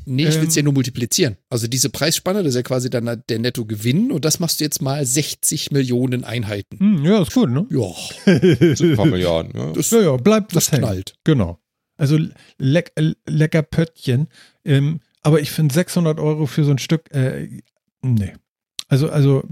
Nee, 0.10 0.26
ich 0.26 0.36
will 0.36 0.48
es 0.48 0.56
Ähm. 0.56 0.62
ja 0.62 0.64
nur 0.64 0.74
multiplizieren. 0.74 1.36
Also 1.50 1.68
diese 1.68 1.90
Preisspanne, 1.90 2.40
das 2.40 2.50
ist 2.50 2.56
ja 2.56 2.62
quasi 2.64 2.90
dann 2.90 3.24
der 3.28 3.40
Nettogewinn 3.40 4.12
und 4.12 4.24
das 4.24 4.40
machst 4.40 4.60
du 4.60 4.64
jetzt 4.64 4.82
mal 4.82 5.06
60 5.06 5.72
Millionen 5.72 6.24
Einheiten. 6.24 6.80
Hm, 6.80 7.06
ja, 7.06 7.22
ist 7.22 7.34
gut, 7.34 7.50
ne? 7.50 7.66
Ja, 7.70 7.94
sind 8.76 8.92
ein 8.92 8.96
paar 8.96 9.06
Milliarden. 9.06 9.52
Ja. 9.54 9.72
das, 9.74 9.92
ja, 9.92 10.02
ja, 10.02 10.16
bleibt 10.18 10.56
das 10.56 10.72
hängen. 10.72 10.84
knallt. 10.84 11.16
Genau. 11.26 11.60
Also 11.98 12.18
äh, 12.18 13.14
lecker 13.26 13.64
Pöttchen. 13.64 14.28
Ähm, 14.64 15.02
aber 15.24 15.42
ich 15.42 15.52
finde 15.52 15.74
600 15.74 16.20
Euro 16.20 16.46
für 16.46 16.64
so 16.64 16.72
ein 16.72 16.78
Stück, 16.78 17.14
äh, 17.14 17.50
nee. 18.02 18.34
Also, 18.88 19.10
also 19.10 19.44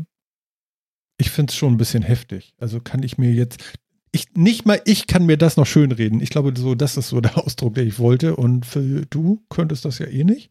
ich 1.17 1.29
finde 1.29 1.51
es 1.51 1.55
schon 1.55 1.73
ein 1.73 1.77
bisschen 1.77 2.03
heftig. 2.03 2.53
Also 2.57 2.79
kann 2.79 3.03
ich 3.03 3.17
mir 3.17 3.31
jetzt, 3.31 3.63
ich, 4.11 4.33
nicht 4.35 4.65
mal 4.65 4.81
ich 4.85 5.07
kann 5.07 5.25
mir 5.25 5.37
das 5.37 5.57
noch 5.57 5.65
schönreden. 5.65 6.21
Ich 6.21 6.29
glaube, 6.29 6.53
so, 6.55 6.75
das 6.75 6.97
ist 6.97 7.09
so 7.09 7.21
der 7.21 7.37
Ausdruck, 7.43 7.75
den 7.75 7.87
ich 7.87 7.99
wollte. 7.99 8.35
Und 8.35 8.65
für, 8.65 9.05
du 9.09 9.43
könntest 9.49 9.85
das 9.85 9.99
ja 9.99 10.07
eh 10.07 10.23
nicht. 10.23 10.49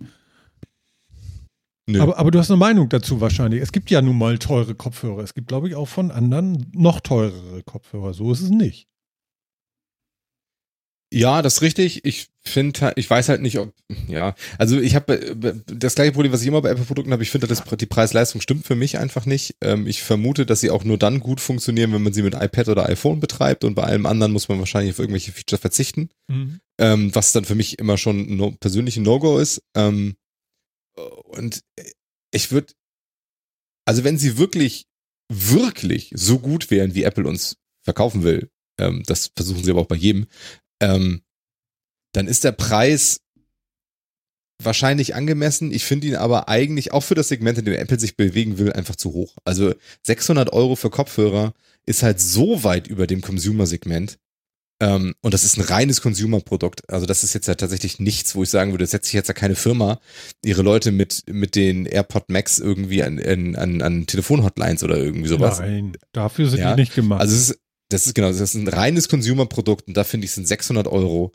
Nö. 1.86 2.00
Aber, 2.00 2.18
aber 2.18 2.30
du 2.30 2.38
hast 2.38 2.50
eine 2.50 2.58
Meinung 2.58 2.88
dazu 2.88 3.20
wahrscheinlich. 3.20 3.60
Es 3.60 3.72
gibt 3.72 3.90
ja 3.90 4.00
nun 4.00 4.16
mal 4.16 4.38
teure 4.38 4.74
Kopfhörer. 4.74 5.22
Es 5.22 5.34
gibt, 5.34 5.48
glaube 5.48 5.68
ich, 5.68 5.74
auch 5.74 5.88
von 5.88 6.10
anderen 6.10 6.70
noch 6.72 7.00
teurere 7.00 7.62
Kopfhörer. 7.62 8.14
So 8.14 8.32
ist 8.32 8.40
es 8.40 8.50
nicht. 8.50 8.88
Ja, 11.12 11.42
das 11.42 11.54
ist 11.54 11.62
richtig. 11.62 12.04
Ich 12.04 12.26
finde, 12.44 12.80
halt- 12.80 12.98
ich 12.98 13.08
weiß 13.08 13.28
halt 13.28 13.40
nicht, 13.40 13.58
ob, 13.58 13.72
ja, 14.08 14.34
also 14.58 14.80
ich 14.80 14.94
habe 14.96 15.62
das 15.66 15.94
gleiche 15.94 16.12
Problem, 16.12 16.32
was 16.32 16.42
ich 16.42 16.48
immer 16.48 16.60
bei 16.60 16.70
Apple-Produkten 16.70 17.12
habe. 17.12 17.22
Ich 17.22 17.30
finde, 17.30 17.46
das, 17.46 17.62
die 17.62 17.86
Preis-Leistung 17.86 18.40
stimmt 18.40 18.66
für 18.66 18.74
mich 18.74 18.98
einfach 18.98 19.24
nicht. 19.24 19.54
Ähm, 19.60 19.86
ich 19.86 20.02
vermute, 20.02 20.44
dass 20.44 20.60
sie 20.60 20.70
auch 20.70 20.82
nur 20.82 20.98
dann 20.98 21.20
gut 21.20 21.40
funktionieren, 21.40 21.92
wenn 21.92 22.02
man 22.02 22.12
sie 22.12 22.22
mit 22.22 22.34
iPad 22.34 22.68
oder 22.68 22.88
iPhone 22.88 23.20
betreibt 23.20 23.62
und 23.64 23.74
bei 23.74 23.84
allem 23.84 24.06
anderen 24.06 24.32
muss 24.32 24.48
man 24.48 24.58
wahrscheinlich 24.58 24.92
auf 24.94 24.98
irgendwelche 24.98 25.32
Features 25.32 25.60
verzichten. 25.60 26.10
ähm, 26.78 27.14
was 27.14 27.30
dann 27.32 27.44
für 27.44 27.54
mich 27.54 27.78
immer 27.78 27.96
schon 27.96 28.18
ein 28.20 28.36
no, 28.36 28.50
persönlich 28.52 28.96
ein 28.96 29.04
No-Go 29.04 29.38
ist. 29.38 29.62
Ähm, 29.76 30.16
und 31.24 31.60
ich 32.32 32.50
würde, 32.50 32.72
also 33.86 34.02
wenn 34.04 34.18
sie 34.18 34.36
wirklich, 34.38 34.86
wirklich 35.32 36.10
so 36.14 36.38
gut 36.40 36.70
wären, 36.70 36.94
wie 36.94 37.04
Apple 37.04 37.26
uns 37.26 37.56
verkaufen 37.84 38.22
will, 38.24 38.50
das 39.06 39.30
versuchen 39.36 39.62
sie 39.62 39.70
aber 39.70 39.82
auch 39.82 39.86
bei 39.86 39.94
jedem, 39.94 40.26
ähm, 40.80 41.22
dann 42.12 42.26
ist 42.26 42.44
der 42.44 42.52
Preis 42.52 43.20
wahrscheinlich 44.62 45.14
angemessen. 45.14 45.72
Ich 45.72 45.84
finde 45.84 46.06
ihn 46.06 46.16
aber 46.16 46.48
eigentlich 46.48 46.92
auch 46.92 47.02
für 47.02 47.14
das 47.14 47.28
Segment, 47.28 47.58
in 47.58 47.64
dem 47.64 47.74
Apple 47.74 47.98
sich 47.98 48.16
bewegen 48.16 48.58
will, 48.58 48.72
einfach 48.72 48.96
zu 48.96 49.12
hoch. 49.12 49.36
Also 49.44 49.74
600 50.02 50.52
Euro 50.52 50.76
für 50.76 50.90
Kopfhörer 50.90 51.54
ist 51.86 52.02
halt 52.02 52.20
so 52.20 52.64
weit 52.64 52.86
über 52.86 53.06
dem 53.06 53.20
Consumer-Segment. 53.20 54.18
Ähm, 54.80 55.14
und 55.22 55.34
das 55.34 55.44
ist 55.44 55.56
ein 55.56 55.62
reines 55.62 56.00
Consumer-Produkt. 56.00 56.88
Also 56.90 57.06
das 57.06 57.22
ist 57.22 57.32
jetzt 57.32 57.46
ja 57.46 57.54
tatsächlich 57.54 58.00
nichts, 58.00 58.34
wo 58.34 58.42
ich 58.42 58.50
sagen 58.50 58.72
würde, 58.72 58.86
setzt 58.86 59.06
sich 59.06 59.14
jetzt 59.14 59.28
ja 59.28 59.34
keine 59.34 59.54
Firma 59.54 60.00
ihre 60.44 60.62
Leute 60.62 60.90
mit, 60.92 61.22
mit 61.28 61.54
den 61.54 61.86
AirPod 61.86 62.28
Max 62.28 62.58
irgendwie 62.58 63.02
an, 63.02 63.20
an, 63.20 63.56
an, 63.56 63.82
an 63.82 64.06
Telefonhotlines 64.06 64.82
oder 64.82 64.96
irgendwie 64.96 65.28
sowas. 65.28 65.60
Nein, 65.60 65.96
dafür 66.12 66.48
sind 66.48 66.60
Ja, 66.60 66.74
die 66.74 66.82
nicht 66.82 66.94
gemacht. 66.94 67.20
Also 67.20 67.34
es 67.34 67.50
ist, 67.50 67.60
das 67.94 68.06
ist 68.06 68.14
genau, 68.14 68.28
das 68.28 68.40
ist 68.40 68.54
ein 68.54 68.68
reines 68.68 69.08
Consumer-Produkt 69.08 69.86
und 69.88 69.96
da 69.96 70.04
finde 70.04 70.24
ich 70.24 70.32
sind 70.32 70.48
600 70.48 70.88
Euro 70.88 71.32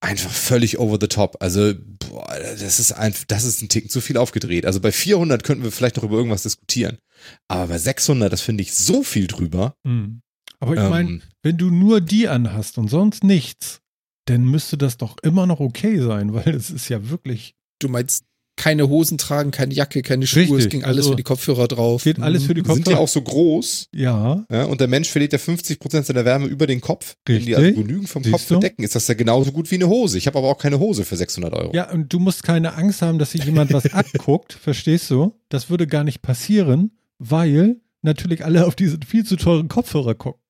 einfach 0.00 0.30
völlig 0.30 0.78
over 0.78 0.98
the 1.00 1.08
top. 1.08 1.36
Also 1.40 1.72
boah, 1.76 2.26
das 2.38 2.78
ist 2.78 2.92
einfach, 2.92 3.24
das 3.24 3.44
ist 3.44 3.62
ein 3.62 3.70
Ticken 3.70 3.88
zu 3.88 4.02
viel 4.02 4.18
aufgedreht. 4.18 4.66
Also 4.66 4.80
bei 4.80 4.92
400 4.92 5.42
könnten 5.42 5.64
wir 5.64 5.72
vielleicht 5.72 5.96
noch 5.96 6.04
über 6.04 6.16
irgendwas 6.16 6.42
diskutieren, 6.42 6.98
aber 7.48 7.68
bei 7.68 7.78
600, 7.78 8.30
das 8.30 8.42
finde 8.42 8.62
ich 8.62 8.74
so 8.74 9.02
viel 9.02 9.26
drüber. 9.26 9.74
Mhm. 9.84 10.20
Aber 10.60 10.74
ich 10.74 10.90
meine, 10.90 11.08
Ähm, 11.08 11.22
wenn 11.42 11.56
du 11.56 11.70
nur 11.70 12.00
die 12.00 12.28
anhast 12.28 12.78
und 12.78 12.88
sonst 12.88 13.24
nichts, 13.24 13.80
dann 14.26 14.44
müsste 14.44 14.76
das 14.76 14.98
doch 14.98 15.16
immer 15.22 15.46
noch 15.46 15.60
okay 15.60 15.98
sein, 16.00 16.34
weil 16.34 16.54
es 16.54 16.70
ist 16.70 16.88
ja 16.88 17.08
wirklich, 17.08 17.54
Du 17.80 17.88
meinst 17.88 18.24
keine 18.56 18.88
Hosen 18.88 19.18
tragen, 19.18 19.50
keine 19.50 19.74
Jacke, 19.74 20.02
keine 20.02 20.26
Schuhe, 20.26 20.42
es 20.44 20.50
Richtig, 20.52 20.70
ging 20.70 20.84
alles 20.84 20.98
also 20.98 21.10
für 21.10 21.16
die 21.16 21.22
Kopfhörer 21.24 21.66
drauf. 21.68 22.04
geht 22.04 22.20
alles 22.20 22.44
für 22.44 22.54
die 22.54 22.60
sind 22.60 22.68
ja 22.70 22.74
Kopfhörer. 22.76 23.00
auch 23.00 23.08
so 23.08 23.20
groß 23.22 23.88
Ja, 23.92 24.46
ja, 24.50 24.64
und 24.64 24.80
der 24.80 24.88
Mensch 24.88 25.08
verliert 25.08 25.32
ja 25.32 25.38
50 25.38 25.80
Prozent 25.80 26.06
seiner 26.06 26.24
Wärme 26.24 26.46
über 26.46 26.66
den 26.66 26.80
Kopf. 26.80 27.16
Wenn 27.26 27.44
die 27.44 27.54
also 27.56 27.66
Richtig. 27.66 27.86
genügend 27.86 28.08
vom 28.08 28.22
Siehst 28.22 28.32
Kopf 28.32 28.46
du? 28.48 28.54
bedecken, 28.54 28.82
ist 28.84 28.94
das 28.94 29.08
ja 29.08 29.14
genauso 29.14 29.50
gut 29.52 29.70
wie 29.70 29.74
eine 29.76 29.88
Hose. 29.88 30.18
Ich 30.18 30.26
habe 30.26 30.38
aber 30.38 30.48
auch 30.48 30.58
keine 30.58 30.78
Hose 30.78 31.04
für 31.04 31.16
600 31.16 31.52
Euro. 31.52 31.74
ja, 31.74 31.90
und 31.90 32.12
du 32.12 32.18
musst 32.20 32.42
keine 32.44 32.74
Angst 32.74 33.02
haben, 33.02 33.18
dass 33.18 33.32
sich 33.32 33.44
jemand 33.44 33.72
was 33.72 33.86
abguckt, 33.92 34.52
verstehst 34.52 35.10
du? 35.10 35.34
Das 35.48 35.68
würde 35.70 35.86
gar 35.86 36.04
nicht 36.04 36.22
passieren, 36.22 36.92
weil 37.18 37.76
natürlich 38.02 38.44
alle 38.44 38.66
auf 38.66 38.76
diese 38.76 38.98
viel 39.06 39.24
zu 39.24 39.36
teuren 39.36 39.68
Kopfhörer 39.68 40.14
gucken. 40.14 40.40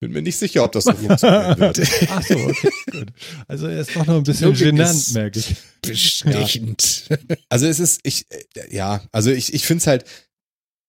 Bin 0.00 0.12
mir 0.12 0.22
nicht 0.22 0.36
sicher, 0.36 0.62
ob 0.64 0.72
das 0.72 0.84
so 0.84 0.92
funktionieren 0.94 1.58
wird. 1.58 1.80
Ach 2.08 2.22
so, 2.22 2.34
okay, 2.36 2.70
gut. 2.92 3.08
Also 3.48 3.66
er 3.66 3.80
ist 3.80 3.94
doch 3.96 4.06
noch 4.06 4.16
ein 4.16 4.22
bisschen 4.22 4.46
Logik 4.48 4.66
genannt, 4.66 5.12
merke 5.12 5.38
ich. 5.40 5.56
Bestechend. 5.82 7.04
Also 7.48 7.66
es 7.66 7.80
ist, 7.80 8.00
ich, 8.04 8.26
äh, 8.30 8.74
ja, 8.74 9.02
also 9.12 9.30
ich, 9.30 9.52
ich 9.54 9.64
finde 9.66 9.80
es 9.82 9.86
halt, 9.86 10.04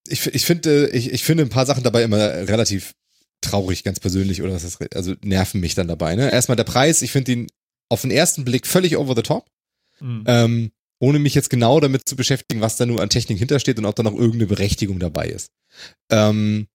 ich, 0.07 0.25
ich 0.27 0.45
finde, 0.45 0.89
ich, 0.89 1.11
ich 1.11 1.23
finde 1.23 1.43
ein 1.43 1.49
paar 1.49 1.65
Sachen 1.65 1.83
dabei 1.83 2.03
immer 2.03 2.17
relativ 2.19 2.93
traurig, 3.41 3.83
ganz 3.83 3.99
persönlich, 3.99 4.41
oder 4.41 4.53
was 4.53 4.63
ist, 4.63 4.77
also 4.95 5.15
nerven 5.23 5.61
mich 5.61 5.73
dann 5.75 5.87
dabei. 5.87 6.15
Ne? 6.15 6.31
Erstmal 6.31 6.55
der 6.57 6.63
Preis, 6.65 7.01
ich 7.01 7.11
finde 7.11 7.31
ihn 7.31 7.47
auf 7.89 8.01
den 8.01 8.11
ersten 8.11 8.45
Blick 8.45 8.67
völlig 8.67 8.97
over 8.97 9.15
the 9.15 9.21
top, 9.23 9.45
Mhm. 10.01 10.23
ähm, 10.27 10.71
ohne 11.01 11.19
mich 11.19 11.35
jetzt 11.35 11.49
genau 11.49 11.79
damit 11.81 12.07
zu 12.07 12.15
beschäftigen, 12.15 12.61
was 12.61 12.77
da 12.77 12.85
nur 12.85 13.01
an 13.01 13.09
Technik 13.09 13.37
hintersteht 13.39 13.77
und 13.79 13.85
ob 13.85 13.95
da 13.95 14.03
noch 14.03 14.13
irgendeine 14.13 14.47
Berechtigung 14.47 14.97
dabei 14.99 15.27
ist. 15.27 15.49
Ähm, 16.09 16.67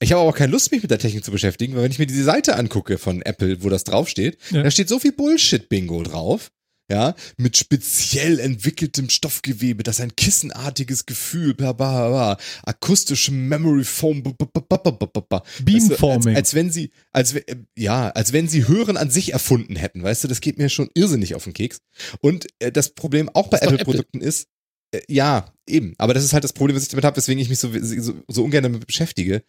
ich 0.00 0.12
habe 0.12 0.20
aber 0.20 0.30
auch 0.30 0.36
keine 0.36 0.52
Lust, 0.52 0.70
mich 0.72 0.82
mit 0.82 0.90
der 0.90 0.98
Technik 0.98 1.24
zu 1.24 1.30
beschäftigen, 1.30 1.74
weil 1.74 1.82
wenn 1.84 1.90
ich 1.90 1.98
mir 1.98 2.06
diese 2.06 2.24
Seite 2.24 2.56
angucke 2.56 2.98
von 2.98 3.22
Apple, 3.22 3.62
wo 3.62 3.68
das 3.68 3.84
draufsteht, 3.84 4.38
Ja. 4.50 4.62
da 4.62 4.70
steht 4.70 4.88
so 4.88 4.98
viel 4.98 5.12
Bullshit-Bingo 5.12 6.02
drauf. 6.02 6.50
Ja, 6.88 7.16
mit 7.36 7.56
speziell 7.56 8.38
entwickeltem 8.38 9.10
Stoffgewebe, 9.10 9.82
das 9.82 10.00
ein 10.00 10.14
kissenartiges 10.14 11.04
Gefühl, 11.04 11.52
bla, 11.52 11.72
bla, 11.72 12.08
bla, 12.10 12.38
akustischem 12.62 13.48
Memory 13.48 13.82
Foam, 13.82 14.22
b- 14.22 14.30
b- 14.38 14.44
b- 14.52 14.60
b- 14.68 14.78
b- 14.92 15.06
b- 15.12 15.20
b- 15.28 15.40
Beamforming. 15.64 16.36
als, 16.36 16.50
als 16.50 16.54
wenn 16.54 16.70
sie, 16.70 16.92
als, 17.12 17.32
äh, 17.32 17.56
ja, 17.76 18.10
als 18.10 18.32
wenn 18.32 18.46
sie 18.46 18.68
Hören 18.68 18.96
an 18.96 19.10
sich 19.10 19.32
erfunden 19.32 19.74
hätten, 19.74 20.04
weißt 20.04 20.22
du, 20.22 20.28
das 20.28 20.40
geht 20.40 20.58
mir 20.58 20.68
schon 20.68 20.88
irrsinnig 20.94 21.34
auf 21.34 21.42
den 21.42 21.54
Keks. 21.54 21.78
Und 22.20 22.46
äh, 22.60 22.70
das 22.70 22.90
Problem 22.90 23.28
auch 23.30 23.48
bei 23.48 23.58
Apple-Produkten 23.58 24.20
ist, 24.20 24.46
äh, 24.92 25.00
ja, 25.08 25.52
eben, 25.66 25.94
aber 25.98 26.14
das 26.14 26.22
ist 26.22 26.34
halt 26.34 26.44
das 26.44 26.52
Problem, 26.52 26.76
was 26.76 26.84
ich 26.84 26.90
damit 26.90 27.04
habe, 27.04 27.16
weswegen 27.16 27.42
ich 27.42 27.48
mich 27.48 27.58
so, 27.58 27.72
so, 27.80 28.14
so 28.28 28.44
ungern 28.44 28.62
damit 28.62 28.86
beschäftige, 28.86 29.42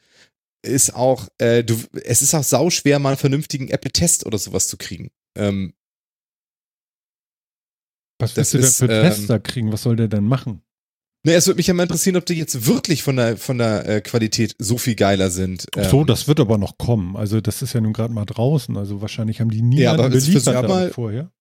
ist 0.63 0.93
auch, 0.95 1.27
äh, 1.37 1.63
du, 1.63 1.77
es 2.03 2.21
ist 2.21 2.33
auch 2.33 2.43
sauschwer, 2.43 2.99
mal 2.99 3.09
einen 3.09 3.17
vernünftigen 3.17 3.67
Apple-Test 3.69 4.25
oder 4.25 4.37
sowas 4.37 4.67
zu 4.67 4.77
kriegen. 4.77 5.09
Ähm, 5.37 5.73
Was 8.19 8.35
willst 8.35 8.53
du 8.53 8.57
denn 8.57 8.67
ist, 8.67 8.77
für 8.77 8.85
ähm, 8.85 9.03
Tester 9.03 9.39
kriegen? 9.39 9.71
Was 9.71 9.83
soll 9.83 9.95
der 9.95 10.07
denn 10.07 10.25
machen? 10.25 10.61
ne, 11.25 11.33
es 11.33 11.45
würde 11.47 11.57
mich 11.57 11.67
ja 11.67 11.73
mal 11.73 11.83
interessieren, 11.83 12.15
ob 12.15 12.25
die 12.25 12.35
jetzt 12.35 12.65
wirklich 12.65 13.03
von 13.03 13.17
der, 13.17 13.35
von 13.37 13.57
der 13.57 13.85
äh, 13.87 14.01
Qualität 14.01 14.55
so 14.59 14.77
viel 14.77 14.95
geiler 14.95 15.29
sind. 15.29 15.67
Ach 15.77 15.89
so, 15.89 16.01
Ähm, 16.01 16.07
das 16.07 16.27
wird 16.27 16.39
aber 16.39 16.57
noch 16.57 16.77
kommen. 16.77 17.15
Also 17.17 17.41
das 17.41 17.61
ist 17.61 17.73
ja 17.73 17.81
nun 17.81 17.93
gerade 17.93 18.13
mal 18.13 18.25
draußen. 18.25 18.77
Also 18.77 19.01
wahrscheinlich 19.01 19.41
haben 19.41 19.51
die 19.51 19.61
niemanden 19.61 19.81
Ja, 19.83 19.91
aber 19.93 20.09
beliefert 20.09 20.67
mal- 20.67 20.91
vorher. 20.91 21.31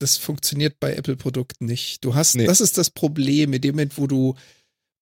Das 0.00 0.16
funktioniert 0.18 0.78
bei 0.80 0.94
Apple-Produkten 0.94 1.64
nicht. 1.66 2.04
Du 2.04 2.14
hast, 2.14 2.34
Nee. 2.34 2.44
das 2.46 2.60
ist 2.60 2.76
das 2.76 2.90
Problem, 2.90 3.52
in 3.54 3.60
dem 3.62 3.74
Moment, 3.76 3.96
wo 3.96 4.06
du, 4.06 4.34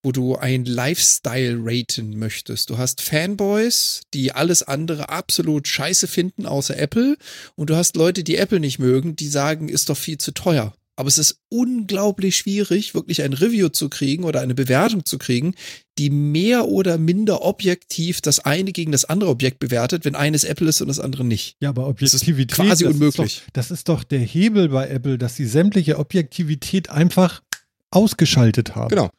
wo 0.02 0.12
du 0.12 0.36
ein 0.36 0.64
Lifestyle 0.64 1.58
raten 1.62 2.18
möchtest. 2.18 2.70
Du 2.70 2.78
hast 2.78 3.02
Fanboys, 3.02 4.02
die 4.14 4.32
alles 4.32 4.62
andere 4.62 5.08
absolut 5.08 5.68
scheiße 5.68 6.08
finden, 6.08 6.46
außer 6.46 6.76
Apple. 6.76 7.16
Und 7.54 7.70
du 7.70 7.76
hast 7.76 7.96
Leute, 7.96 8.24
die 8.24 8.36
Apple 8.36 8.60
nicht 8.60 8.78
mögen, 8.78 9.16
die 9.16 9.28
sagen, 9.28 9.68
ist 9.68 9.88
doch 9.88 9.96
viel 9.96 10.18
zu 10.18 10.32
teuer. 10.32 10.74
Aber 10.94 11.08
es 11.08 11.16
ist 11.16 11.38
unglaublich 11.48 12.36
schwierig, 12.36 12.94
wirklich 12.94 13.22
ein 13.22 13.32
Review 13.32 13.70
zu 13.70 13.88
kriegen 13.88 14.24
oder 14.24 14.40
eine 14.40 14.54
Bewertung 14.54 15.06
zu 15.06 15.16
kriegen, 15.16 15.54
die 15.96 16.10
mehr 16.10 16.68
oder 16.68 16.98
minder 16.98 17.42
objektiv 17.42 18.20
das 18.20 18.40
eine 18.40 18.72
gegen 18.72 18.92
das 18.92 19.06
andere 19.06 19.30
Objekt 19.30 19.58
bewertet, 19.58 20.04
wenn 20.04 20.14
eines 20.14 20.44
Apple 20.44 20.68
ist 20.68 20.82
und 20.82 20.88
das 20.88 21.00
andere 21.00 21.24
nicht. 21.24 21.56
Ja, 21.60 21.70
aber 21.70 21.94
Das 21.98 22.12
ist 22.12 22.22
Objektivität 22.22 22.66
quasi 22.66 22.84
das 22.84 22.92
unmöglich. 22.92 23.36
Ist 23.38 23.46
doch, 23.46 23.52
das 23.54 23.70
ist 23.70 23.88
doch 23.88 24.04
der 24.04 24.20
Hebel 24.20 24.68
bei 24.68 24.88
Apple, 24.88 25.16
dass 25.16 25.34
sie 25.36 25.46
sämtliche 25.46 25.98
Objektivität 25.98 26.90
einfach 26.90 27.42
ausgeschaltet 27.90 28.74
haben. 28.74 28.90
Genau. 28.90 29.10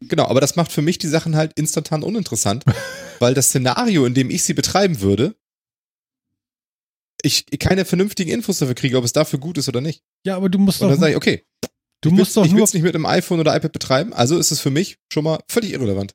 Genau, 0.00 0.26
aber 0.26 0.40
das 0.40 0.56
macht 0.56 0.72
für 0.72 0.82
mich 0.82 0.98
die 0.98 1.08
Sachen 1.08 1.36
halt 1.36 1.52
instantan 1.54 2.02
uninteressant, 2.02 2.64
weil 3.18 3.34
das 3.34 3.48
Szenario, 3.48 4.04
in 4.04 4.14
dem 4.14 4.30
ich 4.30 4.42
sie 4.42 4.54
betreiben 4.54 5.00
würde, 5.00 5.36
ich 7.22 7.46
keine 7.58 7.84
vernünftigen 7.84 8.30
Infos 8.30 8.58
dafür 8.58 8.74
kriege, 8.74 8.96
ob 8.98 9.04
es 9.04 9.12
dafür 9.12 9.38
gut 9.38 9.58
ist 9.58 9.68
oder 9.68 9.80
nicht. 9.80 10.02
Ja, 10.24 10.36
aber 10.36 10.48
du 10.48 10.58
musst 10.58 10.80
Und 10.80 10.88
doch, 10.88 10.92
dann 10.92 11.00
sage 11.00 11.12
ich, 11.12 11.16
okay, 11.16 11.44
du 12.02 12.10
ich 12.10 12.14
musst 12.14 12.36
doch 12.36 12.44
will 12.44 12.52
nur, 12.52 12.64
es 12.64 12.74
nicht 12.74 12.82
mit 12.82 12.94
einem 12.94 13.06
iPhone 13.06 13.40
oder 13.40 13.56
iPad 13.56 13.72
betreiben, 13.72 14.12
also 14.12 14.38
ist 14.38 14.50
es 14.50 14.60
für 14.60 14.70
mich 14.70 14.98
schon 15.12 15.24
mal 15.24 15.40
völlig 15.48 15.72
irrelevant. 15.72 16.14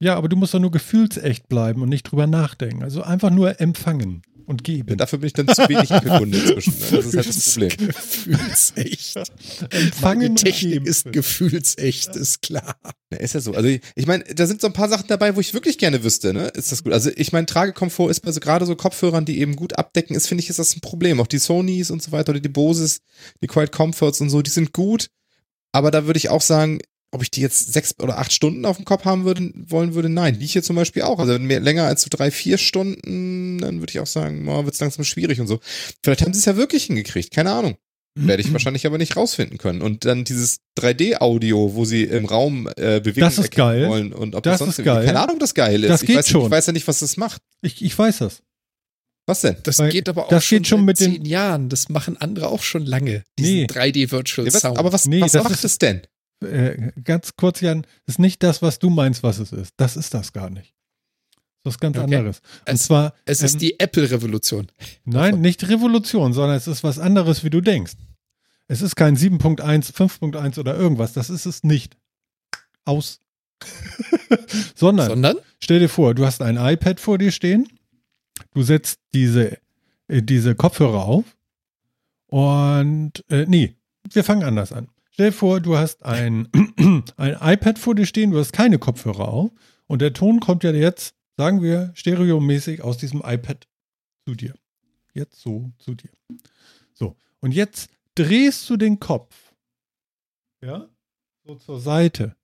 Ja, 0.00 0.16
aber 0.16 0.28
du 0.28 0.36
musst 0.36 0.52
doch 0.52 0.60
nur 0.60 0.72
gefühlsecht 0.72 1.48
bleiben 1.48 1.80
und 1.80 1.88
nicht 1.88 2.04
drüber 2.04 2.26
nachdenken. 2.26 2.82
Also 2.82 3.02
einfach 3.02 3.30
nur 3.30 3.60
empfangen 3.60 4.22
und 4.46 4.64
geben. 4.64 4.96
dafür 4.96 5.18
bin 5.18 5.28
ich 5.28 5.32
dann 5.32 5.48
zu 5.48 5.68
wenig 5.68 5.88
Kunde 5.88 6.38
inzwischen. 6.38 6.74
Ne? 6.78 6.96
Das 6.96 7.06
ist 7.06 7.16
halt 7.16 7.28
das 7.28 7.52
Problem. 7.52 7.88
Gefühlsecht. 7.88 9.32
Empfangen 9.70 10.36
Technik 10.36 10.86
ist 10.86 11.12
gefühlsecht, 11.12 12.16
ist 12.16 12.42
klar. 12.42 12.76
Ja, 13.12 13.18
ist 13.18 13.34
ja 13.34 13.40
so. 13.40 13.52
Also 13.52 13.68
ich, 13.68 13.80
ich 13.94 14.06
meine, 14.06 14.24
da 14.24 14.46
sind 14.46 14.60
so 14.60 14.66
ein 14.66 14.72
paar 14.72 14.88
Sachen 14.88 15.06
dabei, 15.08 15.36
wo 15.36 15.40
ich 15.40 15.54
wirklich 15.54 15.78
gerne 15.78 16.04
wüsste, 16.04 16.32
ne? 16.32 16.48
Ist 16.48 16.72
das 16.72 16.82
gut? 16.82 16.92
Also 16.92 17.10
ich 17.14 17.32
meine, 17.32 17.46
Tragekomfort 17.46 18.10
ist 18.10 18.20
bei 18.20 18.32
so 18.32 18.40
gerade 18.40 18.66
so 18.66 18.76
Kopfhörern, 18.76 19.24
die 19.24 19.40
eben 19.40 19.56
gut 19.56 19.78
abdecken, 19.78 20.16
ist, 20.16 20.28
finde 20.28 20.42
ich, 20.42 20.50
ist 20.50 20.58
das 20.58 20.76
ein 20.76 20.80
Problem. 20.80 21.20
Auch 21.20 21.26
die 21.26 21.38
Sonys 21.38 21.90
und 21.90 22.02
so 22.02 22.12
weiter 22.12 22.30
oder 22.30 22.40
die 22.40 22.48
Boses, 22.48 23.00
die 23.42 23.46
Quiet 23.46 23.72
Comforts 23.72 24.20
und 24.20 24.30
so, 24.30 24.42
die 24.42 24.50
sind 24.50 24.72
gut. 24.72 25.08
Aber 25.72 25.90
da 25.90 26.06
würde 26.06 26.18
ich 26.18 26.28
auch 26.28 26.42
sagen, 26.42 26.80
ob 27.14 27.22
ich 27.22 27.30
die 27.30 27.42
jetzt 27.42 27.72
sechs 27.72 27.94
oder 28.00 28.18
acht 28.18 28.32
Stunden 28.32 28.64
auf 28.64 28.76
dem 28.76 28.84
Kopf 28.84 29.04
haben 29.04 29.24
würde, 29.24 29.52
wollen 29.54 29.94
würde, 29.94 30.08
nein. 30.08 30.38
Die 30.38 30.46
hier 30.46 30.62
zum 30.62 30.76
Beispiel 30.76 31.02
auch. 31.02 31.18
Also 31.18 31.38
mehr, 31.38 31.60
länger 31.60 31.84
als 31.84 32.02
so 32.02 32.08
drei, 32.10 32.30
vier 32.30 32.56
Stunden, 32.58 33.58
dann 33.58 33.80
würde 33.80 33.90
ich 33.92 34.00
auch 34.00 34.06
sagen, 34.06 34.46
wird 34.46 34.74
es 34.74 34.80
langsam 34.80 35.04
schwierig 35.04 35.40
und 35.40 35.46
so. 35.46 35.60
Vielleicht 36.02 36.22
haben 36.22 36.32
sie 36.32 36.38
es 36.40 36.46
ja 36.46 36.56
wirklich 36.56 36.84
hingekriegt, 36.84 37.30
keine 37.32 37.52
Ahnung. 37.52 37.76
Werde 38.14 38.42
ich 38.42 38.52
wahrscheinlich 38.52 38.84
aber 38.86 38.98
nicht 38.98 39.16
rausfinden 39.16 39.56
können. 39.56 39.80
Und 39.80 40.04
dann 40.04 40.24
dieses 40.24 40.58
3D-Audio, 40.78 41.74
wo 41.74 41.84
sie 41.86 42.04
im 42.04 42.26
Raum 42.26 42.68
äh, 42.76 43.00
bewegen 43.00 43.20
Das 43.20 43.38
ist 43.38 43.50
geil. 43.52 43.88
wollen 43.88 44.12
und 44.12 44.34
ob 44.34 44.42
Das 44.42 44.52
das 44.54 44.58
sonst 44.60 44.78
ist 44.80 44.84
geil. 44.84 45.06
keine 45.06 45.20
Ahnung, 45.20 45.34
ob 45.36 45.40
das 45.40 45.54
geil 45.54 45.82
ist. 45.82 45.88
Das 45.90 46.02
ich, 46.02 46.08
geht 46.08 46.16
weiß, 46.18 46.28
schon. 46.28 46.44
ich 46.44 46.50
weiß 46.50 46.66
ja 46.66 46.72
nicht, 46.72 46.86
was 46.88 46.98
das 46.98 47.16
macht. 47.16 47.40
Ich, 47.62 47.82
ich 47.82 47.98
weiß 47.98 48.18
das. 48.18 48.42
Was 49.26 49.40
denn? 49.42 49.56
Das 49.62 49.78
Weil 49.78 49.90
geht 49.90 50.08
aber 50.08 50.26
auch 50.26 50.28
das 50.28 50.44
schon 50.44 50.58
geht 50.58 50.66
schon 50.66 50.80
seit 50.80 50.86
mit 50.86 51.00
den- 51.00 51.12
zehn 51.14 51.24
Jahren. 51.24 51.68
Das 51.68 51.88
machen 51.88 52.16
andere 52.18 52.48
auch 52.48 52.62
schon 52.62 52.84
lange. 52.84 53.22
Diesen 53.38 53.54
Nee. 53.60 53.64
3D 53.66 54.10
Virtual 54.10 54.46
Ja, 54.46 54.52
was, 54.52 54.60
Sound. 54.60 54.78
aber 54.78 54.92
was, 54.92 55.06
Nee, 55.06 55.20
was 55.20 55.32
das 55.32 55.44
macht 55.44 55.54
ist- 55.54 55.64
es 55.64 55.78
denn? 55.78 56.02
Äh, 56.42 56.92
ganz 57.02 57.36
kurz, 57.36 57.60
Jan, 57.60 57.86
ist 58.06 58.18
nicht 58.18 58.42
das, 58.42 58.62
was 58.62 58.78
du 58.78 58.90
meinst, 58.90 59.22
was 59.22 59.38
es 59.38 59.52
ist. 59.52 59.74
Das 59.76 59.96
ist 59.96 60.12
das 60.14 60.32
gar 60.32 60.50
nicht. 60.50 60.74
Das 61.64 61.74
ist 61.74 61.76
was 61.76 61.78
ganz 61.78 61.96
Okay. 61.98 62.16
anderes. 62.16 62.38
Und 62.66 62.74
Es- 62.74 62.82
zwar, 62.84 63.14
es 63.24 63.40
ähm, 63.40 63.46
ist 63.46 63.60
die 63.60 63.78
Apple-Revolution. 63.80 64.66
nein, 65.04 65.40
nicht 65.40 65.68
Revolution, 65.68 66.32
sondern 66.32 66.56
es 66.56 66.66
ist 66.66 66.82
was 66.82 66.98
anderes, 66.98 67.44
wie 67.44 67.50
du 67.50 67.60
denkst. 67.60 67.92
Es 68.68 68.82
ist 68.82 68.96
kein 68.96 69.16
7.1, 69.16 69.92
5.1 69.92 70.58
oder 70.58 70.76
irgendwas. 70.76 71.12
Das 71.12 71.30
ist 71.30 71.46
es 71.46 71.62
nicht. 71.62 71.96
Aus. 72.84 73.20
sondern, 74.74 75.08
Sondern 75.08 75.36
stell 75.60 75.78
dir 75.78 75.88
vor, 75.88 76.14
du 76.14 76.26
hast 76.26 76.42
ein 76.42 76.56
iPad 76.56 76.98
vor 77.00 77.18
dir 77.18 77.30
stehen. 77.32 77.68
Du 78.54 78.62
setzt 78.62 78.98
diese, 79.14 79.58
äh, 80.08 80.22
diese 80.22 80.54
Kopfhörer 80.54 81.04
auf. 81.04 81.24
Und, 82.26 83.24
äh, 83.28 83.44
nee, 83.46 83.74
wir 84.12 84.24
fangen 84.24 84.42
anders 84.42 84.72
an. 84.72 84.88
Stell 85.12 85.30
dir 85.30 85.36
vor, 85.36 85.60
du 85.60 85.76
hast 85.76 86.04
ein, 86.04 86.48
ein 87.16 87.36
iPad 87.40 87.78
vor 87.78 87.94
dir 87.94 88.06
stehen, 88.06 88.30
du 88.30 88.38
hast 88.38 88.52
keine 88.52 88.78
Kopfhörer 88.78 89.28
auf. 89.28 89.50
Und 89.86 90.00
der 90.00 90.14
Ton 90.14 90.40
kommt 90.40 90.64
ja 90.64 90.72
jetzt, 90.72 91.14
sagen 91.36 91.60
wir, 91.62 91.92
stereomäßig 91.94 92.82
aus 92.82 92.96
diesem 92.96 93.20
iPad 93.22 93.68
zu 94.24 94.34
dir. 94.34 94.54
Jetzt 95.12 95.40
so 95.40 95.70
zu 95.78 95.94
dir. 95.94 96.10
So, 96.94 97.16
und 97.40 97.52
jetzt 97.52 97.90
drehst 98.14 98.68
du 98.70 98.78
den 98.78 99.00
Kopf. 99.00 99.52
Ja? 100.62 100.88
So 101.44 101.56
zur 101.56 101.78
Seite. 101.78 102.34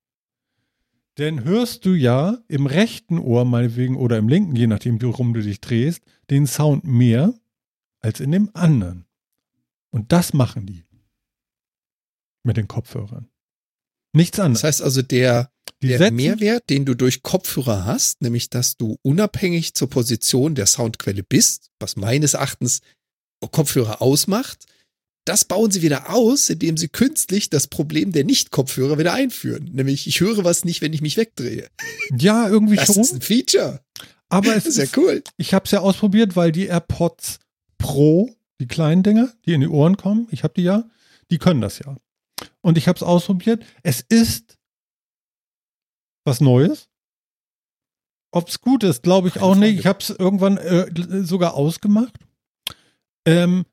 Dann 1.14 1.44
hörst 1.44 1.86
du 1.86 1.94
ja 1.94 2.38
im 2.48 2.66
rechten 2.66 3.18
Ohr, 3.18 3.46
meinetwegen, 3.46 3.96
oder 3.96 4.18
im 4.18 4.28
linken, 4.28 4.54
je 4.54 4.66
nachdem, 4.66 5.00
worum 5.00 5.32
du 5.32 5.40
dich 5.40 5.62
drehst, 5.62 6.04
den 6.28 6.46
Sound 6.46 6.84
mehr 6.84 7.32
als 8.00 8.20
in 8.20 8.30
dem 8.30 8.50
anderen. 8.52 9.06
Und 9.90 10.12
das 10.12 10.34
machen 10.34 10.66
die. 10.66 10.84
Mit 12.44 12.56
den 12.56 12.68
Kopfhörern. 12.68 13.28
Nichts 14.14 14.38
anderes. 14.40 14.62
das 14.62 14.68
heißt 14.68 14.82
also, 14.82 15.02
der, 15.02 15.50
der 15.82 16.10
Mehrwert, 16.10 16.70
den 16.70 16.84
du 16.84 16.94
durch 16.94 17.22
Kopfhörer 17.22 17.84
hast, 17.84 18.22
nämlich 18.22 18.48
dass 18.50 18.76
du 18.76 18.96
unabhängig 19.02 19.74
zur 19.74 19.90
Position 19.90 20.54
der 20.54 20.66
Soundquelle 20.66 21.22
bist, 21.22 21.70
was 21.78 21.96
meines 21.96 22.34
Erachtens 22.34 22.80
Kopfhörer 23.50 24.00
ausmacht, 24.02 24.66
das 25.24 25.44
bauen 25.44 25.70
sie 25.70 25.82
wieder 25.82 26.10
aus, 26.10 26.48
indem 26.48 26.78
sie 26.78 26.88
künstlich 26.88 27.50
das 27.50 27.66
Problem 27.66 28.12
der 28.12 28.24
Nicht-Kopfhörer 28.24 28.98
wieder 28.98 29.12
einführen. 29.12 29.68
Nämlich, 29.74 30.06
ich 30.06 30.20
höre 30.20 30.42
was 30.42 30.64
nicht, 30.64 30.80
wenn 30.80 30.94
ich 30.94 31.02
mich 31.02 31.18
wegdrehe. 31.18 31.68
Ja, 32.18 32.48
irgendwie 32.48 32.76
Das 32.76 32.86
schon. 32.86 33.02
ist 33.02 33.12
ein 33.12 33.20
Feature. 33.20 33.80
Aber 34.30 34.56
es 34.56 34.64
Das 34.64 34.76
ist 34.76 34.78
ja 34.78 35.02
cool. 35.02 35.22
ich 35.36 35.52
habe 35.52 35.66
es 35.66 35.70
ja 35.70 35.80
ausprobiert, 35.80 36.34
weil 36.34 36.50
die 36.50 36.66
AirPods 36.66 37.40
Pro, 37.76 38.34
die 38.58 38.66
kleinen 38.66 39.02
Dinger, 39.02 39.32
die 39.44 39.52
in 39.52 39.60
die 39.60 39.68
Ohren 39.68 39.98
kommen, 39.98 40.28
ich 40.30 40.44
habe 40.44 40.54
die 40.56 40.62
ja, 40.62 40.88
die 41.30 41.38
können 41.38 41.60
das 41.60 41.78
ja. 41.78 41.96
Und 42.60 42.78
ich 42.78 42.88
habe 42.88 42.96
es 42.96 43.02
ausprobiert. 43.02 43.64
Es 43.82 44.00
ist 44.00 44.58
was 46.24 46.40
Neues. 46.40 46.88
Ob 48.30 48.48
es 48.48 48.60
gut 48.60 48.82
ist, 48.84 49.02
glaube 49.02 49.28
ich 49.28 49.34
Keine 49.34 49.46
auch 49.46 49.54
Frage. 49.54 49.66
nicht. 49.66 49.80
Ich 49.80 49.86
habe 49.86 50.00
es 50.00 50.10
irgendwann 50.10 50.58
äh, 50.58 51.24
sogar 51.24 51.54
ausgemacht. 51.54 52.18
Ähm, 53.26 53.64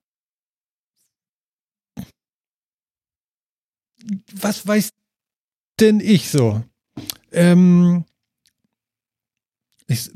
was 4.33 4.65
weiß 4.65 4.91
denn 5.79 5.99
ich 5.99 6.29
so? 6.29 6.63
Ähm, 7.31 8.05
ich, 9.87 10.11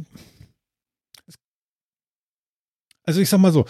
also 3.03 3.19
ich 3.19 3.29
sag 3.29 3.39
mal 3.39 3.51
so, 3.51 3.65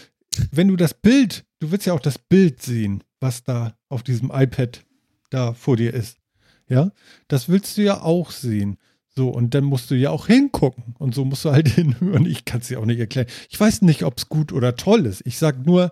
wenn 0.51 0.67
du 0.67 0.75
das 0.75 0.93
Bild, 0.93 1.45
du 1.59 1.71
willst 1.71 1.87
ja 1.87 1.93
auch 1.93 1.99
das 1.99 2.19
Bild 2.19 2.61
sehen, 2.61 3.03
was 3.19 3.43
da 3.43 3.73
auf 3.89 4.03
diesem 4.03 4.31
iPad 4.33 4.83
da 5.29 5.53
vor 5.53 5.77
dir 5.77 5.93
ist. 5.93 6.17
Ja, 6.67 6.91
das 7.27 7.49
willst 7.49 7.77
du 7.77 7.81
ja 7.83 8.01
auch 8.01 8.31
sehen. 8.31 8.77
So, 9.15 9.29
und 9.29 9.53
dann 9.55 9.63
musst 9.63 9.89
du 9.91 9.95
ja 9.95 10.11
auch 10.11 10.27
hingucken. 10.27 10.95
Und 10.99 11.15
so 11.15 11.25
musst 11.25 11.43
du 11.43 11.51
halt 11.51 11.67
hinhören. 11.75 12.25
Ich 12.25 12.45
kann 12.45 12.61
es 12.61 12.67
dir 12.67 12.79
auch 12.79 12.85
nicht 12.85 12.99
erklären. 12.99 13.27
Ich 13.49 13.59
weiß 13.59 13.81
nicht, 13.81 14.03
ob 14.03 14.17
es 14.17 14.29
gut 14.29 14.53
oder 14.53 14.75
toll 14.75 15.05
ist. 15.05 15.21
Ich 15.25 15.37
sag 15.37 15.65
nur, 15.65 15.91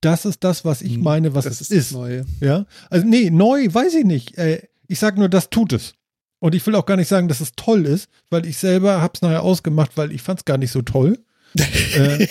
das 0.00 0.24
ist 0.24 0.44
das, 0.44 0.64
was 0.64 0.82
ich 0.82 0.94
Hm, 0.96 1.02
meine, 1.02 1.34
was 1.34 1.44
das 1.44 1.60
es 1.60 1.70
ist. 1.70 1.92
Neue. 1.92 2.26
Ja, 2.40 2.66
also 2.90 3.06
nee, 3.06 3.30
neu 3.30 3.66
weiß 3.72 3.94
ich 3.94 4.04
nicht. 4.04 4.36
Äh, 4.36 4.62
ich 4.88 4.98
sag 4.98 5.16
nur, 5.16 5.28
das 5.28 5.48
tut 5.50 5.72
es. 5.72 5.94
Und 6.38 6.54
ich 6.54 6.66
will 6.66 6.74
auch 6.74 6.84
gar 6.86 6.96
nicht 6.96 7.08
sagen, 7.08 7.28
dass 7.28 7.40
es 7.40 7.52
toll 7.52 7.86
ist, 7.86 8.10
weil 8.28 8.44
ich 8.44 8.58
selber 8.58 9.00
hab's 9.00 9.22
nachher 9.22 9.42
ausgemacht, 9.42 9.92
weil 9.96 10.12
ich 10.12 10.20
fand's 10.22 10.44
gar 10.44 10.58
nicht 10.58 10.70
so 10.70 10.82
toll. 10.82 11.18
äh, 11.94 12.26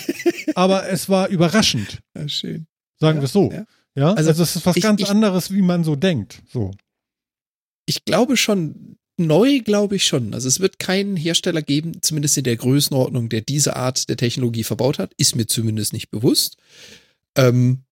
aber 0.54 0.88
es 0.90 1.10
war 1.10 1.30
überraschend, 1.30 2.00
Ja, 2.16 2.28
schön. 2.28 2.68
sagen 3.00 3.18
Ja, 3.18 3.22
wir 3.22 3.26
es 3.26 3.32
so. 3.34 3.52
ja. 3.52 3.66
Ja, 3.96 4.14
also, 4.14 4.30
Also 4.30 4.44
es 4.44 4.56
ist 4.58 4.66
was 4.66 4.76
ich- 4.76 4.84
ganz 4.84 5.02
ich- 5.02 5.10
anderes, 5.10 5.52
wie 5.52 5.62
man 5.62 5.84
so 5.84 5.96
denkt. 5.96 6.42
So. 6.52 6.72
Ich 7.86 8.04
glaube 8.06 8.36
schon, 8.38 8.98
neu 9.18 9.60
glaube 9.60 9.96
ich 9.96 10.06
schon. 10.06 10.34
Also 10.34 10.48
es 10.48 10.60
wird 10.60 10.80
keinen 10.80 11.16
Hersteller 11.16 11.62
geben, 11.62 12.02
zumindest 12.02 12.38
in 12.38 12.44
der 12.44 12.58
Größenordnung, 12.58 13.30
der 13.30 13.42
diese 13.42 13.76
Art 13.76 14.10
der 14.10 14.18
Technologie 14.18 14.64
verbaut 14.64 15.00
hat. 15.00 15.14
Ist 15.18 15.36
mir 15.36 15.48
zumindest 15.48 15.94
nicht 15.94 16.10
bewusst. 16.10 16.58
Ähm, 17.38 17.84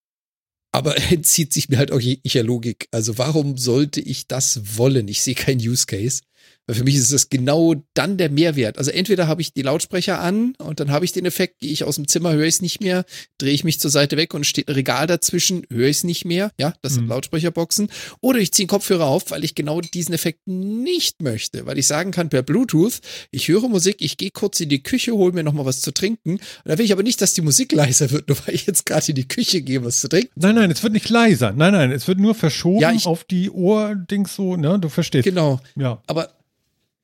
aber 0.71 0.95
entzieht 1.11 1.53
sich 1.53 1.69
mir 1.69 1.77
halt 1.77 1.91
auch 1.91 1.99
jeglicher 2.01 2.43
Logik. 2.43 2.88
Also 2.91 3.17
warum 3.17 3.57
sollte 3.57 4.01
ich 4.01 4.27
das 4.27 4.77
wollen? 4.77 5.07
Ich 5.07 5.21
sehe 5.21 5.35
keinen 5.35 5.61
Use 5.61 5.85
Case. 5.85 6.21
Weil 6.65 6.78
für 6.78 6.84
mich 6.86 6.95
ist 6.95 7.11
das 7.11 7.28
genau 7.30 7.76
dann 7.94 8.18
der 8.18 8.30
Mehrwert. 8.30 8.78
Also 8.78 8.90
entweder 8.91 9.28
habe 9.28 9.41
ich 9.41 9.52
die 9.53 9.64
Lautsprecher 9.64 10.22
an 10.22 10.56
und 10.60 10.80
dann 10.80 10.91
habe 10.91 11.03
ich 11.03 11.11
den 11.11 11.26
Effekt, 11.26 11.60
gehe 11.60 11.72
ich 11.74 11.84
aus 11.84 11.95
dem 11.95 12.07
Zimmer, 12.07 12.32
höre 12.34 12.45
ich 12.45 12.56
es 12.56 12.61
nicht 12.61 12.80
mehr, 12.82 13.03
drehe 13.38 13.52
ich 13.53 13.65
mich 13.65 13.82
zur 13.82 13.91
Seite 13.91 14.15
weg 14.15 14.34
und 14.34 14.45
steht 14.45 14.70
ein 14.70 14.74
Regal 14.76 15.06
dazwischen, 15.06 15.64
höre 15.70 15.90
ich 15.90 15.98
es 15.98 16.03
nicht 16.06 16.24
mehr. 16.24 16.52
Ja, 16.57 16.74
das 16.82 16.94
sind 16.94 17.03
Mhm. 17.03 17.10
Lautsprecherboxen. 17.10 17.90
Oder 18.22 18.40
ich 18.40 18.53
ziehe 18.53 18.68
Kopfhörer 18.68 19.06
auf, 19.07 19.30
weil 19.32 19.44
ich 19.44 19.56
genau 19.56 19.82
diesen 19.82 20.14
Effekt 20.14 20.40
nicht 20.48 21.22
möchte. 21.22 21.65
Weil 21.65 21.78
ich 21.78 21.86
sagen 21.88 22.11
kann 22.11 22.30
per 22.30 22.44
Bluetooth, 22.44 23.02
ich 23.32 23.49
höre 23.49 23.68
Musik, 23.68 23.98
ich 23.99 24.15
gehe 24.15 24.32
kurz 24.32 24.61
in 24.61 24.70
die 24.70 24.82
Küche, 24.84 25.11
hole 25.11 25.34
mir 25.34 25.44
noch 25.44 25.52
mal 25.53 25.65
was 25.65 25.82
zu 25.82 25.91
trinken. 25.91 26.32
Und 26.36 26.41
da 26.64 26.78
will 26.78 26.86
ich 26.86 26.94
aber 26.94 27.03
nicht, 27.03 27.20
dass 27.22 27.34
die 27.34 27.41
Musik 27.41 27.72
leiser 27.74 28.10
wird, 28.11 28.30
nur 28.30 28.38
weil 28.45 28.56
ich 28.56 28.65
jetzt 28.68 28.86
gerade 28.86 29.06
in 29.10 29.15
die 29.15 29.28
Küche 29.28 29.61
gehe, 29.61 29.84
was 29.84 29.99
zu 29.99 30.07
trinken. 30.07 30.32
Nein, 30.36 30.56
nein, 30.56 30.72
es 30.72 30.82
wird 30.82 30.94
nicht 30.94 31.10
leiser. 31.10 31.52
Nein, 31.52 31.74
nein, 31.74 31.91
es 31.91 32.07
wird 32.07 32.20
nur 32.20 32.36
verschoben 32.36 32.80
Ja, 32.80 32.94
ich- 32.94 33.06
auf 33.06 33.26
die 33.26 33.49
Ohrdings 33.49 34.36
so, 34.36 34.56
ne? 34.56 34.80
Du 34.80 34.88
verstehst. 34.88 35.26
Genau. 35.26 35.60
Ja. 35.76 36.02
Aber 36.07 36.32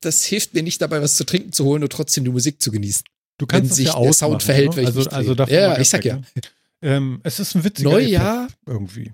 das 0.02 0.24
hilft 0.24 0.54
mir 0.54 0.64
nicht 0.64 0.82
dabei, 0.82 1.02
was 1.02 1.16
zu 1.16 1.26
trinken 1.26 1.52
zu 1.52 1.66
holen 1.66 1.84
und 1.84 1.92
trotzdem 1.92 2.24
die 2.24 2.32
Musik 2.32 2.62
zu 2.62 2.72
genießen. 2.72 3.04
Du 3.38 3.46
kannst 3.46 3.72
Wenn 3.72 3.76
sich 3.76 3.88
ja 3.88 4.00
der 4.00 4.14
Sound 4.14 4.44
verhält, 4.44 4.76
ne? 4.76 4.86
also, 4.86 5.10
also 5.10 5.34
Ja, 5.46 5.80
ich 5.80 5.90
sag 5.90 6.04
weg, 6.04 6.06
ja. 6.06 6.16
ne? 6.18 6.24
Ähm, 6.82 7.20
es 7.24 7.40
ist 7.40 7.56
ein 7.56 7.64
witziger 7.64 7.90
Neu, 7.90 8.00
Effekt 8.00 8.14
ja. 8.14 8.48
irgendwie. 8.66 9.14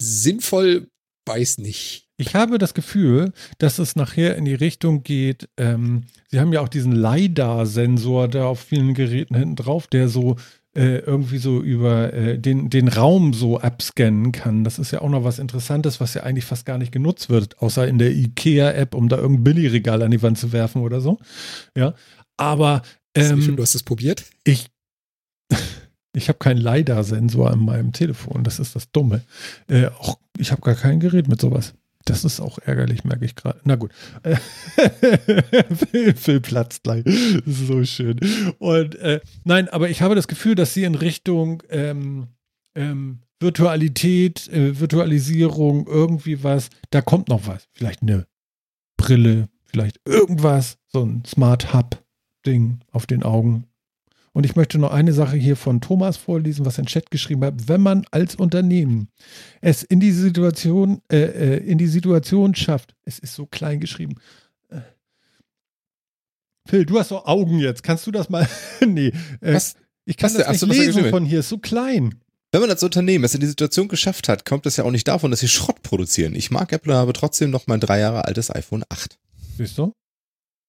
Sinnvoll, 0.00 0.88
weiß 1.26 1.58
nicht. 1.58 2.08
Ich 2.16 2.34
habe 2.34 2.58
das 2.58 2.74
Gefühl, 2.74 3.32
dass 3.58 3.78
es 3.78 3.96
nachher 3.96 4.36
in 4.36 4.44
die 4.44 4.54
Richtung 4.54 5.02
geht. 5.02 5.48
Ähm, 5.56 6.04
Sie 6.30 6.38
haben 6.38 6.52
ja 6.52 6.60
auch 6.60 6.68
diesen 6.68 6.92
LiDAR-Sensor 6.92 8.28
da 8.28 8.46
auf 8.46 8.60
vielen 8.60 8.94
Geräten 8.94 9.34
hinten 9.34 9.56
drauf, 9.56 9.86
der 9.88 10.08
so 10.08 10.36
äh, 10.74 10.98
irgendwie 10.98 11.38
so 11.38 11.60
über 11.62 12.12
äh, 12.12 12.38
den, 12.38 12.68
den 12.70 12.88
Raum 12.88 13.32
so 13.32 13.58
abscannen 13.60 14.32
kann. 14.32 14.64
Das 14.64 14.78
ist 14.78 14.90
ja 14.90 15.00
auch 15.02 15.08
noch 15.08 15.24
was 15.24 15.38
Interessantes, 15.38 16.00
was 16.00 16.14
ja 16.14 16.24
eigentlich 16.24 16.44
fast 16.44 16.66
gar 16.66 16.78
nicht 16.78 16.92
genutzt 16.92 17.30
wird, 17.30 17.60
außer 17.60 17.86
in 17.86 17.98
der 17.98 18.10
IKEA-App, 18.12 18.94
um 18.94 19.08
da 19.08 19.16
irgendein 19.16 19.44
Billigregal 19.44 20.02
an 20.02 20.10
die 20.10 20.22
Wand 20.22 20.38
zu 20.38 20.52
werfen 20.52 20.82
oder 20.82 21.00
so. 21.00 21.18
Ja, 21.76 21.94
aber 22.36 22.82
Ähm, 23.14 23.56
du 23.56 23.62
hast 23.62 23.74
es 23.74 23.84
probiert? 23.84 24.24
ich, 24.44 24.68
ich 26.12 26.28
habe 26.28 26.38
keinen 26.38 26.58
LiDAR-Sensor 26.60 27.50
an 27.50 27.60
meinem 27.60 27.92
Telefon. 27.92 28.42
Das 28.42 28.58
ist 28.58 28.74
das 28.74 28.90
Dumme. 28.90 29.22
Äh, 29.68 29.86
auch, 29.98 30.18
ich 30.38 30.50
habe 30.50 30.62
gar 30.62 30.74
kein 30.74 30.98
Gerät 31.00 31.28
mit 31.28 31.40
sowas. 31.40 31.74
Das 32.06 32.24
ist 32.24 32.40
auch 32.40 32.58
ärgerlich, 32.58 33.04
merke 33.04 33.24
ich 33.24 33.34
gerade. 33.34 33.60
Na 33.64 33.76
gut. 33.76 33.92
Phil, 36.16 36.40
platzt 36.40 36.82
gleich. 36.82 37.04
So 37.46 37.82
schön. 37.84 38.20
Und 38.58 38.96
äh, 38.96 39.20
nein, 39.44 39.68
aber 39.68 39.88
ich 39.88 40.02
habe 40.02 40.14
das 40.14 40.28
Gefühl, 40.28 40.54
dass 40.54 40.74
sie 40.74 40.84
in 40.84 40.94
Richtung 40.96 41.62
ähm, 41.70 42.28
ähm, 42.74 43.20
Virtualität, 43.40 44.48
äh, 44.48 44.78
Virtualisierung, 44.78 45.86
irgendwie 45.86 46.42
was, 46.42 46.68
da 46.90 47.00
kommt 47.00 47.28
noch 47.28 47.46
was. 47.46 47.68
Vielleicht 47.72 48.02
eine 48.02 48.26
Brille, 48.96 49.48
vielleicht 49.64 50.00
irgendwas, 50.04 50.78
so 50.86 51.04
ein 51.04 51.24
Smart 51.24 51.72
Hub-Ding 51.72 52.80
auf 52.92 53.06
den 53.06 53.22
Augen. 53.22 53.66
Und 54.34 54.44
ich 54.44 54.56
möchte 54.56 54.78
noch 54.78 54.90
eine 54.92 55.12
Sache 55.12 55.36
hier 55.36 55.54
von 55.54 55.80
Thomas 55.80 56.16
vorlesen, 56.16 56.66
was 56.66 56.76
er 56.76 56.80
in 56.80 56.86
Chat 56.86 57.10
geschrieben 57.12 57.44
hat. 57.44 57.68
Wenn 57.68 57.80
man 57.80 58.04
als 58.10 58.34
Unternehmen 58.34 59.08
es 59.60 59.84
in 59.84 60.00
die 60.00 60.10
Situation, 60.10 61.00
äh, 61.10 61.18
äh, 61.18 61.56
in 61.58 61.78
die 61.78 61.86
Situation 61.86 62.54
schafft, 62.56 62.96
es 63.04 63.20
ist 63.20 63.34
so 63.34 63.46
klein 63.46 63.78
geschrieben. 63.78 64.16
Äh, 64.70 64.80
Phil, 66.68 66.84
du 66.84 66.98
hast 66.98 67.10
so 67.10 67.24
Augen 67.24 67.60
jetzt. 67.60 67.84
Kannst 67.84 68.08
du 68.08 68.10
das 68.10 68.28
mal? 68.28 68.48
nee. 68.86 69.12
Äh, 69.40 69.54
Was? 69.54 69.76
Ich 70.04 70.16
kann 70.16 70.30
Was 70.30 70.38
das? 70.38 70.46
Ach 70.46 70.50
nicht 70.50 70.60
so, 70.60 70.68
was 70.68 70.78
er 70.78 70.84
lesen 70.84 71.10
von 71.10 71.24
hier. 71.24 71.38
Ist 71.38 71.48
so 71.48 71.58
klein. 71.58 72.16
Wenn 72.50 72.60
man 72.60 72.70
als 72.70 72.82
Unternehmen 72.82 73.24
es 73.24 73.34
in 73.34 73.40
die 73.40 73.46
Situation 73.46 73.86
geschafft 73.86 74.28
hat, 74.28 74.44
kommt 74.44 74.66
es 74.66 74.76
ja 74.76 74.84
auch 74.84 74.90
nicht 74.90 75.06
davon, 75.06 75.30
dass 75.30 75.40
sie 75.40 75.48
Schrott 75.48 75.82
produzieren. 75.84 76.34
Ich 76.34 76.50
mag 76.50 76.72
Apple, 76.72 76.94
aber 76.94 77.12
trotzdem 77.12 77.50
noch 77.50 77.68
mein 77.68 77.78
drei 77.78 78.00
Jahre 78.00 78.24
altes 78.24 78.52
iPhone 78.52 78.82
8. 78.88 79.16
Siehst 79.58 79.78
du? 79.78 79.92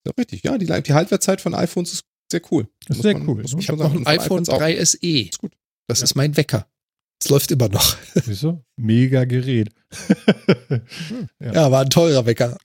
Ja, 0.06 0.12
richtig. 0.20 0.44
Ja, 0.44 0.58
die, 0.60 0.66
die 0.66 0.94
Haltwertzeit 0.94 1.42
von 1.42 1.56
iPhones 1.56 1.94
ist 1.94 2.04
sehr 2.32 2.42
cool. 2.52 2.68
Ist 2.82 2.90
Muss 2.90 2.98
sehr 3.04 3.18
man- 3.18 3.28
cool. 3.28 3.36
man 3.44 3.60
Ich 3.60 3.70
habe 3.70 3.78
noch 3.80 3.94
ein 3.94 4.06
iPhone 4.08 4.26
iPhones 4.26 4.50
auch. 4.50 4.58
3 4.60 4.84
SE. 4.86 4.98
Ist 5.02 5.40
gut. 5.40 5.52
Das 5.88 6.00
Ja. 6.00 6.04
ist 6.06 6.16
mein 6.16 6.36
Wecker. 6.38 6.68
Es 7.22 7.30
läuft 7.30 7.52
immer 7.52 7.70
noch. 7.70 7.96
Du? 8.42 8.62
Mega 8.78 9.26
Gerät. 9.26 9.70
Ja. 11.40 11.52
Ja, 11.54 11.72
war 11.72 11.82
ein 11.82 11.90
teurer 11.90 12.26
Wecker. 12.26 12.58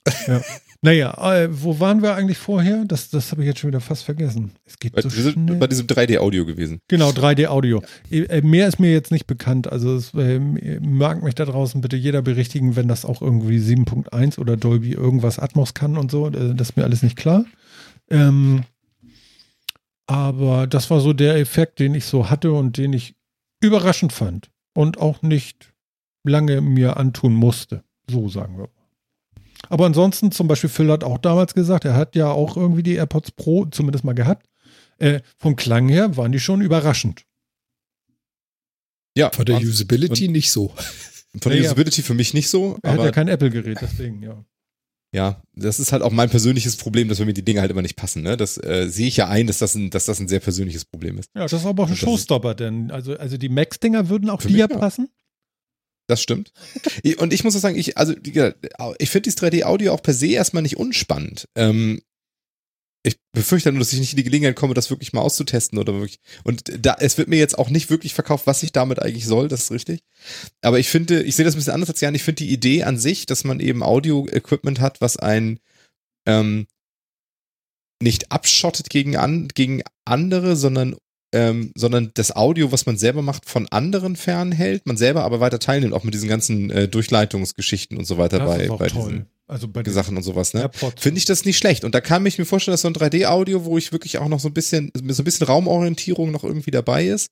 Naja, 0.82 1.12
äh, 1.34 1.48
wo 1.50 1.78
waren 1.78 2.02
wir 2.02 2.14
eigentlich 2.14 2.38
vorher? 2.38 2.84
Das, 2.86 3.10
das 3.10 3.30
habe 3.30 3.42
ich 3.42 3.48
jetzt 3.48 3.60
schon 3.60 3.68
wieder 3.68 3.80
fast 3.82 4.02
vergessen. 4.02 4.52
Es 4.64 4.78
geht 4.78 4.92
Bei, 4.94 5.02
so 5.02 5.14
wir 5.14 5.22
sind 5.22 5.32
schnell. 5.34 5.56
bei 5.56 5.66
diesem 5.66 5.86
3D-Audio 5.86 6.46
gewesen. 6.46 6.80
Genau, 6.88 7.10
3D-Audio. 7.10 7.82
Äh, 8.10 8.40
mehr 8.40 8.66
ist 8.66 8.80
mir 8.80 8.90
jetzt 8.90 9.10
nicht 9.12 9.26
bekannt. 9.26 9.70
Also 9.70 9.94
es 9.96 10.14
äh, 10.14 10.38
mag 10.38 11.22
mich 11.22 11.34
da 11.34 11.44
draußen 11.44 11.82
bitte 11.82 11.96
jeder 11.96 12.22
berichtigen, 12.22 12.76
wenn 12.76 12.88
das 12.88 13.04
auch 13.04 13.20
irgendwie 13.20 13.58
7.1 13.58 14.38
oder 14.38 14.56
Dolby 14.56 14.92
irgendwas 14.92 15.38
Atmos 15.38 15.74
kann 15.74 15.98
und 15.98 16.10
so. 16.10 16.28
Äh, 16.28 16.54
das 16.54 16.70
ist 16.70 16.76
mir 16.78 16.84
alles 16.84 17.02
nicht 17.02 17.16
klar. 17.16 17.44
Ähm, 18.08 18.62
aber 20.10 20.66
das 20.66 20.90
war 20.90 21.00
so 21.00 21.12
der 21.12 21.36
Effekt, 21.36 21.78
den 21.78 21.94
ich 21.94 22.04
so 22.04 22.28
hatte 22.30 22.52
und 22.52 22.78
den 22.78 22.92
ich 22.92 23.14
überraschend 23.62 24.12
fand 24.12 24.50
und 24.74 24.98
auch 24.98 25.22
nicht 25.22 25.72
lange 26.24 26.60
mir 26.60 26.96
antun 26.96 27.32
musste. 27.32 27.84
So 28.10 28.28
sagen 28.28 28.58
wir. 28.58 28.68
Aber 29.68 29.86
ansonsten, 29.86 30.32
zum 30.32 30.48
Beispiel 30.48 30.68
Phil 30.68 30.90
hat 30.90 31.04
auch 31.04 31.18
damals 31.18 31.54
gesagt, 31.54 31.84
er 31.84 31.94
hat 31.94 32.16
ja 32.16 32.28
auch 32.28 32.56
irgendwie 32.56 32.82
die 32.82 32.94
AirPods 32.94 33.30
Pro 33.30 33.66
zumindest 33.66 34.02
mal 34.04 34.14
gehabt. 34.14 34.48
Äh, 34.98 35.20
vom 35.38 35.54
Klang 35.54 35.88
her 35.88 36.16
waren 36.16 36.32
die 36.32 36.40
schon 36.40 36.60
überraschend. 36.60 37.24
Ja, 39.16 39.30
Von 39.30 39.44
der 39.44 39.58
Usability 39.60 40.26
nicht 40.26 40.50
so. 40.50 40.74
von 41.40 41.52
der 41.52 41.54
Ja, 41.54 41.58
ja. 41.62 41.68
Usability 41.68 42.02
für 42.02 42.14
mich 42.14 42.34
nicht 42.34 42.48
so, 42.48 42.78
Er 42.82 42.94
hat 42.94 43.00
ja 43.00 43.12
kein 43.12 43.28
Apple-Gerät, 43.28 43.78
deswegen, 43.80 44.22
ja. 44.24 44.44
Ja, 45.12 45.42
das 45.54 45.80
ist 45.80 45.92
halt 45.92 46.02
auch 46.02 46.12
mein 46.12 46.30
persönliches 46.30 46.76
Problem, 46.76 47.08
dass 47.08 47.18
mir 47.18 47.32
die 47.32 47.44
Dinge 47.44 47.60
halt 47.60 47.70
immer 47.70 47.82
nicht 47.82 47.96
passen. 47.96 48.22
Ne? 48.22 48.36
Das 48.36 48.56
äh, 48.58 48.86
sehe 48.88 49.08
ich 49.08 49.16
ja 49.16 49.28
ein, 49.28 49.46
dass 49.46 49.58
das, 49.58 49.74
ein, 49.74 49.90
dass 49.90 50.06
das 50.06 50.20
ein 50.20 50.28
sehr 50.28 50.40
persönliches 50.40 50.84
Problem 50.84 51.18
ist. 51.18 51.30
Ja, 51.34 51.42
das 51.42 51.52
ist 51.52 51.66
aber 51.66 51.82
auch 51.84 51.88
ein 51.88 51.94
ist- 51.94 51.98
Showstopper, 52.00 52.54
denn 52.54 52.90
also, 52.90 53.16
also 53.16 53.36
die 53.36 53.48
Max-Dinger 53.48 54.08
würden 54.08 54.30
auch 54.30 54.42
dir 54.42 54.56
ja. 54.56 54.68
passen. 54.68 55.08
Das 56.06 56.20
stimmt. 56.20 56.52
Und 57.18 57.32
ich 57.32 57.44
muss 57.44 57.54
auch 57.54 57.60
sagen, 57.60 57.78
ich, 57.78 57.96
also, 57.96 58.14
ich 58.98 59.10
finde 59.10 59.22
dieses 59.22 59.40
3D-Audio 59.40 59.92
auch 59.92 60.02
per 60.02 60.12
se 60.12 60.26
erstmal 60.26 60.64
nicht 60.64 60.76
unspannend. 60.76 61.48
Ähm, 61.54 62.02
ich 63.02 63.16
befürchte 63.32 63.72
nur, 63.72 63.78
dass 63.78 63.92
ich 63.92 63.98
nicht 63.98 64.12
in 64.12 64.18
die 64.18 64.24
Gelegenheit 64.24 64.56
komme, 64.56 64.74
das 64.74 64.90
wirklich 64.90 65.12
mal 65.12 65.22
auszutesten 65.22 65.78
oder 65.78 65.94
wirklich. 65.94 66.20
Und 66.44 66.64
da, 66.84 66.96
es 67.00 67.16
wird 67.16 67.28
mir 67.28 67.38
jetzt 67.38 67.58
auch 67.58 67.70
nicht 67.70 67.88
wirklich 67.88 68.12
verkauft, 68.12 68.46
was 68.46 68.62
ich 68.62 68.72
damit 68.72 69.00
eigentlich 69.00 69.26
soll, 69.26 69.48
das 69.48 69.62
ist 69.62 69.70
richtig. 69.70 70.02
Aber 70.60 70.78
ich 70.78 70.88
finde, 70.88 71.22
ich 71.22 71.34
sehe 71.34 71.44
das 71.44 71.54
ein 71.54 71.58
bisschen 71.58 71.72
anders 71.72 71.88
als 71.88 72.00
Jan. 72.00 72.14
Ich 72.14 72.24
finde 72.24 72.44
die 72.44 72.52
Idee 72.52 72.82
an 72.82 72.98
sich, 72.98 73.24
dass 73.24 73.44
man 73.44 73.60
eben 73.60 73.82
Audio-Equipment 73.82 74.80
hat, 74.80 75.00
was 75.00 75.16
ein 75.16 75.60
ähm, 76.26 76.66
nicht 78.02 78.32
abschottet 78.32 78.90
gegen, 78.90 79.16
an, 79.16 79.48
gegen 79.48 79.82
andere, 80.04 80.56
sondern 80.56 80.96
ähm, 81.32 81.70
sondern 81.76 82.10
das 82.14 82.34
Audio, 82.34 82.72
was 82.72 82.86
man 82.86 82.98
selber 82.98 83.22
macht, 83.22 83.48
von 83.48 83.68
anderen 83.68 84.16
fernhält, 84.16 84.84
man 84.86 84.96
selber 84.96 85.24
aber 85.24 85.38
weiter 85.38 85.60
teilnimmt, 85.60 85.94
auch 85.94 86.02
mit 86.02 86.12
diesen 86.12 86.28
ganzen 86.28 86.70
äh, 86.70 86.88
Durchleitungsgeschichten 86.88 87.96
und 87.96 88.04
so 88.04 88.18
weiter 88.18 88.40
Das 88.40 88.48
bei, 88.48 88.68
bei 88.68 88.88
toll. 88.88 89.26
Also 89.50 89.66
bei 89.66 89.82
Sachen 89.82 90.16
und 90.16 90.22
sowas, 90.22 90.54
ne? 90.54 90.70
Finde 90.96 91.18
ich 91.18 91.24
das 91.24 91.44
nicht 91.44 91.58
schlecht. 91.58 91.82
Und 91.82 91.92
da 91.94 92.00
kann 92.00 92.24
ich 92.24 92.38
mir 92.38 92.44
vorstellen, 92.44 92.72
dass 92.74 92.82
so 92.82 92.88
ein 92.88 92.94
3D-Audio, 92.94 93.64
wo 93.64 93.78
ich 93.78 93.90
wirklich 93.90 94.18
auch 94.18 94.28
noch 94.28 94.38
so 94.38 94.48
ein 94.48 94.54
bisschen, 94.54 94.92
so 94.94 95.22
ein 95.22 95.24
bisschen 95.24 95.46
Raumorientierung 95.46 96.30
noch 96.30 96.44
irgendwie 96.44 96.70
dabei 96.70 97.06
ist. 97.06 97.26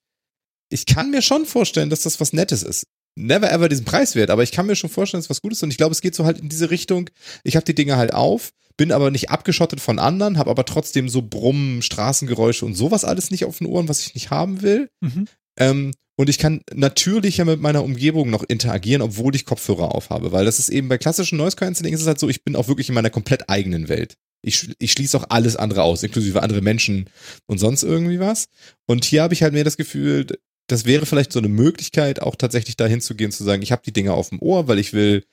Ich 0.68 0.84
kann 0.84 1.12
mir 1.12 1.22
schon 1.22 1.46
vorstellen, 1.46 1.90
dass 1.90 2.02
das 2.02 2.20
was 2.20 2.32
Nettes 2.32 2.64
ist. 2.64 2.84
Never 3.14 3.50
ever 3.50 3.68
diesen 3.68 3.84
Preis 3.84 4.16
wert, 4.16 4.30
aber 4.30 4.42
ich 4.42 4.50
kann 4.50 4.66
mir 4.66 4.74
schon 4.74 4.90
vorstellen, 4.90 5.20
dass 5.20 5.26
es 5.26 5.30
was 5.30 5.42
Gutes 5.42 5.58
ist. 5.58 5.62
Und 5.62 5.70
ich 5.70 5.76
glaube, 5.76 5.92
es 5.92 6.00
geht 6.00 6.16
so 6.16 6.24
halt 6.24 6.40
in 6.40 6.48
diese 6.48 6.70
Richtung. 6.70 7.08
Ich 7.44 7.54
habe 7.54 7.64
die 7.64 7.74
Dinge 7.74 7.96
halt 7.96 8.12
auf, 8.12 8.50
bin 8.76 8.90
aber 8.90 9.12
nicht 9.12 9.30
abgeschottet 9.30 9.80
von 9.80 10.00
anderen, 10.00 10.38
habe 10.38 10.50
aber 10.50 10.64
trotzdem 10.64 11.08
so 11.08 11.22
Brummen, 11.22 11.82
Straßengeräusche 11.82 12.66
und 12.66 12.74
sowas 12.74 13.04
alles 13.04 13.30
nicht 13.30 13.44
auf 13.44 13.58
den 13.58 13.68
Ohren, 13.68 13.88
was 13.88 14.00
ich 14.00 14.14
nicht 14.14 14.30
haben 14.30 14.62
will. 14.62 14.88
Mhm. 15.00 15.26
Ähm, 15.58 15.92
und 16.16 16.28
ich 16.28 16.38
kann 16.38 16.62
natürlicher 16.74 17.44
mit 17.44 17.60
meiner 17.60 17.84
Umgebung 17.84 18.28
noch 18.28 18.42
interagieren, 18.42 19.02
obwohl 19.02 19.36
ich 19.36 19.44
Kopfhörer 19.44 19.94
aufhabe. 19.94 20.32
Weil 20.32 20.44
das 20.44 20.58
ist 20.58 20.68
eben 20.68 20.88
bei 20.88 20.98
klassischen 20.98 21.38
Noise 21.38 21.56
Cancelling 21.56 21.94
ist 21.94 22.00
es 22.00 22.08
halt 22.08 22.18
so, 22.18 22.28
ich 22.28 22.42
bin 22.42 22.56
auch 22.56 22.66
wirklich 22.66 22.88
in 22.88 22.96
meiner 22.96 23.10
komplett 23.10 23.48
eigenen 23.48 23.88
Welt. 23.88 24.16
Ich, 24.42 24.68
ich 24.78 24.92
schließe 24.92 25.16
auch 25.16 25.26
alles 25.28 25.56
andere 25.56 25.82
aus, 25.82 26.02
inklusive 26.02 26.42
andere 26.42 26.60
Menschen 26.60 27.08
und 27.46 27.58
sonst 27.58 27.84
irgendwie 27.84 28.18
was. 28.18 28.46
Und 28.86 29.04
hier 29.04 29.22
habe 29.22 29.34
ich 29.34 29.42
halt 29.42 29.52
mehr 29.52 29.64
das 29.64 29.76
Gefühl, 29.76 30.26
das 30.66 30.84
wäre 30.86 31.06
vielleicht 31.06 31.32
so 31.32 31.38
eine 31.38 31.48
Möglichkeit, 31.48 32.20
auch 32.20 32.34
tatsächlich 32.34 32.76
dahin 32.76 33.00
zu 33.00 33.14
gehen, 33.14 33.30
zu 33.30 33.44
sagen, 33.44 33.62
ich 33.62 33.72
habe 33.72 33.82
die 33.84 33.92
Dinge 33.92 34.12
auf 34.12 34.30
dem 34.30 34.40
Ohr, 34.40 34.66
weil 34.66 34.78
ich 34.78 34.92
will 34.92 35.24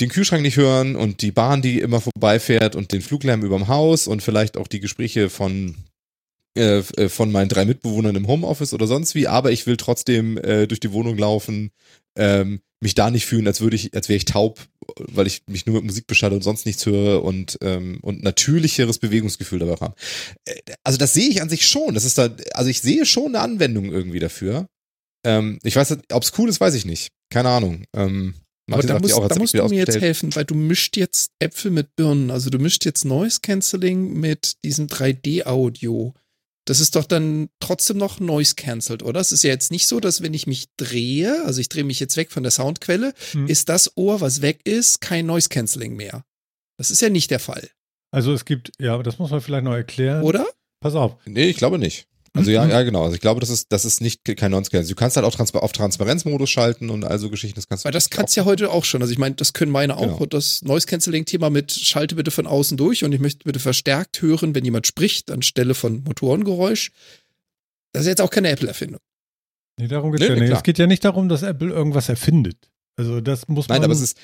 den 0.00 0.08
Kühlschrank 0.08 0.42
nicht 0.42 0.56
hören 0.56 0.96
und 0.96 1.22
die 1.22 1.30
Bahn, 1.30 1.62
die 1.62 1.78
immer 1.80 2.00
vorbeifährt 2.00 2.74
und 2.74 2.92
den 2.92 3.02
Fluglärm 3.02 3.42
überm 3.42 3.68
Haus 3.68 4.06
und 4.06 4.22
vielleicht 4.22 4.56
auch 4.56 4.66
die 4.66 4.80
Gespräche 4.80 5.30
von 5.30 5.76
äh, 6.56 6.78
äh, 6.78 7.08
von 7.08 7.32
meinen 7.32 7.48
drei 7.48 7.64
Mitbewohnern 7.64 8.16
im 8.16 8.28
Homeoffice 8.28 8.74
oder 8.74 8.86
sonst 8.86 9.14
wie, 9.14 9.26
aber 9.26 9.50
ich 9.52 9.66
will 9.66 9.76
trotzdem 9.76 10.38
äh, 10.38 10.66
durch 10.66 10.80
die 10.80 10.92
Wohnung 10.92 11.18
laufen, 11.18 11.70
ähm, 12.16 12.60
mich 12.80 12.94
da 12.94 13.10
nicht 13.10 13.26
fühlen, 13.26 13.46
als 13.46 13.60
würde 13.60 13.76
ich, 13.76 13.94
als 13.94 14.08
wäre 14.08 14.18
ich 14.18 14.26
taub, 14.26 14.60
weil 14.98 15.26
ich 15.26 15.42
mich 15.48 15.66
nur 15.66 15.76
mit 15.76 15.84
Musik 15.84 16.06
beschalte 16.06 16.36
und 16.36 16.42
sonst 16.42 16.66
nichts 16.66 16.86
höre 16.86 17.24
und 17.24 17.58
ähm, 17.62 17.98
und 18.02 18.22
natürlicheres 18.22 18.98
Bewegungsgefühl 18.98 19.58
dabei 19.58 19.80
haben. 19.80 19.94
Äh, 20.44 20.60
also 20.84 20.98
das 20.98 21.14
sehe 21.14 21.28
ich 21.28 21.42
an 21.42 21.48
sich 21.48 21.66
schon. 21.66 21.94
Das 21.94 22.04
ist 22.04 22.18
da, 22.18 22.28
also 22.52 22.70
ich 22.70 22.80
sehe 22.80 23.04
schon 23.06 23.34
eine 23.34 23.40
Anwendung 23.40 23.90
irgendwie 23.90 24.20
dafür. 24.20 24.66
Ähm, 25.24 25.58
ich 25.62 25.74
weiß, 25.74 25.96
ob 26.12 26.22
es 26.22 26.32
cool 26.38 26.48
ist, 26.48 26.60
weiß 26.60 26.74
ich 26.74 26.84
nicht. 26.84 27.08
Keine 27.30 27.48
Ahnung. 27.48 27.84
Ähm, 27.96 28.34
Aber 28.68 28.76
Martin 28.76 28.88
da, 28.88 28.94
sagt 28.94 29.02
musst, 29.02 29.16
ja 29.16 29.22
auch, 29.22 29.28
da 29.28 29.38
musst 29.38 29.54
du 29.54 29.68
mir 29.68 29.78
jetzt 29.78 30.00
helfen, 30.00 30.34
weil 30.36 30.44
du 30.44 30.54
mischt 30.54 30.96
jetzt 30.96 31.32
Äpfel 31.40 31.70
mit 31.70 31.96
Birnen. 31.96 32.30
Also 32.30 32.50
du 32.50 32.58
mischt 32.58 32.84
jetzt 32.84 33.04
Noise 33.04 33.40
Cancelling 33.42 34.12
mit 34.12 34.56
diesem 34.64 34.86
3D-Audio. 34.86 36.14
Das 36.66 36.80
ist 36.80 36.96
doch 36.96 37.04
dann 37.04 37.50
trotzdem 37.60 37.98
noch 37.98 38.20
Noise 38.20 38.54
Cancelled, 38.54 39.02
oder? 39.02 39.20
Es 39.20 39.32
ist 39.32 39.42
ja 39.44 39.50
jetzt 39.50 39.70
nicht 39.70 39.86
so, 39.86 40.00
dass 40.00 40.22
wenn 40.22 40.32
ich 40.32 40.46
mich 40.46 40.68
drehe, 40.78 41.44
also 41.44 41.60
ich 41.60 41.68
drehe 41.68 41.84
mich 41.84 42.00
jetzt 42.00 42.16
weg 42.16 42.30
von 42.32 42.42
der 42.42 42.52
Soundquelle, 42.52 43.12
Hm. 43.32 43.46
ist 43.48 43.68
das 43.68 43.96
Ohr, 43.96 44.20
was 44.22 44.40
weg 44.40 44.60
ist, 44.64 45.00
kein 45.02 45.26
Noise 45.26 45.48
Cancelling 45.50 45.94
mehr. 45.94 46.24
Das 46.78 46.90
ist 46.90 47.02
ja 47.02 47.10
nicht 47.10 47.30
der 47.30 47.38
Fall, 47.40 47.68
Also 48.12 48.32
es 48.32 48.44
gibt, 48.46 48.72
ja, 48.80 49.02
das 49.02 49.18
muss 49.18 49.30
man 49.30 49.40
vielleicht 49.42 49.64
noch 49.64 49.74
erklären. 49.74 50.22
oder? 50.22 50.46
Pass 50.80 50.94
auf. 50.94 51.16
Nee, 51.26 51.48
ich 51.50 51.56
glaube 51.56 51.78
nicht. 51.78 52.06
Also 52.36 52.50
ja, 52.50 52.64
Mhm. 52.64 52.70
ja, 52.70 52.82
genau. 52.82 53.04
Also 53.04 53.14
ich 53.14 53.20
glaube, 53.20 53.40
das 53.40 53.48
ist, 53.48 53.70
das 53.70 53.84
ist 53.84 54.00
nicht 54.00 54.24
kein 54.24 54.50
Non-Scale. 54.50 54.84
Du 54.84 54.94
kannst 54.96 55.16
halt 55.16 55.24
auch 55.24 55.34
Transpa 55.34 55.60
auf 55.60 55.70
Transparenzmodus 55.70 56.50
schalten 56.50 56.90
und 56.90 57.04
all 57.04 57.18
so 57.20 57.30
Geschichten. 57.30 57.54
Das 57.54 57.68
kannst 57.68 57.84
du 57.84 57.86
Weil 57.86 57.92
das 57.92 58.10
kannst 58.10 58.34
ja 58.34 58.44
heute 58.44 58.70
auch 58.70 58.84
schon. 58.84 59.02
Also 59.02 59.12
ich 59.12 59.18
meine, 59.18 59.36
das 59.36 59.52
können 59.52 59.70
meine 59.70 59.96
auch. 59.96 60.00
Genau. 60.02 60.16
Und 60.16 60.34
das 60.34 60.62
Noise 60.62 60.86
Cancelling 60.88 61.24
Thema 61.26 61.48
mit 61.48 61.70
schalte 61.70 62.16
bitte 62.16 62.32
von 62.32 62.46
außen 62.48 62.76
durch 62.76 63.04
und 63.04 63.12
ich 63.12 63.20
möchte 63.20 63.44
bitte 63.44 63.60
verstärkt 63.60 64.20
hören, 64.20 64.54
wenn 64.54 64.64
jemand 64.64 64.86
spricht, 64.88 65.30
anstelle 65.30 65.74
von 65.74 66.02
Motorengeräusch. 66.02 66.90
Das 67.92 68.02
ist 68.02 68.08
jetzt 68.08 68.20
auch 68.20 68.30
keine 68.30 68.48
Apple-Erfindung. 68.50 69.00
Nee, 69.78 69.86
darum 69.88 70.10
geht 70.10 70.20
Nee, 70.20 70.26
es 70.26 70.28
ja 70.30 70.34
nee, 70.36 70.40
nicht. 70.48 70.56
Es 70.56 70.62
geht 70.64 70.78
ja 70.78 70.86
nicht 70.88 71.04
darum, 71.04 71.28
dass 71.28 71.42
Apple 71.42 71.70
irgendwas 71.72 72.08
erfindet. 72.08 72.56
Also 72.96 73.20
das 73.20 73.46
muss 73.46 73.68
man. 73.68 73.76
Nein, 73.78 73.84
aber 73.84 73.92
es 73.94 74.00
ist, 74.00 74.18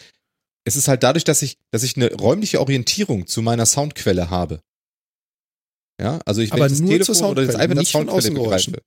es 0.65 0.75
ist 0.77 0.89
halt 0.89 1.05
dadurch, 1.05 1.25
dass 1.25 1.43
ich, 1.43 1.59
dass 1.71 1.85
ich 1.85 1.97
eine 1.97 2.13
räumliche 2.13 2.61
Orientierung 2.61 3.27
zu 3.29 3.41
meiner 3.43 3.67
Soundquelle 3.67 4.31
habe. 4.31 4.61
Ja, 6.01 6.19
also 6.25 6.41
ich, 6.41 6.53
Aber 6.53 6.69
nur 6.69 6.89
Telefon 6.91 7.15
zur 7.15 7.31
oder 7.31 7.43
das 7.47 7.53
Soundquelle, 7.53 7.65
iPad 7.65 7.79
nicht 7.79 7.93
von 7.93 8.01
Soundquelle 8.09 8.19
Außengeräuschen. 8.19 8.73
begreife. 8.73 8.87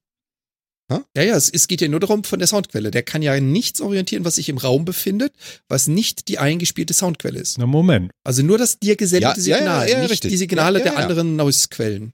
Ja, 1.15 1.23
ja, 1.23 1.35
es, 1.35 1.49
es 1.49 1.67
geht 1.67 1.81
ja 1.81 1.87
nur 1.87 1.99
darum 1.99 2.23
von 2.23 2.39
der 2.39 2.47
Soundquelle. 2.47 2.91
Der 2.91 3.03
kann 3.03 3.21
ja 3.21 3.39
nichts 3.39 3.81
orientieren, 3.81 4.25
was 4.25 4.35
sich 4.35 4.49
im 4.49 4.57
Raum 4.57 4.83
befindet, 4.85 5.33
was 5.67 5.87
nicht 5.87 6.27
die 6.27 6.39
eingespielte 6.39 6.93
Soundquelle 6.93 7.39
ist. 7.39 7.57
Na, 7.57 7.65
Moment. 7.65 8.11
Also 8.23 8.43
nur 8.43 8.57
das 8.57 8.79
dir 8.79 8.95
gesendete 8.95 9.39
Ja, 9.41 9.45
ja, 9.45 9.53
ja, 9.55 9.57
Signal, 9.59 9.89
ja, 9.89 9.99
nicht 10.01 10.11
richtig. 10.11 10.31
die 10.31 10.37
Signale 10.37 10.79
Ja, 10.79 10.85
ja, 10.85 10.91
der 10.91 10.99
ja. 10.99 11.05
anderen 11.05 11.35
Noise-Quellen. 11.35 12.13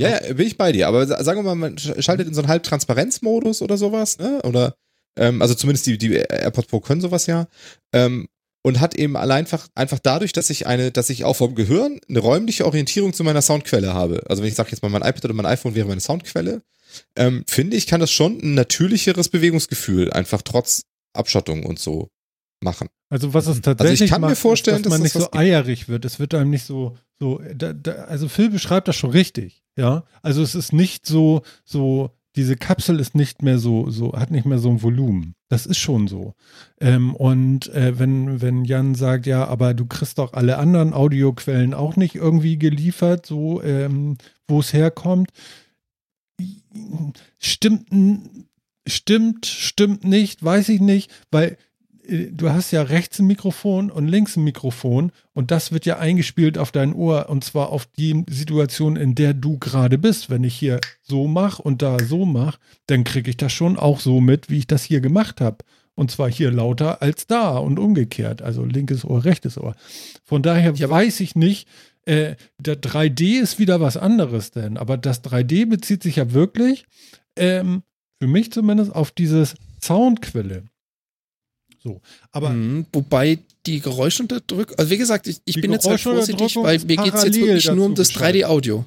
Ja, 0.00 0.08
ja, 0.26 0.32
bin 0.32 0.46
ich 0.46 0.56
bei 0.56 0.72
dir. 0.72 0.88
Aber 0.88 1.06
sa- 1.06 1.22
sagen 1.22 1.40
wir 1.40 1.42
mal, 1.44 1.54
man 1.56 1.76
sch- 1.76 2.00
schaltet 2.00 2.26
in 2.26 2.34
so 2.34 2.40
einen 2.40 2.48
Halbtransparenzmodus 2.48 3.60
oder 3.62 3.76
sowas, 3.76 4.18
ne? 4.18 4.40
Oder, 4.44 4.74
ähm, 5.18 5.42
also 5.42 5.54
zumindest 5.54 5.86
die, 5.86 5.98
die 5.98 6.14
AirPods 6.14 6.68
Pro 6.68 6.80
können 6.80 7.02
sowas 7.02 7.26
ja. 7.26 7.48
Ähm, 7.92 8.28
und 8.62 8.80
hat 8.80 8.94
eben 8.94 9.16
allein 9.16 9.40
einfach, 9.40 9.68
einfach 9.74 9.98
dadurch, 9.98 10.32
dass 10.32 10.50
ich 10.50 10.66
eine, 10.66 10.90
dass 10.90 11.10
ich 11.10 11.24
auch 11.24 11.36
vom 11.36 11.54
Gehirn 11.54 12.00
eine 12.08 12.18
räumliche 12.18 12.66
Orientierung 12.66 13.12
zu 13.12 13.24
meiner 13.24 13.42
Soundquelle 13.42 13.94
habe. 13.94 14.22
Also 14.28 14.42
wenn 14.42 14.48
ich 14.48 14.54
sage 14.54 14.70
jetzt 14.70 14.82
mal 14.82 14.90
mein 14.90 15.02
iPad 15.02 15.24
oder 15.24 15.34
mein 15.34 15.46
iPhone 15.46 15.74
wäre 15.74 15.88
meine 15.88 16.00
Soundquelle, 16.00 16.62
ähm, 17.16 17.44
finde 17.46 17.76
ich, 17.76 17.86
kann 17.86 18.00
das 18.00 18.10
schon 18.10 18.38
ein 18.42 18.54
natürlicheres 18.54 19.28
Bewegungsgefühl 19.28 20.12
einfach 20.12 20.42
trotz 20.42 20.82
Abschottung 21.12 21.64
und 21.64 21.78
so 21.78 22.08
machen. 22.60 22.88
Also 23.08 23.32
was 23.32 23.46
es 23.46 23.60
tatsächlich 23.60 23.92
Also 23.92 24.04
ich 24.04 24.10
kann 24.10 24.20
mir 24.20 24.28
macht, 24.28 24.38
vorstellen, 24.38 24.78
ist, 24.78 24.86
dass 24.86 24.90
man 24.90 25.00
dass 25.00 25.14
nicht 25.14 25.16
das 25.16 25.24
so 25.24 25.38
eierig 25.38 25.88
wird. 25.88 26.04
Es 26.04 26.18
wird 26.18 26.34
einem 26.34 26.50
nicht 26.50 26.64
so, 26.64 26.96
so, 27.18 27.40
da, 27.54 27.72
da, 27.72 27.92
also 28.04 28.28
Phil 28.28 28.50
beschreibt 28.50 28.88
das 28.88 28.96
schon 28.96 29.10
richtig, 29.10 29.62
ja. 29.76 30.04
Also 30.22 30.42
es 30.42 30.54
ist 30.54 30.72
nicht 30.72 31.06
so, 31.06 31.42
so, 31.64 32.10
diese 32.36 32.56
Kapsel 32.56 33.00
ist 33.00 33.14
nicht 33.14 33.42
mehr 33.42 33.58
so, 33.58 33.90
so, 33.90 34.12
hat 34.12 34.30
nicht 34.30 34.46
mehr 34.46 34.58
so 34.58 34.70
ein 34.70 34.82
Volumen. 34.82 35.34
Das 35.48 35.66
ist 35.66 35.78
schon 35.78 36.06
so. 36.06 36.34
Ähm, 36.80 37.14
und 37.14 37.68
äh, 37.74 37.98
wenn, 37.98 38.40
wenn 38.40 38.64
Jan 38.64 38.94
sagt, 38.94 39.26
ja, 39.26 39.46
aber 39.46 39.74
du 39.74 39.86
kriegst 39.86 40.18
doch 40.18 40.32
alle 40.32 40.58
anderen 40.58 40.92
Audioquellen 40.92 41.74
auch 41.74 41.96
nicht 41.96 42.14
irgendwie 42.14 42.56
geliefert, 42.56 43.26
so, 43.26 43.62
ähm, 43.62 44.16
wo 44.46 44.60
es 44.60 44.72
herkommt. 44.72 45.30
Stimmt, 47.38 47.88
stimmt, 48.86 49.46
stimmt 49.46 50.04
nicht, 50.04 50.42
weiß 50.42 50.68
ich 50.68 50.80
nicht, 50.80 51.10
weil 51.30 51.58
du 52.10 52.50
hast 52.50 52.72
ja 52.72 52.82
rechts 52.82 53.20
ein 53.20 53.26
Mikrofon 53.26 53.90
und 53.90 54.08
links 54.08 54.36
ein 54.36 54.44
Mikrofon 54.44 55.12
und 55.32 55.50
das 55.50 55.70
wird 55.70 55.86
ja 55.86 55.98
eingespielt 55.98 56.58
auf 56.58 56.72
dein 56.72 56.92
Ohr 56.92 57.28
und 57.28 57.44
zwar 57.44 57.70
auf 57.70 57.86
die 57.86 58.24
Situation, 58.28 58.96
in 58.96 59.14
der 59.14 59.32
du 59.32 59.58
gerade 59.58 59.96
bist. 59.96 60.28
Wenn 60.28 60.42
ich 60.42 60.54
hier 60.54 60.80
so 61.02 61.28
mache 61.28 61.62
und 61.62 61.82
da 61.82 61.98
so 61.98 62.24
mache, 62.24 62.58
dann 62.86 63.04
kriege 63.04 63.30
ich 63.30 63.36
das 63.36 63.52
schon 63.52 63.78
auch 63.78 64.00
so 64.00 64.20
mit, 64.20 64.50
wie 64.50 64.58
ich 64.58 64.66
das 64.66 64.82
hier 64.82 65.00
gemacht 65.00 65.40
habe. 65.40 65.58
Und 65.94 66.10
zwar 66.10 66.30
hier 66.30 66.50
lauter 66.50 67.02
als 67.02 67.26
da 67.26 67.58
und 67.58 67.78
umgekehrt. 67.78 68.42
Also 68.42 68.64
linkes 68.64 69.04
Ohr, 69.04 69.24
rechtes 69.24 69.58
Ohr. 69.58 69.74
Von 70.24 70.42
daher 70.42 70.72
Ja, 70.74 70.88
weiß 70.88 71.20
ich 71.20 71.36
nicht, 71.36 71.68
äh, 72.06 72.36
der 72.58 72.80
3D 72.80 73.40
ist 73.40 73.58
wieder 73.58 73.80
was 73.80 73.96
anderes 73.96 74.50
denn. 74.50 74.76
Aber 74.76 74.96
das 74.96 75.22
3D 75.22 75.66
bezieht 75.66 76.02
sich 76.02 76.16
ja 76.16 76.32
wirklich, 76.32 76.86
ähm, 77.36 77.82
für 78.18 78.28
mich 78.28 78.50
zumindest, 78.50 78.94
auf 78.94 79.10
dieses 79.10 79.54
Soundquelle. 79.82 80.64
So. 81.82 82.00
Aber 82.32 82.50
Mhm, 82.50 82.86
wobei 82.92 83.38
die 83.66 83.80
Geräuschunterdrückung, 83.80 84.78
also 84.78 84.90
wie 84.90 84.98
gesagt, 84.98 85.26
ich, 85.26 85.38
ich 85.44 85.60
bin 85.60 85.72
jetzt 85.72 85.86
halt 85.86 86.00
vorsichtig, 86.00 86.56
weil 86.56 86.78
mir 86.80 86.96
geht 86.96 87.14
es 87.14 87.24
jetzt 87.24 87.36
wirklich 87.38 87.70
nur 87.72 87.86
um 87.86 87.94
das 87.94 88.10
3D-Audio. 88.12 88.84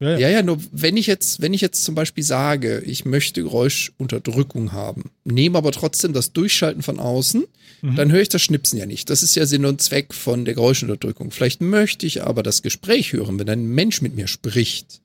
ja, 0.00 0.18
Ja, 0.18 0.28
ja, 0.28 0.42
nur 0.42 0.58
wenn 0.72 0.96
ich 0.96 1.06
jetzt, 1.06 1.40
wenn 1.40 1.54
ich 1.54 1.60
jetzt 1.60 1.84
zum 1.84 1.94
Beispiel 1.94 2.24
sage, 2.24 2.80
ich 2.84 3.04
möchte 3.04 3.42
Geräuschunterdrückung 3.42 4.72
haben, 4.72 5.10
nehme 5.24 5.58
aber 5.58 5.70
trotzdem 5.72 6.12
das 6.12 6.32
Durchschalten 6.32 6.82
von 6.82 6.98
außen, 6.98 7.44
Mhm. 7.82 7.96
dann 7.96 8.12
höre 8.12 8.22
ich 8.22 8.28
das 8.28 8.42
Schnipsen 8.42 8.78
ja 8.78 8.86
nicht. 8.86 9.10
Das 9.10 9.24
ist 9.24 9.34
ja 9.34 9.44
Sinn 9.44 9.64
und 9.64 9.82
Zweck 9.82 10.14
von 10.14 10.44
der 10.44 10.54
Geräuschunterdrückung. 10.54 11.32
Vielleicht 11.32 11.60
möchte 11.60 12.06
ich 12.06 12.22
aber 12.22 12.44
das 12.44 12.62
Gespräch 12.62 13.12
hören, 13.12 13.40
wenn 13.40 13.48
ein 13.50 13.66
Mensch 13.66 14.02
mit 14.02 14.14
mir 14.14 14.28
spricht. 14.28 15.00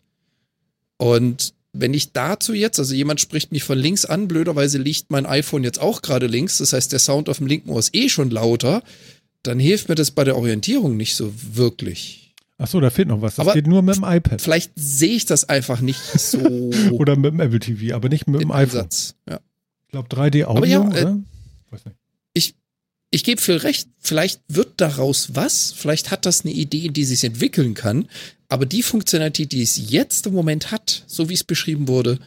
Und 0.97 1.53
wenn 1.73 1.93
ich 1.93 2.11
dazu 2.13 2.53
jetzt, 2.53 2.79
also 2.79 2.93
jemand 2.95 3.19
spricht 3.21 3.51
mich 3.51 3.63
von 3.63 3.77
links 3.77 4.05
an, 4.05 4.27
blöderweise 4.27 4.77
liegt 4.77 5.11
mein 5.11 5.25
iPhone 5.25 5.63
jetzt 5.63 5.79
auch 5.79 6.01
gerade 6.01 6.27
links, 6.27 6.57
das 6.57 6.73
heißt, 6.73 6.91
der 6.91 6.99
Sound 6.99 7.29
auf 7.29 7.37
dem 7.37 7.47
linken 7.47 7.69
Ohr 7.69 7.79
ist 7.79 7.93
eh 7.95 8.09
schon 8.09 8.29
lauter, 8.31 8.81
dann 9.43 9.59
hilft 9.59 9.87
mir 9.89 9.95
das 9.95 10.11
bei 10.11 10.23
der 10.23 10.35
Orientierung 10.37 10.97
nicht 10.97 11.15
so 11.15 11.31
wirklich. 11.53 12.33
Ach 12.57 12.67
so, 12.67 12.79
da 12.79 12.89
fehlt 12.89 13.07
noch 13.07 13.21
was. 13.21 13.35
Das 13.35 13.45
Aber- 13.45 13.53
geht 13.53 13.67
nur 13.67 13.83
mit 13.83 13.95
dem 13.97 14.03
iPad. 14.03 14.41
Vielleicht 14.41 14.71
sehe 14.75 15.15
ich 15.15 15.25
das 15.27 15.47
einfach 15.47 15.79
nicht 15.79 15.99
so 16.01 16.39
Oder 16.91 17.15
mit 17.15 17.31
dem 17.33 17.39
Apple 17.39 17.59
TV, 17.59 17.95
aber 17.95 18.09
nicht 18.09 18.27
mit 18.27 18.41
dem 18.41 18.51
iPhone. 18.51 18.79
Ansatz. 18.81 19.13
Ja. 19.29 19.39
Ich 19.85 19.91
glaube 19.91 20.07
3D 20.09 20.45
Audio, 20.45 20.57
Aber 20.57 20.65
ja, 20.65 20.81
äh, 20.81 20.87
oder? 20.87 21.19
Weiß 21.69 21.85
nicht. 21.85 21.97
Ich 23.09 23.23
gebe 23.23 23.41
viel 23.41 23.57
recht, 23.57 23.87
vielleicht 23.99 24.41
wird 24.47 24.81
daraus 24.81 25.35
was, 25.35 25.71
vielleicht 25.71 26.11
hat 26.11 26.25
das 26.25 26.43
eine 26.43 26.53
Idee, 26.53 26.89
die 26.89 27.05
sich 27.05 27.23
entwickeln 27.23 27.73
kann, 27.73 28.09
aber 28.49 28.65
die 28.65 28.83
Funktionalität, 28.83 29.51
die 29.51 29.61
es 29.61 29.89
jetzt 29.91 30.27
im 30.27 30.33
Moment 30.33 30.71
hat, 30.71 31.03
so 31.07 31.29
wie 31.29 31.33
es 31.33 31.43
beschrieben 31.43 31.87
wurde, 31.87 32.19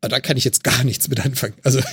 ah, 0.00 0.08
da 0.08 0.20
kann 0.20 0.36
ich 0.36 0.44
jetzt 0.44 0.64
gar 0.64 0.82
nichts 0.84 1.08
mit 1.08 1.24
anfangen. 1.24 1.54
Also, 1.62 1.80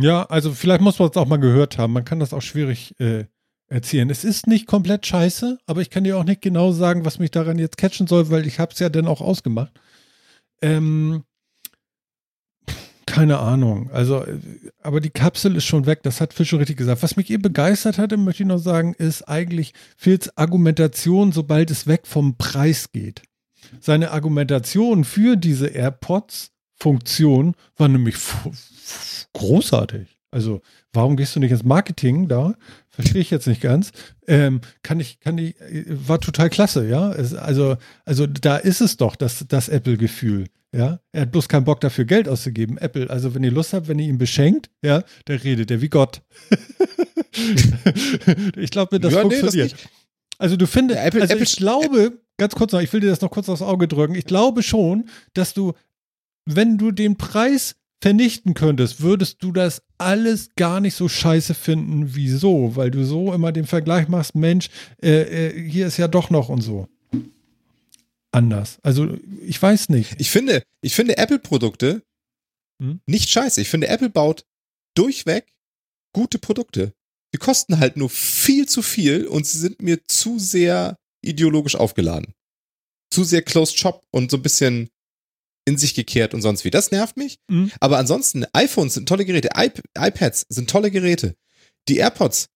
Ja, 0.00 0.24
also 0.26 0.52
vielleicht 0.52 0.80
muss 0.80 0.98
man 0.98 1.10
es 1.10 1.16
auch 1.16 1.26
mal 1.26 1.38
gehört 1.38 1.76
haben. 1.76 1.92
Man 1.92 2.04
kann 2.04 2.20
das 2.20 2.32
auch 2.32 2.40
schwierig 2.40 2.94
äh, 3.00 3.24
erzählen. 3.66 4.08
Es 4.10 4.24
ist 4.24 4.46
nicht 4.46 4.66
komplett 4.66 5.04
scheiße, 5.06 5.58
aber 5.66 5.80
ich 5.82 5.90
kann 5.90 6.04
dir 6.04 6.16
auch 6.16 6.24
nicht 6.24 6.40
genau 6.40 6.70
sagen, 6.70 7.04
was 7.04 7.18
mich 7.18 7.32
daran 7.32 7.58
jetzt 7.58 7.76
catchen 7.76 8.06
soll, 8.06 8.30
weil 8.30 8.46
ich 8.46 8.60
habe 8.60 8.72
es 8.72 8.78
ja 8.78 8.90
dann 8.90 9.08
auch 9.08 9.20
ausgemacht. 9.20 9.72
Ähm, 10.62 11.24
keine 13.08 13.38
Ahnung. 13.38 13.90
Also, 13.90 14.24
aber 14.82 15.00
die 15.00 15.08
Kapsel 15.08 15.56
ist 15.56 15.64
schon 15.64 15.86
weg. 15.86 16.02
Das 16.02 16.20
hat 16.20 16.34
schon 16.34 16.58
richtig 16.58 16.76
gesagt. 16.76 17.02
Was 17.02 17.16
mich 17.16 17.30
eh 17.30 17.38
begeistert 17.38 17.96
hatte, 17.96 18.18
möchte 18.18 18.42
ich 18.42 18.48
noch 18.48 18.58
sagen, 18.58 18.94
ist 18.94 19.22
eigentlich 19.22 19.72
Phils 19.96 20.36
Argumentation, 20.36 21.32
sobald 21.32 21.70
es 21.70 21.86
weg 21.86 22.02
vom 22.04 22.36
Preis 22.36 22.92
geht. 22.92 23.22
Seine 23.80 24.10
Argumentation 24.10 25.04
für 25.04 25.36
diese 25.36 25.68
AirPods-Funktion 25.68 27.54
war 27.78 27.88
nämlich 27.88 28.16
großartig. 29.32 30.18
Also, 30.30 30.60
warum 30.92 31.16
gehst 31.16 31.34
du 31.34 31.40
nicht 31.40 31.52
ins 31.52 31.64
Marketing 31.64 32.28
da? 32.28 32.54
Verstehe 32.98 33.20
ich 33.20 33.30
jetzt 33.30 33.46
nicht 33.46 33.60
ganz. 33.60 33.92
Ähm, 34.26 34.60
kann 34.82 34.98
ich, 34.98 35.20
kann 35.20 35.38
ich, 35.38 35.54
war 35.88 36.20
total 36.20 36.50
klasse, 36.50 36.88
ja. 36.88 37.12
Es, 37.12 37.32
also, 37.32 37.76
also 38.04 38.26
da 38.26 38.56
ist 38.56 38.80
es 38.80 38.96
doch, 38.96 39.14
das, 39.14 39.44
das 39.46 39.68
Apple-Gefühl. 39.68 40.46
Ja, 40.74 40.98
er 41.12 41.22
hat 41.22 41.30
bloß 41.32 41.48
keinen 41.48 41.64
Bock 41.64 41.80
dafür 41.80 42.04
Geld 42.04 42.28
auszugeben. 42.28 42.76
Apple, 42.76 43.08
also 43.08 43.34
wenn 43.34 43.44
ihr 43.44 43.52
Lust 43.52 43.72
habt, 43.72 43.86
wenn 43.88 43.98
ihr 44.00 44.08
ihn 44.08 44.18
beschenkt, 44.18 44.68
ja, 44.82 45.02
der 45.28 45.42
redet 45.44 45.70
er 45.70 45.80
wie 45.80 45.88
Gott. 45.88 46.20
ich 48.56 48.70
glaube, 48.70 49.00
das 49.00 49.12
Ja, 49.12 49.24
nee, 49.24 49.30
das 49.30 49.38
funktioniert. 49.40 49.74
also 50.38 50.56
du 50.56 50.66
findest, 50.66 51.00
Apple- 51.00 51.22
also 51.22 51.34
Apple- 51.34 51.44
ich 51.44 51.56
glaube, 51.56 52.18
ganz 52.36 52.54
kurz 52.54 52.72
noch, 52.72 52.80
ich 52.80 52.92
will 52.92 53.00
dir 53.00 53.10
das 53.10 53.20
noch 53.20 53.30
kurz 53.30 53.48
aufs 53.48 53.62
Auge 53.62 53.88
drücken. 53.88 54.14
Ich 54.14 54.24
glaube 54.24 54.62
schon, 54.62 55.08
dass 55.34 55.54
du, 55.54 55.72
wenn 56.44 56.78
du 56.78 56.90
den 56.90 57.16
Preis 57.16 57.76
vernichten 58.00 58.54
könntest, 58.54 59.00
würdest 59.00 59.42
du 59.42 59.52
das 59.52 59.82
alles 59.98 60.50
gar 60.56 60.80
nicht 60.80 60.94
so 60.94 61.08
scheiße 61.08 61.54
finden. 61.54 62.14
Wieso? 62.14 62.76
Weil 62.76 62.90
du 62.90 63.04
so 63.04 63.32
immer 63.32 63.52
den 63.52 63.66
Vergleich 63.66 64.08
machst, 64.08 64.34
Mensch, 64.34 64.68
äh, 65.02 65.48
äh, 65.48 65.70
hier 65.70 65.86
ist 65.86 65.96
ja 65.96 66.08
doch 66.08 66.30
noch 66.30 66.48
und 66.48 66.60
so. 66.60 66.88
Anders. 68.30 68.78
Also 68.82 69.16
ich 69.42 69.60
weiß 69.60 69.88
nicht. 69.88 70.14
Ich 70.18 70.30
finde, 70.30 70.62
ich 70.80 70.94
finde 70.94 71.16
Apple-Produkte 71.16 72.02
Hm? 72.80 73.00
nicht 73.06 73.28
scheiße. 73.28 73.60
Ich 73.60 73.68
finde, 73.68 73.88
Apple 73.88 74.10
baut 74.10 74.44
durchweg 74.96 75.46
gute 76.14 76.38
Produkte. 76.38 76.92
Die 77.34 77.38
kosten 77.38 77.78
halt 77.78 77.96
nur 77.96 78.08
viel 78.08 78.66
zu 78.66 78.82
viel 78.82 79.26
und 79.26 79.46
sie 79.46 79.58
sind 79.58 79.82
mir 79.82 80.04
zu 80.06 80.38
sehr 80.38 80.96
ideologisch 81.22 81.74
aufgeladen. 81.74 82.32
Zu 83.12 83.24
sehr 83.24 83.42
closed 83.42 83.78
shop 83.78 84.04
und 84.10 84.30
so 84.30 84.36
ein 84.36 84.42
bisschen 84.42 84.88
in 85.68 85.76
sich 85.76 85.94
gekehrt 85.94 86.34
und 86.34 86.42
sonst 86.42 86.64
wie. 86.64 86.70
Das 86.70 86.90
nervt 86.90 87.16
mich. 87.16 87.38
Mhm. 87.48 87.70
Aber 87.78 87.98
ansonsten, 87.98 88.46
iPhones 88.52 88.94
sind 88.94 89.08
tolle 89.08 89.24
Geräte, 89.24 89.50
iP 89.56 89.82
iPads 89.96 90.46
sind 90.48 90.70
tolle 90.70 90.90
Geräte. 90.90 91.36
Die 91.88 91.98
AirPods 91.98 92.48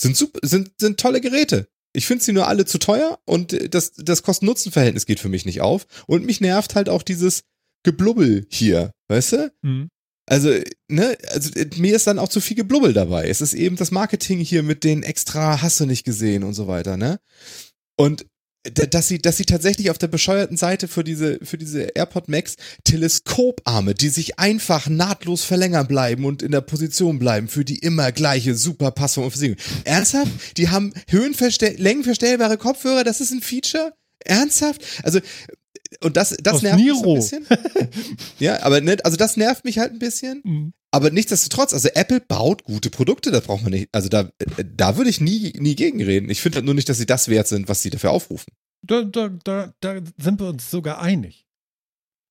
sind 0.00 0.16
super, 0.16 0.40
sind, 0.42 0.72
sind 0.80 0.98
tolle 0.98 1.20
Geräte. 1.20 1.68
Ich 1.92 2.06
finde 2.06 2.24
sie 2.24 2.32
nur 2.32 2.48
alle 2.48 2.64
zu 2.64 2.78
teuer 2.78 3.18
und 3.24 3.74
das, 3.74 3.92
das 3.92 4.22
Kosten-Nutzen-Verhältnis 4.22 5.06
geht 5.06 5.20
für 5.20 5.28
mich 5.28 5.44
nicht 5.46 5.60
auf. 5.60 5.86
Und 6.06 6.24
mich 6.24 6.40
nervt 6.40 6.74
halt 6.74 6.88
auch 6.88 7.02
dieses 7.02 7.44
Geblubbel 7.82 8.46
hier, 8.50 8.92
weißt 9.08 9.32
du? 9.32 9.52
Mhm. 9.62 9.88
Also, 10.26 10.50
ne, 10.88 11.16
also 11.28 11.50
mir 11.76 11.96
ist 11.96 12.06
dann 12.06 12.18
auch 12.18 12.28
zu 12.28 12.40
viel 12.40 12.56
Geblubbel 12.56 12.92
dabei. 12.92 13.28
Es 13.28 13.40
ist 13.40 13.54
eben 13.54 13.76
das 13.76 13.90
Marketing 13.90 14.40
hier 14.40 14.62
mit 14.62 14.84
den 14.84 15.02
extra 15.02 15.62
hast 15.62 15.80
du 15.80 15.86
nicht 15.86 16.04
gesehen 16.04 16.44
und 16.44 16.54
so 16.54 16.68
weiter, 16.68 16.96
ne? 16.96 17.18
Und 17.96 18.26
dass 18.70 19.08
sie, 19.08 19.18
dass 19.18 19.36
sie 19.36 19.44
tatsächlich 19.44 19.90
auf 19.90 19.98
der 19.98 20.08
bescheuerten 20.08 20.56
Seite 20.56 20.88
für 20.88 21.04
diese, 21.04 21.38
für 21.42 21.58
diese 21.58 21.82
AirPod 21.94 22.28
Max 22.28 22.56
Teleskoparme, 22.84 23.94
die 23.94 24.08
sich 24.08 24.38
einfach 24.38 24.88
nahtlos 24.88 25.44
verlängern 25.44 25.86
bleiben 25.86 26.24
und 26.24 26.42
in 26.42 26.52
der 26.52 26.60
Position 26.60 27.18
bleiben 27.18 27.48
für 27.48 27.64
die 27.64 27.78
immer 27.78 28.12
gleiche 28.12 28.54
super 28.54 28.90
Passung 28.90 29.24
und 29.24 29.30
Versicherung. 29.30 29.60
Ernsthaft? 29.84 30.56
Die 30.56 30.68
haben 30.68 30.92
Höhenverstell 31.08 31.76
längenverstellbare 31.76 32.58
Kopfhörer, 32.58 33.04
das 33.04 33.20
ist 33.20 33.32
ein 33.32 33.42
Feature? 33.42 33.92
Ernsthaft? 34.24 34.82
Also, 35.02 35.20
und 36.02 36.16
das, 36.16 36.36
das 36.42 36.54
Aus 36.54 36.62
nervt 36.62 36.78
mich 36.78 36.88
so 36.88 36.94
Niro. 36.94 37.14
ein 37.14 37.16
bisschen. 37.16 37.46
ja, 38.38 38.62
aber 38.62 38.80
ne, 38.80 38.96
also 39.04 39.16
das 39.16 39.36
nervt 39.36 39.64
mich 39.64 39.78
halt 39.78 39.92
ein 39.92 39.98
bisschen. 39.98 40.42
Mhm. 40.44 40.72
Aber 40.90 41.10
nichtsdestotrotz, 41.10 41.74
also 41.74 41.88
Apple 41.94 42.20
baut 42.20 42.64
gute 42.64 42.88
Produkte, 42.90 43.30
da 43.30 43.40
braucht 43.40 43.62
man 43.62 43.72
nicht, 43.72 43.88
also 43.92 44.08
da, 44.08 44.30
äh, 44.38 44.64
da 44.74 44.96
würde 44.96 45.10
ich 45.10 45.20
nie, 45.20 45.52
nie 45.58 45.76
gegenreden. 45.76 46.30
Ich 46.30 46.40
finde 46.40 46.56
halt 46.56 46.64
nur 46.64 46.74
nicht, 46.74 46.88
dass 46.88 46.96
sie 46.98 47.06
das 47.06 47.28
wert 47.28 47.46
sind, 47.46 47.68
was 47.68 47.82
sie 47.82 47.90
dafür 47.90 48.10
aufrufen. 48.10 48.52
Da, 48.82 49.02
da, 49.02 49.28
da, 49.44 49.74
da 49.80 50.00
sind 50.18 50.40
wir 50.40 50.48
uns 50.48 50.70
sogar 50.70 51.00
einig. 51.02 51.46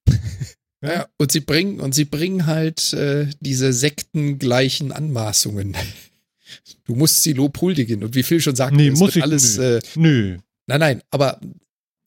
ja. 0.82 1.08
und 1.18 1.32
sie 1.32 1.42
bringen, 1.42 1.80
und 1.80 1.94
sie 1.94 2.06
bringen 2.06 2.46
halt 2.46 2.94
äh, 2.94 3.28
diese 3.42 3.74
sektengleichen 3.74 4.92
Anmaßungen. 4.92 5.76
Du 6.86 6.96
musst 6.96 7.24
sie 7.24 7.34
lobhuldigen. 7.34 8.06
Und 8.06 8.16
wie 8.16 8.24
Phil 8.24 8.40
schon 8.40 8.56
sagte, 8.56 8.78
Nee, 8.78 8.92
muss 8.92 9.02
wird 9.02 9.16
ich 9.18 9.24
alles, 9.24 9.58
nicht. 9.58 9.66
äh, 9.68 9.80
Nö. 9.96 10.38
nein, 10.68 10.80
nein, 10.80 11.02
aber 11.12 11.42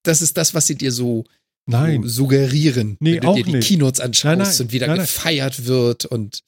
das 0.03 0.23
ist 0.23 0.39
das, 0.39 0.55
was 0.55 0.67
sie 0.67 0.77
dir 0.77 0.91
so, 0.93 1.25
Nein. 1.71 2.03
so 2.03 2.09
suggerieren. 2.09 2.97
Nee, 3.01 3.15
wenn 3.15 3.21
du 3.21 3.29
auch 3.29 3.37
dir 3.37 3.45
die 3.45 3.53
nicht. 3.53 3.69
Keynotes 3.69 4.01
anschaust 4.01 4.25
Nein, 4.39 4.39
nein, 4.49 4.61
und 4.61 4.73
wieder 4.73 4.87
nein, 4.87 4.99
gefeiert 4.99 5.67
wird 5.67 6.05
und 6.07 6.41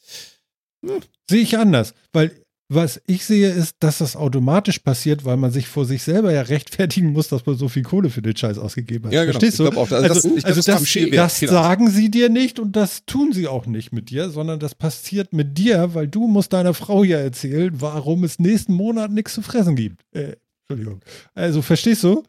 Sehe 1.30 1.40
ich 1.40 1.56
anders. 1.56 1.94
Weil 2.12 2.32
was 2.74 3.02
ich 3.06 3.24
sehe, 3.26 3.50
ist, 3.50 3.76
dass 3.80 3.98
das 3.98 4.16
automatisch 4.16 4.78
passiert, 4.78 5.26
weil 5.26 5.36
man 5.36 5.50
sich 5.52 5.68
vor 5.68 5.84
sich 5.84 6.02
selber 6.02 6.32
ja 6.32 6.40
rechtfertigen 6.40 7.12
muss, 7.12 7.28
dass 7.28 7.44
man 7.44 7.56
so 7.56 7.68
viel 7.68 7.82
Kohle 7.82 8.08
für 8.08 8.22
den 8.22 8.34
Scheiß 8.34 8.56
ausgegeben 8.56 9.06
hat. 9.06 9.12
Ja, 9.12 9.24
genau. 9.24 9.32
Verstehst 9.38 9.58
du? 9.58 9.66
Ich 9.68 9.76
auch, 9.76 9.90
also 9.90 9.96
also 9.96 10.08
das- 10.14 10.24
ich 10.24 10.46
also 10.46 10.62
das 10.62 11.10
das, 11.10 11.40
das 11.40 11.50
sagen 11.50 11.90
sie 11.90 12.10
dir 12.10 12.30
nicht 12.30 12.58
und 12.58 12.74
das 12.74 13.04
tun 13.04 13.32
sie 13.32 13.46
auch 13.46 13.66
nicht 13.66 13.92
mit 13.92 14.08
dir, 14.08 14.30
sondern 14.30 14.58
das 14.58 14.74
passiert 14.74 15.34
mit 15.34 15.58
dir, 15.58 15.92
weil 15.94 16.08
du 16.08 16.26
musst 16.26 16.54
deiner 16.54 16.72
Frau 16.72 17.04
ja 17.04 17.18
erzählen, 17.18 17.72
warum 17.78 18.24
es 18.24 18.38
nächsten 18.38 18.72
Monat 18.72 19.10
nichts 19.10 19.34
zu 19.34 19.42
fressen 19.42 19.76
gibt. 19.76 20.02
Äh, 20.12 20.36
Entschuldigung. 20.66 21.02
Also 21.34 21.60
verstehst 21.60 22.04
du? 22.04 22.24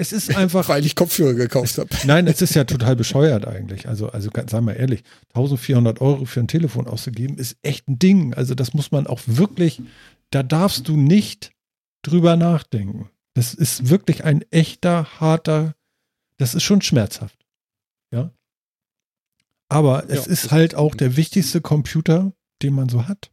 Es 0.00 0.12
ist 0.12 0.34
einfach 0.36 0.68
Weil 0.68 0.84
ich 0.86 0.94
Kopfhörer 0.96 1.34
gekauft 1.34 1.76
habe. 1.78 1.88
Nein, 2.06 2.26
es 2.26 2.40
ist 2.40 2.54
ja 2.54 2.64
total 2.64 2.96
bescheuert 2.96 3.46
eigentlich. 3.46 3.86
Also, 3.88 4.08
also 4.10 4.30
ganz- 4.30 4.50
sagen 4.50 4.66
wir 4.66 4.76
ehrlich, 4.76 5.02
1400 5.34 6.00
Euro 6.00 6.24
für 6.24 6.40
ein 6.40 6.48
Telefon 6.48 6.86
auszugeben, 6.86 7.36
ist 7.36 7.56
echt 7.62 7.86
ein 7.88 7.98
Ding. 7.98 8.32
Also 8.34 8.54
das 8.54 8.72
muss 8.74 8.90
man 8.92 9.06
auch 9.06 9.20
wirklich, 9.26 9.82
da 10.30 10.42
darfst 10.42 10.88
du 10.88 10.96
nicht 10.96 11.52
drüber 12.02 12.36
nachdenken. 12.36 13.10
Das 13.34 13.52
ist 13.54 13.90
wirklich 13.90 14.24
ein 14.24 14.42
echter, 14.50 15.06
harter, 15.20 15.74
das 16.38 16.54
ist 16.54 16.62
schon 16.62 16.80
schmerzhaft. 16.82 17.38
Ja. 18.12 18.32
Aber 19.68 20.04
es 20.08 20.26
Ja, 20.26 20.32
ist 20.32 20.50
halt 20.50 20.74
auch 20.74 20.94
der 20.94 21.16
wichtigste 21.16 21.60
Computer, 21.60 22.32
den 22.62 22.74
man 22.74 22.88
so 22.88 23.06
hat. 23.06 23.29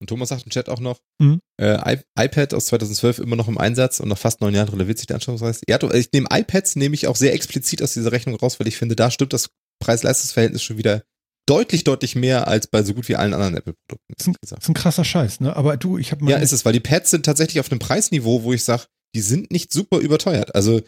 Und 0.00 0.06
Thomas 0.08 0.30
sagt 0.30 0.44
im 0.44 0.50
Chat 0.50 0.68
auch 0.68 0.80
noch, 0.80 1.00
Mhm. 1.20 1.40
äh, 1.60 1.98
iPad 2.18 2.54
aus 2.54 2.66
2012 2.66 3.18
immer 3.18 3.36
noch 3.36 3.48
im 3.48 3.58
Einsatz 3.58 4.00
und 4.00 4.08
nach 4.08 4.18
fast 4.18 4.40
neun 4.40 4.54
Jahren 4.54 4.68
relativiert 4.70 4.98
sich 4.98 5.06
der 5.06 5.16
Anschauungspreis. 5.16 5.60
Ja, 5.68 5.78
ich 5.92 6.08
nehme 6.12 6.26
iPads 6.32 6.76
nehme 6.76 6.94
ich 6.94 7.06
auch 7.06 7.16
sehr 7.16 7.34
explizit 7.34 7.82
aus 7.82 7.92
dieser 7.92 8.10
Rechnung 8.12 8.36
raus, 8.36 8.58
weil 8.58 8.66
ich 8.68 8.76
finde, 8.78 8.96
da 8.96 9.10
stimmt 9.10 9.32
das 9.32 9.50
Preis-Leistungs-Verhältnis 9.84 10.62
schon 10.62 10.78
wieder 10.78 11.02
deutlich, 11.46 11.84
deutlich 11.84 12.14
mehr 12.14 12.48
als 12.48 12.66
bei 12.68 12.82
so 12.82 12.94
gut 12.94 13.08
wie 13.08 13.16
allen 13.16 13.34
anderen 13.34 13.56
Apple-Produkten. 13.56 14.14
Das 14.16 14.26
das 14.50 14.58
ist 14.62 14.68
ein 14.68 14.74
krasser 14.74 15.04
Scheiß, 15.04 15.40
ne? 15.40 15.54
Aber 15.56 15.76
du, 15.76 15.98
ich 15.98 16.12
habe 16.12 16.24
mal. 16.24 16.30
Ja, 16.30 16.36
ist 16.38 16.52
es, 16.52 16.64
weil 16.64 16.72
die 16.72 16.80
Pads 16.80 17.10
sind 17.10 17.26
tatsächlich 17.26 17.60
auf 17.60 17.70
einem 17.70 17.80
Preisniveau, 17.80 18.42
wo 18.44 18.52
ich 18.52 18.62
sage, 18.64 18.84
die 19.14 19.20
sind 19.20 19.50
nicht 19.50 19.72
super 19.72 19.98
überteuert. 19.98 20.54
Also 20.54 20.80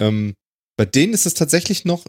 ähm, 0.00 0.34
bei 0.78 0.86
denen 0.86 1.12
ist 1.12 1.26
es 1.26 1.34
tatsächlich 1.34 1.84
noch 1.84 2.04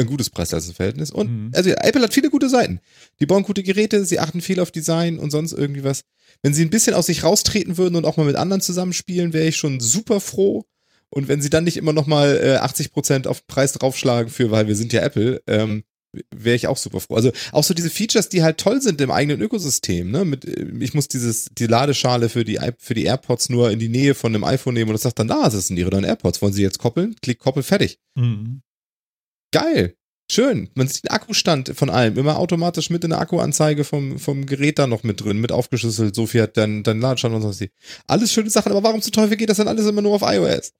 ein 0.00 0.06
gutes 0.06 0.30
Preis-Leistungs-Verhältnis. 0.30 1.10
Und 1.10 1.30
Mhm. 1.30 1.50
also 1.54 1.70
Apple 1.70 2.02
hat 2.02 2.14
viele 2.14 2.30
gute 2.30 2.48
Seiten. 2.48 2.80
Die 3.20 3.26
bauen 3.26 3.42
gute 3.42 3.62
Geräte, 3.62 4.04
sie 4.04 4.18
achten 4.18 4.40
viel 4.40 4.60
auf 4.60 4.70
Design 4.70 5.18
und 5.18 5.30
sonst 5.30 5.52
irgendwie 5.52 5.84
was. 5.84 6.02
Wenn 6.42 6.54
sie 6.54 6.62
ein 6.64 6.70
bisschen 6.70 6.94
aus 6.94 7.06
sich 7.06 7.22
raustreten 7.24 7.76
würden 7.78 7.96
und 7.96 8.04
auch 8.04 8.16
mal 8.16 8.26
mit 8.26 8.36
anderen 8.36 8.60
zusammenspielen, 8.60 9.32
wäre 9.32 9.46
ich 9.48 9.56
schon 9.56 9.80
super 9.80 10.20
froh. 10.20 10.64
Und 11.10 11.28
wenn 11.28 11.42
sie 11.42 11.50
dann 11.50 11.64
nicht 11.64 11.76
immer 11.76 11.92
noch 11.92 12.06
mal 12.06 12.36
äh, 12.42 12.58
80% 12.64 13.26
auf 13.26 13.40
den 13.40 13.46
Preis 13.48 13.72
draufschlagen 13.72 14.30
für, 14.30 14.50
weil 14.50 14.68
wir 14.68 14.76
sind 14.76 14.92
ja 14.92 15.02
Apple, 15.02 15.42
ähm, 15.48 15.82
wäre 16.34 16.56
ich 16.56 16.66
auch 16.66 16.76
super 16.76 17.00
froh. 17.00 17.14
Also 17.16 17.30
auch 17.52 17.62
so 17.64 17.72
diese 17.74 17.90
Features, 17.90 18.28
die 18.28 18.42
halt 18.42 18.58
toll 18.58 18.80
sind 18.82 19.00
im 19.00 19.10
eigenen 19.12 19.40
Ökosystem, 19.40 20.10
ne? 20.10 20.24
Mit, 20.24 20.44
äh, 20.44 20.66
ich 20.80 20.94
muss 20.94 21.08
dieses, 21.08 21.46
die 21.56 21.66
Ladeschale 21.66 22.28
für 22.28 22.44
die, 22.44 22.58
für 22.78 22.94
die 22.94 23.04
AirPods 23.04 23.48
nur 23.48 23.70
in 23.70 23.78
die 23.80 23.88
Nähe 23.88 24.14
von 24.14 24.34
einem 24.34 24.44
iPhone 24.44 24.74
nehmen 24.74 24.90
und 24.90 24.94
das 24.94 25.02
sagt 25.02 25.18
dann, 25.18 25.28
da, 25.28 25.48
das 25.48 25.66
sind 25.66 25.76
ihre 25.76 25.90
neuen 25.90 26.04
AirPods. 26.04 26.40
Wollen 26.42 26.52
sie 26.52 26.62
jetzt 26.62 26.78
koppeln? 26.78 27.16
Klick, 27.22 27.38
koppel, 27.38 27.62
fertig. 27.62 27.98
Mhm. 28.16 28.62
Geil. 29.52 29.96
Schön. 30.30 30.70
Man 30.74 30.86
sieht 30.86 31.04
den 31.04 31.10
Akkustand 31.10 31.72
von 31.74 31.90
allem. 31.90 32.16
Immer 32.16 32.38
automatisch 32.38 32.88
mit 32.88 33.02
in 33.02 33.10
der 33.10 33.18
Akkuanzeige 33.18 33.82
vom, 33.82 34.18
vom 34.18 34.46
Gerät 34.46 34.78
da 34.78 34.86
noch 34.86 35.02
mit 35.02 35.20
drin, 35.20 35.40
mit 35.40 35.50
aufgeschlüsselt. 35.50 36.14
So 36.14 36.26
viel 36.26 36.42
hat 36.42 36.56
dann, 36.56 36.84
dann 36.84 37.00
Ladestand 37.00 37.34
und 37.34 37.42
sonst 37.42 37.60
die. 37.60 37.70
Alles 38.06 38.32
schöne 38.32 38.48
Sachen, 38.48 38.70
aber 38.70 38.82
warum 38.84 39.02
zum 39.02 39.12
Teufel 39.12 39.36
geht 39.36 39.50
das 39.50 39.56
dann 39.56 39.66
alles 39.66 39.86
immer 39.86 40.02
nur 40.02 40.14
auf 40.14 40.22
iOS? 40.22 40.72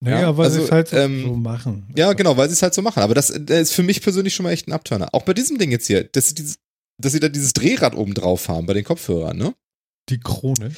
Naja, 0.00 0.20
Ja, 0.20 0.36
weil 0.36 0.46
also, 0.46 0.58
sie 0.58 0.64
es 0.64 0.70
halt 0.70 0.88
so, 0.88 0.96
ähm, 0.96 1.22
so 1.22 1.34
machen. 1.34 1.86
Ja, 1.96 2.12
genau, 2.12 2.36
weil 2.36 2.48
sie 2.48 2.54
es 2.54 2.62
halt 2.62 2.74
so 2.74 2.82
machen. 2.82 3.02
Aber 3.02 3.14
das, 3.14 3.28
das 3.28 3.60
ist 3.60 3.72
für 3.72 3.84
mich 3.84 4.02
persönlich 4.02 4.34
schon 4.34 4.44
mal 4.44 4.52
echt 4.52 4.68
ein 4.68 4.72
Abturner. 4.72 5.08
Auch 5.12 5.22
bei 5.22 5.32
diesem 5.32 5.56
Ding 5.56 5.70
jetzt 5.70 5.86
hier, 5.86 6.04
dass 6.04 6.28
sie, 6.28 6.34
dieses, 6.34 6.58
dass 6.98 7.12
sie 7.12 7.20
da 7.20 7.28
dieses 7.28 7.54
Drehrad 7.54 7.94
oben 7.94 8.12
drauf 8.12 8.48
haben 8.48 8.66
bei 8.66 8.74
den 8.74 8.84
Kopfhörern, 8.84 9.38
ne? 9.38 9.54
Die 10.10 10.20
Krone. 10.20 10.72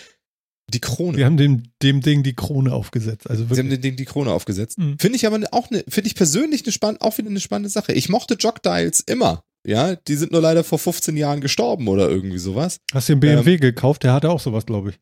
Die 0.72 0.80
Krone. 0.80 1.18
Wir 1.18 1.26
haben 1.26 1.36
dem, 1.36 1.64
dem 1.82 2.00
Ding 2.00 2.22
die 2.22 2.34
Krone 2.34 2.72
aufgesetzt. 2.72 3.28
Also 3.28 3.42
Sie 3.44 3.50
wirklich. 3.50 3.58
haben 3.60 3.70
den 3.70 3.80
Ding 3.82 3.96
die 3.96 4.04
Krone 4.06 4.32
aufgesetzt. 4.32 4.78
Mhm. 4.78 4.98
Finde 4.98 5.16
ich 5.16 5.26
aber 5.26 5.40
auch 5.52 5.70
eine, 5.70 5.84
finde 5.88 6.08
ich 6.08 6.14
persönlich 6.14 6.64
eine 6.64 6.72
spann 6.72 6.96
auch 6.98 7.18
wieder 7.18 7.28
eine 7.28 7.40
spannende 7.40 7.68
Sache. 7.68 7.92
Ich 7.92 8.08
mochte 8.08 8.34
Jogdials 8.34 9.00
immer. 9.00 9.44
Ja, 9.66 9.96
die 9.96 10.14
sind 10.16 10.32
nur 10.32 10.40
leider 10.42 10.62
vor 10.64 10.78
15 10.78 11.16
Jahren 11.16 11.40
gestorben 11.40 11.88
oder 11.88 12.08
irgendwie 12.08 12.38
sowas. 12.38 12.80
Hast 12.92 13.08
du 13.08 13.14
den 13.14 13.20
BMW 13.20 13.56
gekauft? 13.56 14.02
Der 14.02 14.12
hatte 14.12 14.30
auch 14.30 14.40
sowas, 14.40 14.66
glaube 14.66 14.90
ich. 14.90 14.98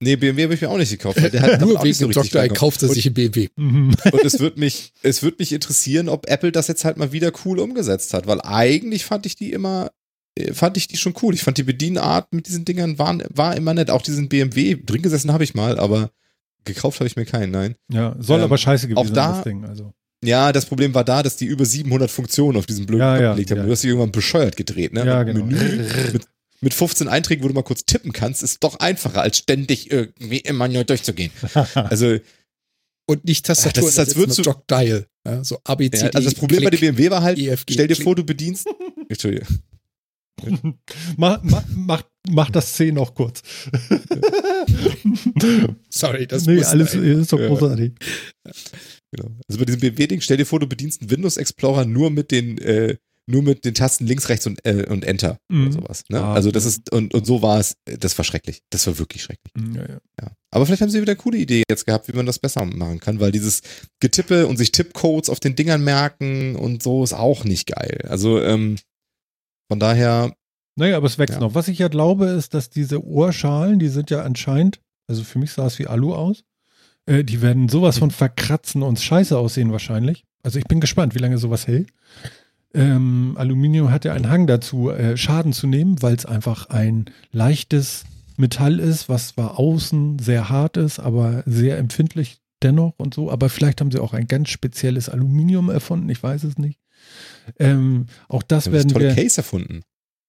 Nee, 0.00 0.16
BMW 0.16 0.42
habe 0.44 0.54
ich 0.54 0.60
mir 0.60 0.68
auch 0.68 0.76
nicht 0.76 0.90
gekauft. 0.90 1.18
Der 1.18 1.40
hat 1.40 1.60
Nur 1.60 1.82
wegen 1.82 1.94
so 1.94 2.06
dem 2.06 2.12
Dr. 2.12 2.42
angekommen. 2.42 2.58
kauft 2.58 2.82
er 2.82 2.88
sich 2.88 3.06
ein 3.06 3.14
BMW. 3.14 3.48
Mhm. 3.56 3.94
Und 4.12 4.24
es 4.24 4.38
wird 4.40 4.58
mich, 4.58 4.92
es 5.02 5.22
wird 5.22 5.38
mich 5.38 5.52
interessieren, 5.52 6.08
ob 6.08 6.28
Apple 6.28 6.52
das 6.52 6.68
jetzt 6.68 6.84
halt 6.84 6.96
mal 6.98 7.12
wieder 7.12 7.32
cool 7.44 7.58
umgesetzt 7.60 8.12
hat, 8.12 8.26
weil 8.26 8.40
eigentlich 8.42 9.04
fand 9.04 9.24
ich 9.24 9.36
die 9.36 9.52
immer, 9.52 9.90
fand 10.52 10.76
ich 10.76 10.88
die 10.88 10.96
schon 10.96 11.14
cool. 11.22 11.34
Ich 11.34 11.42
fand 11.42 11.58
die 11.58 11.62
Bedienart 11.62 12.32
mit 12.32 12.46
diesen 12.48 12.64
Dingern 12.64 12.98
waren, 12.98 13.22
war 13.30 13.56
immer 13.56 13.74
nett. 13.74 13.90
Auch 13.90 14.02
diesen 14.02 14.28
BMW, 14.28 14.76
drin 14.84 15.02
gesessen 15.02 15.32
habe 15.32 15.44
ich 15.44 15.54
mal, 15.54 15.78
aber 15.78 16.10
gekauft 16.64 17.00
habe 17.00 17.06
ich 17.06 17.16
mir 17.16 17.24
keinen, 17.26 17.50
nein. 17.52 17.76
Ja, 17.92 18.16
soll 18.18 18.38
Ähm, 18.38 18.44
aber 18.44 18.58
scheiße 18.58 18.88
gewesen 18.88 18.98
auch 18.98 19.04
sein, 19.06 19.14
da- 19.14 19.32
das 19.34 19.44
Ding. 19.44 19.64
Also. 19.64 19.92
Ja, 20.24 20.52
das 20.52 20.64
Problem 20.66 20.94
war 20.94 21.04
da, 21.04 21.22
dass 21.22 21.36
die 21.36 21.44
über 21.44 21.66
700 21.66 22.10
Funktionen 22.10 22.56
auf 22.56 22.64
diesem 22.66 22.86
blöden 22.86 23.02
Ja, 23.02 23.20
ja, 23.20 23.32
gelegt 23.34 23.50
haben. 23.50 23.58
ja. 23.58 23.64
Du 23.66 23.70
hast 23.72 23.82
dich 23.82 23.88
irgendwann 23.90 24.10
bescheuert 24.12 24.56
gedreht, 24.56 24.92
ne? 24.94 25.04
Ja, 25.04 25.22
Mit 25.22 25.34
genau. 25.34 25.44
Menü, 25.46 25.86
mit, 26.14 26.22
mit 26.62 26.72
15 26.74 27.08
Einträgen, 27.08 27.44
wo 27.44 27.48
du 27.48 27.54
mal 27.54 27.62
kurz 27.62 27.84
tippen 27.84 28.12
kannst, 28.12 28.42
ist 28.42 28.64
doch 28.64 28.76
einfacher, 28.80 29.20
als 29.20 29.36
ständig 29.36 29.90
irgendwie 29.90 30.38
immer 30.38 30.66
nur 30.66 30.84
durchzugehen. 30.84 31.30
Also, 31.74 32.16
Und 33.06 33.24
nicht 33.26 33.44
Tastatur, 33.44 33.82
Ja, 33.82 33.86
das 33.88 33.92
ist, 33.92 33.98
als 33.98 34.16
würdest 34.16 34.38
du- 34.38 34.42
Jog-Dial. 34.44 35.06
Ja, 35.26 35.44
so 35.44 35.58
A, 35.64 35.74
B, 35.74 35.90
C, 35.90 36.06
ja, 36.06 36.10
also 36.14 36.30
das 36.30 36.38
Problem 36.38 36.64
bei 36.64 36.70
Klick, 36.70 36.80
dem 36.80 36.94
BMW 36.96 37.10
war 37.10 37.22
halt, 37.22 37.38
EFG, 37.38 37.74
stell 37.74 37.86
dir 37.88 37.94
Klick. 37.94 38.04
vor, 38.04 38.14
du 38.16 38.24
bedienst. 38.24 38.66
Entschuldigung. 39.10 39.46
mach, 41.16 41.42
mach, 41.42 41.64
mach, 41.74 42.02
mach 42.30 42.50
das 42.50 42.74
C 42.74 42.90
noch 42.92 43.14
kurz. 43.14 43.42
Sorry, 45.90 46.26
das 46.26 46.46
nee, 46.46 46.56
muss 46.56 46.66
alles 46.66 46.92
sein. 46.92 47.02
ist 47.04 47.32
doch 47.32 47.38
Ja. 47.40 47.48
großartig. 47.48 47.92
Genau. 49.12 49.30
Also 49.48 49.58
bei 49.58 49.64
diesem 49.64 49.80
BMW-Ding, 49.80 50.20
stell 50.20 50.36
dir 50.36 50.46
vor, 50.46 50.60
du 50.60 50.66
bedienst 50.66 51.00
einen 51.00 51.10
Windows 51.10 51.36
Explorer 51.36 51.84
nur 51.84 52.10
mit 52.10 52.30
den, 52.30 52.58
äh, 52.58 52.96
nur 53.26 53.42
mit 53.42 53.64
den 53.64 53.72
Tasten 53.74 54.06
links, 54.06 54.28
rechts 54.28 54.46
und, 54.46 54.58
äh, 54.66 54.84
und 54.88 55.04
Enter 55.04 55.38
Mhm. 55.50 55.62
oder 55.68 55.72
sowas. 55.72 56.02
Ne? 56.10 56.20
Ah, 56.20 56.34
also 56.34 56.50
das 56.50 56.66
ist, 56.66 56.90
und, 56.92 57.14
und 57.14 57.24
so 57.24 57.40
war 57.40 57.58
es, 57.58 57.74
das 57.86 58.18
war 58.18 58.24
schrecklich. 58.24 58.60
Das 58.70 58.86
war 58.86 58.98
wirklich 58.98 59.22
schrecklich. 59.22 59.52
Ja, 59.74 59.82
ja. 59.82 59.98
Ja. 60.20 60.32
Aber 60.50 60.66
vielleicht 60.66 60.82
haben 60.82 60.90
sie 60.90 61.00
wieder 61.00 61.12
eine 61.12 61.16
coole 61.20 61.38
Idee 61.38 61.62
jetzt 61.70 61.86
gehabt, 61.86 62.08
wie 62.08 62.16
man 62.16 62.26
das 62.26 62.38
besser 62.38 62.64
machen 62.66 63.00
kann, 63.00 63.20
weil 63.20 63.32
dieses 63.32 63.62
Getippe 64.00 64.46
und 64.46 64.56
sich 64.58 64.72
Tippcodes 64.72 65.30
auf 65.30 65.40
den 65.40 65.54
Dingern 65.56 65.82
merken 65.84 66.54
und 66.56 66.82
so 66.82 67.02
ist 67.02 67.14
auch 67.14 67.44
nicht 67.44 67.66
geil. 67.68 68.04
Also, 68.08 68.40
ähm, 68.42 68.76
von 69.68 69.78
daher, 69.80 70.32
Naja, 70.76 70.96
aber 70.96 71.06
es 71.06 71.18
wächst 71.18 71.34
Ja. 71.36 71.40
noch. 71.40 71.54
Was 71.54 71.68
ich 71.68 71.78
ja 71.78 71.88
glaube, 71.88 72.26
ist, 72.26 72.52
dass 72.54 72.68
diese 72.68 73.04
Ohrschalen, 73.04 73.78
die 73.78 73.88
sind 73.88 74.10
ja 74.10 74.22
anscheinend, 74.22 74.80
also 75.06 75.22
für 75.22 75.38
mich 75.38 75.52
sah 75.52 75.66
es 75.66 75.78
wie 75.78 75.86
Alu 75.86 76.14
aus, 76.14 76.42
äh, 77.06 77.22
die 77.22 77.42
werden 77.42 77.68
sowas 77.68 77.98
von 77.98 78.10
verkratzen 78.10 78.82
und 78.82 78.98
scheiße 78.98 79.38
aussehen 79.38 79.70
wahrscheinlich. 79.72 80.24
Also 80.42 80.58
ich 80.58 80.64
bin 80.64 80.80
gespannt, 80.80 81.14
wie 81.14 81.20
lange 81.20 81.38
sowas 81.38 81.66
hält. 81.68 81.90
Ähm, 82.74 83.34
Aluminium 83.38 83.90
hat 83.92 84.04
ja 84.04 84.14
einen 84.14 84.28
Hang 84.28 84.46
dazu, 84.48 84.90
äh, 84.90 85.16
Schaden 85.16 85.52
zu 85.52 85.66
nehmen, 85.68 86.02
weil 86.02 86.14
es 86.14 86.26
einfach 86.26 86.70
ein 86.70 87.04
leichtes 87.30 88.04
Metall 88.36 88.80
ist, 88.80 89.08
was 89.08 89.28
zwar 89.28 89.60
außen 89.60 90.18
sehr 90.18 90.48
hart 90.48 90.76
ist, 90.76 90.98
aber 90.98 91.44
sehr 91.46 91.78
empfindlich 91.78 92.40
dennoch 92.62 92.94
und 92.98 93.14
so. 93.14 93.30
Aber 93.30 93.48
vielleicht 93.48 93.80
haben 93.80 93.92
sie 93.92 94.00
auch 94.00 94.12
ein 94.12 94.26
ganz 94.26 94.48
spezielles 94.48 95.08
Aluminium 95.08 95.70
erfunden, 95.70 96.08
ich 96.08 96.20
weiß 96.20 96.42
es 96.44 96.58
nicht. 96.58 96.80
Ähm, 97.58 98.06
auch 98.28 98.42
das 98.42 98.64
sie 98.64 98.70
haben 98.70 98.74
das 98.74 98.84
werden 98.84 98.92
tolle 98.92 99.08
wir. 99.16 99.22
Case 99.22 99.38
erfunden. 99.38 99.82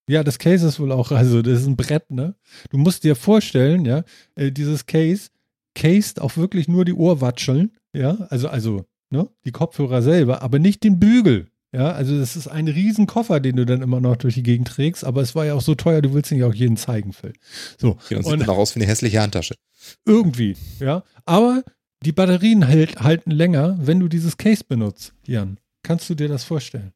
Ja, 0.08 0.24
das 0.24 0.38
Case 0.38 0.68
ist 0.68 0.80
wohl 0.80 0.92
auch, 0.92 1.12
also 1.12 1.42
das 1.42 1.62
ist 1.62 1.68
ein 1.68 1.76
Brett, 1.78 2.12
ne? 2.12 2.36
Du 2.70 2.78
musst 2.78 3.04
dir 3.04 3.16
vorstellen, 3.16 3.86
ja, 3.86 4.04
äh, 4.36 4.52
dieses 4.52 4.86
Case 4.86 5.30
cased 5.74 6.22
auch 6.22 6.38
wirklich 6.38 6.68
nur 6.68 6.86
die 6.86 6.94
Ohrwatscheln, 6.94 7.72
ja, 7.94 8.16
also, 8.30 8.48
also, 8.50 8.86
ne, 9.10 9.28
die 9.46 9.52
Kopfhörer 9.52 10.02
selber, 10.02 10.42
aber 10.44 10.60
nicht 10.60 10.84
den 10.84 11.00
Bügel. 11.00 11.48
Ja, 11.74 11.92
also 11.92 12.18
das 12.18 12.38
ist 12.38 12.48
ein 12.48 12.70
riesen 12.70 13.06
Koffer, 13.06 13.42
den 13.42 13.58
du 13.58 13.66
dann 13.66 13.82
immer 13.82 14.00
noch 14.00 14.16
durch 14.16 14.36
die 14.36 14.44
Gegend 14.44 14.70
trägst, 14.70 15.04
aber 15.04 15.22
es 15.22 15.36
war 15.36 15.46
ja 15.46 15.56
auch 15.56 15.62
so 15.62 15.76
teuer, 15.76 16.02
du 16.02 16.14
willst 16.14 16.32
ihn 16.32 16.38
ja 16.38 16.48
auch 16.48 16.54
jeden 16.54 16.78
zeigen, 16.78 17.12
Phil. 17.12 17.34
So, 17.78 17.98
Genau, 18.08 18.22
sieht 18.22 18.32
und 18.32 18.40
dann 18.40 18.50
auch 18.50 18.58
aus 18.60 18.76
wie 18.76 18.80
eine 18.80 18.88
hässliche 18.88 19.20
Handtasche. 19.22 19.56
irgendwie, 20.06 20.56
ja. 20.80 21.04
Aber 21.26 21.64
die 22.06 22.14
Batterien 22.14 22.66
hält, 22.66 23.02
halten 23.02 23.32
länger, 23.32 23.78
wenn 23.82 24.00
du 24.00 24.08
dieses 24.08 24.38
Case 24.38 24.64
benutzt, 24.66 25.14
Jan. 25.26 25.58
Kannst 25.86 26.10
du 26.10 26.16
dir 26.16 26.28
das 26.28 26.44
vorstellen? 26.44 26.94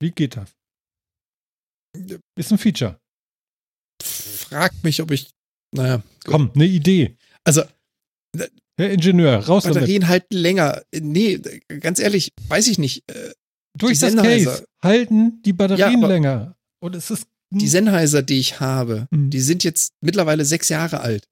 Wie 0.00 0.10
geht 0.10 0.36
das? 0.36 0.50
Ist 2.36 2.52
ein 2.52 2.58
Feature. 2.58 3.00
Fragt 4.02 4.82
mich, 4.84 5.00
ob 5.02 5.10
ich, 5.10 5.30
naja, 5.74 6.02
Komm, 6.24 6.50
eine 6.54 6.66
Idee. 6.66 7.16
also 7.44 7.62
Herr 8.76 8.90
Ingenieur, 8.90 9.38
raus 9.46 9.64
damit. 9.64 9.76
Batterien 9.80 10.06
halten 10.08 10.36
länger. 10.36 10.82
Nee, 10.94 11.38
ganz 11.80 11.98
ehrlich, 11.98 12.32
weiß 12.46 12.68
ich 12.68 12.78
nicht. 12.78 13.02
Äh, 13.10 13.32
Durch 13.76 13.94
die 13.94 13.98
das 14.00 14.12
Sennheiser. 14.12 14.50
Case 14.52 14.66
halten 14.82 15.42
die 15.42 15.52
Batterien 15.52 16.00
Ja, 16.02 16.08
länger. 16.08 16.56
Und 16.80 16.94
es 16.94 17.10
ist 17.10 17.26
Die 17.50 17.66
Sennheiser, 17.66 18.22
die 18.22 18.38
ich 18.38 18.60
habe, 18.60 19.08
Mhm. 19.10 19.30
die 19.30 19.40
sind 19.40 19.64
jetzt 19.64 19.94
mittlerweile 20.00 20.44
sechs 20.44 20.68
Jahre 20.68 21.00
alt. 21.00 21.26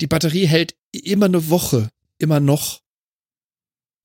Die 0.00 0.06
Batterie 0.06 0.46
hält 0.46 0.76
immer 0.92 1.26
eine 1.26 1.50
Woche, 1.50 1.90
immer 2.18 2.38
noch. 2.40 2.80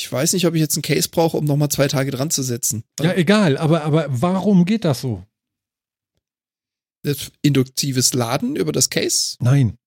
Ich 0.02 0.12
weiß 0.12 0.34
nicht, 0.34 0.48
ob 0.48 0.56
ich 0.56 0.62
jetzt 0.62 0.76
einen 0.76 0.82
Case 0.82 1.10
brauche, 1.10 1.38
um 1.38 1.46
nochmal 1.46 1.70
zwei 1.70 1.88
Tage 1.88 2.10
dran 2.10 2.32
zu 2.32 2.42
setzen. 2.42 2.84
ja 3.00 3.14
egal, 3.14 3.56
aber, 3.56 3.84
aber 3.84 4.08
warum 4.10 4.66
geht 4.66 4.84
das 4.84 5.02
so? 5.02 5.24
induktives 7.44 8.14
Laden 8.14 8.56
über 8.56 8.72
das 8.72 8.90
Case? 8.90 9.36
Nein. 9.40 9.78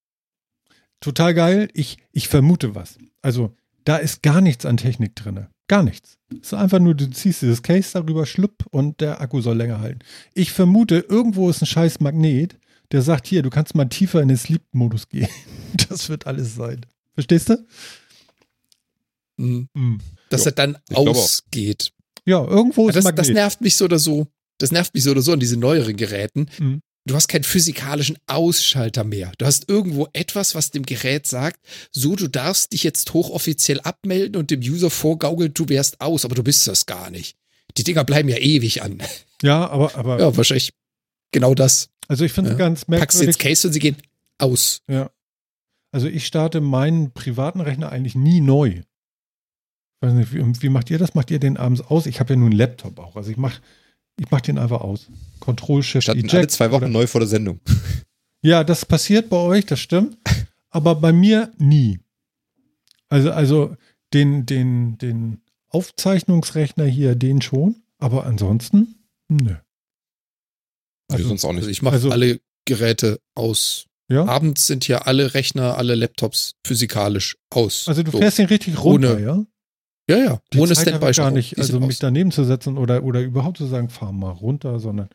Total 1.01 1.35
geil. 1.35 1.69
Ich, 1.75 1.99
ich 2.13 2.29
vermute 2.29 2.77
was. 2.77 2.97
Also, 3.23 3.57
da 3.85 3.97
ist 3.97 4.23
gar 4.23 4.41
nichts 4.41 4.65
an 4.67 4.77
Technik 4.77 5.17
drin. 5.17 5.49
Gar 5.67 5.83
nichts. 5.83 6.17
Es 6.31 6.49
ist 6.49 6.55
einfach 6.55 6.79
nur, 6.79 6.95
du 6.95 7.11
ziehst 7.11 7.43
dieses 7.43 7.63
Case 7.63 7.91
darüber, 7.93 8.25
schlupp 8.25 8.67
und 8.71 9.01
der 9.01 9.21
Akku 9.21 9.41
soll 9.41 9.57
länger 9.57 9.81
halten. 9.81 10.01
Ich 10.33 10.53
vermute, 10.53 11.07
irgendwo 11.09 11.51
ist 11.51 11.61
ein 11.63 11.67
scheiß 11.67 11.99
Magnet, 12.01 12.57
der 12.93 13.03
sagt, 13.03 13.27
hier, 13.27 13.43
du 13.43 13.51
kannst 13.51 13.75
mal 13.75 13.87
tiefer 13.87 14.23
in 14.23 14.29
den 14.29 14.37
Sleep-Modus 14.37 15.09
gehen. 15.09 15.29
Das 15.89 16.09
wird 16.09 16.27
alles 16.29 16.55
sein. 16.55 16.87
Verstehst 17.15 17.49
du? 17.49 17.67
Mhm. 19.37 19.69
Mhm. 19.75 20.01
Dass 20.31 20.45
Ja, 20.45 20.51
er 20.51 20.53
dann 20.53 20.79
ich 20.89 20.97
ausgeht. 20.97 21.93
Ja, 22.27 22.43
irgendwo 22.45 22.89
ist 22.89 22.95
Das, 22.97 23.05
Magnet. 23.05 23.19
das 23.19 23.29
nervt 23.29 23.61
mich 23.61 23.77
so 23.77 23.85
oder 23.85 23.99
so. 23.99 24.27
Das 24.59 24.71
nervt 24.73 24.95
mich 24.95 25.03
so 25.05 25.11
oder 25.11 25.23
so 25.23 25.33
an 25.33 25.41
diesen 25.41 25.61
neueren 25.61 25.97
Geräten. 25.97 26.47
Mhm. 26.59 26.81
Du 27.07 27.15
hast 27.15 27.29
keinen 27.29 27.45
physikalischen 27.45 28.17
Ausschalter 28.27 29.05
mehr. 29.05 29.33
Du 29.37 29.45
hast 29.45 29.69
irgendwo 29.69 30.09
etwas, 30.15 30.55
was 30.55 30.71
dem 30.71 30.85
Gerät 30.87 31.27
sagt, 31.27 31.61
so, 31.91 32.17
du 32.17 32.29
darfst 32.29 32.73
dich 32.73 32.83
jetzt 32.83 33.13
hochoffiziell 33.13 33.81
abmelden 33.81 34.37
und 34.37 34.51
dem 34.51 34.61
User 34.61 34.89
vorgaukeln, 34.89 35.53
du 35.53 35.69
wärst 35.69 36.01
aus, 36.01 36.25
aber 36.25 36.35
du 36.35 36.43
bist 36.43 36.67
das 36.67 36.87
gar 36.87 37.11
nicht. 37.11 37.37
Die 37.77 37.85
Dinger 37.85 38.05
bleiben 38.05 38.31
ja 38.31 38.39
ewig 38.39 38.83
an. 38.83 39.03
Ja, 39.43 39.69
aber, 39.69 39.95
aber 39.97 40.19
Ja, 40.19 40.35
wahrscheinlich 40.35 40.73
genau 41.31 41.55
das. 41.55 41.91
also 42.09 42.25
ich 42.25 42.33
finde 42.33 42.53
es 42.53 42.55
Ja. 42.55 42.59
ganz 42.59 42.87
Packst 42.87 42.89
merkwürdig. 43.19 43.27
jetzt 43.27 43.39
Case 43.39 43.67
und 43.67 43.73
sie 43.75 43.81
gehen 43.81 43.97
aus. 44.39 44.81
Ja. 44.89 45.11
Also 45.93 46.07
ich 46.07 46.27
starte 46.27 46.63
meinen 46.63 47.13
privaten 47.13 47.61
Rechner 47.61 47.93
eigentlich 47.93 48.15
nie 48.15 48.41
neu. 48.41 48.81
Weiß 50.05 50.13
nicht, 50.13 50.33
wie, 50.35 50.63
wie 50.63 50.69
macht 50.69 50.91
ihr 50.91 50.99
das? 50.99 51.15
Macht 51.15 51.31
ihr 51.31 51.39
den 51.39 51.57
abends 51.57 51.81
aus? 51.81 52.07
Ich 52.07 52.21
habe 52.21 52.35
ja 52.35 52.37
nur 52.39 52.49
einen 52.51 52.59
Laptop 52.59 52.99
auch. 52.99 53.17
Also 53.17 53.31
ich 53.31 53.37
mache 53.37 53.61
ich 54.19 54.31
mach 54.31 54.41
den 54.41 54.59
einfach 54.59 54.81
aus. 54.83 55.09
Control 55.41 55.83
Shift 55.83 56.09
Eject 56.09 56.35
alle 56.35 56.47
zwei 56.49 56.71
Wochen 56.71 56.85
oder- 56.85 56.93
neu 56.93 57.07
vor 57.07 57.21
der 57.21 57.29
Sendung. 57.29 57.61
Ja, 58.47 58.63
das 58.63 58.85
passiert 58.85 59.31
bei 59.31 59.39
euch, 59.39 59.65
das 59.65 59.81
stimmt. 59.81 60.19
Aber 60.69 60.97
bei 60.97 61.15
mir 61.15 61.51
nie. 61.57 61.99
Also, 63.09 63.31
also 63.33 63.75
den, 64.13 64.45
den, 64.45 64.99
den 64.99 65.41
Aufzeichnungsrechner 65.71 66.85
hier, 66.85 67.15
den 67.15 67.41
schon. 67.41 67.77
Aber 67.99 68.27
ansonsten, 68.27 68.97
nö. 69.29 69.55
Also, 71.09 71.15
Also, 71.25 71.29
sonst 71.29 71.45
auch 71.47 71.55
Also 71.55 71.61
nicht. 71.63 71.71
ich 71.71 71.81
mache 71.83 71.95
Also- 71.95 72.11
alle 72.11 72.39
Geräte 72.67 73.19
aus. 73.35 73.87
ja. 74.11 74.27
Abends 74.27 74.67
sind 74.67 74.85
hier 74.85 75.07
alle 75.07 75.33
Rechner, 75.33 75.79
alle 75.79 75.95
Laptops 75.95 76.53
physikalisch 76.67 77.37
aus. 77.49 77.89
Also 77.89 78.03
du 78.03 78.11
So. 78.11 78.19
fährst 78.19 78.37
den 78.39 78.47
richtig 78.47 78.83
runter, 78.85 79.15
Ohne- 79.15 79.23
ja? 79.25 79.47
Ja, 80.09 80.19
ja. 80.19 80.41
Die 80.53 80.59
Ohne 80.59 80.75
Zeit 80.75 80.89
Standby 80.89 81.13
gar 81.13 81.31
nicht, 81.31 81.59
also 81.59 81.81
mich 81.81 81.89
aus. 81.91 81.99
daneben 81.99 82.31
zu 82.31 82.45
setzen 82.45 82.77
oder, 82.77 83.03
oder 83.05 83.21
überhaupt 83.23 83.57
zu 83.59 83.67
sagen, 83.67 83.89
fahr 83.89 84.13
mal 84.13 84.31
runter, 84.31 84.79
sondern 84.81 85.09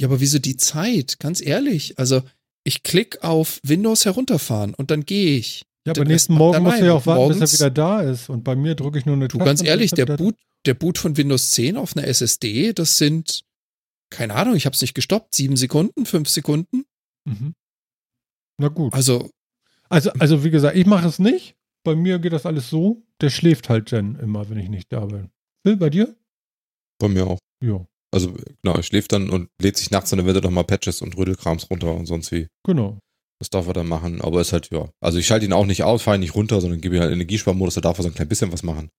Ja, 0.00 0.06
aber 0.06 0.20
wieso 0.20 0.38
die 0.38 0.56
Zeit? 0.56 1.18
Ganz 1.18 1.40
ehrlich. 1.40 1.98
Also 1.98 2.22
ich 2.64 2.82
klicke 2.82 3.22
auf 3.24 3.58
Windows 3.64 4.04
herunterfahren 4.04 4.74
und 4.74 4.90
dann 4.90 5.04
gehe 5.04 5.38
ich. 5.38 5.64
Ja, 5.86 5.92
aber 5.92 6.04
nächsten 6.04 6.34
Morgen 6.34 6.54
er 6.54 6.60
musst 6.60 6.80
du 6.80 6.86
ja 6.86 6.92
auch 6.92 7.06
warten, 7.06 7.20
morgens- 7.20 7.40
bis 7.40 7.54
er 7.54 7.58
wieder 7.66 7.70
da 7.70 8.00
ist. 8.02 8.28
Und 8.28 8.44
bei 8.44 8.54
mir 8.54 8.74
drücke 8.74 8.98
ich 8.98 9.06
nur 9.06 9.16
eine 9.16 9.26
Du, 9.28 9.38
Taste 9.38 9.48
ganz 9.48 9.62
ehrlich, 9.64 9.90
der 9.92 10.08
er 10.08 10.16
Boot, 10.16 10.36
der 10.66 10.74
Boot 10.74 10.98
von 10.98 11.16
Windows 11.16 11.50
10 11.52 11.76
auf 11.76 11.96
einer 11.96 12.06
SSD, 12.06 12.72
das 12.74 12.98
sind, 12.98 13.42
keine 14.10 14.34
Ahnung, 14.34 14.54
ich 14.54 14.66
habe 14.66 14.74
es 14.74 14.82
nicht 14.82 14.94
gestoppt, 14.94 15.34
sieben 15.34 15.56
Sekunden, 15.56 16.04
fünf 16.06 16.28
Sekunden. 16.28 16.84
Mhm. 17.24 17.54
Na 18.58 18.68
gut. 18.68 18.92
Also, 18.92 19.30
Also, 19.88 20.10
also 20.18 20.44
wie 20.44 20.50
gesagt, 20.50 20.76
ich 20.76 20.84
mache 20.86 21.08
es 21.08 21.18
nicht. 21.18 21.54
Bei 21.88 21.96
mir 21.96 22.18
geht 22.18 22.34
das 22.34 22.44
alles 22.44 22.68
so. 22.68 23.02
Der 23.22 23.30
schläft 23.30 23.70
halt 23.70 23.90
Jen 23.90 24.16
immer, 24.16 24.50
wenn 24.50 24.58
ich 24.58 24.68
nicht 24.68 24.92
da 24.92 25.06
bin. 25.06 25.30
Will 25.64 25.78
bei 25.78 25.88
dir? 25.88 26.14
Bei 26.98 27.08
mir 27.08 27.26
auch. 27.26 27.38
Ja, 27.64 27.86
Also, 28.14 28.34
genau, 28.62 28.76
er 28.76 28.82
schläft 28.82 29.12
dann 29.12 29.30
und 29.30 29.48
lädt 29.58 29.78
sich 29.78 29.90
nachts 29.90 30.10
dann 30.10 30.18
eventuell 30.18 30.44
nochmal 30.44 30.64
Patches 30.64 31.00
und 31.00 31.16
Rödelkrams 31.16 31.70
runter 31.70 31.94
und 31.94 32.04
sonst 32.04 32.30
wie. 32.30 32.46
genau. 32.66 32.98
Das 33.40 33.48
darf 33.48 33.68
er 33.68 33.72
dann 33.72 33.88
machen. 33.88 34.20
Aber 34.20 34.40
ist 34.42 34.52
halt, 34.52 34.68
ja. 34.70 34.90
Also 35.00 35.16
ich 35.18 35.26
schalte 35.26 35.46
ihn 35.46 35.52
auch 35.54 35.64
nicht 35.64 35.82
aus, 35.82 36.02
fahre 36.02 36.18
ihn 36.18 36.20
nicht 36.20 36.34
runter, 36.34 36.60
sondern 36.60 36.80
gebe 36.82 36.96
ihm 36.96 37.00
halt 37.00 37.12
Energiesparmodus, 37.12 37.76
da 37.76 37.80
darf 37.80 37.96
er 37.98 38.02
so 38.02 38.08
ein 38.08 38.14
klein 38.14 38.28
bisschen 38.28 38.52
was 38.52 38.62
machen. 38.64 38.90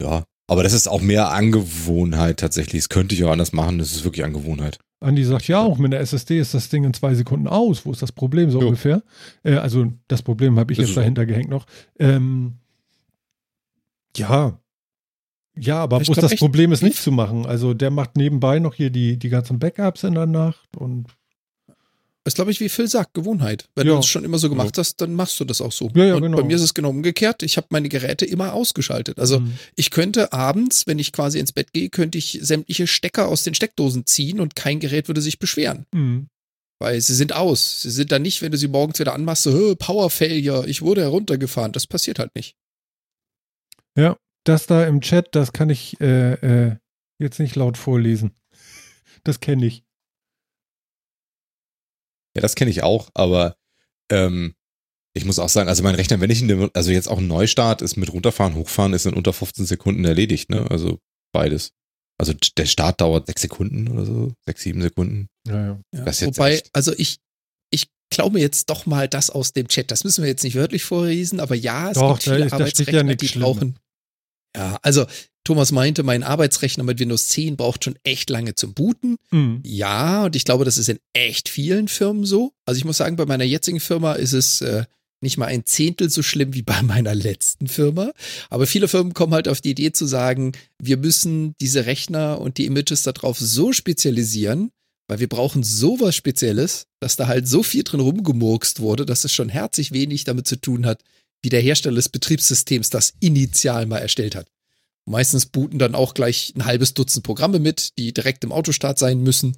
Ja. 0.00 0.24
Aber 0.48 0.62
das 0.62 0.72
ist 0.74 0.86
auch 0.86 1.00
mehr 1.00 1.30
Angewohnheit 1.30 2.38
tatsächlich. 2.38 2.82
Das 2.82 2.88
könnte 2.90 3.14
ich 3.14 3.24
auch 3.24 3.32
anders 3.32 3.52
machen. 3.52 3.78
Das 3.78 3.90
ist 3.92 4.04
wirklich 4.04 4.24
Angewohnheit. 4.24 4.78
Andi 5.02 5.24
sagt 5.24 5.48
ja 5.48 5.60
auch, 5.60 5.78
mit 5.78 5.92
der 5.92 6.00
SSD 6.00 6.38
ist 6.38 6.54
das 6.54 6.68
Ding 6.68 6.84
in 6.84 6.94
zwei 6.94 7.14
Sekunden 7.14 7.48
aus. 7.48 7.84
Wo 7.84 7.90
ist 7.92 8.02
das 8.02 8.12
Problem 8.12 8.50
so 8.50 8.60
Jo. 8.60 8.66
ungefähr? 8.66 9.02
Äh, 9.42 9.54
also 9.56 9.92
das 10.08 10.22
Problem 10.22 10.58
habe 10.58 10.72
ich 10.72 10.78
Ist 10.78 10.82
jetzt 10.82 10.88
es 10.90 10.94
dahinter 10.96 11.26
gehängt 11.26 11.50
noch. 11.50 11.66
Ähm, 11.98 12.54
ja. 14.16 14.58
Ja, 15.54 15.82
aber 15.82 15.98
bloß 15.98 16.16
glaub 16.16 16.30
das 16.30 16.36
Problem 16.38 16.72
ist 16.72 16.80
wie- 16.82 16.86
nicht 16.86 17.02
zu 17.02 17.12
machen. 17.12 17.44
Also 17.46 17.74
der 17.74 17.90
macht 17.90 18.16
nebenbei 18.16 18.58
noch 18.58 18.74
hier 18.74 18.90
die, 18.90 19.18
die 19.18 19.28
ganzen 19.28 19.58
Backups 19.58 20.02
in 20.04 20.14
der 20.14 20.26
Nacht 20.26 20.76
und 20.76 21.06
ist 22.24 22.34
glaube 22.36 22.50
ich, 22.52 22.60
wie 22.60 22.68
Phil 22.68 22.88
sagt, 22.88 23.14
Gewohnheit. 23.14 23.68
Wenn 23.74 23.86
Ja. 23.86 23.94
du 23.94 23.98
es 24.00 24.06
schon 24.06 24.24
immer 24.24 24.38
so 24.38 24.48
gemacht 24.48 24.78
hast, 24.78 25.00
dann 25.00 25.14
machst 25.14 25.38
du 25.40 25.44
das 25.44 25.60
auch 25.60 25.72
so. 25.72 25.90
Ja, 25.94 26.04
ja, 26.04 26.14
und 26.14 26.22
genau. 26.22 26.36
bei 26.36 26.44
mir 26.44 26.54
ist 26.56 26.62
es 26.62 26.74
genau 26.74 26.90
umgekehrt. 26.90 27.42
Ich 27.42 27.56
habe 27.56 27.66
meine 27.70 27.88
Geräte 27.88 28.24
immer 28.24 28.52
ausgeschaltet. 28.52 29.18
Also 29.18 29.40
Mhm. 29.40 29.58
ich 29.74 29.90
könnte 29.90 30.32
abends, 30.32 30.86
wenn 30.86 30.98
ich 31.00 31.12
quasi 31.12 31.38
ins 31.40 31.52
Bett 31.52 31.72
gehe, 31.72 31.88
könnte 31.90 32.18
ich 32.18 32.38
sämtliche 32.42 32.86
Stecker 32.86 33.26
aus 33.28 33.42
den 33.42 33.54
Steckdosen 33.54 34.06
ziehen 34.06 34.38
und 34.40 34.54
kein 34.54 34.78
Gerät 34.78 35.08
würde 35.08 35.20
sich 35.20 35.38
beschweren. 35.40 35.84
Mhm. 35.92 36.28
Weil 36.78 37.00
sie 37.00 37.14
sind 37.14 37.32
aus. 37.32 37.82
Sie 37.82 37.90
sind 37.90 38.12
dann 38.12 38.22
nicht, 38.22 38.40
wenn 38.42 38.50
du 38.52 38.58
sie 38.58 38.68
morgens 38.68 38.98
wieder 38.98 39.14
anmachst, 39.14 39.42
so, 39.44 39.52
"Hö, 39.52 39.74
Power 39.76 40.10
Failure, 40.10 40.66
ich 40.68 40.82
wurde 40.82 41.00
heruntergefahren. 41.02 41.72
Das 41.72 41.86
passiert 41.86 42.18
halt 42.18 42.34
nicht. 42.34 42.54
Das 44.44 44.66
da 44.66 44.84
im 44.86 45.00
Chat, 45.00 45.36
das 45.36 45.52
kann 45.52 45.70
ich 45.70 46.00
äh, 46.00 46.32
äh, 46.32 46.76
jetzt 47.20 47.38
nicht 47.38 47.54
laut 47.56 47.76
vorlesen. 47.78 48.32
Das 49.24 49.38
kenne 49.38 49.66
ich. 49.66 49.84
Ja, 52.36 52.40
das 52.42 52.54
kenne 52.54 52.70
ich 52.70 52.82
auch, 52.82 53.10
aber 53.14 53.56
ähm, 54.10 54.54
ich 55.14 55.24
muss 55.24 55.38
auch 55.38 55.48
sagen, 55.50 55.68
also 55.68 55.82
mein 55.82 55.94
Rechner, 55.94 56.20
wenn 56.20 56.30
ich 56.30 56.40
ihn, 56.40 56.70
also 56.72 56.90
jetzt 56.90 57.08
auch 57.08 57.18
ein 57.18 57.26
Neustart 57.26 57.82
ist 57.82 57.96
mit 57.96 58.12
runterfahren, 58.12 58.54
hochfahren, 58.54 58.94
ist 58.94 59.04
in 59.06 59.14
unter 59.14 59.32
15 59.32 59.66
Sekunden 59.66 60.04
erledigt, 60.04 60.48
ne? 60.50 60.66
Also 60.70 60.98
beides. 61.32 61.72
Also 62.18 62.32
der 62.56 62.66
Start 62.66 63.00
dauert 63.00 63.26
sechs 63.26 63.42
Sekunden 63.42 63.88
oder 63.88 64.06
so, 64.06 64.32
sechs, 64.46 64.62
sieben 64.62 64.80
Sekunden. 64.80 65.28
Ja, 65.46 65.54
ja. 65.66 65.80
Ja, 65.94 66.04
Das 66.04 66.20
jetzt 66.20 66.38
Wobei, 66.38 66.54
echt- 66.54 66.70
also 66.72 66.92
ich, 66.96 67.18
ich 67.70 67.88
glaube 68.10 68.40
jetzt 68.40 68.70
doch 68.70 68.86
mal 68.86 69.08
das 69.08 69.28
aus 69.28 69.52
dem 69.52 69.68
Chat. 69.68 69.90
Das 69.90 70.04
müssen 70.04 70.22
wir 70.22 70.28
jetzt 70.30 70.44
nicht 70.44 70.54
wörtlich 70.54 70.84
vorlesen, 70.84 71.40
aber 71.40 71.54
ja, 71.54 71.90
es 71.90 71.94
Doch, 71.98 72.14
gibt 72.14 72.22
viele 72.24 72.36
ist- 72.46 72.52
da 72.52 72.58
ja 72.58 72.62
Arbeitsrechner, 72.64 73.02
nichts 73.02 73.20
die 73.20 73.28
Schlimmes. 73.28 73.44
brauchen. 73.56 73.76
Ja, 74.56 74.78
also 74.82 75.06
Thomas 75.44 75.72
meinte, 75.72 76.02
mein 76.02 76.22
Arbeitsrechner 76.22 76.84
mit 76.84 77.00
Windows 77.00 77.28
10 77.28 77.56
braucht 77.56 77.84
schon 77.84 77.98
echt 78.04 78.30
lange 78.30 78.54
zum 78.54 78.74
Booten. 78.74 79.16
Mhm. 79.30 79.60
Ja, 79.64 80.26
und 80.26 80.36
ich 80.36 80.44
glaube, 80.44 80.64
das 80.64 80.78
ist 80.78 80.88
in 80.88 81.00
echt 81.14 81.48
vielen 81.48 81.88
Firmen 81.88 82.24
so. 82.24 82.52
Also 82.64 82.78
ich 82.78 82.84
muss 82.84 82.98
sagen, 82.98 83.16
bei 83.16 83.26
meiner 83.26 83.44
jetzigen 83.44 83.80
Firma 83.80 84.12
ist 84.12 84.34
es 84.34 84.60
äh, 84.60 84.84
nicht 85.20 85.38
mal 85.38 85.46
ein 85.46 85.66
Zehntel 85.66 86.10
so 86.10 86.22
schlimm 86.22 86.54
wie 86.54 86.62
bei 86.62 86.80
meiner 86.82 87.14
letzten 87.14 87.66
Firma. 87.66 88.12
Aber 88.50 88.66
viele 88.66 88.88
Firmen 88.88 89.14
kommen 89.14 89.34
halt 89.34 89.48
auf 89.48 89.60
die 89.60 89.70
Idee 89.70 89.92
zu 89.92 90.06
sagen, 90.06 90.52
wir 90.78 90.96
müssen 90.96 91.54
diese 91.60 91.86
Rechner 91.86 92.40
und 92.40 92.58
die 92.58 92.66
Images 92.66 93.02
darauf 93.02 93.38
so 93.38 93.72
spezialisieren, 93.72 94.70
weil 95.08 95.18
wir 95.18 95.28
brauchen 95.28 95.64
sowas 95.64 96.14
Spezielles, 96.14 96.86
dass 97.00 97.16
da 97.16 97.26
halt 97.26 97.48
so 97.48 97.64
viel 97.64 97.82
drin 97.82 98.00
rumgemurkst 98.00 98.80
wurde, 98.80 99.06
dass 99.06 99.24
es 99.24 99.32
schon 99.32 99.48
herzlich 99.48 99.92
wenig 99.92 100.22
damit 100.24 100.46
zu 100.46 100.56
tun 100.56 100.86
hat, 100.86 101.02
wie 101.42 101.48
der 101.48 101.60
Hersteller 101.60 101.96
des 101.96 102.08
Betriebssystems 102.08 102.90
das 102.90 103.14
initial 103.20 103.86
mal 103.86 103.98
erstellt 103.98 104.34
hat. 104.34 104.46
Meistens 105.04 105.46
booten 105.46 105.78
dann 105.78 105.94
auch 105.94 106.14
gleich 106.14 106.52
ein 106.56 106.64
halbes 106.64 106.94
Dutzend 106.94 107.24
Programme 107.24 107.58
mit, 107.58 107.98
die 107.98 108.14
direkt 108.14 108.44
im 108.44 108.52
Autostart 108.52 108.98
sein 108.98 109.20
müssen. 109.22 109.56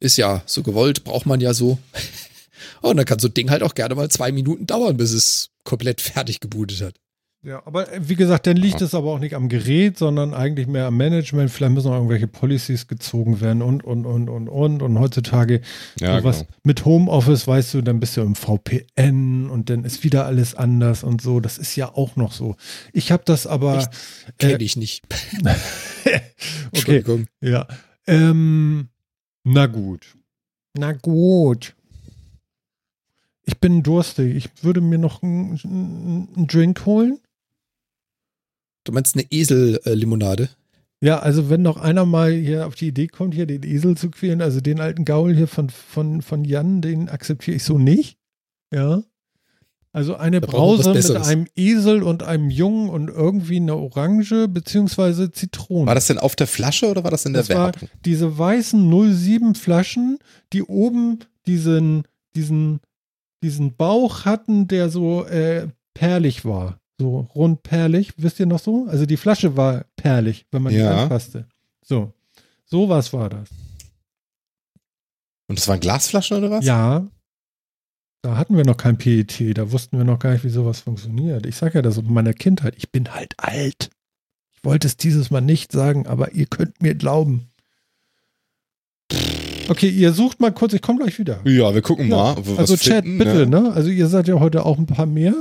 Ist 0.00 0.18
ja 0.18 0.42
so 0.46 0.62
gewollt, 0.62 1.04
braucht 1.04 1.26
man 1.26 1.40
ja 1.40 1.54
so. 1.54 1.78
Und 2.82 2.98
dann 2.98 3.06
kann 3.06 3.18
so 3.18 3.28
ein 3.28 3.34
Ding 3.34 3.50
halt 3.50 3.62
auch 3.62 3.74
gerne 3.74 3.94
mal 3.94 4.10
zwei 4.10 4.32
Minuten 4.32 4.66
dauern, 4.66 4.98
bis 4.98 5.12
es 5.12 5.50
komplett 5.64 6.00
fertig 6.02 6.40
gebootet 6.40 6.82
hat. 6.82 6.94
Ja, 7.42 7.62
aber 7.64 7.90
äh, 7.90 8.06
wie 8.06 8.16
gesagt, 8.16 8.46
dann 8.46 8.58
liegt 8.58 8.80
Ja. 8.80 8.86
es 8.86 8.94
aber 8.94 9.12
auch 9.12 9.18
nicht 9.18 9.34
am 9.34 9.48
Gerät, 9.48 9.96
sondern 9.96 10.34
eigentlich 10.34 10.66
mehr 10.66 10.84
am 10.86 10.96
Management. 10.98 11.50
Vielleicht 11.50 11.72
müssen 11.72 11.88
noch 11.88 11.94
irgendwelche 11.96 12.26
Policies 12.26 12.86
gezogen 12.86 13.40
werden 13.40 13.62
und, 13.62 13.82
und, 13.82 14.04
und, 14.04 14.28
und, 14.28 14.48
und. 14.48 14.82
Und 14.82 14.98
heutzutage 14.98 15.62
Ja, 15.98 16.18
sowas 16.20 16.40
genau. 16.40 16.50
mit 16.64 16.84
Homeoffice, 16.84 17.46
weißt 17.46 17.72
du, 17.74 17.80
dann 17.82 17.98
bist 17.98 18.16
du 18.18 18.20
im 18.20 18.34
VPN 18.34 19.48
und 19.48 19.70
dann 19.70 19.84
ist 19.84 20.04
wieder 20.04 20.26
alles 20.26 20.54
anders 20.54 21.02
und 21.02 21.22
so. 21.22 21.40
Das 21.40 21.56
ist 21.56 21.74
ja 21.76 21.88
auch 21.94 22.14
noch 22.16 22.32
so. 22.32 22.56
Ich 22.92 23.10
habe 23.10 23.22
das 23.24 23.46
aber. 23.46 23.88
Kenne 24.38 24.62
ich 24.62 24.76
nicht. 24.76 25.02
okay, 26.04 26.20
Entschuldigung. 26.72 27.26
ja. 27.40 27.66
Ähm, 28.06 28.88
na 29.44 29.66
gut. 29.66 30.14
Na 30.76 30.92
gut. 30.92 31.74
Ich 33.46 33.58
bin 33.58 33.82
durstig. 33.82 34.36
Ich 34.36 34.62
würde 34.62 34.80
mir 34.82 34.98
noch 34.98 35.22
einen 35.22 35.58
einen 36.36 36.46
Drink 36.46 36.84
holen. 36.84 37.18
Du 38.90 38.94
meinst 38.94 39.14
eine 39.14 39.24
Esel-Limonade? 39.30 40.48
Ja, 41.00 41.20
also 41.20 41.48
wenn 41.48 41.62
noch 41.62 41.76
einer 41.76 42.04
mal 42.04 42.32
hier 42.32 42.66
auf 42.66 42.74
die 42.74 42.88
Idee 42.88 43.06
kommt, 43.06 43.34
hier 43.34 43.46
den 43.46 43.62
Esel 43.62 43.96
zu 43.96 44.10
quälen, 44.10 44.42
also 44.42 44.60
den 44.60 44.80
alten 44.80 45.04
Gaul 45.04 45.32
hier 45.32 45.46
von, 45.46 45.70
von, 45.70 46.22
von 46.22 46.44
Jan, 46.44 46.82
den 46.82 47.08
akzeptiere 47.08 47.56
ich 47.56 47.62
so 47.62 47.78
nicht. 47.78 48.18
Ja. 48.74 49.04
Also 49.92 50.16
eine 50.16 50.40
Brause 50.40 50.92
mit 50.92 51.08
einem 51.08 51.46
Esel 51.54 52.02
und 52.02 52.24
einem 52.24 52.50
Jungen 52.50 52.90
und 52.90 53.10
irgendwie 53.10 53.58
eine 53.58 53.76
Orange 53.76 54.48
beziehungsweise 54.48 55.30
Zitrone. 55.30 55.86
War 55.86 55.94
das 55.94 56.08
denn 56.08 56.18
auf 56.18 56.34
der 56.34 56.48
Flasche 56.48 56.90
oder 56.90 57.04
war 57.04 57.12
das 57.12 57.24
in 57.26 57.32
der 57.32 57.42
Das 57.42 57.48
Werbung? 57.48 57.88
diese 58.04 58.36
weißen 58.36 59.14
07 59.14 59.54
Flaschen, 59.54 60.18
die 60.52 60.64
oben 60.64 61.20
diesen, 61.46 62.02
diesen, 62.34 62.80
diesen 63.40 63.76
Bauch 63.76 64.24
hatten, 64.24 64.66
der 64.66 64.90
so 64.90 65.24
äh, 65.26 65.68
perlig 65.94 66.44
war. 66.44 66.79
So 67.00 67.20
rund 67.34 67.62
perlig, 67.62 68.12
wisst 68.18 68.40
ihr 68.40 68.44
noch 68.46 68.58
so? 68.58 68.84
Also 68.86 69.06
die 69.06 69.16
Flasche 69.16 69.56
war 69.56 69.86
perlig, 69.96 70.44
wenn 70.50 70.60
man 70.60 70.74
die 70.74 70.80
Ja. 70.80 71.04
anfasste. 71.04 71.46
So. 71.82 72.12
So 72.66 72.90
was 72.90 73.14
war 73.14 73.30
das. 73.30 73.48
Und 75.48 75.58
das 75.58 75.66
waren 75.66 75.80
Glasflaschen 75.80 76.36
oder 76.36 76.50
was? 76.50 76.62
Ja. 76.66 77.08
Da 78.20 78.36
hatten 78.36 78.54
wir 78.54 78.66
noch 78.66 78.76
kein 78.76 78.98
PET, 78.98 79.56
da 79.56 79.72
wussten 79.72 79.96
wir 79.96 80.04
noch 80.04 80.18
gar 80.18 80.32
nicht, 80.34 80.44
wie 80.44 80.50
sowas 80.50 80.80
funktioniert. 80.80 81.46
Ich 81.46 81.56
sage 81.56 81.76
ja 81.78 81.82
das 81.82 81.96
in 81.96 82.12
meiner 82.12 82.34
Kindheit. 82.34 82.74
Ich 82.76 82.90
bin 82.92 83.14
halt 83.14 83.32
alt. 83.38 83.88
Ich 84.52 84.62
wollte 84.62 84.86
es 84.86 84.98
dieses 84.98 85.30
Mal 85.30 85.40
nicht 85.40 85.72
sagen, 85.72 86.06
aber 86.06 86.32
ihr 86.32 86.44
könnt 86.44 86.82
mir 86.82 86.94
glauben. 86.94 87.48
Okay, 89.70 89.88
ihr 89.88 90.12
sucht 90.12 90.38
mal 90.38 90.52
kurz, 90.52 90.74
ich 90.74 90.82
komme 90.82 90.98
gleich 90.98 91.18
wieder. 91.18 91.40
Ja, 91.48 91.72
wir 91.72 91.80
gucken 91.80 92.08
Ja, 92.10 92.34
mal. 92.34 92.58
also 92.58 92.76
Chat, 92.76 93.04
finden, 93.04 93.16
bitte, 93.16 93.46
ne? 93.46 93.62
ne? 93.62 93.72
Also 93.72 93.88
ihr 93.88 94.06
seid 94.08 94.28
ja 94.28 94.38
heute 94.38 94.66
auch 94.66 94.76
ein 94.76 94.84
paar 94.86 95.06
mehr. 95.06 95.32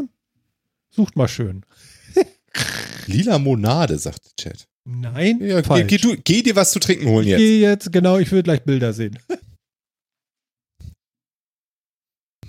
Sucht 0.99 1.15
mal 1.15 1.29
schön. 1.29 1.65
Lila 3.07 3.39
Monade, 3.39 3.97
sagt 3.97 4.25
der 4.25 4.35
Chat. 4.51 4.67
Nein, 4.85 5.39
Ja, 5.41 5.61
geh, 5.61 5.67
falsch. 5.67 5.87
geh, 5.87 5.97
du, 5.97 6.17
geh 6.17 6.41
dir 6.43 6.57
was 6.57 6.73
zu 6.73 6.79
trinken 6.81 7.07
holen 7.07 7.25
jetzt. 7.25 7.37
gehe 7.37 7.61
jetzt, 7.61 7.93
genau, 7.93 8.17
ich 8.17 8.29
will 8.33 8.43
gleich 8.43 8.63
Bilder 8.65 8.91
sehen. 8.91 9.17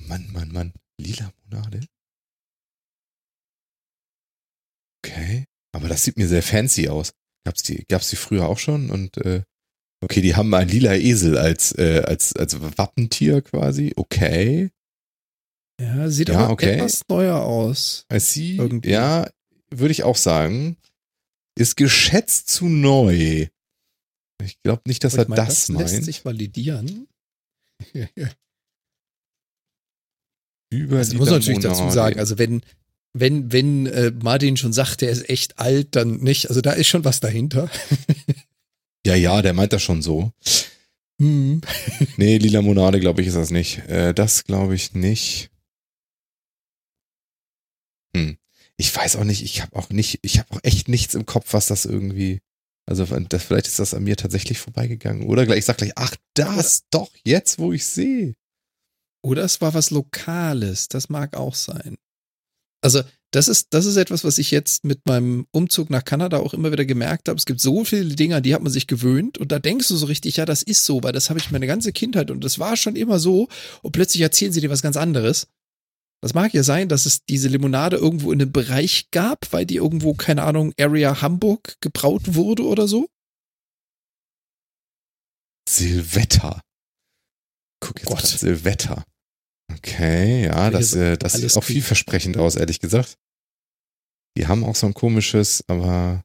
Mann, 0.09 0.29
Mann, 0.33 0.51
Mann. 0.51 0.73
Lila 1.01 1.31
Monade? 1.45 1.87
Okay. 5.07 5.45
Aber 5.73 5.87
das 5.89 6.03
sieht 6.03 6.17
mir 6.17 6.27
sehr 6.27 6.43
fancy 6.43 6.89
aus. 6.89 7.13
Gab's 7.47 7.63
die, 7.63 7.85
gab's 7.89 8.11
die 8.11 8.17
früher 8.17 8.49
auch 8.49 8.59
schon? 8.59 8.91
Und 8.91 9.17
äh, 9.19 9.45
okay, 10.03 10.23
die 10.23 10.35
haben 10.35 10.53
einen 10.55 10.71
lila 10.71 10.95
Esel 10.97 11.39
als, 11.39 11.71
äh, 11.79 12.03
als, 12.05 12.35
als 12.35 12.61
Wappentier 12.61 13.43
quasi. 13.43 13.93
Okay. 13.95 14.71
Ja, 15.81 16.11
sieht 16.11 16.29
Ja, 16.29 16.41
aber 16.41 16.53
okay. 16.53 16.75
etwas 16.75 17.03
neuer 17.09 17.41
aus. 17.41 18.05
I 18.13 18.21
see. 18.21 18.57
Irgendwie. 18.57 18.91
Ja, 18.91 19.29
würde 19.71 19.93
ich 19.93 20.03
auch 20.03 20.17
sagen. 20.17 20.77
Ist 21.59 21.77
geschätzt 21.77 22.49
zu 22.49 22.67
neu. 22.67 23.49
Ich 24.43 24.63
glaube 24.63 24.83
nicht, 24.87 25.05
dass 25.05 25.15
Aber 25.15 25.23
er 25.23 25.25
ich 25.25 25.29
meine, 25.29 25.47
das, 25.47 25.69
lässt 25.69 25.93
meint. 25.93 26.05
sich 26.05 26.25
validieren. 26.25 27.09
Über 30.73 30.99
Also 30.99 31.17
muss 31.17 31.31
man 31.31 31.39
natürlich 31.41 31.61
dazu 31.61 31.91
sagen, 31.91 32.21
also 32.21 32.39
wenn, 32.39 32.63
wenn, 33.13 33.51
wenn 33.53 33.87
äh, 33.87 34.13
Martin 34.23 34.57
schon 34.57 34.73
sagt, 34.73 35.01
der 35.01 35.11
ist 35.11 35.29
echt 35.29 35.59
alt, 35.59 35.97
dann 35.97 36.19
nicht. 36.19 36.49
Also 36.49 36.61
da 36.61 36.73
ist 36.73 36.87
schon 36.89 37.05
was 37.05 37.21
dahinter. 37.21 37.71
Ja, 39.07 39.15
ja, 39.15 39.41
der 39.41 39.55
meint 39.55 39.73
das 39.73 39.83
schon 39.83 40.03
so. 40.03 40.31
Hm. 41.19 41.63
Nee, 42.19 42.37
lila 42.37 42.61
Monade, 42.61 43.01
glaube 43.01 43.23
ich, 43.23 43.29
ist 43.29 43.35
das 43.37 43.51
nicht. 43.51 43.79
Äh, 43.89 44.13
das 44.13 44.45
glaube 44.45 44.75
ich 44.75 44.93
nicht. 44.93 45.51
Hm. 48.15 48.37
Ich 48.81 48.97
weiß 48.97 49.17
auch 49.17 49.25
nicht, 49.25 49.43
ich 49.43 49.61
habe 49.61 49.77
auch 49.77 49.91
nicht, 49.91 50.21
ich 50.23 50.39
habe 50.39 50.55
auch 50.55 50.61
echt 50.63 50.89
nichts 50.89 51.15
im 51.15 51.27
Kopf, 51.27 51.53
was 51.53 51.67
das 51.67 51.85
irgendwie. 51.85 52.41
Also 52.87 53.05
das, 53.05 53.43
vielleicht 53.43 53.67
ist 53.67 53.79
das 53.79 53.93
an 53.93 54.05
mir 54.05 54.17
tatsächlich 54.17 54.59
vorbeigegangen. 54.59 55.27
Oder 55.27 55.45
gleich, 55.45 55.59
ich 55.59 55.65
sag 55.67 55.77
gleich, 55.77 55.93
ach, 55.97 56.17
das 56.33 56.85
doch, 56.89 57.11
jetzt, 57.23 57.59
wo 57.59 57.75
ich 57.75 57.87
sehe. 57.87 58.37
Oder 59.23 59.45
es 59.45 59.61
war 59.61 59.75
was 59.75 59.91
Lokales. 59.91 60.89
Das 60.89 61.11
mag 61.11 61.37
auch 61.37 61.55
sein. 61.55 61.99
Also, 62.83 63.03
das 63.33 63.49
ist, 63.49 63.75
das 63.75 63.85
ist 63.85 63.97
etwas, 63.97 64.25
was 64.25 64.39
ich 64.39 64.51
jetzt 64.51 64.83
mit 64.83 65.07
meinem 65.07 65.47
Umzug 65.51 65.91
nach 65.91 66.03
Kanada 66.03 66.39
auch 66.39 66.55
immer 66.55 66.73
wieder 66.73 66.87
gemerkt 66.87 67.29
habe. 67.29 67.37
Es 67.37 67.45
gibt 67.45 67.61
so 67.61 67.85
viele 67.85 68.15
Dinge, 68.15 68.37
an 68.37 68.43
die 68.43 68.55
hat 68.55 68.63
man 68.63 68.73
sich 68.73 68.87
gewöhnt. 68.87 69.37
Und 69.37 69.53
da 69.53 69.59
denkst 69.59 69.89
du 69.89 69.97
so 69.97 70.07
richtig, 70.07 70.39
ja, 70.39 70.47
das 70.47 70.63
ist 70.63 70.87
so, 70.87 71.03
weil 71.03 71.13
das 71.13 71.29
habe 71.29 71.39
ich 71.39 71.51
meine 71.51 71.67
ganze 71.67 71.93
Kindheit 71.93 72.31
und 72.31 72.43
das 72.43 72.59
war 72.59 72.79
schon 72.79 72.97
immer 72.97 73.19
so. 73.19 73.49
Und 73.83 73.93
plötzlich 73.93 74.23
erzählen 74.23 74.53
sie 74.55 74.63
dir 74.63 74.71
was 74.71 74.81
ganz 74.81 74.97
anderes. 74.97 75.49
Das 76.23 76.35
mag 76.35 76.53
ja 76.53 76.63
sein, 76.63 76.89
dass 76.89 77.07
es 77.07 77.25
diese 77.25 77.49
Limonade 77.49 77.97
irgendwo 77.97 78.31
in 78.31 78.43
einem 78.43 78.53
Bereich 78.53 79.11
gab, 79.11 79.53
weil 79.53 79.65
die 79.65 79.77
irgendwo, 79.77 80.13
keine 80.15 80.43
Ahnung, 80.43 80.75
Area 80.79 81.23
Hamburg 81.23 81.81
gebraut 81.81 82.35
wurde 82.35 82.65
oder 82.65 82.87
so. 82.87 83.09
Silvetta. 85.67 86.61
Guck 87.81 88.01
jetzt 88.01 88.09
Gott. 88.09 88.27
Silvetta. 88.27 89.05
Okay, 89.73 90.45
ja, 90.47 90.71
das, 90.71 90.95
äh, 90.95 91.17
das 91.17 91.35
sieht 91.35 91.57
auch 91.57 91.65
vielversprechend 91.65 92.37
aus, 92.37 92.57
ehrlich 92.57 92.81
gesagt. 92.81 93.17
Die 94.37 94.47
haben 94.47 94.65
auch 94.65 94.75
so 94.75 94.87
ein 94.87 94.95
komisches, 94.95 95.65
aber 95.69 96.23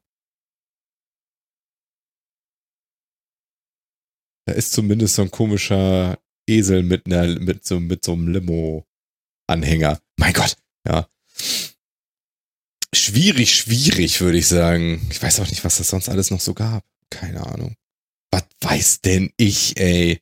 da 4.46 4.52
ist 4.52 4.72
zumindest 4.72 5.14
so 5.14 5.22
ein 5.22 5.30
komischer 5.30 6.18
Esel 6.48 6.82
mit 6.82 7.06
einer, 7.06 7.40
mit 7.40 7.64
so, 7.64 7.80
mit 7.80 8.04
so 8.04 8.12
einem 8.12 8.28
Limo-Anhänger. 9.48 10.00
Mein 10.16 10.32
Gott, 10.32 10.56
ja. 10.86 11.08
Schwierig, 12.94 13.54
schwierig, 13.54 14.20
würde 14.20 14.38
ich 14.38 14.46
sagen. 14.48 15.06
Ich 15.10 15.22
weiß 15.22 15.40
auch 15.40 15.48
nicht, 15.48 15.64
was 15.64 15.78
das 15.78 15.90
sonst 15.90 16.08
alles 16.08 16.30
noch 16.30 16.40
so 16.40 16.54
gab. 16.54 16.84
Keine 17.10 17.46
Ahnung. 17.46 17.74
Was 18.30 18.44
weiß 18.60 19.00
denn 19.02 19.30
ich, 19.36 19.78
ey? 19.78 20.20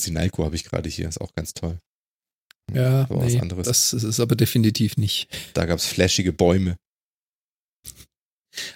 Sinalco 0.00 0.44
habe 0.44 0.56
ich 0.56 0.64
gerade 0.64 0.88
hier, 0.88 1.08
ist 1.08 1.20
auch 1.20 1.34
ganz 1.34 1.54
toll. 1.54 1.78
Ja, 2.72 3.02
Aber 3.04 3.20
was 3.20 3.32
nee, 3.32 3.40
anderes. 3.40 3.66
das 3.66 3.92
ist 3.92 4.02
es 4.02 4.18
aber 4.20 4.34
definitiv 4.34 4.96
nicht. 4.96 5.28
Da 5.54 5.66
gab's 5.66 5.86
flashige 5.86 6.32
Bäume. 6.32 6.76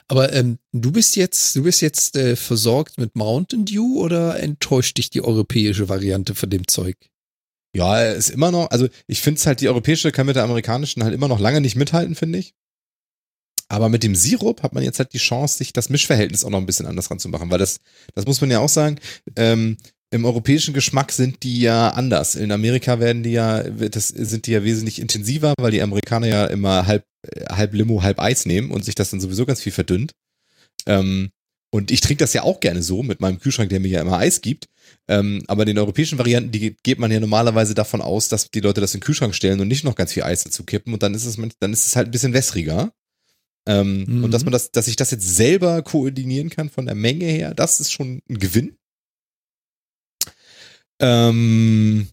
Aber 0.09 0.33
ähm, 0.33 0.59
du 0.73 0.93
bist 0.93 1.17
jetzt, 1.17 1.57
du 1.57 1.63
bist 1.63 1.81
jetzt 1.81 2.17
äh, 2.17 2.37
versorgt 2.37 2.99
mit 2.99 3.17
Mountain 3.17 3.65
Dew 3.65 4.01
oder 4.01 4.39
enttäuscht 4.39 4.99
dich 4.99 5.11
die 5.11 5.23
europäische 5.23 5.89
Variante 5.89 6.35
von 6.35 6.51
dem 6.51 6.69
Zeug? 6.69 6.97
Ja, 7.75 8.03
ist 8.03 8.31
immer 8.31 8.51
noch, 8.51 8.71
also 8.71 8.89
ich 9.07 9.21
finde 9.21 9.39
es 9.39 9.47
halt, 9.47 9.61
die 9.61 9.69
europäische 9.69 10.11
kann 10.11 10.27
mit 10.27 10.37
der 10.37 10.45
amerikanischen 10.45 11.05
halt 11.05 11.15
immer 11.15 11.29
noch 11.29 11.39
lange 11.39 11.61
nicht 11.61 11.77
mithalten, 11.77 12.15
finde 12.15 12.39
ich. 12.39 12.55
Aber 13.69 13.89
mit 13.89 14.03
dem 14.03 14.17
Sirup 14.17 14.65
hat 14.65 14.75
man 14.75 14.83
jetzt 14.83 14.99
halt 14.99 15.13
die 15.13 15.19
Chance, 15.19 15.59
sich 15.59 15.73
das 15.73 15.91
Mischverhältnis 15.91 16.45
auch 16.45 16.51
noch 16.51 16.59
ein 16.59 16.67
bisschen 16.67 16.87
anders 16.87 17.11
ranzumachen, 17.11 17.51
weil 17.51 17.59
das, 17.59 17.79
das 18.15 18.27
muss 18.27 18.41
man 18.41 18.51
ja 18.51 18.59
auch 18.59 18.69
sagen, 18.69 18.99
ähm, 19.37 19.77
im 20.13 20.25
europäischen 20.25 20.75
Geschmack 20.75 21.13
sind 21.13 21.45
die 21.45 21.61
ja 21.61 21.91
anders. 21.91 22.35
In 22.35 22.51
Amerika 22.51 22.99
werden 22.99 23.23
die 23.23 23.31
ja, 23.31 23.63
das 23.63 24.09
sind 24.09 24.47
die 24.47 24.51
ja 24.51 24.65
wesentlich 24.65 25.01
intensiver, 25.01 25.55
weil 25.57 25.71
die 25.71 25.83
Amerikaner 25.83 26.27
ja 26.27 26.47
immer 26.47 26.87
halb, 26.87 27.05
äh, 27.23 27.45
halb 27.47 27.73
Limo, 27.75 28.03
halb 28.03 28.19
Eis 28.19 28.45
nehmen 28.45 28.73
und 28.73 28.85
sich 28.85 28.97
das 28.97 29.11
dann 29.11 29.21
sowieso 29.21 29.47
ganz 29.47 29.61
viel 29.61 29.73
verdünnt. 29.73 30.11
Ähm, 30.87 31.31
und 31.73 31.93
ich 31.93 32.01
trinke 32.01 32.25
das 32.25 32.33
ja 32.33 32.43
auch 32.43 32.59
gerne 32.59 32.83
so 32.83 33.05
mit 33.05 33.21
meinem 33.21 33.39
Kühlschrank, 33.39 33.71
der 33.71 33.79
mir 33.79 33.89
ja 33.89 34.01
immer 34.01 34.19
Eis 34.19 34.41
gibt. 34.41 34.67
Ähm, 35.11 35.43
aber 35.49 35.65
den 35.65 35.77
europäischen 35.77 36.19
Varianten, 36.19 36.53
die 36.53 36.77
geht 36.85 37.01
man 37.01 37.11
ja 37.11 37.19
normalerweise 37.19 37.75
davon 37.75 38.01
aus, 38.01 38.29
dass 38.29 38.51
die 38.51 38.61
Leute 38.61 38.81
das 38.81 38.95
in 38.95 39.01
den 39.01 39.05
Kühlschrank 39.05 39.35
stellen 39.35 39.59
und 39.61 39.67
nicht 39.67 39.83
noch 39.83 39.97
ganz 39.97 40.13
viel 40.13 40.23
Eis 40.23 40.45
dazu 40.45 40.63
kippen 40.65 40.93
und 40.95 41.03
dann 41.03 41.15
ist 41.15 41.25
es, 41.25 41.37
dann 41.59 41.73
ist 41.73 41.87
es 41.89 41.97
halt 41.97 42.09
ein 42.09 42.13
bisschen 42.13 42.33
wässriger. 42.33 42.93
Ähm, 43.69 44.05
Mhm. 44.07 44.25
Und 44.25 44.31
dass 44.31 44.45
man 44.45 44.53
das, 44.53 44.71
dass 44.71 44.89
ich 44.89 44.97
das 44.97 45.11
jetzt 45.11 45.29
selber 45.37 45.83
koordinieren 45.83 46.49
kann 46.49 46.71
von 46.71 46.87
der 46.87 46.95
Menge 46.95 47.27
her, 47.27 47.53
das 47.55 47.81
ist 47.81 47.91
schon 47.93 48.23
ein 48.31 48.39
Gewinn. 48.39 48.77
Ähm, 51.01 52.09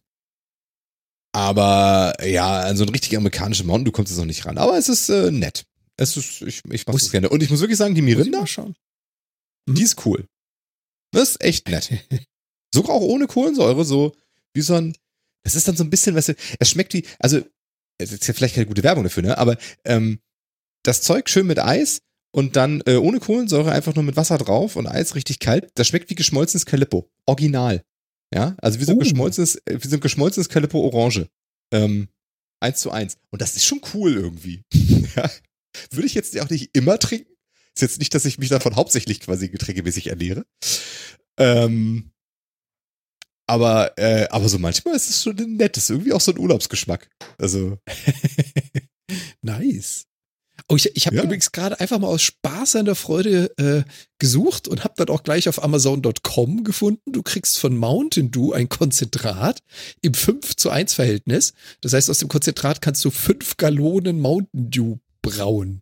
aber 1.33 2.15
ja, 2.25 2.61
an 2.61 2.77
so 2.77 2.83
einen 2.83 2.93
richtig 2.93 3.15
amerikanischen 3.15 3.67
Mountain, 3.67 3.85
du 3.85 3.91
kommst 3.91 4.11
jetzt 4.11 4.17
noch 4.19 4.25
nicht 4.25 4.45
ran. 4.45 4.57
Aber 4.57 4.77
es 4.77 4.89
ist 4.89 5.09
äh, 5.09 5.29
nett. 5.31 5.65
Es 5.97 6.17
ist, 6.17 6.41
ich, 6.41 6.63
ich 6.69 6.85
mach's 6.87 7.03
Muss- 7.03 7.11
gerne. 7.11 7.29
Und 7.29 7.43
ich 7.43 7.49
muss 7.49 7.59
wirklich 7.59 7.77
sagen, 7.77 7.95
die 7.95 8.01
Mirinda, 8.01 8.43
die 9.69 9.83
ist 9.83 10.05
cool. 10.05 10.25
Das 11.11 11.29
ist 11.31 11.41
echt 11.41 11.69
nett. 11.69 11.91
Sogar 12.73 12.95
auch 12.95 13.01
ohne 13.01 13.27
Kohlensäure, 13.27 13.85
so 13.85 14.15
wie 14.53 14.61
so 14.61 14.75
ein. 14.75 14.95
Das 15.43 15.55
ist 15.55 15.67
dann 15.67 15.77
so 15.77 15.83
ein 15.83 15.89
bisschen, 15.89 16.15
weißt 16.15 16.29
du, 16.29 16.33
es 16.59 16.69
schmeckt 16.69 16.93
wie, 16.93 17.05
also, 17.19 17.41
es 17.97 18.11
ist 18.11 18.27
ja 18.27 18.33
vielleicht 18.33 18.55
keine 18.55 18.67
gute 18.67 18.83
Werbung 18.83 19.03
dafür, 19.05 19.23
ne? 19.23 19.37
Aber 19.37 19.57
ähm, 19.85 20.19
das 20.83 21.01
Zeug 21.01 21.29
schön 21.29 21.47
mit 21.47 21.59
Eis 21.59 22.01
und 22.31 22.55
dann 22.55 22.81
äh, 22.85 22.95
ohne 22.95 23.19
Kohlensäure 23.19 23.71
einfach 23.71 23.95
nur 23.95 24.03
mit 24.03 24.17
Wasser 24.17 24.37
drauf 24.37 24.75
und 24.75 24.87
Eis 24.87 25.15
richtig 25.15 25.39
kalt. 25.39 25.69
Das 25.75 25.87
schmeckt 25.87 26.09
wie 26.09 26.15
geschmolzenes 26.15 26.65
Calippo. 26.65 27.09
Original. 27.25 27.83
Ja, 28.33 28.55
also 28.61 28.79
wie 28.79 28.83
so 28.83 28.91
ein 28.91 28.97
Oh. 28.97 28.99
geschmolzenes, 28.99 29.55
äh, 29.65 29.79
wie 29.81 29.87
so 29.87 29.95
ein 29.95 30.01
geschmolzenes 30.01 30.49
Calippo 30.49 30.79
Orange. 30.81 31.27
Ähm, 31.71 32.09
eins 32.59 32.79
zu 32.81 32.91
eins. 32.91 33.17
Und 33.31 33.41
das 33.41 33.55
ist 33.55 33.65
schon 33.65 33.81
cool 33.93 34.13
irgendwie. 34.13 34.63
ja. 35.15 35.29
Würde 35.91 36.07
ich 36.07 36.13
jetzt 36.13 36.37
auch 36.39 36.49
nicht 36.49 36.75
immer 36.75 36.99
trinken. 36.99 37.31
Ist 37.75 37.81
jetzt 37.81 37.99
nicht, 37.99 38.13
dass 38.13 38.25
ich 38.25 38.37
mich 38.37 38.49
davon 38.49 38.75
hauptsächlich 38.75 39.21
quasi 39.21 39.47
getränkemäßig 39.49 40.07
ernähre. 40.07 40.45
Ähm, 41.39 42.11
aber, 43.47 43.97
äh, 43.97 44.27
aber 44.29 44.47
so 44.49 44.59
manchmal 44.59 44.95
ist 44.95 45.09
es 45.09 45.23
schon 45.23 45.35
nett. 45.57 45.75
Das 45.77 45.85
ist 45.85 45.89
irgendwie 45.89 46.13
auch 46.13 46.21
so 46.21 46.31
ein 46.31 46.39
Urlaubsgeschmack. 46.39 47.09
Also, 47.37 47.77
nice. 49.41 50.03
Oh, 50.69 50.75
ich, 50.75 50.93
ich 50.95 51.05
habe 51.07 51.15
Ja. 51.15 51.23
übrigens 51.23 51.51
gerade 51.51 51.79
einfach 51.79 51.99
mal 51.99 52.07
aus 52.07 52.21
Spaß 52.23 52.75
an 52.77 52.85
der 52.85 52.95
Freude 52.95 53.51
äh, 53.57 53.83
gesucht 54.19 54.67
und 54.67 54.83
habe 54.83 54.95
dann 54.97 55.09
auch 55.09 55.23
gleich 55.23 55.47
auf 55.47 55.63
Amazon.com 55.63 56.63
gefunden. 56.63 57.13
Du 57.13 57.21
kriegst 57.23 57.57
von 57.59 57.77
Mountain 57.77 58.31
Dew 58.31 58.51
ein 58.51 58.67
Konzentrat 58.67 59.61
im 60.01 60.13
5 60.13 60.55
zu 60.57 60.69
1 60.69 60.93
Verhältnis. 60.93 61.53
Das 61.81 61.93
heißt, 61.93 62.09
aus 62.09 62.17
dem 62.19 62.27
Konzentrat 62.27 62.81
kannst 62.81 63.05
du 63.05 63.11
5 63.11 63.55
Gallonen 63.57 64.19
Mountain 64.19 64.69
Dew 64.71 64.97
brauen. 65.21 65.81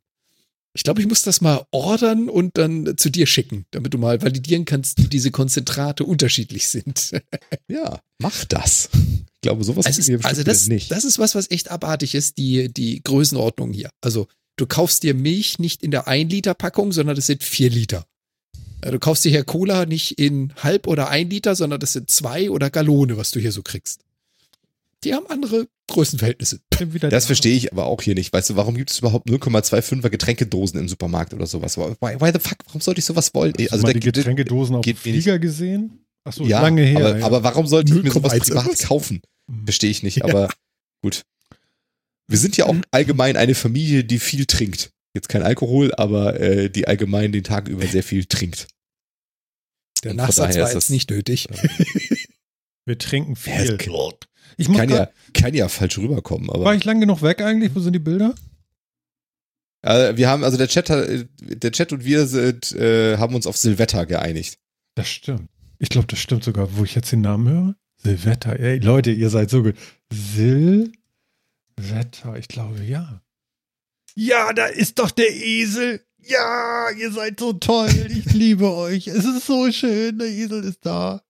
Ich 0.75 0.83
glaube, 0.83 0.99
ich 0.99 1.07
muss 1.07 1.21
das 1.21 1.39
mal 1.39 1.65
ordern 1.71 2.27
und 2.27 2.57
dann 2.57 2.97
zu 2.97 3.09
dir 3.09 3.27
schicken, 3.27 3.65
damit 3.71 3.93
du 3.93 3.97
mal 3.97 4.21
validieren 4.21 4.65
kannst, 4.65 5.01
wie 5.01 5.07
diese 5.07 5.31
Konzentrate 5.31 6.03
unterschiedlich 6.03 6.67
sind. 6.67 7.11
Ja, 7.67 7.99
mach 8.19 8.45
das. 8.45 8.89
Ich 8.93 9.41
glaube, 9.41 9.63
sowas 9.63 9.85
wir 9.85 10.17
ist, 10.17 10.25
also 10.25 10.43
das, 10.43 10.67
nicht. 10.67 10.91
das 10.91 11.03
ist 11.03 11.17
was, 11.17 11.33
was 11.33 11.49
echt 11.49 11.71
abartig 11.71 12.13
ist, 12.13 12.37
die, 12.37 12.71
die 12.71 13.01
Größenordnung 13.01 13.73
hier. 13.73 13.89
Also 14.01 14.27
du 14.55 14.67
kaufst 14.67 15.01
dir 15.03 15.13
Milch 15.13 15.57
nicht 15.57 15.81
in 15.81 15.91
der 15.91 16.07
1-Liter-Packung, 16.07 16.91
sondern 16.91 17.15
das 17.15 17.25
sind 17.25 17.43
4 17.43 17.69
Liter. 17.71 18.05
Du 18.81 18.99
kaufst 18.99 19.25
dir 19.25 19.31
hier 19.31 19.43
Cola 19.43 19.85
nicht 19.85 20.19
in 20.19 20.53
halb 20.61 20.87
oder 20.87 21.09
ein 21.09 21.29
Liter, 21.29 21.55
sondern 21.55 21.79
das 21.79 21.93
sind 21.93 22.09
zwei 22.11 22.51
oder 22.51 22.69
Gallone, 22.69 23.17
was 23.17 23.31
du 23.31 23.39
hier 23.39 23.51
so 23.51 23.63
kriegst. 23.63 24.04
Die 25.05 25.13
haben 25.13 25.27
andere 25.27 25.67
Größenverhältnisse. 25.89 26.59
Das 26.99 26.99
da. 26.99 27.19
verstehe 27.21 27.55
ich 27.55 27.71
aber 27.71 27.85
auch 27.85 28.01
hier 28.01 28.15
nicht. 28.15 28.33
Weißt 28.33 28.49
du, 28.49 28.55
warum 28.55 28.75
gibt 28.75 28.89
es 28.91 28.99
überhaupt 28.99 29.29
0,25er 29.29 30.09
Getränkedosen 30.09 30.79
im 30.79 30.89
Supermarkt 30.89 31.33
oder 31.33 31.45
sowas? 31.45 31.77
Why, 31.77 32.19
why 32.19 32.31
the 32.33 32.39
fuck? 32.39 32.57
Warum 32.65 32.81
sollte 32.81 32.99
ich 32.99 33.05
sowas 33.05 33.33
wollen? 33.33 33.53
Hast 33.53 33.59
du 33.67 33.71
Also 33.71 33.83
mal 33.87 33.93
die 33.93 33.99
Getränkedosen 33.99 34.75
auf 34.75 34.83
geht 34.83 34.95
nicht. 34.95 35.01
Flieger 35.03 35.39
gesehen? 35.39 36.05
Achso, 36.27 36.43
ja, 36.43 36.61
lange 36.61 36.81
her. 36.83 36.97
aber, 37.05 37.17
ja. 37.19 37.25
aber 37.25 37.43
warum 37.43 37.67
sollte 37.67 37.93
ich 37.95 38.03
mir 38.03 38.11
sowas 38.11 38.33
0,1 38.33 38.39
privat 38.47 38.67
was? 38.67 38.79
kaufen? 38.83 39.21
Mhm. 39.47 39.65
Verstehe 39.65 39.91
ich 39.91 40.01
nicht, 40.01 40.23
aber 40.23 40.49
gut. 41.03 41.21
Wir 42.27 42.39
sind 42.39 42.57
ja 42.57 42.65
auch 42.65 42.75
allgemein 42.89 43.37
eine 43.37 43.53
Familie, 43.53 44.03
die 44.03 44.17
viel 44.17 44.47
trinkt. 44.47 44.89
Jetzt 45.15 45.29
kein 45.29 45.43
Alkohol, 45.43 45.93
aber 45.93 46.39
äh, 46.39 46.69
die 46.71 46.87
allgemein 46.87 47.31
den 47.31 47.43
Tag 47.43 47.67
über 47.67 47.85
sehr 47.85 48.01
viel 48.03 48.25
trinkt. 48.25 48.67
Der 50.03 50.15
Nachsatz 50.15 50.39
war 50.39 50.49
ist 50.49 50.55
jetzt 50.57 50.73
das- 50.75 50.89
nicht 50.89 51.11
nötig. 51.11 51.47
Wir 52.85 52.97
trinken 52.97 53.35
Ja, 53.45 53.61
viel. 53.65 53.77
Ich 54.57 54.67
muss 54.69 54.77
Kann 54.77 54.87
grad, 54.87 55.13
ja, 55.13 55.41
kann 55.41 55.53
ja 55.53 55.67
falsch 55.67 55.97
rüberkommen, 55.97 56.49
aber. 56.49 56.63
war 56.65 56.75
ich 56.75 56.83
lang 56.85 56.99
genug 56.99 57.21
weg 57.21 57.41
eigentlich? 57.41 57.73
Wo 57.75 57.79
sind 57.79 57.93
die 57.93 57.99
Bilder? 57.99 58.33
Äh, 59.81 60.15
wir 60.17 60.29
haben, 60.29 60.43
also 60.43 60.57
der 60.57 60.67
Chat, 60.67 60.89
hat- 60.89 61.07
der 61.41 61.71
Chat 61.71 61.91
und 61.93 62.03
wir 62.05 62.25
sind, 62.27 62.71
äh, 62.73 63.17
haben 63.17 63.35
uns 63.35 63.47
auf 63.47 63.57
Silvester 63.57 64.05
geeinigt. 64.05 64.57
Das 64.95 65.09
stimmt. 65.09 65.49
Ich 65.77 65.89
glaube, 65.89 66.07
das 66.07 66.19
stimmt 66.19 66.43
sogar, 66.43 66.75
wo 66.77 66.83
ich 66.85 66.95
jetzt 66.95 67.11
den 67.11 67.21
Namen 67.21 67.47
höre. 67.49 67.75
Silvester. 67.97 68.59
Ey, 68.59 68.79
Leute, 68.79 69.11
ihr 69.11 69.29
seid 69.29 69.49
so 69.49 69.61
gut. 69.63 69.75
Silvester. 70.11 70.93
Ich 72.37 72.47
glaube, 72.47 72.81
ja. 72.83 73.21
Ja, 74.15 74.53
da 74.53 74.65
ist 74.67 74.99
doch 74.99 75.11
der 75.11 75.33
Esel. 75.35 76.01
Ja, 76.19 76.87
ihr 76.97 77.11
seid 77.11 77.39
so 77.39 77.53
toll. 77.53 77.89
Ich 78.09 78.33
liebe 78.33 78.73
euch. 78.73 79.07
Es 79.07 79.25
ist 79.25 79.45
so 79.45 79.71
schön. 79.71 80.17
Der 80.17 80.27
Esel 80.27 80.63
ist 80.63 80.79
da. 80.85 81.21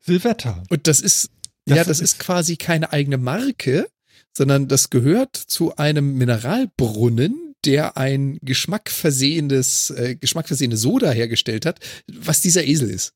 Silvester. 0.00 0.62
Und 0.70 0.86
das 0.86 1.00
ist, 1.00 1.30
Das 1.66 1.76
ja, 1.76 1.84
das 1.84 2.00
ist- 2.00 2.18
quasi 2.18 2.56
keine 2.56 2.92
eigene 2.92 3.18
Marke, 3.18 3.88
sondern 4.36 4.68
das 4.68 4.90
gehört 4.90 5.36
zu 5.36 5.76
einem 5.76 6.14
Mineralbrunnen, 6.16 7.54
der 7.64 7.96
ein 7.96 8.38
geschmackversehendes, 8.42 9.90
äh, 9.90 10.16
geschmackversehene 10.16 10.76
Soda 10.76 11.10
hergestellt 11.10 11.66
hat, 11.66 11.80
was 12.12 12.40
dieser 12.40 12.64
Esel 12.64 12.90
ist. 12.90 13.12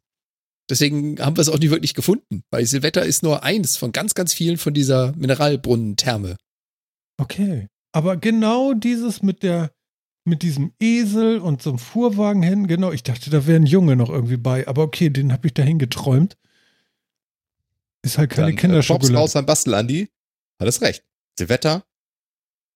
Deswegen 0.69 1.21
haben 1.21 1.37
wir 1.37 1.43
es 1.43 1.49
auch 1.49 1.59
nie 1.59 1.71
wirklich 1.71 1.95
gefunden, 1.95 2.43
weil 2.51 2.65
Silvetter 2.65 3.05
ist 3.05 3.23
nur 3.23 3.43
eins 3.43 3.77
von 3.77 3.93
ganz, 3.93 4.15
ganz 4.15 4.33
vielen 4.33 4.57
von 4.57 4.73
dieser 4.73 5.13
Mineralbrunnentherme. 5.17 6.37
Okay. 7.21 7.67
Aber 7.93 8.17
genau 8.17 8.73
dieses 8.73 9.21
mit 9.23 9.43
der, 9.43 9.73
mit 10.25 10.43
diesem 10.43 10.73
Esel 10.81 11.39
und 11.39 11.61
so 11.63 11.71
einem 11.71 11.79
Fuhrwagen 11.81 12.43
hin, 12.43 12.67
genau, 12.69 12.93
ich 12.93 13.03
dachte, 13.03 13.31
da 13.31 13.47
wäre 13.47 13.57
ein 13.61 13.67
Junge 13.67 13.97
noch 13.97 14.11
irgendwie 14.11 14.37
bei, 14.37 14.67
aber 14.69 14.83
okay, 14.85 15.11
den 15.11 15.33
habe 15.33 15.49
ich 15.49 15.55
dahin 15.55 15.79
geträumt. 15.79 16.37
Ist 18.03 18.19
halt 18.19 18.31
keine 18.31 18.49
Dann, 18.49 18.57
äh, 18.57 18.61
Kinderschokolade. 18.61 19.15
raus 19.19 19.37
an 19.37 19.47
Bastel, 19.47 19.75
Andi. 19.75 20.09
Hat 20.61 20.69
es 20.69 20.81
recht. 20.81 21.05
Silvester, 21.39 21.85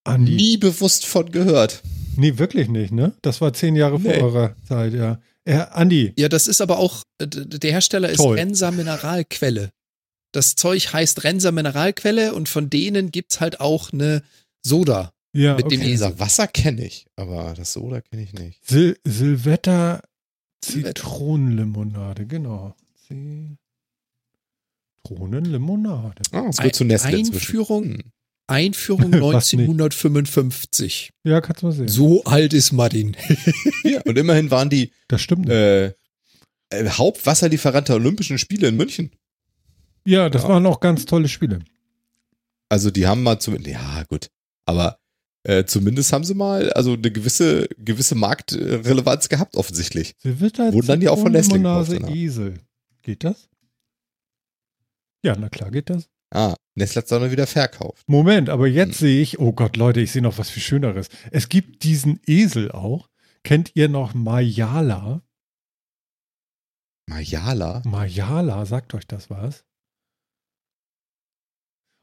Andi. 0.03 0.35
nie 0.35 0.57
bewusst 0.57 1.05
von 1.05 1.31
gehört. 1.31 1.81
Nee, 2.17 2.37
wirklich 2.37 2.69
nicht, 2.69 2.91
ne? 2.91 3.13
Das 3.21 3.41
war 3.41 3.53
zehn 3.53 3.75
Jahre 3.75 3.99
Nee. 3.99 4.19
vor 4.19 4.29
eurer 4.29 4.55
Zeit, 4.67 4.93
ja. 4.93 5.19
Herr 5.45 5.75
Andi, 5.75 6.13
Ja, 6.17 6.29
das 6.29 6.47
ist 6.47 6.61
aber 6.61 6.79
auch, 6.79 7.03
äh, 7.19 7.27
der 7.27 7.71
Hersteller 7.71 8.09
ist 8.09 8.17
Toll. 8.17 8.37
Rensa 8.37 8.71
Mineralquelle. 8.71 9.71
Das 10.31 10.55
Zeug 10.55 10.93
heißt 10.93 11.23
Rensa 11.23 11.51
Mineralquelle 11.51 12.33
und 12.33 12.49
von 12.49 12.69
denen 12.69 13.11
gibt's 13.11 13.39
halt 13.41 13.59
auch 13.59 13.93
eine 13.93 14.23
Soda. 14.65 15.13
ja, 15.33 15.55
mit 15.55 15.69
dem 15.71 15.79
okay. 15.81 15.91
Esel. 15.93 16.07
Dieser 16.09 16.19
Wasser 16.19 16.47
kenne 16.47 16.85
ich, 16.85 17.05
aber 17.15 17.53
das 17.55 17.73
Soda 17.73 18.01
kenne 18.01 18.23
ich 18.23 18.33
nicht. 18.33 18.65
Sil 18.65 18.97
Silvetta 19.05 20.01
Silvetta. 20.63 20.93
Zitronenlimonade, 21.01 22.25
genau. 22.25 22.73
Zitronenlimonade. 25.07 26.21
Ah, 26.31 26.45
es 26.49 26.59
Ein- 26.59 26.65
wird 26.65 26.75
zu 26.75 26.83
Nestle 26.85 27.17
Einführung- 27.17 27.83
inzwischen. 27.83 28.11
Einführung 28.47 29.11
Was 29.33 29.53
nicht? 29.53 29.67
1955. 29.69 31.11
Ja, 31.23 31.41
kannst 31.41 31.63
du 31.63 31.65
mal 31.67 31.71
sehen. 31.71 31.87
So 31.87 32.23
alt 32.25 32.53
ist 32.53 32.71
Martin. 32.73 33.15
Ja, 33.83 34.01
und 34.05 34.17
immerhin 34.17 34.51
waren 34.51 34.69
die 34.69 34.91
Das 35.07 35.21
stimmt. 35.21 35.49
äh, 35.49 35.87
äh, 35.87 35.93
Hauptwasserlieferant 36.89 37.87
der 37.89 37.95
Olympischen 37.95 38.37
Spiele 38.37 38.67
in 38.67 38.75
München. 38.77 39.11
ja, 40.05 40.29
das 40.29 40.43
ja. 40.43 40.49
waren 40.49 40.65
auch 40.67 40.79
ganz 40.79 41.05
tolle 41.05 41.27
Spiele. 41.27 41.59
Also 42.69 42.89
die 42.91 43.05
haben 43.07 43.21
mal 43.23 43.39
zumindest, 43.39 43.73
ja 43.75 44.03
gut, 44.09 44.29
aber 44.65 44.97
äh, 45.43 45.65
zumindest 45.65 46.11
haben 46.13 46.23
sie 46.23 46.33
mal 46.33 46.71
also 46.73 46.93
eine 46.93 47.11
gewisse 47.11 47.67
gewisse 47.77 48.15
Marktrelevanz 48.15 49.29
gehabt 49.29 49.55
offensichtlich. 49.55 50.15
Silvetta 50.19 50.73
Wurden 50.73 50.87
dann 50.87 51.01
ja 51.01 51.11
auch 51.11 51.19
von 51.19 51.31
Nestle 51.31 51.59
gekauft. 51.59 51.91
Esel. 52.09 52.59
Geht 53.03 53.23
das? 53.23 53.47
Ja, 55.25 55.35
na 55.35 55.49
klar 55.49 55.71
geht 55.71 55.89
das. 55.89 56.07
Ah, 56.31 56.53
Nestle 56.75 56.99
hat 56.99 57.05
es 57.05 57.09
dann 57.09 57.31
wieder 57.31 57.47
verkauft. 57.47 58.03
Moment, 58.07 58.49
aber 58.49 58.67
jetzt 58.67 58.99
Hm. 58.99 59.07
sehe 59.07 59.21
ich, 59.21 59.39
oh 59.39 59.53
Gott, 59.53 59.75
Leute, 59.75 60.01
ich 60.01 60.11
sehe 60.11 60.21
noch 60.21 60.37
was 60.37 60.49
viel 60.49 60.61
Schöneres. 60.61 61.07
Es 61.31 61.49
gibt 61.49 61.83
diesen 61.83 62.19
Esel 62.27 62.71
auch. 62.71 63.09
Kennt 63.43 63.71
ihr 63.75 63.89
noch 63.89 64.13
Mayala? 64.13 65.21
Mayala. 67.09 67.81
Mayala, 67.85 68.65
sagt 68.65 68.93
euch 68.93 69.07
das 69.07 69.29
was? 69.29 69.63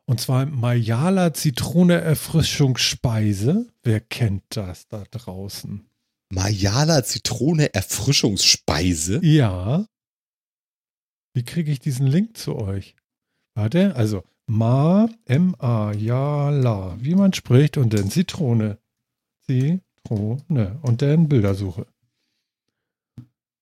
Und 0.09 0.21
zwar 0.21 0.47
Mayala 0.47 1.33
Zitrone 1.35 2.01
Erfrischungsspeise. 2.01 3.73
Wer 3.83 4.01
kennt 4.01 4.45
das 4.51 4.89
da 4.89 5.05
draußen? 5.11 5.89
Mayala 6.31 7.05
Zitrone 7.05 7.73
Erfrischungsspeise. 7.75 9.21
Ja. 9.25 9.87
Wie 11.35 11.45
kriege 11.45 11.71
ich 11.71 11.79
diesen 11.81 12.07
Link 12.07 12.37
zu 12.37 12.57
euch? 12.57 12.95
Warte, 13.55 13.95
also 13.97 14.23
Ma, 14.47 15.09
M-A, 15.27 15.93
ja, 15.93 16.51
la, 16.51 16.97
wie 17.01 17.15
man 17.15 17.33
spricht 17.33 17.77
und 17.77 17.95
dann 17.95 18.11
Zitrone. 18.11 18.79
Zitrone 19.47 20.79
und 20.83 21.03
dann 21.03 21.29
Bildersuche. 21.29 21.87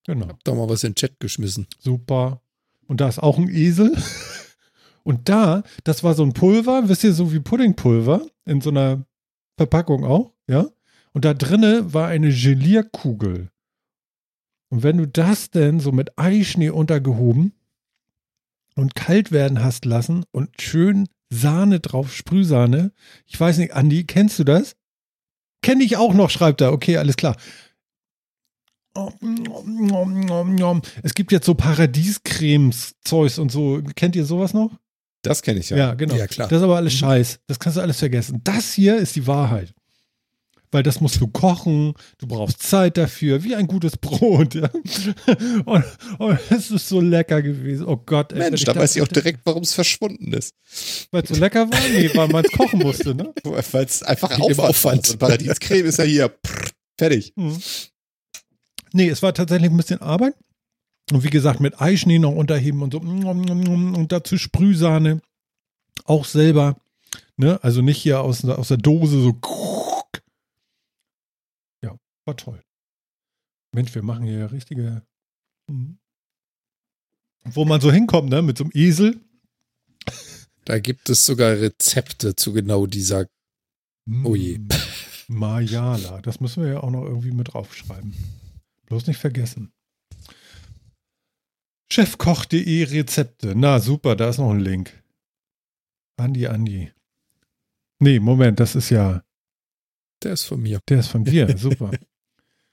Genau, 0.07 0.29
Hab 0.29 0.43
da 0.45 0.55
mal 0.55 0.69
was 0.69 0.85
in 0.85 0.93
den 0.93 0.97
Chat 0.97 1.21
geschmissen. 1.21 1.67
super. 1.79 2.41
Und 2.87 3.01
da 3.01 3.09
ist 3.09 3.23
auch 3.23 3.39
ein 3.39 3.49
Esel. 3.49 3.97
Und 5.03 5.31
da, 5.31 5.63
das 5.85 6.05
war 6.05 6.13
so 6.15 6.23
ein 6.23 6.35
Pulver, 6.35 6.89
wisst 6.89 7.05
ihr, 7.05 7.15
so 7.15 7.33
wie 7.33 7.41
Puddingpulver, 7.41 8.27
in 8.45 8.61
so 8.61 8.69
einer 8.69 9.07
Verpackung 9.57 10.05
auch, 10.05 10.35
ja? 10.47 10.67
Und 11.13 11.25
da 11.25 11.33
drinne 11.33 11.95
war 11.95 12.09
eine 12.09 12.29
Gelierkugel. 12.29 13.51
Und 14.69 14.83
wenn 14.83 14.99
du 14.99 15.07
das 15.09 15.51
denn 15.51 15.81
so 15.81 15.91
mit 15.91 16.19
Eischnee 16.19 16.69
untergehoben 16.69 17.55
und 18.81 18.95
kalt 18.95 19.31
werden 19.31 19.63
hast 19.63 19.85
lassen 19.85 20.25
und 20.33 20.61
schön 20.61 21.07
Sahne 21.33 21.81
drauf, 21.81 22.13
Sprühsahne. 22.13 22.93
Ich 23.27 23.39
weiß 23.39 23.59
nicht, 23.59 23.75
Andi, 23.75 24.05
kennst 24.05 24.39
du 24.39 24.45
das? 24.45 24.75
Kenn 25.63 25.81
ich 25.81 25.97
auch 25.97 26.15
noch, 26.15 26.31
schreibt 26.31 26.61
er. 26.63 26.73
Okay, 26.73 26.97
alles 26.97 27.17
klar. 27.17 27.37
Es 31.03 31.15
gibt 31.15 31.31
jetzt 31.31 31.47
so 31.47 31.55
Paradiescremes, 31.55 32.97
Zeus 33.05 33.39
und 33.39 33.53
so. 33.53 33.83
Kennt 33.95 34.17
ihr 34.17 34.25
sowas 34.25 34.55
noch? 34.55 34.73
Das 35.23 35.43
kenne 35.43 35.61
ich 35.61 35.71
ja. 35.71 35.77
Ja, 35.77 35.95
genau. 35.95 36.15
Ja, 36.15 36.27
klar. 36.27 36.49
Das 36.49 36.59
ist 36.59 36.65
aber 36.65 36.77
alles. 36.77 36.95
Scheiß. 36.95 37.41
Das 37.47 37.59
kannst 37.61 37.77
du 37.77 37.83
alles 37.83 37.99
vergessen. 37.99 38.41
Das 38.43 38.73
hier 38.73 38.97
ist 38.97 39.15
die 39.15 39.27
Wahrheit. 39.27 39.75
Weil 40.73 40.85
das 40.85 41.01
musst 41.01 41.21
du 41.21 41.27
kochen, 41.27 41.95
du 42.19 42.29
brauchst 42.29 42.63
Zeit 42.63 42.97
dafür, 42.97 43.43
wie 43.43 43.57
ein 43.57 43.67
gutes 43.67 43.97
Brot. 43.97 44.55
Ja? 44.55 44.71
Und, 45.65 45.85
und 46.19 46.39
es 46.51 46.71
ist 46.71 46.89
so 46.89 47.01
lecker 47.01 47.43
gewesen. 47.43 47.87
Oh 47.87 47.97
Gott. 47.97 48.33
ey, 48.33 48.39
Mensch, 48.39 48.65
da 48.65 48.77
weiß 48.77 48.95
ich 48.95 49.03
auch 49.03 49.09
direkt, 49.09 49.41
warum 49.45 49.65
es 49.65 49.75
verschwunden 49.75 50.33
ist. 50.33 50.55
Weil 51.11 51.25
es 51.25 51.29
so 51.29 51.35
lecker 51.35 51.71
war? 51.71 51.81
Nee, 51.93 52.11
weil 52.15 52.29
man 52.29 52.45
es 52.45 52.53
kochen 52.53 52.79
musste, 52.81 53.15
ne? 53.15 53.33
Weil 53.43 53.85
es 53.85 54.03
einfach 54.03 54.29
dem 54.29 54.61
Aufwand 54.61 55.19
Paradiescreme 55.19 55.87
ist 55.87 55.99
ja 55.99 56.05
hier 56.05 56.29
prr, 56.29 56.71
fertig. 56.97 57.33
Mhm. 57.35 57.59
Nee, 58.93 59.09
es 59.09 59.23
war 59.23 59.35
tatsächlich 59.35 59.71
ein 59.71 59.77
bisschen 59.77 60.01
Arbeit. 60.01 60.35
Und 61.13 61.25
wie 61.25 61.31
gesagt, 61.31 61.61
mit 61.61 61.81
Eischnee 61.81 62.19
noch 62.19 62.35
unterheben 62.35 62.83
und 62.83 62.93
so. 62.93 63.01
Und 63.01 64.13
dazu 64.13 64.39
Sprühsahne. 64.39 65.21
Auch 66.05 66.25
selber. 66.25 66.77
Ne? 67.37 67.59
Also 67.63 67.83
nicht 67.83 67.99
hier 67.99 68.21
aus, 68.21 68.45
aus 68.45 68.69
der 68.69 68.77
Dose 68.77 69.21
so. 69.21 69.37
War 72.31 72.37
toll. 72.37 72.63
Mensch, 73.75 73.95
wir 73.95 74.03
machen 74.03 74.25
hier 74.25 74.53
richtige. 74.53 75.03
Mhm. 75.69 75.99
Wo 77.45 77.65
man 77.65 77.81
so 77.81 77.91
hinkommt, 77.91 78.31
ne? 78.31 78.43
Mit 78.43 78.59
so 78.59 78.65
einem 78.65 78.73
Esel. 78.75 79.21
Da 80.65 80.79
gibt 80.79 81.09
es 81.09 81.27
sogar 81.27 81.53
Rezepte 81.53 82.37
zu 82.37 82.53
genau 82.53 82.87
dieser. 82.87 83.27
Oh 84.25 84.37
je. 84.37 84.61
Mayala. 85.29 86.21
Das 86.21 86.41
müssen 86.41 86.63
wir 86.63 86.73
ja 86.73 86.81
auch 86.81 86.91
noch 86.91 87.05
irgendwie 87.05 87.33
mit 87.33 87.53
draufschreiben. 87.53 88.15
Bloß 88.87 89.07
nicht 89.07 89.19
vergessen. 89.19 89.73
Chefkoch.de 91.93 92.85
Rezepte. 92.85 93.55
Na 93.57 93.81
super, 93.81 94.15
da 94.15 94.29
ist 94.29 94.39
noch 94.39 94.51
ein 94.51 94.61
Link. 94.61 95.03
Andi, 96.17 96.47
Andi. 96.47 96.93
Nee, 97.99 98.21
Moment, 98.21 98.61
das 98.61 98.77
ist 98.77 98.91
ja. 98.91 99.25
Der 100.23 100.33
ist 100.35 100.45
von 100.45 100.61
mir. 100.61 100.81
Der 100.89 101.01
ist 101.01 101.09
von 101.09 101.25
dir. 101.25 101.57
Super. 101.57 101.91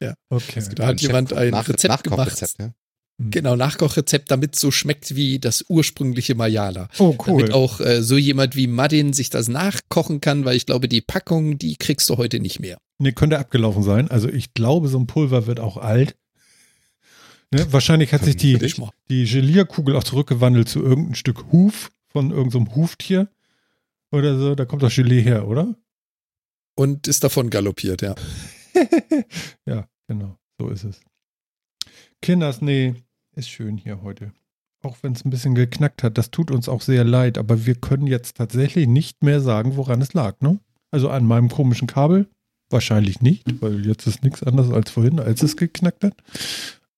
Ja. 0.01 0.13
Okay. 0.29 0.63
Da 0.75 0.87
hat 0.87 1.01
jemand 1.01 1.33
ein 1.33 1.51
Nach- 1.51 1.67
Rezept 1.67 2.03
gemacht. 2.03 2.19
Nachkochrezept, 2.19 2.59
ja. 2.59 2.73
Genau, 3.19 3.55
Nachkochrezept, 3.55 4.29
damit 4.29 4.53
es 4.53 4.61
so 4.61 4.69
schmeckt 4.69 5.15
wie 5.15 5.39
das 5.39 5.65
ursprüngliche 5.69 6.35
Mayala. 6.35 6.87
Oh, 6.99 7.15
cool. 7.25 7.39
Damit 7.41 7.53
auch 7.53 7.79
äh, 7.79 8.03
so 8.03 8.15
jemand 8.15 8.55
wie 8.55 8.67
Madin 8.67 9.11
sich 9.13 9.31
das 9.31 9.47
nachkochen 9.47 10.21
kann, 10.21 10.45
weil 10.45 10.55
ich 10.55 10.67
glaube, 10.67 10.87
die 10.87 11.01
Packung, 11.01 11.57
die 11.57 11.77
kriegst 11.77 12.07
du 12.09 12.17
heute 12.17 12.39
nicht 12.39 12.59
mehr. 12.59 12.77
Nee, 12.99 13.13
könnte 13.13 13.39
abgelaufen 13.39 13.81
sein. 13.81 14.11
Also 14.11 14.29
ich 14.29 14.53
glaube, 14.53 14.87
so 14.87 14.99
ein 14.99 15.07
Pulver 15.07 15.47
wird 15.47 15.59
auch 15.59 15.77
alt. 15.77 16.15
Ne? 17.51 17.65
Wahrscheinlich 17.71 18.13
hat 18.13 18.23
sich 18.23 18.37
die, 18.37 18.57
die 19.09 19.25
Gelierkugel 19.25 19.95
auch 19.95 20.03
zurückgewandelt 20.03 20.69
zu 20.69 20.83
irgendein 20.83 21.15
Stück 21.15 21.51
Huf 21.51 21.89
von 22.09 22.29
irgendeinem 22.29 22.75
Huftier 22.75 23.29
oder 24.11 24.37
so. 24.37 24.53
Da 24.53 24.65
kommt 24.65 24.83
das 24.83 24.93
Gelee 24.93 25.21
her, 25.21 25.47
oder? 25.47 25.73
Und 26.75 27.07
ist 27.07 27.23
davon 27.23 27.49
galoppiert, 27.49 28.03
ja. 28.03 28.13
ja, 29.65 29.87
genau. 30.07 30.37
So 30.59 30.69
ist 30.69 30.83
es. 30.83 31.01
Kinders, 32.21 32.61
nee, 32.61 32.95
ist 33.35 33.49
schön 33.49 33.77
hier 33.77 34.01
heute. 34.01 34.31
Auch 34.83 34.97
wenn 35.01 35.13
es 35.13 35.25
ein 35.25 35.29
bisschen 35.29 35.55
geknackt 35.55 36.03
hat, 36.03 36.17
das 36.17 36.31
tut 36.31 36.51
uns 36.51 36.69
auch 36.69 36.81
sehr 36.81 37.03
leid, 37.03 37.37
aber 37.37 37.65
wir 37.65 37.75
können 37.75 38.07
jetzt 38.07 38.37
tatsächlich 38.37 38.87
nicht 38.87 39.23
mehr 39.23 39.41
sagen, 39.41 39.75
woran 39.75 40.01
es 40.01 40.13
lag, 40.13 40.39
ne? 40.41 40.59
Also 40.91 41.09
an 41.09 41.25
meinem 41.25 41.49
komischen 41.49 41.87
Kabel 41.87 42.27
wahrscheinlich 42.69 43.21
nicht, 43.21 43.61
weil 43.61 43.85
jetzt 43.85 44.07
ist 44.07 44.23
nichts 44.23 44.43
anderes 44.43 44.71
als 44.71 44.89
vorhin, 44.91 45.19
als 45.19 45.41
es 45.41 45.57
geknackt 45.57 46.03
hat. 46.03 46.13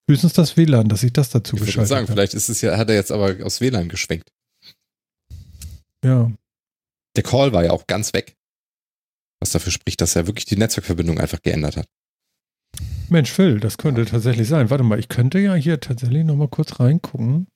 Höchstens 0.09 0.33
das 0.33 0.57
WLAN, 0.57 0.89
dass 0.89 1.03
ich 1.03 1.13
das 1.13 1.29
dazu 1.29 1.55
Ich 1.55 1.61
würde 1.61 1.67
geschaltet 1.67 1.89
sagen, 1.89 2.03
habe. 2.03 2.13
vielleicht 2.13 2.33
ist 2.33 2.49
es 2.49 2.61
ja, 2.61 2.77
hat 2.77 2.89
er 2.89 2.95
jetzt 2.95 3.11
aber 3.11 3.35
aus 3.45 3.61
WLAN 3.61 3.89
geschwenkt. 3.89 4.29
Ja, 6.03 6.31
Der 7.15 7.23
Call 7.23 7.51
war 7.53 7.63
ja 7.63 7.71
auch 7.71 7.85
ganz 7.87 8.13
weg. 8.13 8.35
Was 9.39 9.51
dafür 9.51 9.71
spricht, 9.71 10.01
dass 10.01 10.15
er 10.15 10.27
wirklich 10.27 10.45
die 10.45 10.57
Netzwerkverbindung 10.57 11.19
einfach 11.19 11.41
geändert 11.41 11.77
hat. 11.77 11.87
Mensch, 13.09 13.31
Phil, 13.31 13.59
das 13.59 13.77
könnte 13.77 14.05
tatsächlich 14.05 14.47
sein. 14.47 14.69
Warte 14.69 14.83
mal, 14.83 14.99
ich 14.99 15.07
könnte 15.09 15.39
ja 15.39 15.55
hier 15.55 15.79
tatsächlich 15.79 16.23
noch 16.25 16.35
mal 16.35 16.47
kurz 16.47 16.79
reingucken, 16.79 17.47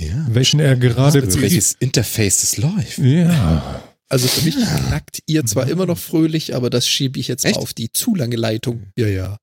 Ja. 0.00 0.26
welchen 0.30 0.60
er 0.60 0.76
gerade. 0.76 1.20
Also 1.22 1.40
welches 1.40 1.74
Interface 1.74 2.40
das 2.40 2.56
läuft. 2.56 2.98
Ja, 2.98 3.82
Also 4.08 4.28
für 4.28 4.44
mich 4.44 4.54
knackt 4.54 5.20
ihr 5.26 5.44
zwar 5.44 5.66
immer 5.68 5.86
noch 5.86 5.98
fröhlich, 5.98 6.54
aber 6.54 6.70
das 6.70 6.86
schiebe 6.88 7.18
ich 7.18 7.28
jetzt 7.28 7.44
Echt? 7.44 7.56
mal 7.56 7.62
auf 7.62 7.74
die 7.74 7.90
zu 7.90 8.14
lange 8.14 8.36
Leitung. 8.36 8.84
Ja, 8.96 9.08
ja. 9.08 9.38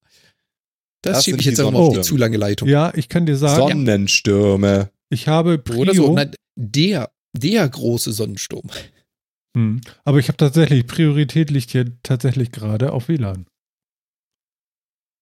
Das, 1.03 1.17
Das 1.17 1.25
schiebe 1.25 1.39
ich 1.39 1.45
jetzt 1.45 1.59
aber 1.59 1.71
mal 1.71 1.79
auf 1.79 1.95
die 1.95 2.01
zu 2.01 2.15
lange 2.15 2.37
Leitung. 2.37 2.67
ja, 2.69 2.91
ich 2.95 3.09
kann 3.09 3.25
dir 3.25 3.35
sagen, 3.37 3.85
Sonnenstürme. 3.85 4.89
ich 5.09 5.27
habe 5.27 5.57
Prio, 5.57 5.79
Oder 5.81 5.93
so. 5.93 6.13
Nein, 6.13 6.31
der, 6.55 7.11
der 7.33 7.67
große 7.67 8.11
Sonnensturm. 8.13 8.69
Hm. 9.55 9.81
Aber 10.05 10.19
ich 10.19 10.27
habe 10.27 10.37
tatsächlich, 10.37 10.87
Priorität 10.87 11.49
liegt 11.51 11.71
hier 11.71 11.91
tatsächlich 12.03 12.51
gerade 12.51 12.93
auf 12.93 13.07
WLAN. 13.09 13.45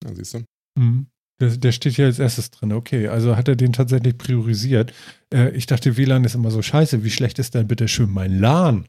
Ja, 0.04 0.14
siehst 0.16 0.34
du? 0.36 0.44
Hm. 0.78 1.08
Der, 1.42 1.56
der 1.56 1.72
steht 1.72 1.96
hier 1.96 2.06
als 2.06 2.20
erstes 2.20 2.52
drin. 2.52 2.74
Okay, 2.74 3.08
also 3.08 3.36
hat 3.38 3.48
er 3.48 3.56
den 3.56 3.74
tatsächlich 3.74 4.18
priorisiert. 4.18 4.94
Äh, 5.34 5.52
ich 5.56 5.66
dachte, 5.66 5.96
WLAN 5.98 6.26
ist 6.26 6.36
immer 6.36 6.52
so 6.52 6.62
scheiße. 6.62 7.04
Wie 7.04 7.10
schlecht 7.12 7.40
ist 7.40 7.56
denn 7.56 7.68
bitte 7.68 7.88
schön 7.88 8.10
mein 8.12 8.40
LAN? 8.40 8.88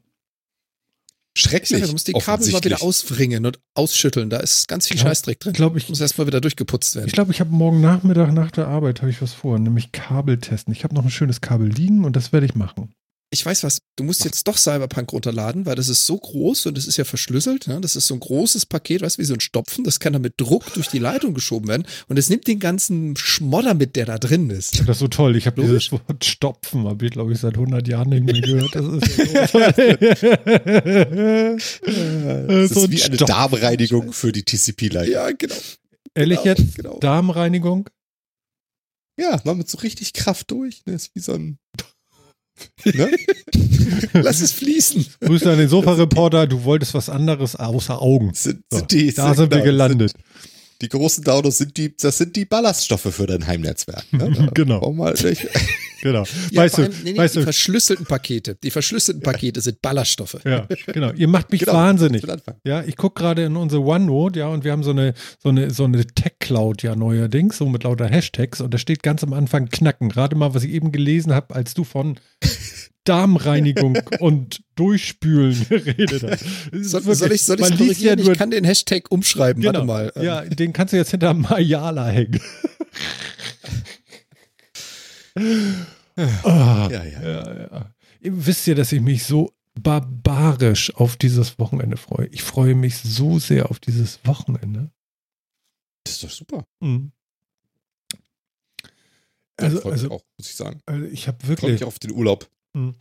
Ich 1.36 1.44
sage, 1.44 1.58
Schrecklich. 1.64 1.82
du 1.84 1.92
musst 1.92 2.08
die 2.08 2.12
Kabel 2.12 2.50
mal 2.50 2.64
wieder 2.64 2.82
auswringen 2.82 3.46
und 3.46 3.60
ausschütteln. 3.74 4.30
Da 4.30 4.38
ist 4.40 4.66
ganz 4.66 4.88
viel 4.88 4.96
Ja. 4.96 5.04
Scheißdreck 5.04 5.38
drin. 5.38 5.52
Ich 5.52 5.56
glaube, 5.56 5.78
ich, 5.78 5.88
Muss 5.88 6.00
erstmal 6.00 6.26
wieder 6.26 6.40
durchgeputzt 6.40 6.96
werden. 6.96 7.06
ich, 7.06 7.12
glaub, 7.12 7.30
ich 7.30 7.38
habe 7.38 7.50
morgen 7.50 7.80
Nachmittag 7.80 8.32
nach 8.32 8.50
der 8.50 8.66
Arbeit 8.66 9.00
habe 9.00 9.10
ich 9.12 9.22
was 9.22 9.32
vor, 9.32 9.56
nämlich 9.60 9.92
Kabel 9.92 10.38
testen. 10.38 10.72
Ich 10.74 10.82
habe 10.82 10.94
noch 10.94 11.04
ein 11.04 11.10
schönes 11.10 11.40
Kabel 11.40 11.68
liegen 11.68 12.04
und 12.04 12.16
das 12.16 12.32
werde 12.32 12.46
ich 12.46 12.56
machen. 12.56 12.92
Ich 13.32 13.47
weiß 13.47 13.62
was, 13.62 13.81
du 13.94 14.02
musst 14.02 14.24
jetzt 14.24 14.48
doch 14.48 14.57
Cyberpunk 14.59 15.12
runterladen, 15.12 15.65
weil 15.65 15.77
das 15.77 15.89
ist 15.89 16.05
so 16.05 16.19
groß 16.19 16.66
und 16.66 16.77
es 16.77 16.89
ist 16.89 16.97
ja 16.97 17.05
verschlüsselt. 17.05 17.69
Ne? 17.69 17.81
Das 17.81 17.94
ist 17.94 18.09
so 18.09 18.15
ein 18.15 18.20
großes 18.20 18.66
Paket, 18.66 19.02
weißt 19.02 19.19
du, 19.19 19.23
wie 19.23 19.27
so 19.27 19.35
ein 19.35 19.40
Stopfen. 19.40 19.85
Das 19.85 20.01
kann 20.01 20.12
dann 20.12 20.23
mit 20.23 20.35
Druck 20.36 20.74
durch 20.74 20.89
die 20.89 20.98
Leitung 20.98 21.32
geschoben 21.32 21.69
werden 21.69 21.86
und 22.09 22.19
es 22.19 22.28
nimmt 22.28 22.48
den 22.48 22.59
ganzen 22.59 23.16
Schmodder 23.16 23.74
mit, 23.74 23.94
der 23.94 24.07
da 24.07 24.19
drin 24.19 24.51
ist. 24.51 24.81
Das 24.81 24.97
ist 24.97 24.98
so 24.98 25.07
toll. 25.09 25.36
Ich 25.36 25.47
habe 25.47 25.62
dieses 25.62 25.93
Wort 25.93 26.24
Stopfen, 26.24 26.89
habe 26.89 27.07
ich 27.07 27.12
glaube 27.12 27.32
ich 27.32 27.39
seit 27.39 27.55
100 27.55 27.86
Jahren 27.86 28.09
nicht 28.09 28.24
mehr 28.24 28.40
gehört. 28.40 28.74
Das 28.74 28.85
ist 28.85 29.16
ja 29.19 29.47
so, 29.47 29.59
Das 32.48 32.70
so 32.70 32.82
ein 32.82 32.90
wie 32.90 33.02
eine 33.02 33.15
Stopfen. 33.15 33.27
Darmreinigung 33.27 34.12
für 34.12 34.32
die 34.32 34.43
TCP-Leitung. 34.43 35.12
Ja, 35.12 35.31
genau. 35.31 35.55
Ehrlich 36.15 36.43
genau, 36.43 36.57
jetzt? 36.57 36.74
Genau. 36.74 36.98
Darmreinigung? 36.98 37.89
Ja, 39.19 39.40
mal 39.44 39.55
mit 39.55 39.69
so 39.69 39.78
richtig 39.78 40.15
Kraft 40.15 40.51
durch. 40.51 40.85
Ne? 40.86 40.94
Ist 40.94 41.15
wie 41.15 41.20
so 41.20 41.35
ein. 41.35 41.59
Ne? 42.84 43.10
Lass 44.14 44.40
es 44.40 44.52
fließen. 44.52 45.06
Grüße 45.20 45.50
an 45.50 45.58
den 45.58 45.68
Sofa-Reporter. 45.68 46.46
Du 46.46 46.64
wolltest 46.64 46.94
was 46.94 47.08
anderes 47.08 47.56
außer 47.56 48.00
Augen. 48.00 48.32
Sind, 48.34 48.62
So, 48.70 48.78
sind 48.78 48.92
die, 48.92 49.12
Da 49.12 49.34
sind 49.34 49.50
wir 49.50 49.58
genau, 49.58 49.64
gelandet. 49.64 50.10
Sind, 50.10 50.24
die 50.81 50.89
großen 50.89 51.23
Downloads 51.24 51.59
sind 51.59 51.77
die, 51.77 51.97
das 51.97 52.19
sind 52.19 52.36
die 52.36 52.44
Ballaststoffe 52.44 53.09
für 53.15 53.27
dein 53.27 53.47
Heimnetzwerk. 53.47 54.05
Ne? 54.12 54.51
Genau. 54.55 54.81
brauchen 54.81 54.97
wir 54.98 55.12
nicht- 55.31 55.47
Genau. 56.02 56.24
Ja, 56.51 56.62
weißt 56.62 56.78
du, 56.78 56.82
allem, 56.85 56.93
nee, 57.05 57.12
nee, 57.12 57.19
weißt 57.19 57.35
die 57.35 57.39
du, 57.40 57.44
verschlüsselten 57.44 58.07
Pakete. 58.07 58.55
Die 58.62 58.70
verschlüsselten 58.70 59.23
Pakete 59.23 59.61
sind 59.61 59.82
Ballaststoffe. 59.82 60.39
ja, 60.47 60.66
genau. 60.86 61.12
Ihr 61.12 61.28
macht 61.28 61.52
mich 61.52 61.61
Genau, 61.61 61.74
wahnsinnig. 61.74 62.24
Ja, 62.65 62.82
ich 62.82 62.97
gucke 62.97 63.20
gerade 63.23 63.44
in 63.44 63.55
unsere 63.55 63.82
OneNote, 63.82 64.39
ja, 64.39 64.48
und 64.48 64.65
wir 64.65 64.73
haben 64.73 64.82
so 64.82 64.93
eine, 64.93 65.12
so 65.43 65.51
eine, 65.51 65.70
so 65.70 65.85
eine 65.85 66.07
Tech-Cloud 66.07 66.82
ja 66.82 66.97
neuerdings, 66.97 67.59
so 67.59 67.69
mit 67.69 67.82
lauter 67.85 68.09
Hashtags, 68.09 68.62
und 68.62 68.73
da 68.73 68.78
steht 68.78 69.02
ganz 69.02 69.23
am 69.23 69.35
Anfang 69.35 69.69
Knacken. 69.69 70.09
Gerade 70.09 70.36
mal, 70.36 70.55
was 70.55 70.65
ich 70.65 70.70
eben 70.73 70.90
gelesen 70.90 71.35
habe, 71.35 71.55
als 71.55 71.74
du 71.74 71.85
von 71.85 72.19
Darmreinigung 73.10 73.98
und 74.20 74.62
Durchspülen 74.76 75.66
geredet. 75.68 76.22
Es 76.22 76.42
ist 76.72 76.90
Soll, 76.90 77.02
soll 77.14 77.32
ich 77.32 77.42
soll 77.44 77.58
ja 77.60 77.68
korrigieren? 77.68 78.20
nur, 78.20 78.32
ich 78.32 78.38
kann 78.38 78.50
den 78.52 78.64
Hashtag 78.64 79.10
umschreiben. 79.10 79.60
genau, 79.62 79.86
Warte 79.88 80.16
mal. 80.18 80.24
Ja, 80.24 80.42
den 80.42 80.72
kannst 80.72 80.92
du 80.92 80.96
jetzt 80.96 81.10
hinter 81.10 81.34
Mayala 81.34 82.06
hängen. 82.08 82.40
Ah. 86.16 86.88
Ja, 86.90 87.04
ja. 87.04 87.22
Ja, 87.22 87.60
ja. 87.60 87.94
Ihr 88.20 88.46
wisst 88.46 88.66
ja, 88.66 88.74
dass 88.74 88.92
ich 88.92 89.00
mich 89.00 89.24
so 89.24 89.54
barbarisch 89.80 90.94
auf 90.96 91.16
dieses 91.16 91.58
Wochenende 91.58 91.96
freue. 91.96 92.26
Ich 92.26 92.42
freue 92.42 92.74
mich 92.74 92.96
so 92.98 93.38
sehr 93.38 93.70
auf 93.70 93.78
dieses 93.78 94.18
Wochenende. 94.24 94.90
Das 96.04 96.14
ist 96.14 96.24
doch 96.24 96.30
super. 96.30 96.66
Mhm. 96.80 97.12
Ja, 99.58 99.66
Also, 99.66 99.82
also, 99.90 100.10
auch, 100.10 100.22
muss 100.36 100.50
ich 100.50 100.56
sagen. 100.56 100.80
also 100.84 101.06
ich 101.06 101.26
habe 101.28 101.38
Freue 101.40 101.48
wirklich. 101.50 101.72
mich 101.72 101.84
auf 101.84 101.98
den 101.98 102.12
Urlaub. 102.12 102.50
Mhm. 102.74 102.94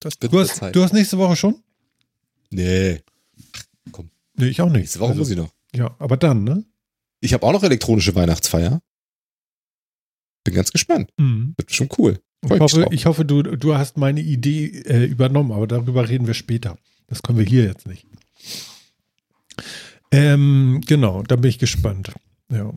Das 0.00 0.18
Du 0.18 0.40
hast, 0.40 0.60
du 0.74 0.82
hast 0.82 0.92
nächste 0.92 1.18
Woche 1.18 1.36
schon? 1.36 1.62
Nee, 2.50 3.00
Nee, 4.34 4.46
ich 4.46 4.60
auch 4.60 4.66
nicht. 4.66 4.80
nächste 4.80 5.00
Woche 5.00 5.10
Also, 5.10 5.20
muss 5.20 5.30
ich 5.30 5.36
noch. 5.36 5.52
Ja, 5.74 5.94
aber 5.98 6.16
dann, 6.16 6.44
ne? 6.44 6.64
Ich 7.20 7.32
habe 7.34 7.46
auch 7.46 7.52
noch 7.52 7.62
elektronische 7.62 8.14
Weihnachtsfeier. 8.14 8.82
Bin 10.44 10.54
ganz 10.54 10.72
gespannt. 10.72 11.10
Mhm. 11.18 11.54
Wird 11.56 11.72
schon 11.72 11.88
cool. 11.98 12.20
Ich 12.44 12.50
hoffe, 12.58 12.88
ich 12.90 13.06
hoffe 13.06 13.24
du, 13.24 13.42
du 13.42 13.76
hast 13.76 13.96
meine 13.96 14.20
Idee 14.20 14.66
äh, 14.66 15.04
übernommen, 15.04 15.52
aber 15.52 15.68
darüber 15.68 16.08
reden 16.08 16.26
wir 16.26 16.34
später. 16.34 16.76
Das 17.06 17.22
können 17.22 17.38
wir 17.38 17.44
hier 17.44 17.64
jetzt 17.64 17.86
nicht. 17.86 18.06
Ähm, 20.10 20.80
genau, 20.86 21.22
da 21.22 21.36
bin 21.36 21.48
ich 21.48 21.58
gespannt. 21.58 22.12
Ja. 22.50 22.72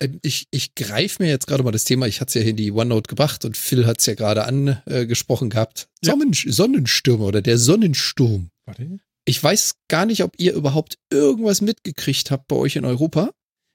Ähm, 0.00 0.20
Ich, 0.22 0.46
ich 0.50 0.74
greife 0.74 1.22
mir 1.22 1.28
jetzt 1.28 1.46
gerade 1.46 1.62
mal 1.62 1.72
das 1.72 1.84
Thema, 1.84 2.06
ich 2.06 2.20
hatte 2.20 2.30
es 2.30 2.34
ja 2.34 2.40
hier 2.40 2.50
in 2.50 2.56
die 2.56 2.72
OneNote 2.72 3.08
gebracht 3.08 3.44
und 3.44 3.56
Phil 3.56 3.86
hat 3.86 4.00
es 4.00 4.06
ja 4.06 4.14
gerade 4.14 4.44
angesprochen 4.44 5.50
gehabt. 5.50 5.88
Ja. 6.02 6.12
Sonnen, 6.12 6.32
Sonnenstürme 6.32 7.24
oder 7.24 7.42
der 7.42 7.58
Sonnensturm. 7.58 8.50
Warte. 8.66 9.00
Ich 9.24 9.42
weiß 9.42 9.74
gar 9.88 10.06
nicht, 10.06 10.22
ob 10.22 10.34
ihr 10.38 10.54
überhaupt 10.54 10.98
irgendwas 11.10 11.60
mitgekriegt 11.60 12.30
habt 12.30 12.48
bei 12.48 12.56
euch 12.56 12.76
in 12.76 12.84
Europa. 12.84 13.30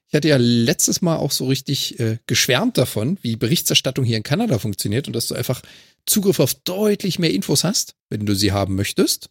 Ich 0.08 0.16
hatte 0.16 0.28
ja 0.28 0.36
letztes 0.36 1.02
Mal 1.02 1.16
auch 1.16 1.30
so 1.30 1.46
richtig 1.46 1.98
äh, 1.98 2.18
geschwärmt 2.26 2.78
davon, 2.78 3.18
wie 3.22 3.36
Berichterstattung 3.36 4.04
hier 4.04 4.16
in 4.16 4.22
Kanada 4.22 4.58
funktioniert 4.58 5.06
und 5.06 5.14
dass 5.14 5.28
du 5.28 5.34
einfach 5.34 5.62
Zugriff 6.06 6.40
auf 6.40 6.54
deutlich 6.54 7.18
mehr 7.18 7.32
Infos 7.32 7.64
hast, 7.64 7.94
wenn 8.10 8.26
du 8.26 8.34
sie 8.34 8.52
haben 8.52 8.74
möchtest. 8.74 9.28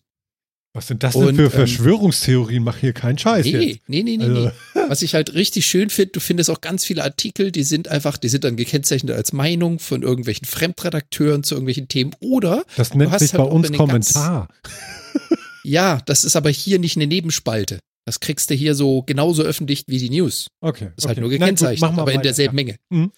Was 0.75 0.87
sind 0.87 1.03
das 1.03 1.13
denn 1.13 1.23
Und, 1.23 1.35
für 1.35 1.43
ähm, 1.43 1.51
Verschwörungstheorien? 1.51 2.63
Mach 2.63 2.77
hier 2.77 2.93
keinen 2.93 3.17
Scheiß 3.19 3.45
Nee, 3.45 3.51
jetzt. 3.51 3.79
nee, 3.87 4.01
nee, 4.03 4.17
nee, 4.17 4.23
Also- 4.23 4.45
nee. 4.47 4.51
Was 4.89 5.01
ich 5.03 5.13
halt 5.13 5.33
richtig 5.35 5.65
schön 5.67 5.89
finde, 5.91 6.13
du 6.13 6.19
findest 6.19 6.49
auch 6.49 6.61
ganz 6.61 6.83
viele 6.83 7.03
Artikel, 7.03 7.51
die 7.51 7.63
sind 7.63 7.87
einfach, 7.87 8.17
die 8.17 8.27
sind 8.27 8.43
dann 8.43 8.55
gekennzeichnet 8.57 9.15
als 9.15 9.33
Meinung 9.33 9.77
von 9.79 10.01
irgendwelchen 10.01 10.45
Fremdredakteuren 10.45 11.43
zu 11.43 11.53
irgendwelchen 11.55 11.87
Themen. 11.87 12.15
Oder, 12.19 12.65
Das 12.75 12.93
nennt 12.95 13.11
hast 13.11 13.21
sich 13.21 13.33
halt 13.33 13.43
bei 13.43 13.49
uns 13.49 13.67
eine 13.67 13.77
ganz- 13.77 14.13
Kommentar. 14.13 14.47
ja, 15.63 16.01
das 16.05 16.23
ist 16.23 16.35
aber 16.35 16.49
hier 16.49 16.79
nicht 16.79 16.95
eine 16.97 17.07
Nebenspalte. 17.07 17.79
Das 18.05 18.19
kriegst 18.19 18.49
du 18.49 18.53
hier 18.55 18.75
so 18.75 19.03
genauso 19.03 19.43
öffentlich 19.43 19.83
wie 19.87 19.97
die 19.99 20.09
News. 20.09 20.47
Okay. 20.59 20.89
Ist 20.97 21.07
halt 21.07 21.17
okay. 21.17 21.21
nur 21.21 21.29
Na 21.29 21.35
gut, 21.35 21.39
gekennzeichnet, 21.39 21.81
mach 21.81 21.91
mal 21.95 22.01
aber 22.01 22.11
in 22.11 22.17
weiter, 22.17 22.23
derselben 22.23 22.57
ja. 22.57 22.65
Menge. 22.65 22.75
Mhm. 22.89 23.11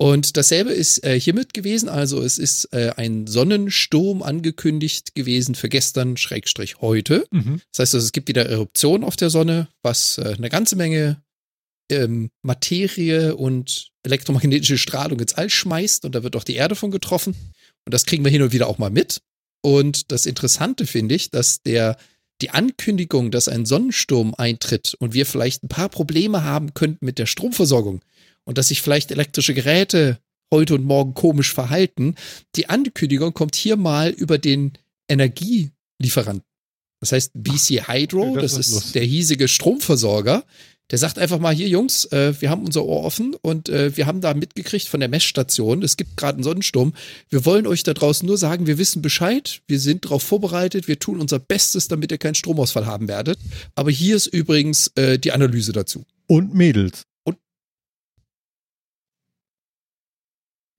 Und 0.00 0.38
dasselbe 0.38 0.70
ist 0.70 1.04
äh, 1.04 1.20
hiermit 1.20 1.52
gewesen. 1.52 1.90
Also 1.90 2.22
es 2.22 2.38
ist 2.38 2.72
äh, 2.72 2.94
ein 2.96 3.26
Sonnensturm 3.26 4.22
angekündigt 4.22 5.14
gewesen 5.14 5.54
für 5.54 5.68
gestern, 5.68 6.16
Schrägstrich 6.16 6.80
heute. 6.80 7.26
Mhm. 7.30 7.60
Das 7.70 7.80
heißt, 7.80 7.94
also, 7.96 8.06
es 8.06 8.12
gibt 8.12 8.28
wieder 8.28 8.46
Eruption 8.46 9.04
auf 9.04 9.16
der 9.16 9.28
Sonne, 9.28 9.68
was 9.82 10.16
äh, 10.16 10.34
eine 10.38 10.48
ganze 10.48 10.76
Menge 10.76 11.22
ähm, 11.90 12.30
Materie 12.40 13.36
und 13.36 13.90
elektromagnetische 14.02 14.78
Strahlung 14.78 15.20
ins 15.20 15.34
All 15.34 15.50
schmeißt 15.50 16.06
und 16.06 16.14
da 16.14 16.22
wird 16.22 16.34
auch 16.34 16.44
die 16.44 16.54
Erde 16.54 16.76
von 16.76 16.90
getroffen. 16.90 17.34
Und 17.84 17.92
das 17.92 18.06
kriegen 18.06 18.24
wir 18.24 18.32
hin 18.32 18.40
und 18.40 18.54
wieder 18.54 18.68
auch 18.68 18.78
mal 18.78 18.88
mit. 18.88 19.20
Und 19.60 20.10
das 20.12 20.24
Interessante 20.24 20.86
finde 20.86 21.14
ich, 21.14 21.30
dass 21.30 21.60
der 21.60 21.98
die 22.40 22.48
Ankündigung, 22.48 23.30
dass 23.30 23.48
ein 23.48 23.66
Sonnensturm 23.66 24.34
eintritt 24.34 24.94
und 24.98 25.12
wir 25.12 25.26
vielleicht 25.26 25.62
ein 25.62 25.68
paar 25.68 25.90
Probleme 25.90 26.42
haben 26.42 26.72
könnten 26.72 27.04
mit 27.04 27.18
der 27.18 27.26
Stromversorgung 27.26 28.00
und 28.44 28.58
dass 28.58 28.68
sich 28.68 28.82
vielleicht 28.82 29.10
elektrische 29.10 29.54
Geräte 29.54 30.18
heute 30.52 30.74
und 30.74 30.84
morgen 30.84 31.14
komisch 31.14 31.52
verhalten, 31.54 32.16
die 32.56 32.68
Ankündigung 32.68 33.32
kommt 33.34 33.54
hier 33.54 33.76
mal 33.76 34.10
über 34.10 34.38
den 34.38 34.72
Energielieferanten. 35.08 36.44
Das 37.00 37.12
heißt, 37.12 37.32
BC 37.34 37.88
Hydro, 37.88 38.34
Das 38.34 38.54
das, 38.54 38.66
ist 38.66 38.74
lustig. 38.74 38.92
der 38.92 39.04
hiesige 39.04 39.48
Stromversorger, 39.48 40.44
der 40.90 40.98
sagt 40.98 41.18
einfach 41.18 41.38
mal, 41.38 41.54
hier 41.54 41.68
Jungs, 41.68 42.04
äh, 42.06 42.34
wir 42.40 42.50
haben 42.50 42.64
unser 42.64 42.84
Ohr 42.84 43.04
offen 43.04 43.36
und 43.40 43.68
äh, 43.68 43.96
wir 43.96 44.06
haben 44.06 44.20
da 44.20 44.34
mitgekriegt 44.34 44.88
von 44.88 44.98
der 45.00 45.08
Messstation, 45.08 45.82
es 45.82 45.96
gibt 45.96 46.16
gerade 46.16 46.34
einen 46.34 46.42
Sonnensturm. 46.42 46.92
Wir 47.28 47.44
wollen 47.46 47.66
euch 47.68 47.84
da 47.84 47.94
draußen 47.94 48.26
nur 48.26 48.36
sagen, 48.36 48.66
wir 48.66 48.76
wissen 48.76 49.00
Bescheid, 49.00 49.62
wir 49.68 49.78
sind 49.78 50.04
darauf 50.04 50.22
vorbereitet, 50.24 50.88
wir 50.88 50.98
tun 50.98 51.20
unser 51.20 51.38
Bestes, 51.38 51.86
damit 51.86 52.10
ihr 52.10 52.18
keinen 52.18 52.34
Stromausfall 52.34 52.86
haben 52.86 53.06
werdet. 53.06 53.38
Aber 53.76 53.90
hier 53.92 54.16
ist 54.16 54.26
übrigens 54.26 54.88
äh, 54.96 55.18
die 55.18 55.30
Analyse 55.32 55.72
dazu. 55.72 56.04
Und 56.26 56.54
Mädels. 56.54 57.04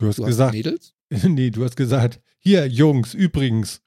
Du 0.02 0.08
hast 0.08 0.18
Du 0.18 0.24
hast 0.24 0.30
gesagt, 0.30 0.54
Mädels? 0.54 0.94
nee, 1.24 1.52
du 1.52 1.64
hast 1.64 1.76
gesagt, 1.76 2.20
hier, 2.40 2.68
Jungs, 2.68 3.14
übrigens. 3.14 3.82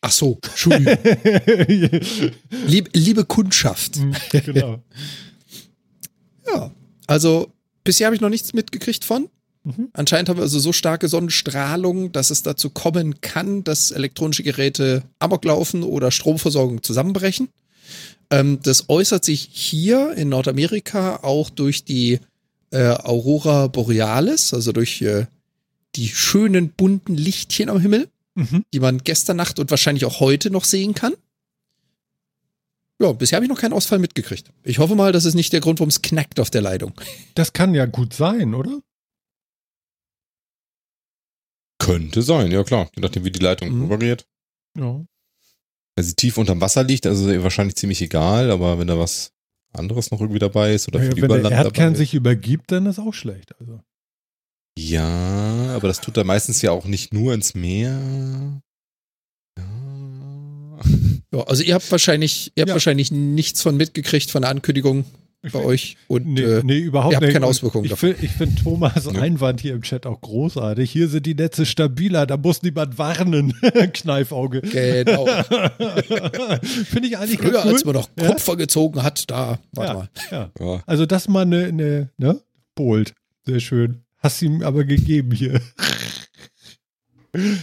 Ach 0.00 0.12
so, 0.12 0.38
Entschuldigung. 0.44 0.96
liebe, 2.66 2.90
liebe 2.92 3.24
Kundschaft. 3.24 3.96
Mhm, 3.96 4.14
genau. 4.30 4.82
Ja, 6.50 6.72
also 7.06 7.52
bisher 7.84 8.06
habe 8.06 8.16
ich 8.16 8.22
noch 8.22 8.30
nichts 8.30 8.54
mitgekriegt 8.54 9.04
von. 9.04 9.28
Mhm. 9.64 9.90
Anscheinend 9.92 10.30
haben 10.30 10.38
wir 10.38 10.44
also 10.44 10.58
so 10.58 10.72
starke 10.72 11.06
Sonnenstrahlung, 11.08 12.10
dass 12.10 12.30
es 12.30 12.42
dazu 12.42 12.70
kommen 12.70 13.20
kann, 13.20 13.64
dass 13.64 13.90
elektronische 13.90 14.44
Geräte 14.44 15.02
amok 15.18 15.44
laufen 15.44 15.82
oder 15.82 16.10
Stromversorgung 16.10 16.82
zusammenbrechen. 16.82 17.50
Ähm, 18.30 18.60
das 18.62 18.88
äußert 18.88 19.26
sich 19.26 19.50
hier 19.52 20.14
in 20.14 20.30
Nordamerika 20.30 21.16
auch 21.16 21.50
durch 21.50 21.84
die 21.84 22.20
äh, 22.70 22.94
Aurora 23.02 23.66
Borealis, 23.66 24.54
also 24.54 24.72
durch 24.72 25.02
äh, 25.02 25.26
die 25.98 26.08
schönen 26.08 26.70
bunten 26.70 27.16
Lichtchen 27.16 27.68
am 27.68 27.80
Himmel, 27.80 28.08
Mhm. 28.34 28.64
die 28.72 28.80
man 28.80 28.98
gestern 28.98 29.36
Nacht 29.36 29.58
und 29.58 29.70
wahrscheinlich 29.70 30.04
auch 30.04 30.20
heute 30.20 30.50
noch 30.50 30.64
sehen 30.64 30.94
kann. 30.94 31.14
Ja, 33.00 33.12
bisher 33.12 33.36
habe 33.36 33.44
ich 33.46 33.50
noch 33.50 33.60
keinen 33.60 33.72
Ausfall 33.72 33.98
mitgekriegt. 33.98 34.50
Ich 34.64 34.78
hoffe 34.78 34.94
mal, 34.94 35.12
das 35.12 35.24
ist 35.24 35.34
nicht 35.34 35.52
der 35.52 35.60
Grund, 35.60 35.78
warum 35.80 35.88
es 35.88 36.02
knackt 36.02 36.40
auf 36.40 36.50
der 36.50 36.62
Leitung. 36.62 36.92
Das 37.34 37.52
kann 37.52 37.74
ja 37.74 37.86
gut 37.86 38.12
sein, 38.14 38.54
oder? 38.54 38.80
Könnte 41.80 42.22
sein, 42.22 42.50
ja 42.50 42.64
klar. 42.64 42.90
Je 42.96 43.02
nachdem, 43.02 43.24
wie 43.24 43.30
die 43.30 43.38
Leitung 43.40 43.70
Mhm. 43.70 43.82
rübergeht. 43.82 44.26
Ja. 44.76 45.04
Wenn 45.96 46.04
sie 46.04 46.14
tief 46.14 46.38
unterm 46.38 46.60
Wasser 46.60 46.82
liegt, 46.84 47.06
also 47.06 47.26
wahrscheinlich 47.42 47.76
ziemlich 47.76 48.02
egal, 48.02 48.50
aber 48.50 48.78
wenn 48.78 48.86
da 48.88 48.98
was 48.98 49.32
anderes 49.72 50.10
noch 50.10 50.20
irgendwie 50.20 50.38
dabei 50.40 50.74
ist 50.74 50.88
oder 50.88 50.98
Naja, 51.00 51.12
viel 51.12 51.22
wenn 51.22 51.28
der 51.30 51.38
Überland 51.40 51.66
Erdkern 51.66 51.86
dabei 51.92 51.98
sich 51.98 52.14
übergibt, 52.14 52.70
dann 52.72 52.86
ist 52.86 52.98
auch 52.98 53.14
schlecht. 53.14 53.58
Also. 53.60 53.80
Ja, 54.80 55.74
aber 55.74 55.88
das 55.88 56.00
tut 56.00 56.16
er 56.16 56.22
meistens 56.24 56.62
ja 56.62 56.70
auch 56.70 56.84
nicht 56.84 57.12
nur 57.12 57.34
ins 57.34 57.54
Meer. 57.54 57.98
Ja. 59.58 59.64
Ja, 61.30 61.42
also 61.42 61.62
ihr 61.62 61.74
habt 61.74 61.90
wahrscheinlich, 61.92 62.52
ihr 62.54 62.62
habt 62.62 62.68
Ja. 62.70 62.74
wahrscheinlich 62.74 63.12
nichts 63.12 63.60
von 63.60 63.76
mitgekriegt 63.76 64.30
von 64.30 64.40
der 64.42 64.50
Ankündigung 64.50 65.04
bei 65.52 65.58
euch 65.62 65.98
und 66.06 66.26
Nee, 66.26 66.40
äh, 66.40 66.62
nee, 66.64 66.78
überhaupt 66.78 67.12
ihr 67.12 67.16
habt 67.16 67.26
nicht. 67.26 67.34
keine 67.34 67.44
Auswirkungen 67.44 67.84
Ich 67.84 67.90
davon. 67.90 68.14
finde 68.14 68.24
ich 68.24 68.32
find 68.32 68.58
Thomas 68.62 69.04
Ja. 69.04 69.20
Einwand 69.20 69.60
hier 69.60 69.74
im 69.74 69.82
Chat 69.82 70.06
auch 70.06 70.22
großartig. 70.22 70.90
Hier 70.90 71.06
sind 71.08 71.26
die 71.26 71.34
Netze 71.34 71.66
stabiler, 71.66 72.24
da 72.26 72.38
muss 72.38 72.62
niemand 72.62 72.96
warnen. 72.96 73.52
Kneifauge. 73.92 74.62
genau. 74.62 75.26
finde 75.26 77.08
ich 77.08 77.18
eigentlich 77.18 77.38
Früher, 77.40 77.50
ganz 77.52 77.66
cool. 77.66 77.72
als 77.74 77.84
man 77.84 77.94
noch 77.96 78.08
Ja. 78.18 78.26
Kupfer 78.28 78.56
gezogen 78.56 79.02
hat, 79.02 79.30
da, 79.30 79.58
warte 79.72 79.92
Ja. 79.92 79.98
mal. 79.98 80.08
ja. 80.30 80.50
ja. 80.58 80.82
Also 80.86 81.04
das 81.04 81.28
mal 81.28 81.42
eine, 81.42 81.64
eine 81.66 82.10
ne? 82.16 82.40
Bold. 82.74 83.12
Sehr 83.44 83.60
schön. 83.60 84.02
Hast 84.18 84.42
ihm 84.42 84.62
aber 84.62 84.84
gegeben 84.84 85.32
hier. 85.32 85.60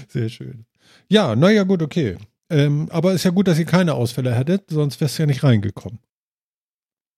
Sehr 0.10 0.30
schön. 0.30 0.66
Ja, 1.10 1.36
naja, 1.36 1.64
gut, 1.64 1.82
okay. 1.82 2.18
Ähm, 2.50 2.88
aber 2.92 3.14
ist 3.14 3.26
ja 3.26 3.32
gut, 3.32 3.48
dass 3.48 3.60
ihr 3.60 3.66
keine 3.66 3.96
Ausfälle 3.96 4.34
hättet, 4.36 4.70
sonst 4.70 5.02
wärst 5.02 5.18
du 5.18 5.24
ja 5.24 5.28
nicht 5.28 5.44
reingekommen. 5.44 6.00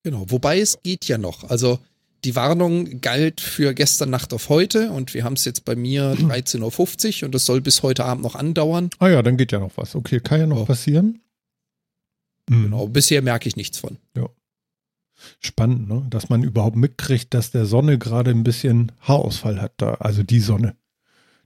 Genau. 0.04 0.26
Wobei 0.30 0.60
es 0.60 0.82
geht 0.84 1.06
ja 1.06 1.18
noch. 1.18 1.44
Also 1.50 1.80
die 2.24 2.36
Warnung 2.36 3.02
galt 3.02 3.42
für 3.42 3.74
gestern 3.74 4.10
Nacht 4.10 4.34
auf 4.34 4.50
heute 4.50 4.92
und 4.92 5.14
wir 5.14 5.24
haben 5.24 5.34
es 5.34 5.46
jetzt 5.46 5.66
bei 5.66 5.76
mir 5.76 6.14
13.50 6.16 7.22
Uhr 7.22 7.26
und 7.28 7.36
das 7.36 7.46
soll 7.46 7.62
bis 7.62 7.84
heute 7.84 8.06
Abend 8.06 8.24
noch 8.24 8.36
andauern. 8.36 8.90
Ah 9.00 9.10
ja, 9.10 9.22
dann 9.22 9.38
geht 9.38 9.52
ja 9.52 9.60
noch 9.60 9.76
was. 9.78 9.96
Okay, 9.96 10.20
kann 10.20 10.40
ja 10.40 10.48
noch 10.48 10.60
Ja. 10.60 10.66
passieren. 10.66 11.22
Mhm. 12.50 12.64
Genau. 12.64 12.88
Bisher 12.88 13.22
merke 13.22 13.48
ich 13.50 13.56
nichts 13.58 13.78
von. 13.78 13.98
Spannend, 15.40 15.88
ne? 15.88 16.06
Dass 16.10 16.30
man 16.30 16.44
überhaupt 16.44 16.76
mitkriegt, 16.76 17.34
dass 17.34 17.52
der 17.52 17.66
Sonne 17.66 17.98
gerade 17.98 18.32
ein 18.32 18.44
bisschen 18.44 18.92
Haarausfall 19.02 19.62
hat 19.62 19.74
da, 19.78 19.96
also 19.96 20.24
die 20.24 20.40
Sonne. 20.40 20.76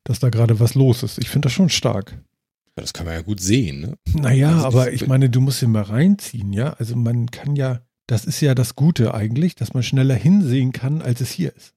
Dass 0.03 0.19
da 0.19 0.29
gerade 0.29 0.59
was 0.59 0.75
los 0.75 1.03
ist. 1.03 1.19
Ich 1.19 1.29
finde 1.29 1.47
das 1.47 1.53
schon 1.53 1.69
stark. 1.69 2.11
Ja, 2.11 2.83
Das 2.83 2.93
kann 2.93 3.05
man 3.05 3.15
ja 3.15 3.21
gut 3.21 3.39
sehen, 3.39 3.81
ne? 3.81 3.97
Naja, 4.13 4.55
Also 4.63 4.67
aber 4.67 4.91
ich 4.91 5.07
meine, 5.07 5.29
du 5.29 5.41
musst 5.41 5.61
ihn 5.61 5.71
mal 5.71 5.83
reinziehen, 5.83 6.53
ja. 6.53 6.73
Also 6.73 6.95
man 6.95 7.29
kann 7.31 7.55
ja, 7.55 7.81
das 8.07 8.25
ist 8.25 8.41
ja 8.41 8.55
das 8.55 8.75
Gute 8.75 9.13
eigentlich, 9.13 9.55
dass 9.55 9.73
man 9.73 9.83
schneller 9.83 10.15
hinsehen 10.15 10.71
kann, 10.71 11.01
als 11.01 11.21
es 11.21 11.31
hier 11.31 11.55
ist. 11.55 11.73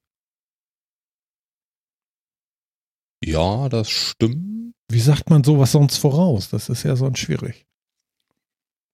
Ja, 3.24 3.68
das 3.68 3.90
stimmt. 3.90 4.74
Wie 4.90 5.00
sagt 5.00 5.30
man 5.30 5.44
sowas 5.44 5.72
sonst 5.72 5.96
voraus? 5.96 6.50
Das 6.50 6.68
ist 6.68 6.82
ja 6.82 6.94
sonst 6.96 7.18
schwierig. 7.18 7.66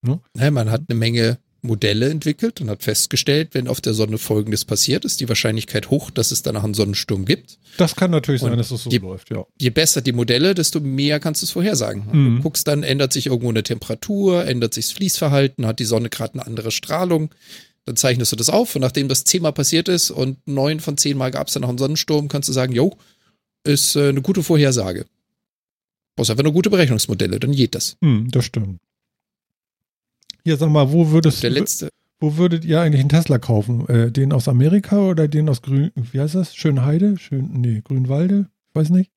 Ja, 0.05 0.51
man 0.51 0.71
hat 0.71 0.83
eine 0.89 0.97
Menge 0.97 1.39
Modelle 1.63 2.09
entwickelt 2.09 2.59
und 2.59 2.69
hat 2.69 2.81
festgestellt, 2.83 3.49
wenn 3.53 3.67
auf 3.67 3.81
der 3.81 3.93
Sonne 3.93 4.17
Folgendes 4.17 4.65
passiert, 4.65 5.05
ist 5.05 5.19
die 5.21 5.29
Wahrscheinlichkeit 5.29 5.89
hoch, 5.91 6.09
dass 6.09 6.31
es 6.31 6.41
danach 6.41 6.63
einen 6.63 6.73
Sonnensturm 6.73 7.25
gibt. 7.25 7.59
Das 7.77 7.95
kann 7.95 8.09
natürlich 8.11 8.41
sein, 8.41 8.51
Und 8.53 8.57
dass 8.57 8.71
es 8.71 8.83
so 8.83 8.89
die- 8.89 8.97
läuft, 8.97 9.29
ja. 9.29 9.45
Je 9.59 9.69
besser 9.69 10.01
die 10.01 10.11
Modelle, 10.13 10.55
desto 10.55 10.79
mehr 10.79 11.19
kannst 11.19 11.41
du 11.41 11.45
es 11.45 11.51
vorhersagen. 11.51 12.05
Mhm. 12.11 12.35
Du 12.37 12.41
guckst 12.43 12.67
dann, 12.67 12.81
ändert 12.83 13.13
sich 13.13 13.27
irgendwo 13.27 13.49
eine 13.49 13.61
Temperatur, 13.63 14.45
ändert 14.45 14.73
sich 14.73 14.85
das 14.87 14.93
Fließverhalten, 14.93 15.65
hat 15.67 15.79
die 15.79 15.85
Sonne 15.85 16.09
gerade 16.09 16.33
eine 16.33 16.47
andere 16.47 16.71
Strahlung. 16.71 17.29
Dann 17.85 17.95
zeichnest 17.95 18.31
du 18.31 18.35
das 18.35 18.49
auf 18.49 18.75
und 18.75 18.81
nachdem 18.81 19.07
das 19.07 19.23
zehnmal 19.23 19.53
passiert 19.53 19.87
ist 19.87 20.11
und 20.11 20.37
neun 20.47 20.79
von 20.79 20.97
zehn 20.97 21.17
Mal 21.17 21.31
gab 21.31 21.47
es 21.47 21.53
dann 21.53 21.61
noch 21.61 21.69
einen 21.69 21.77
Sonnensturm, 21.77 22.27
kannst 22.27 22.49
du 22.49 22.53
sagen, 22.53 22.73
jo, 22.73 22.95
ist 23.63 23.95
äh, 23.95 24.09
eine 24.09 24.21
gute 24.21 24.43
Vorhersage. 24.43 25.05
Brauchst 26.15 26.29
einfach 26.31 26.43
nur 26.43 26.53
gute 26.53 26.69
Berechnungsmodelle, 26.69 27.39
dann 27.39 27.51
geht 27.53 27.73
das. 27.75 27.97
Hm, 28.03 28.29
das 28.31 28.45
stimmt. 28.45 28.79
Ja, 30.43 30.57
sag 30.57 30.69
mal, 30.69 30.91
wo 30.91 31.09
würdest 31.11 31.43
Der 31.43 31.49
du, 31.51 31.59
letzte, 31.59 31.89
wo 32.19 32.37
würdet 32.37 32.65
ihr 32.65 32.81
eigentlich 32.81 33.01
einen 33.01 33.09
Tesla 33.09 33.37
kaufen? 33.39 33.87
Äh, 33.87 34.11
den 34.11 34.33
aus 34.33 34.47
Amerika 34.47 34.99
oder 34.99 35.27
den 35.27 35.49
aus 35.49 35.61
Grün, 35.61 35.91
wie 35.95 36.19
heißt 36.19 36.35
das? 36.35 36.55
Schönheide? 36.55 37.17
Schön, 37.17 37.49
nee, 37.61 37.81
Grünwalde? 37.83 38.47
Ich 38.69 38.75
weiß 38.75 38.89
nicht. 38.89 39.11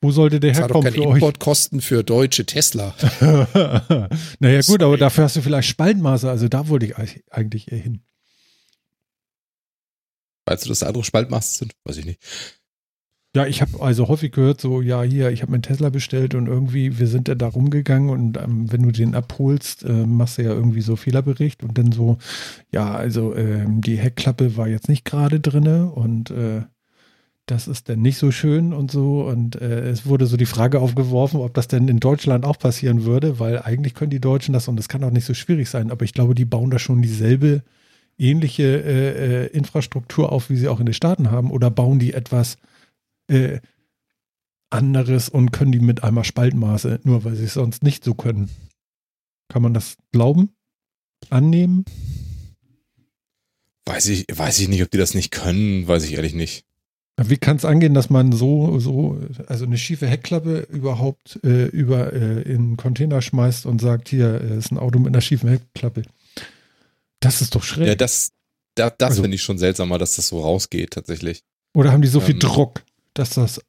Wo 0.00 0.10
sollte 0.10 0.40
der 0.40 0.52
doch 0.52 0.60
herkommen 0.60 0.82
keine 0.84 0.96
für 0.96 1.06
euch? 1.06 1.14
Importkosten 1.14 1.80
für 1.80 2.02
deutsche 2.02 2.44
Tesla. 2.44 2.92
naja, 4.40 4.56
gut, 4.58 4.64
Sorry. 4.64 4.82
aber 4.84 4.96
dafür 4.96 5.24
hast 5.24 5.36
du 5.36 5.42
vielleicht 5.42 5.68
Spaltmaße, 5.68 6.28
also 6.28 6.48
da 6.48 6.66
wollte 6.68 6.86
ich 6.86 6.96
eig- 6.98 7.22
eigentlich 7.30 7.70
eher 7.70 7.78
hin. 7.78 8.02
Weißt 10.46 10.64
du, 10.64 10.70
dass 10.70 10.80
da 10.80 10.86
andere 10.88 11.04
Spaltmaster 11.04 11.58
sind? 11.60 11.72
Weiß 11.84 11.96
ich 11.98 12.04
nicht. 12.04 12.20
Ja, 13.34 13.46
ich 13.46 13.62
habe 13.62 13.80
also 13.80 14.08
häufig 14.08 14.32
gehört, 14.32 14.60
so, 14.60 14.82
ja, 14.82 15.02
hier, 15.02 15.30
ich 15.30 15.40
habe 15.40 15.52
mir 15.52 15.56
einen 15.56 15.62
Tesla 15.62 15.88
bestellt 15.88 16.34
und 16.34 16.48
irgendwie, 16.48 16.98
wir 16.98 17.06
sind 17.06 17.32
da 17.34 17.46
rumgegangen 17.48 18.10
und 18.10 18.36
ähm, 18.36 18.70
wenn 18.70 18.82
du 18.82 18.90
den 18.90 19.14
abholst, 19.14 19.84
äh, 19.84 20.04
machst 20.06 20.36
du 20.36 20.42
ja 20.42 20.50
irgendwie 20.50 20.82
so 20.82 20.96
Fehlerbericht 20.96 21.62
und 21.62 21.78
dann 21.78 21.92
so, 21.92 22.18
ja, 22.72 22.92
also 22.94 23.34
ähm, 23.34 23.80
die 23.80 23.96
Heckklappe 23.96 24.58
war 24.58 24.68
jetzt 24.68 24.90
nicht 24.90 25.06
gerade 25.06 25.40
drinne 25.40 25.90
und 25.90 26.30
äh, 26.30 26.62
das 27.46 27.68
ist 27.68 27.88
dann 27.88 28.02
nicht 28.02 28.18
so 28.18 28.30
schön 28.32 28.72
und 28.74 28.90
so 28.90 29.24
und 29.24 29.60
äh, 29.60 29.88
es 29.90 30.06
wurde 30.06 30.26
so 30.26 30.36
die 30.36 30.46
Frage 30.46 30.80
aufgeworfen, 30.80 31.40
ob 31.40 31.54
das 31.54 31.68
denn 31.68 31.88
in 31.88 32.00
Deutschland 32.00 32.44
auch 32.44 32.58
passieren 32.58 33.04
würde, 33.04 33.38
weil 33.40 33.60
eigentlich 33.60 33.94
können 33.94 34.10
die 34.10 34.20
Deutschen 34.20 34.54
das 34.54 34.68
und 34.68 34.76
das 34.76 34.88
kann 34.88 35.04
auch 35.04 35.10
nicht 35.10 35.26
so 35.26 35.34
schwierig 35.34 35.70
sein, 35.70 35.90
aber 35.90 36.04
ich 36.04 36.14
glaube, 36.14 36.34
die 36.34 36.44
bauen 36.46 36.70
da 36.70 36.78
schon 36.78 37.02
dieselbe 37.02 37.62
ähnliche 38.18 38.62
äh, 38.64 39.44
äh, 39.44 39.46
Infrastruktur 39.48 40.32
auf, 40.32 40.50
wie 40.50 40.56
sie 40.56 40.68
auch 40.68 40.80
in 40.80 40.86
den 40.86 40.94
Staaten 40.94 41.30
haben 41.30 41.50
oder 41.50 41.70
bauen 41.70 41.98
die 41.98 42.14
etwas 42.14 42.58
äh, 43.28 43.60
anderes 44.70 45.28
und 45.28 45.50
können 45.52 45.72
die 45.72 45.80
mit 45.80 46.02
einmal 46.02 46.24
Spaltmaße, 46.24 47.00
nur 47.04 47.24
weil 47.24 47.36
sie 47.36 47.44
es 47.44 47.54
sonst 47.54 47.82
nicht 47.82 48.04
so 48.04 48.14
können. 48.14 48.50
Kann 49.48 49.62
man 49.62 49.74
das 49.74 49.96
glauben? 50.12 50.50
annehmen? 51.30 51.84
Weiß 53.86 54.06
ich, 54.08 54.26
weiß 54.32 54.60
ich 54.60 54.68
nicht, 54.68 54.82
ob 54.82 54.90
die 54.90 54.98
das 54.98 55.14
nicht 55.14 55.30
können, 55.30 55.86
weiß 55.86 56.04
ich 56.04 56.14
ehrlich 56.14 56.34
nicht. 56.34 56.64
Wie 57.20 57.36
kann 57.36 57.56
es 57.56 57.64
angehen, 57.64 57.94
dass 57.94 58.10
man 58.10 58.32
so, 58.32 58.78
so, 58.78 59.20
also 59.46 59.64
eine 59.64 59.76
schiefe 59.76 60.06
Heckklappe 60.06 60.66
überhaupt 60.70 61.38
äh, 61.44 61.66
über 61.66 62.12
äh, 62.12 62.42
in 62.42 62.56
einen 62.56 62.76
Container 62.76 63.20
schmeißt 63.20 63.66
und 63.66 63.80
sagt, 63.80 64.08
hier 64.08 64.40
äh, 64.40 64.56
ist 64.58 64.70
ein 64.72 64.78
Auto 64.78 64.98
mit 64.98 65.08
einer 65.08 65.20
schiefen 65.20 65.48
Heckklappe. 65.48 66.02
Das 67.20 67.42
ist 67.42 67.54
doch 67.54 67.62
schräg. 67.62 67.86
Ja, 67.88 67.94
das, 67.94 68.32
da, 68.76 68.88
das 68.90 69.10
Also- 69.10 69.22
finde 69.22 69.34
ich 69.34 69.42
schon 69.42 69.58
seltsamer, 69.58 69.98
dass 69.98 70.16
das 70.16 70.28
so 70.28 70.40
rausgeht, 70.40 70.92
tatsächlich. 70.92 71.42
Oder 71.74 71.92
haben 71.92 72.02
die 72.02 72.08
so 72.08 72.20
viel 72.20 72.34
Ähm. 72.34 72.40
Druck, 72.40 72.82
dass 73.14 73.30
das. 73.30 73.60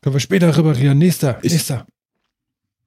Können 0.00 0.14
wir 0.16 0.20
später 0.20 0.56
reparieren. 0.56 0.98
Nächster, 0.98 1.38
Ich- 1.42 1.52
nächster. 1.52 1.86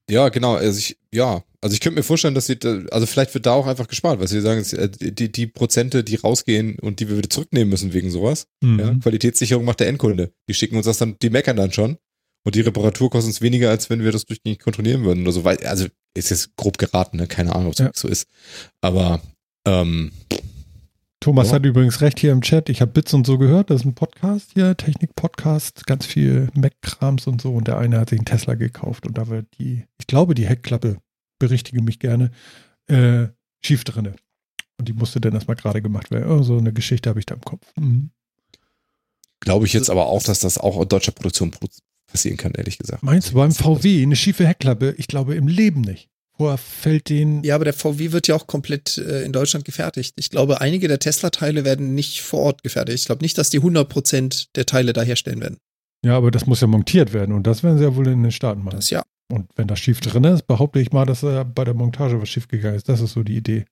Ja, 0.09 0.29
genau. 0.29 0.53
Also 0.55 0.77
ich, 0.77 0.97
ja, 1.11 1.43
also 1.61 1.73
ich 1.73 1.79
könnte 1.79 1.97
mir 1.97 2.03
vorstellen, 2.03 2.35
dass 2.35 2.45
sie, 2.45 2.59
also 2.91 3.05
vielleicht 3.07 3.33
wird 3.33 3.47
da 3.47 3.53
auch 3.53 3.65
einfach 3.65 3.87
gespart, 3.87 4.19
weil 4.19 4.27
sie 4.27 4.39
sagen, 4.41 4.63
äh, 4.77 4.87
die, 4.89 5.31
die 5.31 5.47
Prozente, 5.47 6.03
die 6.03 6.15
rausgehen 6.15 6.77
und 6.77 6.99
die 6.99 7.09
wir 7.09 7.17
wieder 7.17 7.29
zurücknehmen 7.29 7.69
müssen 7.69 7.93
wegen 7.93 8.11
sowas. 8.11 8.45
Mhm. 8.61 8.79
Ja, 8.79 8.93
Qualitätssicherung 9.01 9.65
macht 9.65 9.79
der 9.79 9.87
Endkunde. 9.87 10.31
Die 10.47 10.53
schicken 10.53 10.75
uns 10.77 10.85
das 10.85 10.99
dann, 10.99 11.17
die 11.21 11.29
meckern 11.31 11.57
dann 11.57 11.71
schon. 11.71 11.97
Und 12.43 12.53
die 12.53 12.61
Reparatur 12.61 13.09
kostet 13.09 13.29
uns 13.29 13.41
weniger, 13.41 13.71
als 13.71 13.89
wenn 13.89 14.03
wir 14.03 14.11
das 14.11 14.25
durchgängig 14.25 14.59
kontrollieren 14.59 15.03
würden 15.03 15.23
oder 15.23 15.31
so. 15.31 15.43
Weil, 15.43 15.57
also 15.65 15.87
ist 16.13 16.29
jetzt 16.29 16.55
grob 16.55 16.77
geraten, 16.77 17.17
ne? 17.17 17.25
Keine 17.25 17.55
Ahnung, 17.55 17.67
ob 17.67 17.73
es 17.73 17.79
Ja. 17.79 17.89
so 17.95 18.07
ist. 18.07 18.27
Aber 18.81 19.19
ähm, 19.65 20.11
Thomas 21.25 21.47
Ja. 21.49 21.55
hat 21.55 21.65
übrigens 21.65 22.01
recht 22.01 22.19
hier 22.19 22.31
im 22.31 22.41
Chat. 22.41 22.69
Ich 22.69 22.81
habe 22.81 22.91
Bits 22.91 23.11
und 23.15 23.25
so 23.25 23.39
gehört. 23.39 23.71
Das 23.71 23.81
ist 23.81 23.85
ein 23.87 23.95
Podcast 23.95 24.51
hier, 24.53 24.77
Technik-Podcast, 24.77 25.87
ganz 25.87 26.05
viel 26.05 26.49
Mac-Krams 26.53 27.25
und 27.25 27.41
so. 27.41 27.51
Und 27.55 27.67
der 27.67 27.79
eine 27.79 27.99
hat 27.99 28.11
sich 28.11 28.19
einen 28.19 28.27
Tesla 28.27 28.53
gekauft 28.53 29.07
und 29.07 29.17
da 29.17 29.27
wird 29.27 29.47
die, 29.57 29.85
ich 29.99 30.05
glaube, 30.05 30.35
die 30.35 30.45
Heckklappe, 30.45 30.97
berichtige 31.39 31.81
mich 31.81 31.97
gerne, 31.97 32.29
äh, 32.85 33.29
schief 33.65 33.83
drinne. 33.85 34.15
Und 34.77 34.87
die 34.87 34.93
musste 34.93 35.19
dann 35.19 35.33
erstmal 35.33 35.55
gerade 35.55 35.81
gemacht 35.81 36.11
werden. 36.11 36.29
Oh, 36.29 36.43
so 36.43 36.59
eine 36.59 36.71
Geschichte 36.73 37.09
habe 37.09 37.19
ich 37.19 37.25
da 37.25 37.33
im 37.33 37.41
Kopf. 37.41 37.65
Mhm. 37.75 38.11
glaube 39.39 39.65
ich 39.65 39.73
jetzt 39.73 39.89
aber 39.89 40.05
auch, 40.05 40.21
dass 40.21 40.41
das 40.41 40.59
auch 40.59 40.79
in 40.79 40.87
deutscher 40.89 41.11
Produktion 41.11 41.49
pro- 41.49 41.67
passieren 42.05 42.37
kann, 42.37 42.51
ehrlich 42.53 42.77
gesagt. 42.77 43.01
Meinst 43.01 43.31
du 43.31 43.33
beim 43.33 43.51
VW 43.51 44.03
eine 44.03 44.15
schiefe 44.15 44.45
Heckklappe? 44.45 44.93
Ich 44.99 45.07
glaube 45.07 45.33
im 45.33 45.47
Leben 45.47 45.81
nicht. 45.81 46.07
Vorher 46.37 46.57
fällt 46.57 47.09
den. 47.09 47.43
Ja, 47.43 47.55
aber 47.55 47.63
der 47.63 47.73
VW 47.73 48.11
wird 48.11 48.27
ja 48.27 48.35
auch 48.35 48.45
komplett 48.47 48.97
äh, 48.97 49.23
in 49.23 49.31
Deutschland 49.31 49.63
gefertigt. 49.63 50.13
Ich 50.17 50.29
glaube, 50.29 50.59
einige 50.59 50.87
der 50.87 50.99
Tesla-Teile 50.99 51.63
werden 51.63 51.95
nicht 51.95 52.21
vor 52.21 52.41
Ort 52.41 52.63
gefertigt. 52.63 52.99
Ich 52.99 53.05
glaube 53.05 53.23
nicht, 53.23 53.37
dass 53.37 53.49
die 53.49 53.61
100% 53.61 54.47
der 54.55 54.65
Teile 54.65 54.91
da 54.93 55.01
herstellen 55.01 55.39
werden. 55.39 55.57
Ja, 56.03 56.17
aber 56.17 56.31
das 56.31 56.45
muss 56.45 56.61
ja 56.61 56.67
montiert 56.67 57.13
werden 57.13 57.33
und 57.33 57.47
das 57.47 57.63
werden 57.63 57.77
sie 57.77 57.83
ja 57.85 57.95
wohl 57.95 58.07
in 58.07 58.21
den 58.21 58.31
Staaten 58.31 58.63
machen. 58.63 58.75
Das 58.75 58.89
ja. 58.89 59.03
Und 59.31 59.49
wenn 59.55 59.67
das 59.67 59.79
schief 59.79 60.01
drin 60.01 60.23
ist, 60.25 60.45
behaupte 60.45 60.79
ich 60.79 60.91
mal, 60.91 61.05
dass 61.05 61.23
äh, 61.23 61.43
bei 61.45 61.63
der 61.63 61.73
Montage 61.73 62.21
was 62.21 62.29
schief 62.29 62.47
gegangen 62.47 62.75
ist. 62.75 62.89
Das 62.89 63.01
ist 63.01 63.13
so 63.13 63.23
die 63.23 63.37
Idee. 63.37 63.65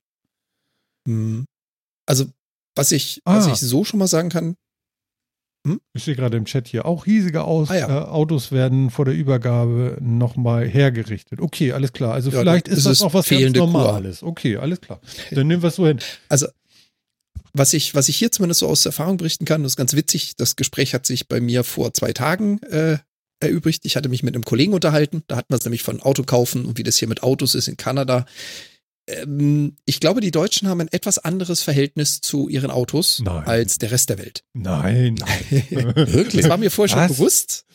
Hm. 1.07 1.45
Also, 2.07 2.26
was 2.76 2.91
ich, 2.91 3.22
Ah. 3.26 3.38
was 3.38 3.48
ich 3.48 3.60
so 3.60 3.84
schon 3.84 3.99
mal 3.99 4.07
sagen 4.07 4.30
kann, 4.30 4.56
Ich 5.94 6.03
sehe 6.03 6.15
gerade 6.15 6.35
im 6.35 6.44
Chat 6.45 6.68
hier, 6.68 6.85
auch 6.85 7.06
riesige 7.06 7.44
Aus 7.45 7.69
Ah, 7.69 7.77
ja. 7.77 7.88
äh, 7.88 8.06
Autos 8.06 8.52
werden 8.52 8.90
vor 8.90 9.06
der 9.06 9.14
Übergabe 9.14 9.98
nochmal 10.02 10.68
hergerichtet. 10.68 11.40
Okay, 11.40 11.72
alles 11.72 11.94
klar. 11.94 12.14
Also 12.14 12.31
Ja, 12.31 12.40
vielleicht 12.41 12.68
ist 12.68 12.85
das 12.85 13.02
auch 13.02 13.14
was 13.14 13.26
ganz 13.26 13.40
fehlende 13.40 13.60
Kur. 13.61 13.68
Normales. 13.69 14.23
Okay, 14.23 14.57
alles 14.57 14.81
klar. 14.81 14.99
Dann 15.31 15.48
nehmen 15.48 15.61
wir 15.61 15.69
es 15.69 15.76
so 15.76 15.88
hin. 15.88 15.99
was 17.53 17.73
ich, 17.73 17.95
was 17.95 18.10
ich 18.10 18.18
hier 18.18 18.31
zumindest 18.31 18.60
so 18.60 18.68
aus 18.68 18.85
Erfahrung 18.85 19.18
berichten 19.18 19.45
kann, 19.45 19.64
das 19.64 19.73
ist 19.73 19.77
ganz 19.77 19.94
witzig. 19.95 20.35
Das 20.35 20.56
Gespräch 20.57 20.94
hat 20.94 21.06
sich 21.06 21.27
bei 21.30 21.40
mir 21.40 21.64
vor 21.64 21.94
zwei 21.94 22.11
Tagen 22.11 22.60
äh, 22.64 22.98
erübrigt. 23.40 23.85
Ich 23.85 23.95
hatte 23.95 24.10
mich 24.10 24.23
mit 24.23 24.35
einem 24.35 24.44
Kollegen 24.44 24.73
unterhalten. 24.73 25.23
Da 25.27 25.38
hatten 25.38 25.53
wir 25.53 25.57
es 25.57 25.64
nämlich 25.65 25.84
von 25.84 26.02
Auto 26.02 26.23
kaufen 26.23 26.65
und 26.65 26.77
wie 26.77 26.84
das 26.84 26.98
hier 26.98 27.07
mit 27.07 27.23
Autos 27.23 27.56
ist 27.56 27.68
in 27.69 27.77
Kanada. 27.77 28.26
Ähm, 29.06 29.76
ich 29.86 30.00
glaube, 30.00 30.22
die 30.22 30.32
Deutschen 30.32 30.68
haben 30.68 30.80
ein 30.80 30.88
etwas 30.88 31.18
anderes 31.18 31.62
Verhältnis 31.62 32.22
zu 32.22 32.48
ihren 32.48 32.72
Autos 32.72 33.20
Nein. 33.20 33.46
als 33.46 33.78
der 33.78 33.92
Rest 33.92 34.10
der 34.10 34.18
Welt. 34.18 34.44
Nein. 34.54 35.16
Das 36.34 36.50
war 36.50 36.58
mir 36.58 36.72
vorher 36.72 36.90
schon 36.90 37.04
Was? 37.04 37.18
bewusst. 37.18 37.66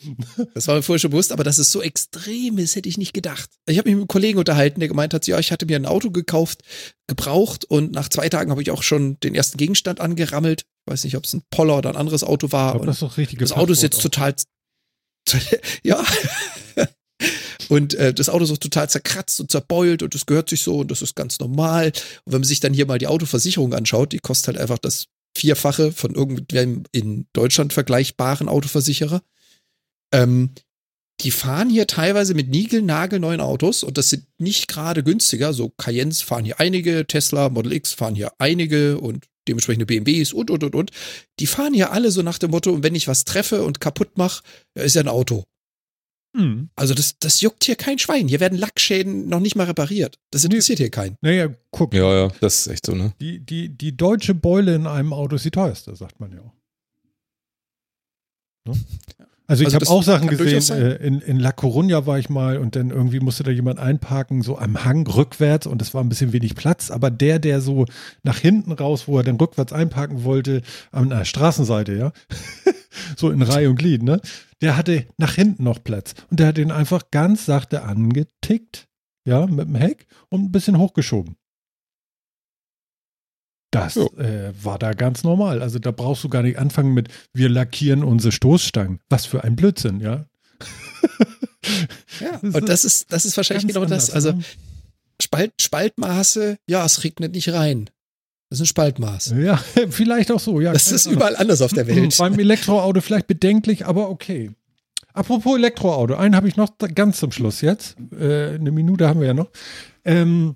Das 0.53 0.67
war 0.67 0.75
mir 0.75 0.81
vorher 0.81 0.99
schon 0.99 1.11
bewusst, 1.11 1.31
aber 1.31 1.43
dass 1.43 1.57
es 1.57 1.71
so 1.71 1.81
extrem 1.81 2.57
ist, 2.57 2.75
hätte 2.75 2.89
ich 2.89 2.97
nicht 2.97 3.13
gedacht. 3.13 3.49
Ich 3.67 3.77
habe 3.77 3.89
mich 3.89 3.95
mit 3.95 4.01
einem 4.01 4.07
Kollegen 4.07 4.39
unterhalten, 4.39 4.79
der 4.79 4.89
gemeint 4.89 5.13
hat, 5.13 5.27
ja, 5.27 5.39
ich 5.39 5.51
hatte 5.51 5.65
mir 5.65 5.75
ein 5.75 5.85
Auto 5.85 6.09
gekauft, 6.11 6.61
gebraucht 7.07 7.65
und 7.65 7.91
nach 7.91 8.09
zwei 8.09 8.29
Tagen 8.29 8.51
habe 8.51 8.61
ich 8.61 8.71
auch 8.71 8.83
schon 8.83 9.19
den 9.19 9.35
ersten 9.35 9.57
Gegenstand 9.57 9.99
angerammelt. 9.99 10.61
Ich 10.85 10.91
weiß 10.91 11.03
nicht, 11.03 11.15
ob 11.15 11.25
es 11.25 11.33
ein 11.33 11.43
Poller 11.49 11.77
oder 11.77 11.89
ein 11.89 11.97
anderes 11.97 12.23
Auto 12.23 12.51
war. 12.51 12.79
Und 12.79 12.87
das 12.87 12.99
das 12.99 13.51
Auto 13.51 13.73
ist 13.73 13.83
jetzt 13.83 14.01
total, 14.01 14.35
ja. 15.83 16.03
Und 17.69 17.93
äh, 17.93 18.13
das 18.13 18.29
Auto 18.29 18.43
ist 18.43 18.51
auch 18.51 18.57
total 18.57 18.89
zerkratzt 18.89 19.39
und 19.39 19.51
zerbeult 19.51 20.03
und 20.03 20.13
das 20.15 20.25
gehört 20.25 20.49
sich 20.49 20.63
so 20.63 20.79
und 20.79 20.91
das 20.91 21.01
ist 21.01 21.15
ganz 21.15 21.39
normal. 21.39 21.87
Und 22.25 22.33
wenn 22.33 22.41
man 22.41 22.47
sich 22.47 22.59
dann 22.59 22.73
hier 22.73 22.87
mal 22.87 22.97
die 22.97 23.07
Autoversicherung 23.07 23.73
anschaut, 23.73 24.11
die 24.11 24.19
kostet 24.19 24.47
halt 24.47 24.57
einfach 24.57 24.79
das 24.79 25.05
Vierfache 25.37 25.91
von 25.91 26.15
irgendwem 26.15 26.83
in 26.91 27.27
Deutschland 27.33 27.71
vergleichbaren 27.71 28.49
Autoversicherer. 28.49 29.21
Ähm, 30.11 30.49
die 31.21 31.31
fahren 31.31 31.69
hier 31.69 31.85
teilweise 31.85 32.33
mit 32.33 32.49
niegelnagelneuen 32.49 33.41
Autos 33.41 33.83
und 33.83 33.97
das 33.97 34.09
sind 34.09 34.25
nicht 34.37 34.67
gerade 34.67 35.03
günstiger. 35.03 35.53
So 35.53 35.69
Cayennes 35.69 36.21
fahren 36.21 36.45
hier 36.45 36.59
einige, 36.59 37.05
Tesla, 37.05 37.49
Model 37.49 37.73
X 37.73 37.93
fahren 37.93 38.15
hier 38.15 38.31
einige 38.39 38.97
und 38.99 39.25
dementsprechende 39.47 39.85
BMWs 39.85 40.33
und, 40.33 40.49
und, 40.49 40.63
und, 40.63 40.75
und. 40.75 40.91
Die 41.39 41.47
fahren 41.47 41.73
hier 41.73 41.91
alle 41.91 42.11
so 42.11 42.21
nach 42.21 42.37
dem 42.37 42.51
Motto, 42.51 42.71
und 42.71 42.83
wenn 42.83 42.95
ich 42.95 43.07
was 43.07 43.25
treffe 43.25 43.63
und 43.63 43.81
kaputt 43.81 44.17
mache, 44.17 44.43
ist 44.75 44.95
ja 44.95 45.01
ein 45.01 45.07
Auto. 45.07 45.43
Hm. 46.35 46.69
Also 46.75 46.93
das, 46.93 47.17
das 47.19 47.41
juckt 47.41 47.63
hier 47.63 47.75
kein 47.75 47.97
Schwein. 47.97 48.27
Hier 48.27 48.39
werden 48.39 48.57
Lackschäden 48.57 49.27
noch 49.27 49.39
nicht 49.39 49.55
mal 49.55 49.65
repariert. 49.65 50.19
Das 50.31 50.43
interessiert 50.43 50.79
hier 50.79 50.91
keinen. 50.91 51.15
Naja, 51.21 51.49
guck. 51.71 51.93
Ja, 51.93 52.13
ja, 52.13 52.27
das 52.39 52.61
ist 52.61 52.67
echt 52.67 52.85
so, 52.85 52.93
ne? 52.93 53.13
Die, 53.19 53.39
die, 53.39 53.69
die 53.69 53.97
deutsche 53.97 54.35
Beule 54.35 54.75
in 54.75 54.85
einem 54.85 55.13
Auto 55.13 55.35
ist 55.35 55.45
die 55.45 55.51
teuerste, 55.51 55.95
sagt 55.95 56.19
man 56.19 56.31
ja 56.31 56.41
auch. 56.41 56.53
Ne? 58.67 58.79
Also 59.49 59.63
ich 59.63 59.73
Also 59.73 59.87
habe 59.87 59.89
auch 59.89 60.03
Sachen 60.03 60.27
gesehen, 60.27 60.77
äh, 60.77 60.95
in, 60.97 61.21
in 61.21 61.39
La 61.39 61.49
Coruña 61.49 62.05
war 62.05 62.19
ich 62.19 62.29
mal 62.29 62.59
und 62.59 62.75
dann 62.75 62.91
irgendwie 62.91 63.19
musste 63.19 63.41
da 63.41 63.49
jemand 63.49 63.79
einparken, 63.79 64.43
so 64.43 64.59
am 64.59 64.85
Hang 64.85 65.07
rückwärts 65.07 65.65
und 65.65 65.81
es 65.81 65.95
war 65.95 66.03
ein 66.03 66.09
bisschen 66.09 66.33
wenig 66.33 66.53
Platz, 66.53 66.91
aber 66.91 67.09
der, 67.09 67.39
der 67.39 67.59
so 67.59 67.85
nach 68.21 68.37
hinten 68.37 68.71
raus, 68.71 69.07
wo 69.07 69.17
er 69.17 69.23
dann 69.23 69.37
rückwärts 69.37 69.73
einparken 69.73 70.23
wollte, 70.23 70.61
an 70.91 71.09
der 71.09 71.25
Straßenseite, 71.25 71.95
ja, 71.95 72.11
so 73.17 73.31
in 73.31 73.41
Reihe 73.41 73.71
und 73.71 73.77
Glied, 73.77 74.03
ne, 74.03 74.21
der 74.61 74.77
hatte 74.77 75.07
nach 75.17 75.33
hinten 75.33 75.63
noch 75.63 75.83
Platz 75.83 76.13
und 76.29 76.39
der 76.39 76.47
hat 76.49 76.57
den 76.57 76.69
einfach 76.69 77.09
ganz 77.09 77.47
sachte 77.47 77.81
angetickt, 77.81 78.87
ja, 79.25 79.47
mit 79.47 79.67
dem 79.67 79.75
Heck 79.75 80.05
und 80.29 80.43
ein 80.43 80.51
bisschen 80.51 80.77
hochgeschoben. 80.77 81.38
Das 83.71 83.97
äh, 83.97 84.51
war 84.63 84.79
da 84.79 84.93
ganz 84.93 85.23
normal. 85.23 85.61
Also 85.61 85.77
da 85.79 85.91
brauchst 85.91 86.23
du 86.23 86.29
gar 86.29 86.41
nicht 86.41 86.57
anfangen 86.57 86.93
mit, 86.93 87.09
wir 87.33 87.49
lackieren 87.49 88.03
unsere 88.03 88.31
Stoßstangen. 88.31 88.99
Was 89.09 89.25
für 89.25 89.43
ein 89.43 89.55
Blödsinn, 89.55 89.99
ja. 89.99 90.25
Ja, 92.19 92.39
Das 92.41 92.55
und 92.55 92.69
das 92.69 92.85
ist, 92.85 93.11
das 93.13 93.25
ist 93.25 93.37
wahrscheinlich 93.37 93.67
genau 93.67 93.85
das. 93.85 94.09
anders, 94.09 94.11
Also 94.11 94.31
ne? 94.33 94.43
Spalt, 95.21 95.53
Spaltmaße, 95.61 96.57
ja, 96.67 96.85
es 96.85 97.03
regnet 97.03 97.33
nicht 97.33 97.49
rein. 97.51 97.89
Das 98.49 98.59
ist 98.59 98.63
ein 98.63 98.67
Spaltmaß. 98.67 99.33
Ja, 99.37 99.57
vielleicht 99.89 100.31
auch 100.31 100.39
so, 100.39 100.59
ja. 100.59 100.73
Das 100.73 100.91
ist 100.91 101.05
Ahnung. 101.05 101.17
überall 101.17 101.35
anders 101.35 101.61
auf 101.61 101.71
der 101.71 101.85
Welt. 101.87 102.17
Beim 102.17 102.39
Elektroauto 102.39 103.01
vielleicht 103.01 103.27
bedenklich, 103.27 103.85
aber 103.85 104.09
okay. 104.09 104.51
Apropos 105.13 105.57
Elektroauto, 105.57 106.15
einen 106.15 106.35
habe 106.35 106.47
ich 106.47 106.55
noch 106.55 106.69
ganz 106.95 107.19
zum 107.19 107.31
Schluss 107.31 107.61
jetzt. 107.61 107.97
Äh, 108.17 108.55
eine 108.55 108.71
Minute 108.71 109.07
haben 109.07 109.19
wir 109.19 109.27
ja 109.27 109.33
noch. 109.33 109.49
Ähm, 110.05 110.55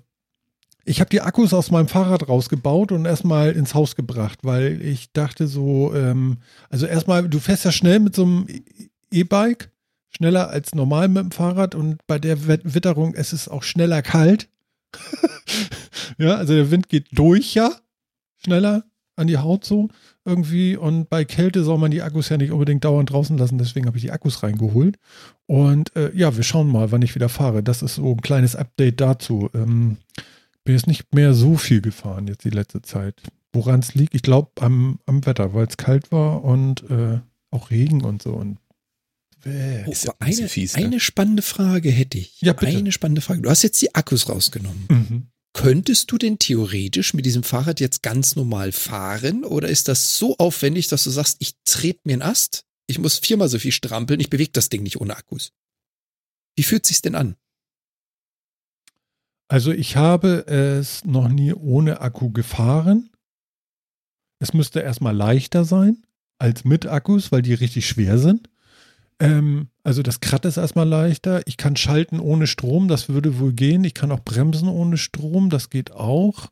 ich 0.84 1.00
habe 1.00 1.10
die 1.10 1.20
Akkus 1.20 1.54
aus 1.54 1.70
meinem 1.70 1.88
Fahrrad 1.88 2.28
rausgebaut 2.28 2.92
und 2.92 3.06
erstmal 3.06 3.52
ins 3.52 3.74
Haus 3.74 3.96
gebracht, 3.96 4.40
weil 4.42 4.82
ich 4.82 5.12
dachte 5.12 5.46
so, 5.46 5.94
ähm, 5.94 6.38
also 6.68 6.86
erstmal, 6.86 7.28
du 7.28 7.38
fährst 7.38 7.64
ja 7.64 7.72
schnell 7.72 8.00
mit 8.00 8.14
so 8.14 8.24
einem 8.24 8.46
E-Bike, 9.10 9.70
schneller 10.10 10.50
als 10.50 10.74
normal 10.74 11.08
mit 11.08 11.22
dem 11.22 11.30
Fahrrad 11.30 11.74
und 11.74 12.06
bei 12.06 12.18
der 12.18 12.46
Witterung 12.46 13.14
es 13.14 13.32
ist 13.32 13.48
auch 13.48 13.62
schneller 13.62 14.02
kalt. 14.02 14.48
ja, 16.18 16.36
also 16.36 16.54
der 16.54 16.70
Wind 16.70 16.88
geht 16.88 17.06
durch 17.12 17.54
ja, 17.54 17.70
schneller 18.36 18.84
an 19.16 19.26
die 19.26 19.38
Haut 19.38 19.64
so 19.64 19.88
irgendwie 20.24 20.76
und 20.76 21.08
bei 21.08 21.24
Kälte 21.24 21.64
soll 21.64 21.78
man 21.78 21.90
die 21.90 22.02
Akkus 22.02 22.28
ja 22.28 22.36
nicht 22.36 22.52
unbedingt 22.52 22.84
dauernd 22.84 23.10
draußen 23.10 23.38
lassen, 23.38 23.58
deswegen 23.58 23.86
habe 23.86 23.96
ich 23.96 24.02
die 24.02 24.10
Akkus 24.10 24.42
reingeholt 24.42 24.98
und 25.46 25.94
äh, 25.96 26.10
ja, 26.14 26.36
wir 26.36 26.42
schauen 26.42 26.70
mal, 26.70 26.92
wann 26.92 27.02
ich 27.02 27.14
wieder 27.14 27.28
fahre. 27.28 27.62
Das 27.62 27.82
ist 27.82 27.96
so 27.96 28.12
ein 28.12 28.20
kleines 28.20 28.56
Update 28.56 29.00
dazu. 29.00 29.50
Ähm, 29.54 29.98
bin 30.64 30.74
jetzt 30.74 30.86
nicht 30.86 31.14
mehr 31.14 31.34
so 31.34 31.56
viel 31.56 31.80
gefahren 31.80 32.26
jetzt 32.26 32.44
die 32.44 32.50
letzte 32.50 32.82
Zeit. 32.82 33.20
Woran 33.52 33.80
es 33.80 33.94
liegt? 33.94 34.14
Ich 34.14 34.22
glaube 34.22 34.50
am, 34.60 34.98
am 35.06 35.24
Wetter, 35.26 35.54
weil 35.54 35.66
es 35.66 35.76
kalt 35.76 36.10
war 36.10 36.42
und 36.44 36.88
äh, 36.90 37.20
auch 37.50 37.70
Regen 37.70 38.02
und 38.02 38.22
so 38.22 38.32
und 38.32 38.58
bäh. 39.44 39.84
Oh, 39.86 39.92
Ist 39.92 40.04
ja 40.04 40.14
ein 40.18 40.36
eine, 40.36 40.48
fies, 40.48 40.76
ne? 40.76 40.84
eine 40.84 41.00
spannende 41.00 41.42
Frage 41.42 41.90
hätte 41.90 42.18
ich. 42.18 42.40
Ja, 42.40 42.52
bitte. 42.52 42.76
Eine 42.76 42.92
spannende 42.92 43.20
Frage. 43.20 43.42
Du 43.42 43.50
hast 43.50 43.62
jetzt 43.62 43.80
die 43.80 43.94
Akkus 43.94 44.28
rausgenommen. 44.28 44.86
Mhm. 44.90 45.26
Könntest 45.52 46.10
du 46.10 46.18
denn 46.18 46.40
theoretisch 46.40 47.14
mit 47.14 47.26
diesem 47.26 47.44
Fahrrad 47.44 47.78
jetzt 47.78 48.02
ganz 48.02 48.34
normal 48.34 48.72
fahren 48.72 49.44
oder 49.44 49.68
ist 49.68 49.86
das 49.86 50.18
so 50.18 50.36
aufwendig, 50.38 50.88
dass 50.88 51.04
du 51.04 51.10
sagst, 51.10 51.36
ich 51.38 51.52
trete 51.64 52.00
mir 52.02 52.14
einen 52.14 52.22
Ast, 52.22 52.64
ich 52.88 52.98
muss 52.98 53.18
viermal 53.18 53.48
so 53.48 53.60
viel 53.60 53.70
strampeln, 53.70 54.18
ich 54.18 54.30
bewege 54.30 54.50
das 54.52 54.68
Ding 54.68 54.82
nicht 54.82 55.00
ohne 55.00 55.16
Akkus? 55.16 55.52
Wie 56.56 56.64
fühlt 56.64 56.84
sich's 56.86 57.02
denn 57.02 57.14
an? 57.14 57.36
Also 59.54 59.70
ich 59.70 59.94
habe 59.94 60.48
es 60.48 61.04
noch 61.04 61.28
nie 61.28 61.54
ohne 61.54 62.00
Akku 62.00 62.32
gefahren. 62.32 63.10
Es 64.40 64.52
müsste 64.52 64.80
erstmal 64.80 65.14
leichter 65.14 65.64
sein 65.64 66.02
als 66.40 66.64
mit 66.64 66.86
Akkus, 66.86 67.30
weil 67.30 67.42
die 67.42 67.54
richtig 67.54 67.86
schwer 67.86 68.18
sind. 68.18 68.50
Ähm, 69.20 69.68
also 69.84 70.02
das 70.02 70.18
Krat 70.18 70.44
ist 70.44 70.56
erstmal 70.56 70.88
leichter. 70.88 71.46
Ich 71.46 71.56
kann 71.56 71.76
schalten 71.76 72.18
ohne 72.18 72.48
Strom, 72.48 72.88
das 72.88 73.08
würde 73.08 73.38
wohl 73.38 73.52
gehen. 73.52 73.84
Ich 73.84 73.94
kann 73.94 74.10
auch 74.10 74.24
bremsen 74.24 74.66
ohne 74.68 74.96
Strom, 74.96 75.50
das 75.50 75.70
geht 75.70 75.92
auch. 75.92 76.48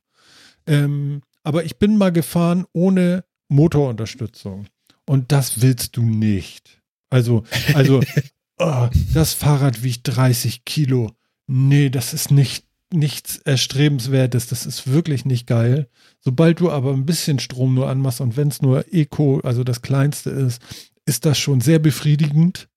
Ähm, 0.69 1.23
aber 1.43 1.65
ich 1.65 1.81
bin 1.81 1.97
mal 1.97 2.13
gefahren 2.13 2.67
ohne 2.73 3.25
Motorunterstützung. 3.49 4.67
Und 5.07 5.33
das 5.33 5.61
willst 5.61 5.97
du 5.97 6.03
nicht. 6.03 6.81
Also, 7.11 7.43
also, 7.75 8.01
oh, 8.59 8.89
das 9.13 9.35
Fahrrad 9.35 9.83
wiegt 9.83 10.03
30 10.05 10.65
Kilo. 10.65 11.11
Nee, 11.49 11.91
das 11.91 12.15
ist 12.15 12.31
nicht, 12.31 12.65
nichts 12.93 13.39
Erstrebenswertes. 13.39 14.47
Das 14.47 14.67
ist 14.67 14.91
wirklich 14.91 15.25
nicht 15.25 15.47
geil. 15.47 15.89
Sobald 16.21 16.61
du 16.61 16.71
aber 16.71 16.93
ein 16.93 17.07
bisschen 17.07 17.39
Strom 17.39 17.75
nur 17.75 17.89
anmachst 17.89 18.21
und 18.21 18.37
wenn 18.37 18.49
es 18.49 18.63
nur 18.63 18.93
Eco, 18.93 19.41
also 19.41 19.65
das 19.65 19.83
kleinste 19.83 20.31
ist, 20.31 20.63
ist 21.07 21.25
das 21.27 21.39
schon 21.39 21.61
sehr 21.61 21.79
befriedigend. 21.79 22.69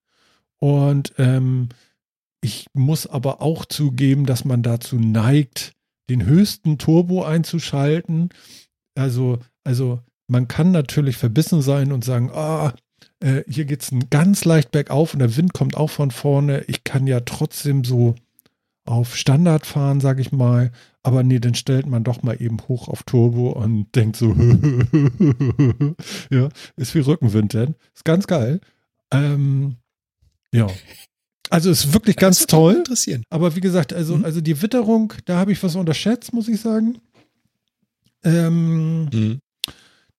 Und 0.59 1.13
ähm, 1.17 1.69
ich 2.41 2.67
muss 2.73 3.07
aber 3.07 3.41
auch 3.41 3.65
zugeben, 3.65 4.25
dass 4.25 4.45
man 4.45 4.63
dazu 4.63 4.97
neigt, 4.97 5.73
den 6.09 6.25
höchsten 6.25 6.77
Turbo 6.77 7.23
einzuschalten. 7.23 8.29
Also, 8.95 9.39
also 9.63 9.99
man 10.27 10.47
kann 10.47 10.71
natürlich 10.71 11.17
verbissen 11.17 11.61
sein 11.61 11.91
und 11.91 12.03
sagen, 12.03 12.31
ah, 12.31 12.73
äh, 13.19 13.43
hier 13.47 13.65
geht 13.65 13.81
es 13.81 13.91
ganz 14.09 14.45
leicht 14.45 14.71
bergauf 14.71 15.13
und 15.13 15.19
der 15.19 15.35
Wind 15.35 15.53
kommt 15.53 15.77
auch 15.77 15.89
von 15.89 16.11
vorne. 16.11 16.63
Ich 16.67 16.83
kann 16.83 17.07
ja 17.07 17.21
trotzdem 17.21 17.83
so 17.83 18.15
auf 18.85 19.15
Standard 19.17 19.65
fahren, 19.65 19.99
sage 19.99 20.21
ich 20.21 20.31
mal. 20.31 20.71
Aber 21.03 21.23
nee, 21.23 21.39
dann 21.39 21.55
stellt 21.55 21.85
man 21.87 22.03
doch 22.03 22.23
mal 22.23 22.39
eben 22.41 22.57
hoch 22.67 22.87
auf 22.87 23.03
Turbo 23.03 23.49
und 23.51 23.93
denkt 23.95 24.15
so, 24.15 24.33
ja, 26.31 26.49
ist 26.75 26.95
wie 26.95 26.99
Rückenwind 26.99 27.53
denn. 27.53 27.75
Ist 27.93 28.05
ganz 28.05 28.27
geil. 28.27 28.59
Ähm, 29.11 29.75
ja. 30.51 30.67
Also 31.49 31.69
ist 31.69 31.93
wirklich 31.93 32.15
ganz 32.15 32.37
das 32.39 32.47
toll. 32.47 32.75
Interessieren. 32.75 33.23
Aber 33.29 33.55
wie 33.55 33.61
gesagt, 33.61 33.93
also, 33.93 34.17
Mhm. 34.17 34.25
also 34.25 34.41
die 34.41 34.61
Witterung, 34.61 35.13
da 35.25 35.37
habe 35.37 35.51
ich 35.51 35.61
was 35.63 35.75
unterschätzt, 35.75 36.33
muss 36.33 36.47
ich 36.47 36.59
sagen. 36.59 36.97
Ähm, 38.23 39.05
Mhm. 39.05 39.39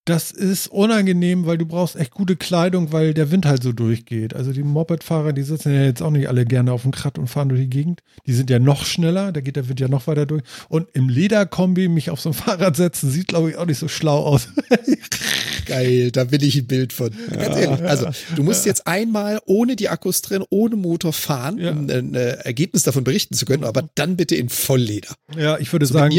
Das 0.07 0.31
ist 0.31 0.67
unangenehm, 0.67 1.45
weil 1.45 1.57
du 1.57 1.65
brauchst 1.65 1.95
echt 1.97 2.11
gute 2.11 2.35
Kleidung, 2.37 2.91
weil 2.93 3.13
der 3.13 3.29
Wind 3.31 3.45
halt 3.45 3.61
so 3.61 3.73
durchgeht. 3.73 4.33
Also 4.33 4.53
die 4.53 4.63
Mopedfahrer, 4.63 5.33
die 5.33 5.43
sitzen 5.43 5.73
ja 5.73 5.83
jetzt 5.83 6.01
auch 6.01 6.11
nicht 6.11 6.27
alle 6.29 6.45
gerne 6.45 6.71
auf 6.71 6.83
dem 6.83 6.91
Krat 6.91 7.17
und 7.19 7.27
fahren 7.27 7.49
durch 7.49 7.61
die 7.61 7.69
Gegend. 7.69 8.01
Die 8.25 8.33
sind 8.33 8.49
ja 8.49 8.57
noch 8.59 8.85
schneller, 8.85 9.31
da 9.33 9.41
geht 9.41 9.57
der 9.57 9.67
Wind 9.67 9.79
ja 9.79 9.87
noch 9.89 10.07
weiter 10.07 10.25
durch. 10.25 10.43
Und 10.69 10.87
im 10.93 11.09
Lederkombi 11.09 11.89
mich 11.89 12.09
auf 12.09 12.21
so 12.21 12.29
ein 12.29 12.33
Fahrrad 12.45 12.75
setzen, 12.77 13.11
sieht 13.11 13.27
glaube 13.27 13.49
ich 13.51 13.57
auch 13.57 13.65
nicht 13.65 13.79
so 13.79 13.87
schlau 13.89 14.23
aus. 14.23 14.47
Geil, 15.65 16.11
da 16.11 16.31
will 16.31 16.43
ich 16.43 16.55
ein 16.55 16.67
Bild 16.67 16.93
von. 16.93 17.09
Ganz 17.29 17.57
ehrlich. 17.57 17.81
Also, 17.83 18.07
du 18.35 18.43
musst 18.43 18.65
jetzt 18.65 18.87
einmal 18.87 19.39
ohne 19.45 19.75
die 19.75 19.89
Akkus 19.89 20.21
drin, 20.21 20.43
ohne 20.49 20.77
Motor 20.77 21.11
fahren, 21.11 21.57
Ja. 21.57 21.71
um 21.71 21.89
ein 21.89 22.13
äh, 22.15 22.37
Ergebnis 22.43 22.83
davon 22.83 23.03
berichten 23.03 23.33
zu 23.35 23.45
können, 23.45 23.65
aber 23.65 23.89
dann 23.95 24.15
bitte 24.15 24.35
in 24.35 24.47
Vollleder. 24.49 25.13
ja, 25.37 25.57
ich 25.57 25.73
würde 25.73 25.85
So 25.85 25.93
sagen, 25.95 26.15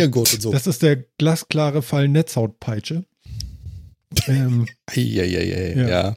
das 0.52 0.66
ist 0.66 0.82
der 0.82 0.96
glasklare 1.18 1.80
Fall 1.82 2.08
Netzhautpeitsche. 2.08 3.04
Ähm, 4.26 4.66
Eieiei, 4.86 5.74
Ja. 5.76 5.88
ja. 5.88 6.16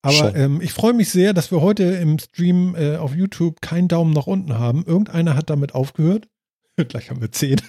Aber 0.00 0.14
Schon. 0.14 0.36
ähm, 0.36 0.60
ich 0.60 0.72
freue 0.72 0.92
mich 0.94 1.10
sehr, 1.10 1.34
dass 1.34 1.50
wir 1.50 1.60
heute 1.60 1.82
im 1.82 2.18
Stream 2.18 2.74
äh, 2.76 2.96
auf 2.96 3.14
YouTube 3.14 3.60
keinen 3.60 3.88
Daumen 3.88 4.12
nach 4.12 4.26
unten 4.28 4.56
haben. 4.58 4.84
Irgendeiner 4.86 5.34
hat 5.34 5.50
damit 5.50 5.74
aufgehört. 5.74 6.28
Gleich 6.88 7.10
haben 7.10 7.20
wir 7.20 7.32
zehn. 7.32 7.60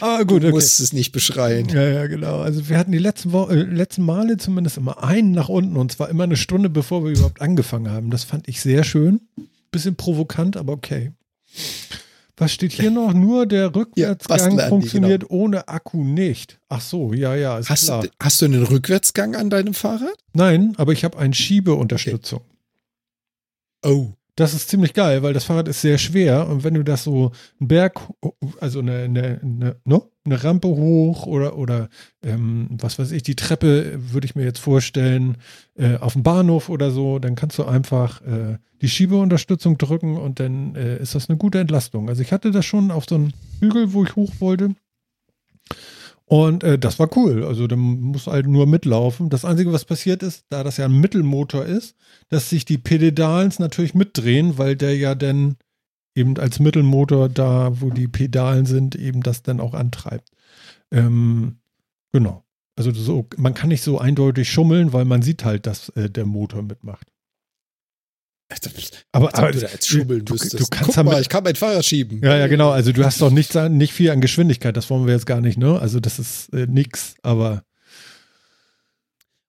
Aber 0.00 0.24
gut, 0.24 0.42
Du 0.44 0.46
okay. 0.46 0.54
musst 0.54 0.78
es 0.78 0.92
nicht 0.92 1.10
beschreien. 1.10 1.68
Ja, 1.68 1.82
ja, 1.82 2.06
genau. 2.06 2.38
Also 2.40 2.68
wir 2.68 2.78
hatten 2.78 2.92
die 2.92 2.98
letzten, 2.98 3.32
Wo 3.32 3.46
äh, 3.48 3.54
letzten 3.62 4.04
Male 4.04 4.36
zumindest 4.36 4.76
immer 4.76 5.02
einen 5.02 5.32
nach 5.32 5.48
unten 5.48 5.76
und 5.76 5.90
zwar 5.92 6.08
immer 6.08 6.24
eine 6.24 6.36
Stunde, 6.36 6.70
bevor 6.70 7.04
wir 7.04 7.10
überhaupt 7.10 7.40
angefangen 7.42 7.90
haben. 7.90 8.10
Das 8.10 8.22
fand 8.22 8.46
ich 8.48 8.60
sehr 8.60 8.84
schön. 8.84 9.20
Bisschen 9.72 9.96
provokant, 9.96 10.56
aber 10.56 10.72
okay. 10.72 11.12
Was 12.38 12.52
steht 12.52 12.72
hier 12.72 12.90
noch? 12.90 13.14
Nur 13.14 13.46
der 13.46 13.74
Rückwärtsgang 13.74 14.36
Bastel 14.38 14.50
Andi, 14.60 14.68
funktioniert 14.68 15.30
ohne 15.30 15.68
Akku 15.68 16.04
nicht. 16.04 16.58
Ach 16.68 16.82
so, 16.82 17.12
ja, 17.14 17.34
ja, 17.34 17.58
ist 17.58 17.70
Hast, 17.70 17.84
klar. 17.86 18.02
du- 18.02 18.08
hast 18.20 18.42
du 18.42 18.44
einen 18.46 18.62
Rückwärtsgang 18.62 19.34
an 19.36 19.48
deinem 19.48 19.72
Fahrrad? 19.72 20.14
Nein, 20.34 20.74
aber 20.76 20.92
ich 20.92 21.04
habe 21.04 21.16
eine 21.18 21.32
Schiebeunterstützung. 21.34 22.42
Oh. 23.84 24.12
Das 24.36 24.52
ist 24.52 24.68
ziemlich 24.68 24.92
geil, 24.92 25.22
weil 25.22 25.32
das 25.32 25.44
Fahrrad 25.44 25.66
ist 25.66 25.80
sehr 25.80 25.96
schwer 25.96 26.46
und 26.46 26.62
wenn 26.62 26.74
du 26.74 26.84
das 26.84 27.04
so 27.04 27.32
einen 27.58 27.68
Berg, 27.68 28.00
also 28.60 28.80
eine, 28.80 29.04
eine, 29.04 29.40
eine, 29.42 29.76
ne? 29.84 30.02
eine 30.26 30.44
Rampe 30.44 30.68
hoch 30.68 31.26
oder, 31.26 31.56
oder 31.56 31.88
ähm, 32.22 32.68
was 32.70 32.98
weiß 32.98 33.12
ich, 33.12 33.22
die 33.22 33.34
Treppe 33.34 33.98
würde 34.12 34.26
ich 34.26 34.34
mir 34.34 34.44
jetzt 34.44 34.58
vorstellen, 34.58 35.38
äh, 35.74 35.96
auf 35.96 36.12
dem 36.12 36.22
Bahnhof 36.22 36.68
oder 36.68 36.90
so, 36.90 37.18
dann 37.18 37.34
kannst 37.34 37.58
du 37.58 37.64
einfach 37.64 38.20
äh, 38.22 38.58
die 38.82 38.88
Schiebeunterstützung 38.90 39.78
drücken 39.78 40.18
und 40.18 40.38
dann 40.38 40.74
äh, 40.74 40.98
ist 40.98 41.14
das 41.14 41.30
eine 41.30 41.38
gute 41.38 41.58
Entlastung. 41.58 42.10
Also 42.10 42.20
ich 42.20 42.32
hatte 42.32 42.50
das 42.50 42.66
schon 42.66 42.90
auf 42.90 43.06
so 43.08 43.14
einem 43.14 43.32
Hügel, 43.60 43.94
wo 43.94 44.04
ich 44.04 44.16
hoch 44.16 44.34
wollte. 44.40 44.74
Und 46.28 46.64
äh, 46.64 46.76
das 46.78 46.98
war 46.98 47.16
cool. 47.16 47.44
Also 47.44 47.68
da 47.68 47.76
muss 47.76 48.26
halt 48.26 48.48
nur 48.48 48.66
mitlaufen. 48.66 49.30
Das 49.30 49.44
Einzige, 49.44 49.72
was 49.72 49.84
passiert 49.84 50.24
ist, 50.24 50.44
da 50.48 50.64
das 50.64 50.76
ja 50.76 50.86
ein 50.86 51.00
Mittelmotor 51.00 51.64
ist, 51.64 51.96
dass 52.28 52.50
sich 52.50 52.64
die 52.64 52.78
Pedals 52.78 53.60
natürlich 53.60 53.94
mitdrehen, 53.94 54.58
weil 54.58 54.74
der 54.74 54.96
ja 54.96 55.14
dann 55.14 55.56
eben 56.16 56.36
als 56.38 56.58
Mittelmotor 56.58 57.28
da, 57.28 57.80
wo 57.80 57.90
die 57.90 58.08
Pedalen 58.08 58.66
sind, 58.66 58.96
eben 58.96 59.22
das 59.22 59.44
dann 59.44 59.60
auch 59.60 59.74
antreibt. 59.74 60.30
Ähm, 60.90 61.58
genau. 62.12 62.44
Also 62.74 62.92
so, 62.92 63.28
man 63.36 63.54
kann 63.54 63.68
nicht 63.68 63.82
so 63.82 63.98
eindeutig 63.98 64.50
schummeln, 64.50 64.92
weil 64.92 65.04
man 65.04 65.22
sieht 65.22 65.44
halt, 65.44 65.66
dass 65.66 65.90
äh, 65.90 66.10
der 66.10 66.26
Motor 66.26 66.62
mitmacht. 66.62 67.06
Aber, 69.12 69.34
Als 69.34 69.42
ob 69.44 69.52
du 69.52 69.66
da 69.66 69.72
jetzt 69.72 69.88
schummeln 69.88 70.24
du, 70.24 70.34
müsstest. 70.34 70.60
du 70.60 70.66
kannst 70.70 70.94
Guck 70.94 71.04
mal, 71.04 71.20
ich 71.20 71.28
kann 71.28 71.42
mein 71.42 71.56
Fahrrad 71.56 71.84
schieben. 71.84 72.20
ja, 72.22 72.36
ja, 72.38 72.46
genau. 72.46 72.70
Also 72.70 72.92
du 72.92 73.04
hast 73.04 73.20
doch 73.20 73.30
nicht, 73.30 73.54
nicht 73.54 73.92
viel 73.92 74.10
an 74.10 74.20
Geschwindigkeit. 74.20 74.76
Das 74.76 74.88
wollen 74.88 75.06
wir 75.06 75.14
jetzt 75.14 75.26
gar 75.26 75.40
nicht, 75.40 75.58
ne? 75.58 75.78
Also 75.80 75.98
das 76.00 76.18
ist 76.18 76.52
äh, 76.52 76.66
nix, 76.68 77.14
aber 77.22 77.62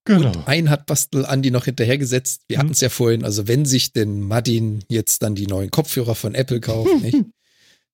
genau. 0.06 0.30
Und 0.30 0.48
ein 0.48 0.69
hat 0.69 0.86
Bastel 0.88 1.26
Andi 1.26 1.52
noch 1.52 1.65
hinterhergesetzt. 1.65 2.41
Wir 2.48 2.57
Mhm. 2.57 2.60
hatten 2.61 2.72
es 2.72 2.82
ja 2.82 2.90
vorhin. 2.90 3.24
Also 3.24 3.48
wenn 3.48 3.65
sich 3.65 3.94
denn 3.94 4.22
Martin 4.22 4.84
jetzt 4.90 5.22
dann 5.22 5.36
die 5.36 5.48
neuen 5.48 5.69
Kopfhörer 5.69 6.15
von 6.15 6.34
Apple 6.34 6.60
kauft, 6.60 6.90
nicht? 7.03 7.18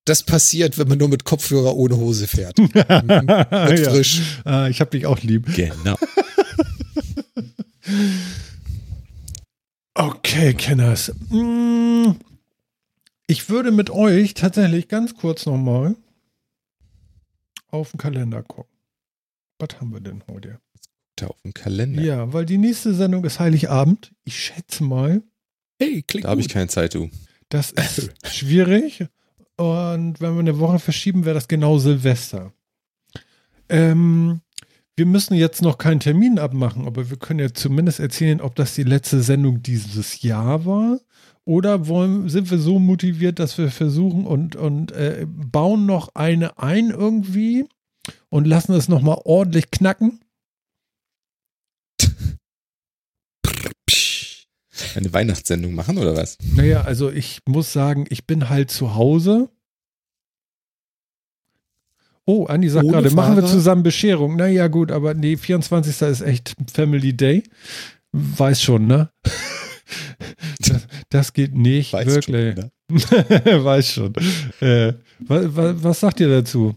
Das 0.06 0.22
passiert, 0.22 0.76
wenn 0.78 0.88
man 0.88 0.98
nur 0.98 1.08
mit 1.08 1.24
Kopfhörer 1.24 1.76
ohne 1.76 1.96
Hose 1.96 2.26
fährt. 2.26 2.58
Wird 2.58 2.74
ja. 3.78 3.90
frisch. 3.90 4.20
Ah, 4.44 4.68
ich 4.68 4.80
hab 4.82 4.90
dich 4.90 5.06
auch 5.06 5.20
lieb. 5.22 5.54
Genau. 5.54 5.96
Okay, 9.94 10.54
Kenners. 10.54 11.12
Mm, 11.30 12.12
Ich 13.26 13.48
würde 13.48 13.70
mit 13.70 13.90
euch 13.90 14.34
tatsächlich 14.34 14.88
ganz 14.88 15.14
kurz 15.14 15.46
nochmal 15.46 15.96
auf 17.70 17.92
den 17.92 17.98
Kalender 17.98 18.42
gucken. 18.42 18.70
Was 19.58 19.80
haben 19.80 19.92
wir 19.92 20.00
denn 20.00 20.22
heute? 20.28 20.60
Da 21.16 21.28
auf 21.28 21.40
dem 21.42 21.54
Kalender. 21.54 22.02
Ja, 22.02 22.32
weil 22.32 22.44
die 22.44 22.58
nächste 22.58 22.92
Sendung 22.92 23.24
ist 23.24 23.38
Heiligabend. 23.38 24.12
Ich 24.24 24.38
schätze 24.38 24.82
mal, 24.84 25.22
Hey, 25.78 26.02
klingt 26.02 26.24
Da 26.24 26.30
habe 26.30 26.40
ich 26.40 26.48
keine 26.48 26.68
Zeit, 26.68 26.94
du. 26.94 27.08
das 27.48 27.70
ist 27.72 28.10
schwierig. 28.26 29.06
Und 29.56 30.20
wenn 30.20 30.34
wir 30.34 30.40
eine 30.40 30.58
Woche 30.58 30.78
verschieben, 30.80 31.24
wäre 31.24 31.34
das 31.34 31.46
genau 31.48 31.78
Silvester. 31.78 32.52
Ähm, 33.68 34.40
wir 34.96 35.06
müssen 35.06 35.34
jetzt 35.34 35.62
noch 35.62 35.78
keinen 35.78 36.00
Termin 36.00 36.38
abmachen, 36.38 36.86
aber 36.86 37.10
wir 37.10 37.16
können 37.16 37.40
ja 37.40 37.52
zumindest 37.52 37.98
erzählen, 37.98 38.40
ob 38.40 38.54
das 38.54 38.74
die 38.74 38.84
letzte 38.84 39.22
Sendung 39.22 39.62
dieses 39.62 40.22
Jahr 40.22 40.64
war. 40.66 41.00
Oder 41.44 41.88
wollen, 41.88 42.28
sind 42.28 42.50
wir 42.50 42.58
so 42.58 42.78
motiviert, 42.78 43.38
dass 43.38 43.58
wir 43.58 43.70
versuchen 43.70 44.26
und, 44.26 44.56
und 44.56 44.92
äh, 44.92 45.26
bauen 45.28 45.84
noch 45.84 46.14
eine 46.14 46.58
ein 46.58 46.90
irgendwie 46.90 47.66
und 48.30 48.46
lassen 48.46 48.72
es 48.72 48.88
nochmal 48.88 49.20
ordentlich 49.24 49.70
knacken? 49.70 50.20
Eine 54.94 55.12
Weihnachtssendung 55.12 55.74
machen 55.74 55.98
oder 55.98 56.16
was? 56.16 56.38
Naja, 56.54 56.82
also 56.82 57.10
ich 57.10 57.40
muss 57.46 57.72
sagen, 57.72 58.06
ich 58.08 58.26
bin 58.26 58.48
halt 58.48 58.70
zu 58.70 58.94
Hause. 58.94 59.50
Oh, 62.26 62.46
Andi 62.46 62.68
sagt 62.68 62.88
gerade, 62.88 63.10
machen 63.10 63.36
wir 63.36 63.44
zusammen 63.44 63.82
Bescherung. 63.82 64.36
Naja, 64.36 64.68
gut, 64.68 64.90
aber 64.90 65.14
nee, 65.14 65.36
24. 65.36 66.08
ist 66.08 66.20
echt 66.22 66.54
Family 66.72 67.14
Day. 67.14 67.42
Weiß 68.12 68.62
schon, 68.62 68.86
ne? 68.86 69.10
Das, 70.60 70.86
das 71.10 71.32
geht 71.34 71.54
nicht, 71.54 71.92
Weiß 71.92 72.06
wirklich. 72.06 72.54
schon, 72.56 72.70
Weiß 73.64 73.92
schon. 73.92 74.14
Äh, 74.60 74.94
was, 75.18 75.56
was, 75.56 75.82
was 75.82 76.00
sagt 76.00 76.20
ihr 76.20 76.28
dazu? 76.28 76.74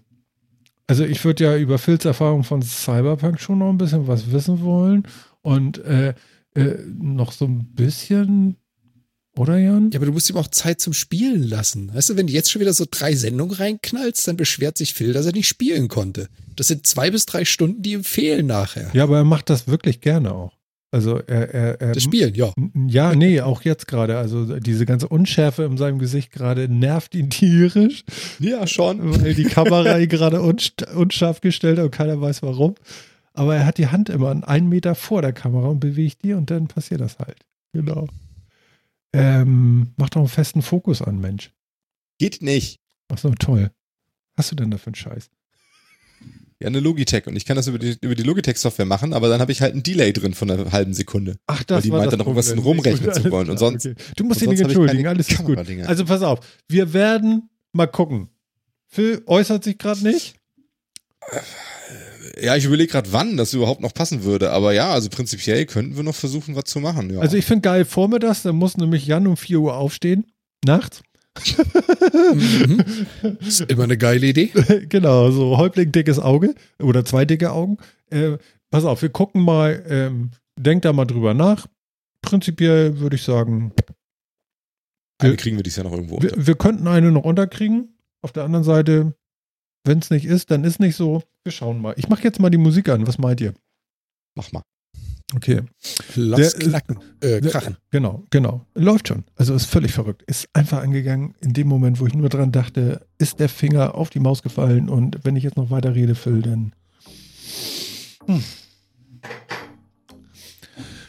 Also 0.87 1.05
ich 1.05 1.23
würde 1.23 1.43
ja 1.45 1.57
über 1.57 1.77
Phils 1.77 2.05
Erfahrung 2.05 2.43
von 2.43 2.61
Cyberpunk 2.61 3.39
schon 3.39 3.59
noch 3.59 3.69
ein 3.69 3.77
bisschen 3.77 4.07
was 4.07 4.31
wissen 4.31 4.61
wollen 4.61 5.03
und 5.41 5.77
äh, 5.85 6.13
äh, 6.55 6.77
noch 6.97 7.31
so 7.31 7.45
ein 7.45 7.73
bisschen 7.73 8.57
Oder 9.37 9.57
Jan? 9.57 9.91
Ja, 9.91 9.99
aber 9.99 10.05
du 10.07 10.11
musst 10.11 10.29
ihm 10.29 10.37
auch 10.37 10.47
Zeit 10.47 10.81
zum 10.81 10.93
Spielen 10.93 11.43
lassen. 11.43 11.93
Weißt 11.93 12.09
du, 12.09 12.17
wenn 12.17 12.27
du 12.27 12.33
jetzt 12.33 12.51
schon 12.51 12.59
wieder 12.61 12.73
so 12.73 12.85
drei 12.89 13.13
Sendungen 13.15 13.55
reinknallst, 13.55 14.27
dann 14.27 14.37
beschwert 14.37 14.77
sich 14.77 14.93
Phil, 14.93 15.13
dass 15.13 15.25
er 15.25 15.33
nicht 15.33 15.47
spielen 15.47 15.87
konnte. 15.87 16.27
Das 16.55 16.67
sind 16.67 16.87
zwei 16.87 17.11
bis 17.11 17.25
drei 17.25 17.45
Stunden, 17.45 17.81
die 17.81 17.93
ihm 17.93 18.03
fehlen 18.03 18.47
nachher. 18.47 18.89
Ja, 18.93 19.03
aber 19.03 19.17
er 19.17 19.23
macht 19.23 19.49
das 19.49 19.67
wirklich 19.67 20.01
gerne 20.01 20.31
auch. 20.33 20.57
Also 20.89 21.17
er, 21.19 21.53
er, 21.53 21.81
er 21.81 21.91
Das 21.91 22.01
Spielen, 22.03 22.33
ja. 22.33 22.51
Ja, 22.87 23.13
nee, 23.13 23.41
auch 23.41 23.61
jetzt 23.63 23.87
gerade. 23.87 24.17
Also 24.17 24.57
diese 24.59 24.85
ganze 24.85 25.09
Unschärfe 25.09 25.63
in 25.63 25.77
seinem 25.77 25.99
Gesicht 25.99 26.31
gerade 26.31 26.69
nervt 26.69 27.13
ihn 27.13 27.29
tierisch, 27.29 28.05
Ja, 28.39 28.65
schon. 28.65 29.21
weil 29.21 29.33
die 29.35 29.43
Kamera 29.43 29.99
ihn 29.99 30.07
gerade 30.07 30.37
unst- 30.37 30.89
unscharf 30.95 31.41
gestellt 31.41 31.77
hat 31.77 31.85
und 31.85 31.91
keiner 31.91 32.19
weiß 32.21 32.41
warum. 32.41 32.75
Aber 33.33 33.55
er 33.55 33.65
hat 33.65 33.77
die 33.77 33.87
Hand 33.87 34.09
immer 34.09 34.31
einen 34.47 34.69
Meter 34.69 34.95
vor 34.95 35.21
der 35.21 35.33
Kamera 35.33 35.67
und 35.67 35.79
bewegt 35.81 36.23
die 36.23 36.33
und 36.33 36.49
dann 36.49 36.67
passiert 36.67 37.01
das 37.01 37.19
halt. 37.19 37.37
Genau. 37.73 38.07
Ähm, 39.13 39.93
mach 39.97 40.09
doch 40.09 40.19
einen 40.21 40.27
festen 40.29 40.61
Fokus 40.61 41.01
an, 41.01 41.19
Mensch. 41.19 41.51
Geht 42.19 42.41
nicht. 42.41 42.79
Ach 43.11 43.17
so, 43.17 43.31
toll. 43.31 43.71
Hast 44.35 44.51
du 44.51 44.55
denn 44.55 44.71
da 44.71 44.77
für 44.77 44.87
einen 44.87 44.95
Scheiß? 44.95 45.29
Ja, 46.59 46.67
eine 46.67 46.79
Logitech. 46.79 47.27
Und 47.27 47.35
ich 47.35 47.45
kann 47.45 47.55
das 47.55 47.67
über 47.67 47.77
die, 47.79 47.97
über 48.01 48.15
die 48.15 48.23
Logitech-Software 48.23 48.85
machen, 48.85 49.13
aber 49.13 49.29
dann 49.29 49.39
habe 49.41 49.51
ich 49.51 49.61
halt 49.61 49.75
ein 49.75 49.83
Delay 49.83 50.11
drin 50.11 50.33
von 50.33 50.49
einer 50.49 50.71
halben 50.71 50.93
Sekunde. 50.93 51.37
Ach, 51.45 51.63
Weil 51.67 51.81
die 51.83 51.91
meint 51.91 52.11
dann 52.11 52.19
noch 52.19 52.25
irgendwas 52.27 52.55
rumrechnen 52.57 53.13
zu 53.13 53.23
wollen. 53.31 53.49
Und 53.49 53.57
sonst- 53.59 53.85
okay. 53.85 53.95
Du 54.15 54.23
musst 54.23 54.41
dich 54.41 54.49
nicht 54.49 54.61
entschuldigen, 54.61 55.05
alles 55.07 55.29
ist 55.29 55.43
gut. 55.43 55.57
Also 55.57 56.05
pass 56.05 56.21
auf, 56.23 56.39
wir 56.67 56.93
werden 56.93 57.49
mal 57.73 57.87
gucken. 57.87 58.29
Phil 58.87 59.21
äußert 59.27 59.63
sich 59.65 59.77
gerade 59.77 60.01
nicht. 60.01 60.35
Ja, 62.41 62.55
ich 62.55 62.65
überlege 62.65 62.91
gerade, 62.91 63.11
wann 63.13 63.37
das 63.37 63.53
überhaupt 63.53 63.81
noch 63.81 63.93
passen 63.93 64.23
würde. 64.23 64.51
Aber 64.51 64.73
ja, 64.73 64.91
also 64.91 65.09
prinzipiell 65.09 65.65
könnten 65.65 65.95
wir 65.95 66.03
noch 66.03 66.15
versuchen, 66.15 66.55
was 66.55 66.65
zu 66.65 66.79
machen. 66.79 67.13
Ja. 67.13 67.19
Also 67.19 67.37
ich 67.37 67.45
finde 67.45 67.61
geil 67.61 67.85
vormittags, 67.85 68.43
dann 68.43 68.55
muss 68.55 68.77
nämlich 68.77 69.05
Jan 69.07 69.27
um 69.27 69.37
4 69.37 69.59
Uhr 69.59 69.75
aufstehen. 69.75 70.25
Nachts. 70.65 71.01
Mhm. 72.33 72.83
Ist 73.39 73.61
immer 73.61 73.83
eine 73.83 73.97
geile 73.97 74.25
Idee. 74.25 74.51
genau, 74.89 75.31
so 75.31 75.57
Häuptling 75.57 75.91
dickes 75.91 76.19
Auge 76.19 76.55
oder 76.81 77.05
zwei 77.05 77.25
dicke 77.25 77.51
Augen. 77.51 77.77
Äh, 78.09 78.37
pass 78.71 78.85
auf, 78.85 79.01
wir 79.01 79.09
gucken 79.09 79.41
mal, 79.41 79.83
ähm, 79.87 80.31
denkt 80.57 80.85
da 80.85 80.93
mal 80.93 81.05
drüber 81.05 81.33
nach. 81.33 81.67
Prinzipiell 82.21 82.99
würde 82.99 83.15
ich 83.15 83.23
sagen, 83.23 83.71
Eine 85.19 85.35
kriegen 85.35 85.57
wir 85.57 85.63
dies 85.63 85.75
Jahr 85.75 85.85
noch 85.85 85.93
irgendwo 85.93 86.21
wir, 86.21 86.31
wir 86.35 86.55
könnten 86.55 86.87
eine 86.87 87.11
noch 87.11 87.23
unterkriegen. 87.23 87.97
Auf 88.21 88.31
der 88.31 88.43
anderen 88.43 88.63
Seite, 88.63 89.13
wenn 89.87 89.99
es 89.99 90.09
nicht 90.09 90.25
ist, 90.25 90.51
dann 90.51 90.63
ist 90.63 90.79
nicht 90.79 90.95
so. 90.95 91.23
Wir 91.43 91.51
schauen 91.51 91.81
mal. 91.81 91.93
Ich 91.97 92.09
mache 92.09 92.23
jetzt 92.23 92.39
mal 92.39 92.49
die 92.49 92.57
Musik 92.57 92.89
an. 92.89 93.07
Was 93.07 93.17
meint 93.17 93.41
ihr? 93.41 93.53
Mach 94.35 94.51
mal. 94.51 94.61
Okay. 95.35 95.61
Lass 96.15 96.53
Der- 96.53 96.69
knacken. 96.69 96.97
Äh, 97.19 97.41
Der- 97.41 97.51
krachen. 97.51 97.75
Genau, 97.91 98.23
genau. 98.29 98.65
Läuft 98.75 99.09
schon. 99.09 99.25
Also 99.35 99.53
ist 99.55 99.65
völlig 99.65 99.91
verrückt. 99.91 100.21
Ist 100.23 100.47
einfach 100.53 100.81
angegangen 100.81 101.35
in 101.41 101.53
dem 101.53 101.67
Moment, 101.67 101.99
wo 101.99 102.07
ich 102.07 102.13
nur 102.13 102.29
dran 102.29 102.51
dachte, 102.53 103.05
ist 103.17 103.39
der 103.39 103.49
Finger 103.49 103.95
auf 103.95 104.09
die 104.09 104.19
Maus 104.21 104.41
gefallen 104.41 104.87
und 104.89 105.19
wenn 105.23 105.35
ich 105.35 105.43
jetzt 105.43 105.57
noch 105.57 105.69
weiter 105.69 105.95
rede, 105.95 106.15
Phil, 106.15 106.41
dann. 106.41 106.73
Hm. 108.25 108.43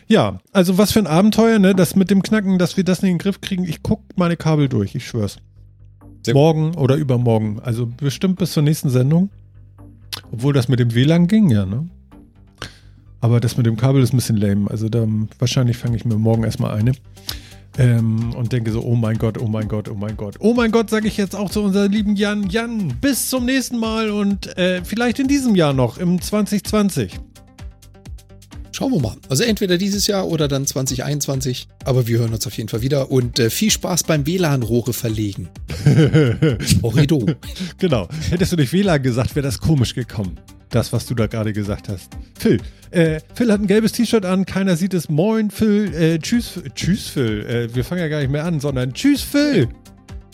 Ja, 0.08 0.40
also 0.52 0.78
was 0.78 0.92
für 0.92 1.00
ein 1.00 1.06
Abenteuer, 1.06 1.58
ne? 1.58 1.74
Das 1.74 1.94
mit 1.94 2.10
dem 2.10 2.22
Knacken, 2.22 2.58
dass 2.58 2.76
wir 2.76 2.84
das 2.84 3.02
nicht 3.02 3.10
in 3.10 3.16
den 3.18 3.22
Griff 3.22 3.40
kriegen. 3.40 3.64
Ich 3.64 3.82
guck 3.82 4.02
meine 4.16 4.36
Kabel 4.36 4.68
durch, 4.68 4.94
ich 4.94 5.06
schwör's. 5.06 5.36
Sehr. 6.24 6.34
Morgen 6.34 6.74
oder 6.74 6.96
übermorgen. 6.96 7.60
Also 7.62 7.86
bestimmt 7.86 8.38
bis 8.38 8.52
zur 8.52 8.62
nächsten 8.62 8.90
Sendung. 8.90 9.30
Obwohl 10.32 10.52
das 10.52 10.68
mit 10.68 10.80
dem 10.80 10.94
WLAN 10.94 11.26
ging, 11.26 11.50
ja, 11.50 11.64
ne? 11.64 11.88
Aber 13.20 13.40
das 13.40 13.56
mit 13.56 13.66
dem 13.66 13.76
Kabel 13.76 14.02
ist 14.02 14.12
ein 14.12 14.16
bisschen 14.16 14.36
lame. 14.36 14.70
Also 14.70 14.88
da 14.88 15.06
wahrscheinlich 15.38 15.76
fange 15.76 15.96
ich 15.96 16.04
mir 16.04 16.16
morgen 16.16 16.44
erstmal 16.44 16.76
eine. 16.76 16.92
Ähm, 17.76 18.34
und 18.34 18.52
denke 18.52 18.72
so, 18.72 18.82
oh 18.82 18.96
mein 18.96 19.18
Gott, 19.18 19.38
oh 19.38 19.46
mein 19.46 19.68
Gott, 19.68 19.88
oh 19.88 19.94
mein 19.94 20.16
Gott. 20.16 20.36
Oh 20.40 20.52
mein 20.52 20.72
Gott, 20.72 20.90
sage 20.90 21.06
ich 21.06 21.16
jetzt 21.16 21.36
auch 21.36 21.50
zu 21.50 21.62
unserem 21.62 21.92
lieben 21.92 22.16
Jan. 22.16 22.48
Jan, 22.48 22.94
bis 23.00 23.28
zum 23.28 23.44
nächsten 23.44 23.78
Mal 23.78 24.10
und 24.10 24.56
äh, 24.58 24.84
vielleicht 24.84 25.20
in 25.20 25.28
diesem 25.28 25.54
Jahr 25.54 25.72
noch, 25.72 25.98
im 25.98 26.20
2020. 26.20 27.20
Schauen 28.78 28.92
wir 28.92 29.00
mal. 29.00 29.16
Also 29.28 29.42
entweder 29.42 29.76
dieses 29.76 30.06
Jahr 30.06 30.28
oder 30.28 30.46
dann 30.46 30.64
2021. 30.64 31.66
Aber 31.84 32.06
wir 32.06 32.20
hören 32.20 32.32
uns 32.32 32.46
auf 32.46 32.56
jeden 32.56 32.68
Fall 32.68 32.80
wieder. 32.80 33.10
Und 33.10 33.40
äh, 33.40 33.50
viel 33.50 33.72
Spaß 33.72 34.04
beim 34.04 34.24
WLAN-Rohre 34.24 34.92
verlegen. 34.92 35.48
Horrido. 36.84 37.26
genau. 37.78 38.08
Hättest 38.30 38.52
du 38.52 38.56
nicht 38.56 38.72
WLAN 38.72 39.02
gesagt, 39.02 39.34
wäre 39.34 39.44
das 39.44 39.58
komisch 39.58 39.96
gekommen. 39.96 40.38
Das, 40.70 40.92
was 40.92 41.06
du 41.06 41.16
da 41.16 41.26
gerade 41.26 41.52
gesagt 41.52 41.88
hast. 41.88 42.10
Phil. 42.38 42.60
Äh, 42.92 43.18
Phil 43.34 43.50
hat 43.50 43.60
ein 43.60 43.66
gelbes 43.66 43.90
T-Shirt 43.90 44.24
an, 44.24 44.46
keiner 44.46 44.76
sieht 44.76 44.94
es. 44.94 45.08
Moin, 45.08 45.50
Phil. 45.50 45.92
Äh, 45.92 46.20
tschüss, 46.20 46.60
tschüss, 46.76 47.08
Phil. 47.08 47.44
Äh, 47.46 47.74
wir 47.74 47.82
fangen 47.82 48.02
ja 48.02 48.06
gar 48.06 48.20
nicht 48.20 48.30
mehr 48.30 48.44
an, 48.44 48.60
sondern 48.60 48.92
tschüss, 48.94 49.22
Phil. 49.22 49.68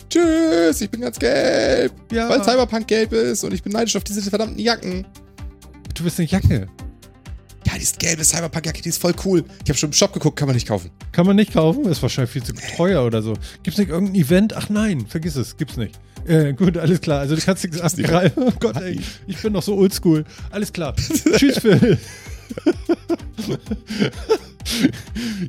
Tschüss, 0.07 0.81
ich 0.81 0.91
bin 0.91 1.01
ganz 1.01 1.17
gelb. 1.17 1.93
Ja. 2.11 2.29
Weil 2.29 2.43
Cyberpunk 2.43 2.85
gelb 2.87 3.11
ist 3.11 3.43
und 3.43 3.55
ich 3.55 3.63
bin 3.63 3.71
neidisch 3.71 3.95
auf 3.95 4.03
diese 4.03 4.21
verdammten 4.21 4.59
Jacken. 4.59 5.03
Du 5.95 6.03
bist 6.03 6.19
eine 6.19 6.27
Jacke. 6.27 6.67
Ja, 7.75 7.79
diese 7.79 7.97
gelbe 7.97 8.23
Cyberpunk-Jacke, 8.23 8.81
die 8.81 8.87
ist 8.87 9.01
voll 9.01 9.13
cool. 9.25 9.43
Ich 9.65 9.69
habe 9.69 9.77
schon 9.77 9.89
im 9.89 9.93
Shop 9.93 10.13
geguckt, 10.13 10.37
kann 10.39 10.47
man 10.47 10.55
nicht 10.55 10.65
kaufen. 10.65 10.91
Kann 11.11 11.25
man 11.25 11.35
nicht 11.35 11.51
kaufen, 11.51 11.83
ist 11.85 12.01
wahrscheinlich 12.01 12.31
viel 12.31 12.43
zu 12.43 12.53
teuer 12.53 13.05
oder 13.05 13.21
so. 13.21 13.33
Gibt's 13.63 13.77
nicht 13.77 13.89
irgendein 13.89 14.15
Event? 14.15 14.53
Ach 14.53 14.69
nein, 14.69 15.05
vergiss 15.05 15.35
es, 15.35 15.57
gibt's 15.57 15.75
nicht. 15.75 15.99
Äh, 16.25 16.53
gut, 16.53 16.77
alles 16.77 17.01
klar. 17.01 17.19
Also 17.19 17.35
du 17.35 17.41
kannst 17.41 17.65
nichts 17.65 17.81
abgreifen. 17.81 18.43
Oh 18.43 18.53
Gott, 18.61 18.77
ey, 18.77 19.01
ich 19.27 19.41
bin 19.41 19.51
noch 19.51 19.61
so 19.61 19.75
oldschool. 19.75 20.23
Alles 20.51 20.71
klar. 20.71 20.95
Tschüss, 21.35 21.59
Phil. 21.59 21.97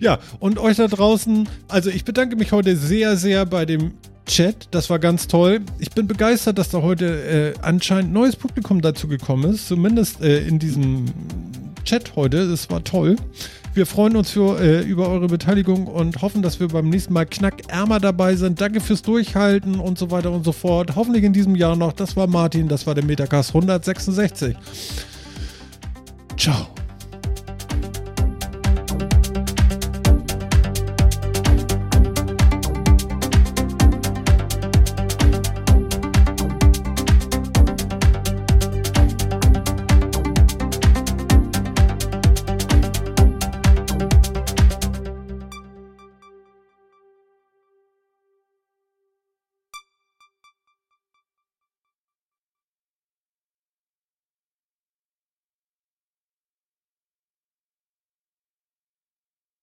ja, 0.00 0.18
und 0.40 0.58
euch 0.58 0.78
da 0.78 0.88
draußen, 0.88 1.48
also 1.68 1.90
ich 1.90 2.04
bedanke 2.04 2.34
mich 2.34 2.50
heute 2.50 2.76
sehr, 2.76 3.16
sehr 3.16 3.46
bei 3.46 3.66
dem 3.66 3.92
Chat. 4.26 4.66
Das 4.72 4.90
war 4.90 4.98
ganz 4.98 5.28
toll. 5.28 5.60
Ich 5.78 5.90
bin 5.90 6.08
begeistert, 6.08 6.58
dass 6.58 6.70
da 6.70 6.82
heute 6.82 7.54
äh, 7.54 7.54
anscheinend 7.62 8.12
neues 8.12 8.34
Publikum 8.34 8.80
dazu 8.80 9.06
gekommen 9.06 9.54
ist. 9.54 9.68
Zumindest 9.68 10.20
äh, 10.22 10.40
in 10.40 10.58
diesem 10.58 11.04
Chat 11.86 12.16
heute. 12.16 12.48
Das 12.48 12.68
war 12.68 12.84
toll. 12.84 13.16
Wir 13.72 13.86
freuen 13.86 14.16
uns 14.16 14.30
für, 14.30 14.60
äh, 14.60 14.82
über 14.82 15.08
eure 15.08 15.28
Beteiligung 15.28 15.86
und 15.86 16.20
hoffen, 16.22 16.42
dass 16.42 16.60
wir 16.60 16.68
beim 16.68 16.88
nächsten 16.88 17.12
Mal 17.12 17.26
knackärmer 17.26 18.00
dabei 18.00 18.34
sind. 18.36 18.60
Danke 18.60 18.80
fürs 18.80 19.02
Durchhalten 19.02 19.80
und 19.80 19.98
so 19.98 20.10
weiter 20.10 20.32
und 20.32 20.44
so 20.44 20.52
fort. 20.52 20.96
Hoffentlich 20.96 21.24
in 21.24 21.32
diesem 21.32 21.54
Jahr 21.54 21.76
noch. 21.76 21.92
Das 21.92 22.16
war 22.16 22.26
Martin, 22.26 22.68
das 22.68 22.86
war 22.86 22.94
der 22.94 23.04
Metacast 23.04 23.50
166. 23.50 24.56
Ciao. 26.36 26.68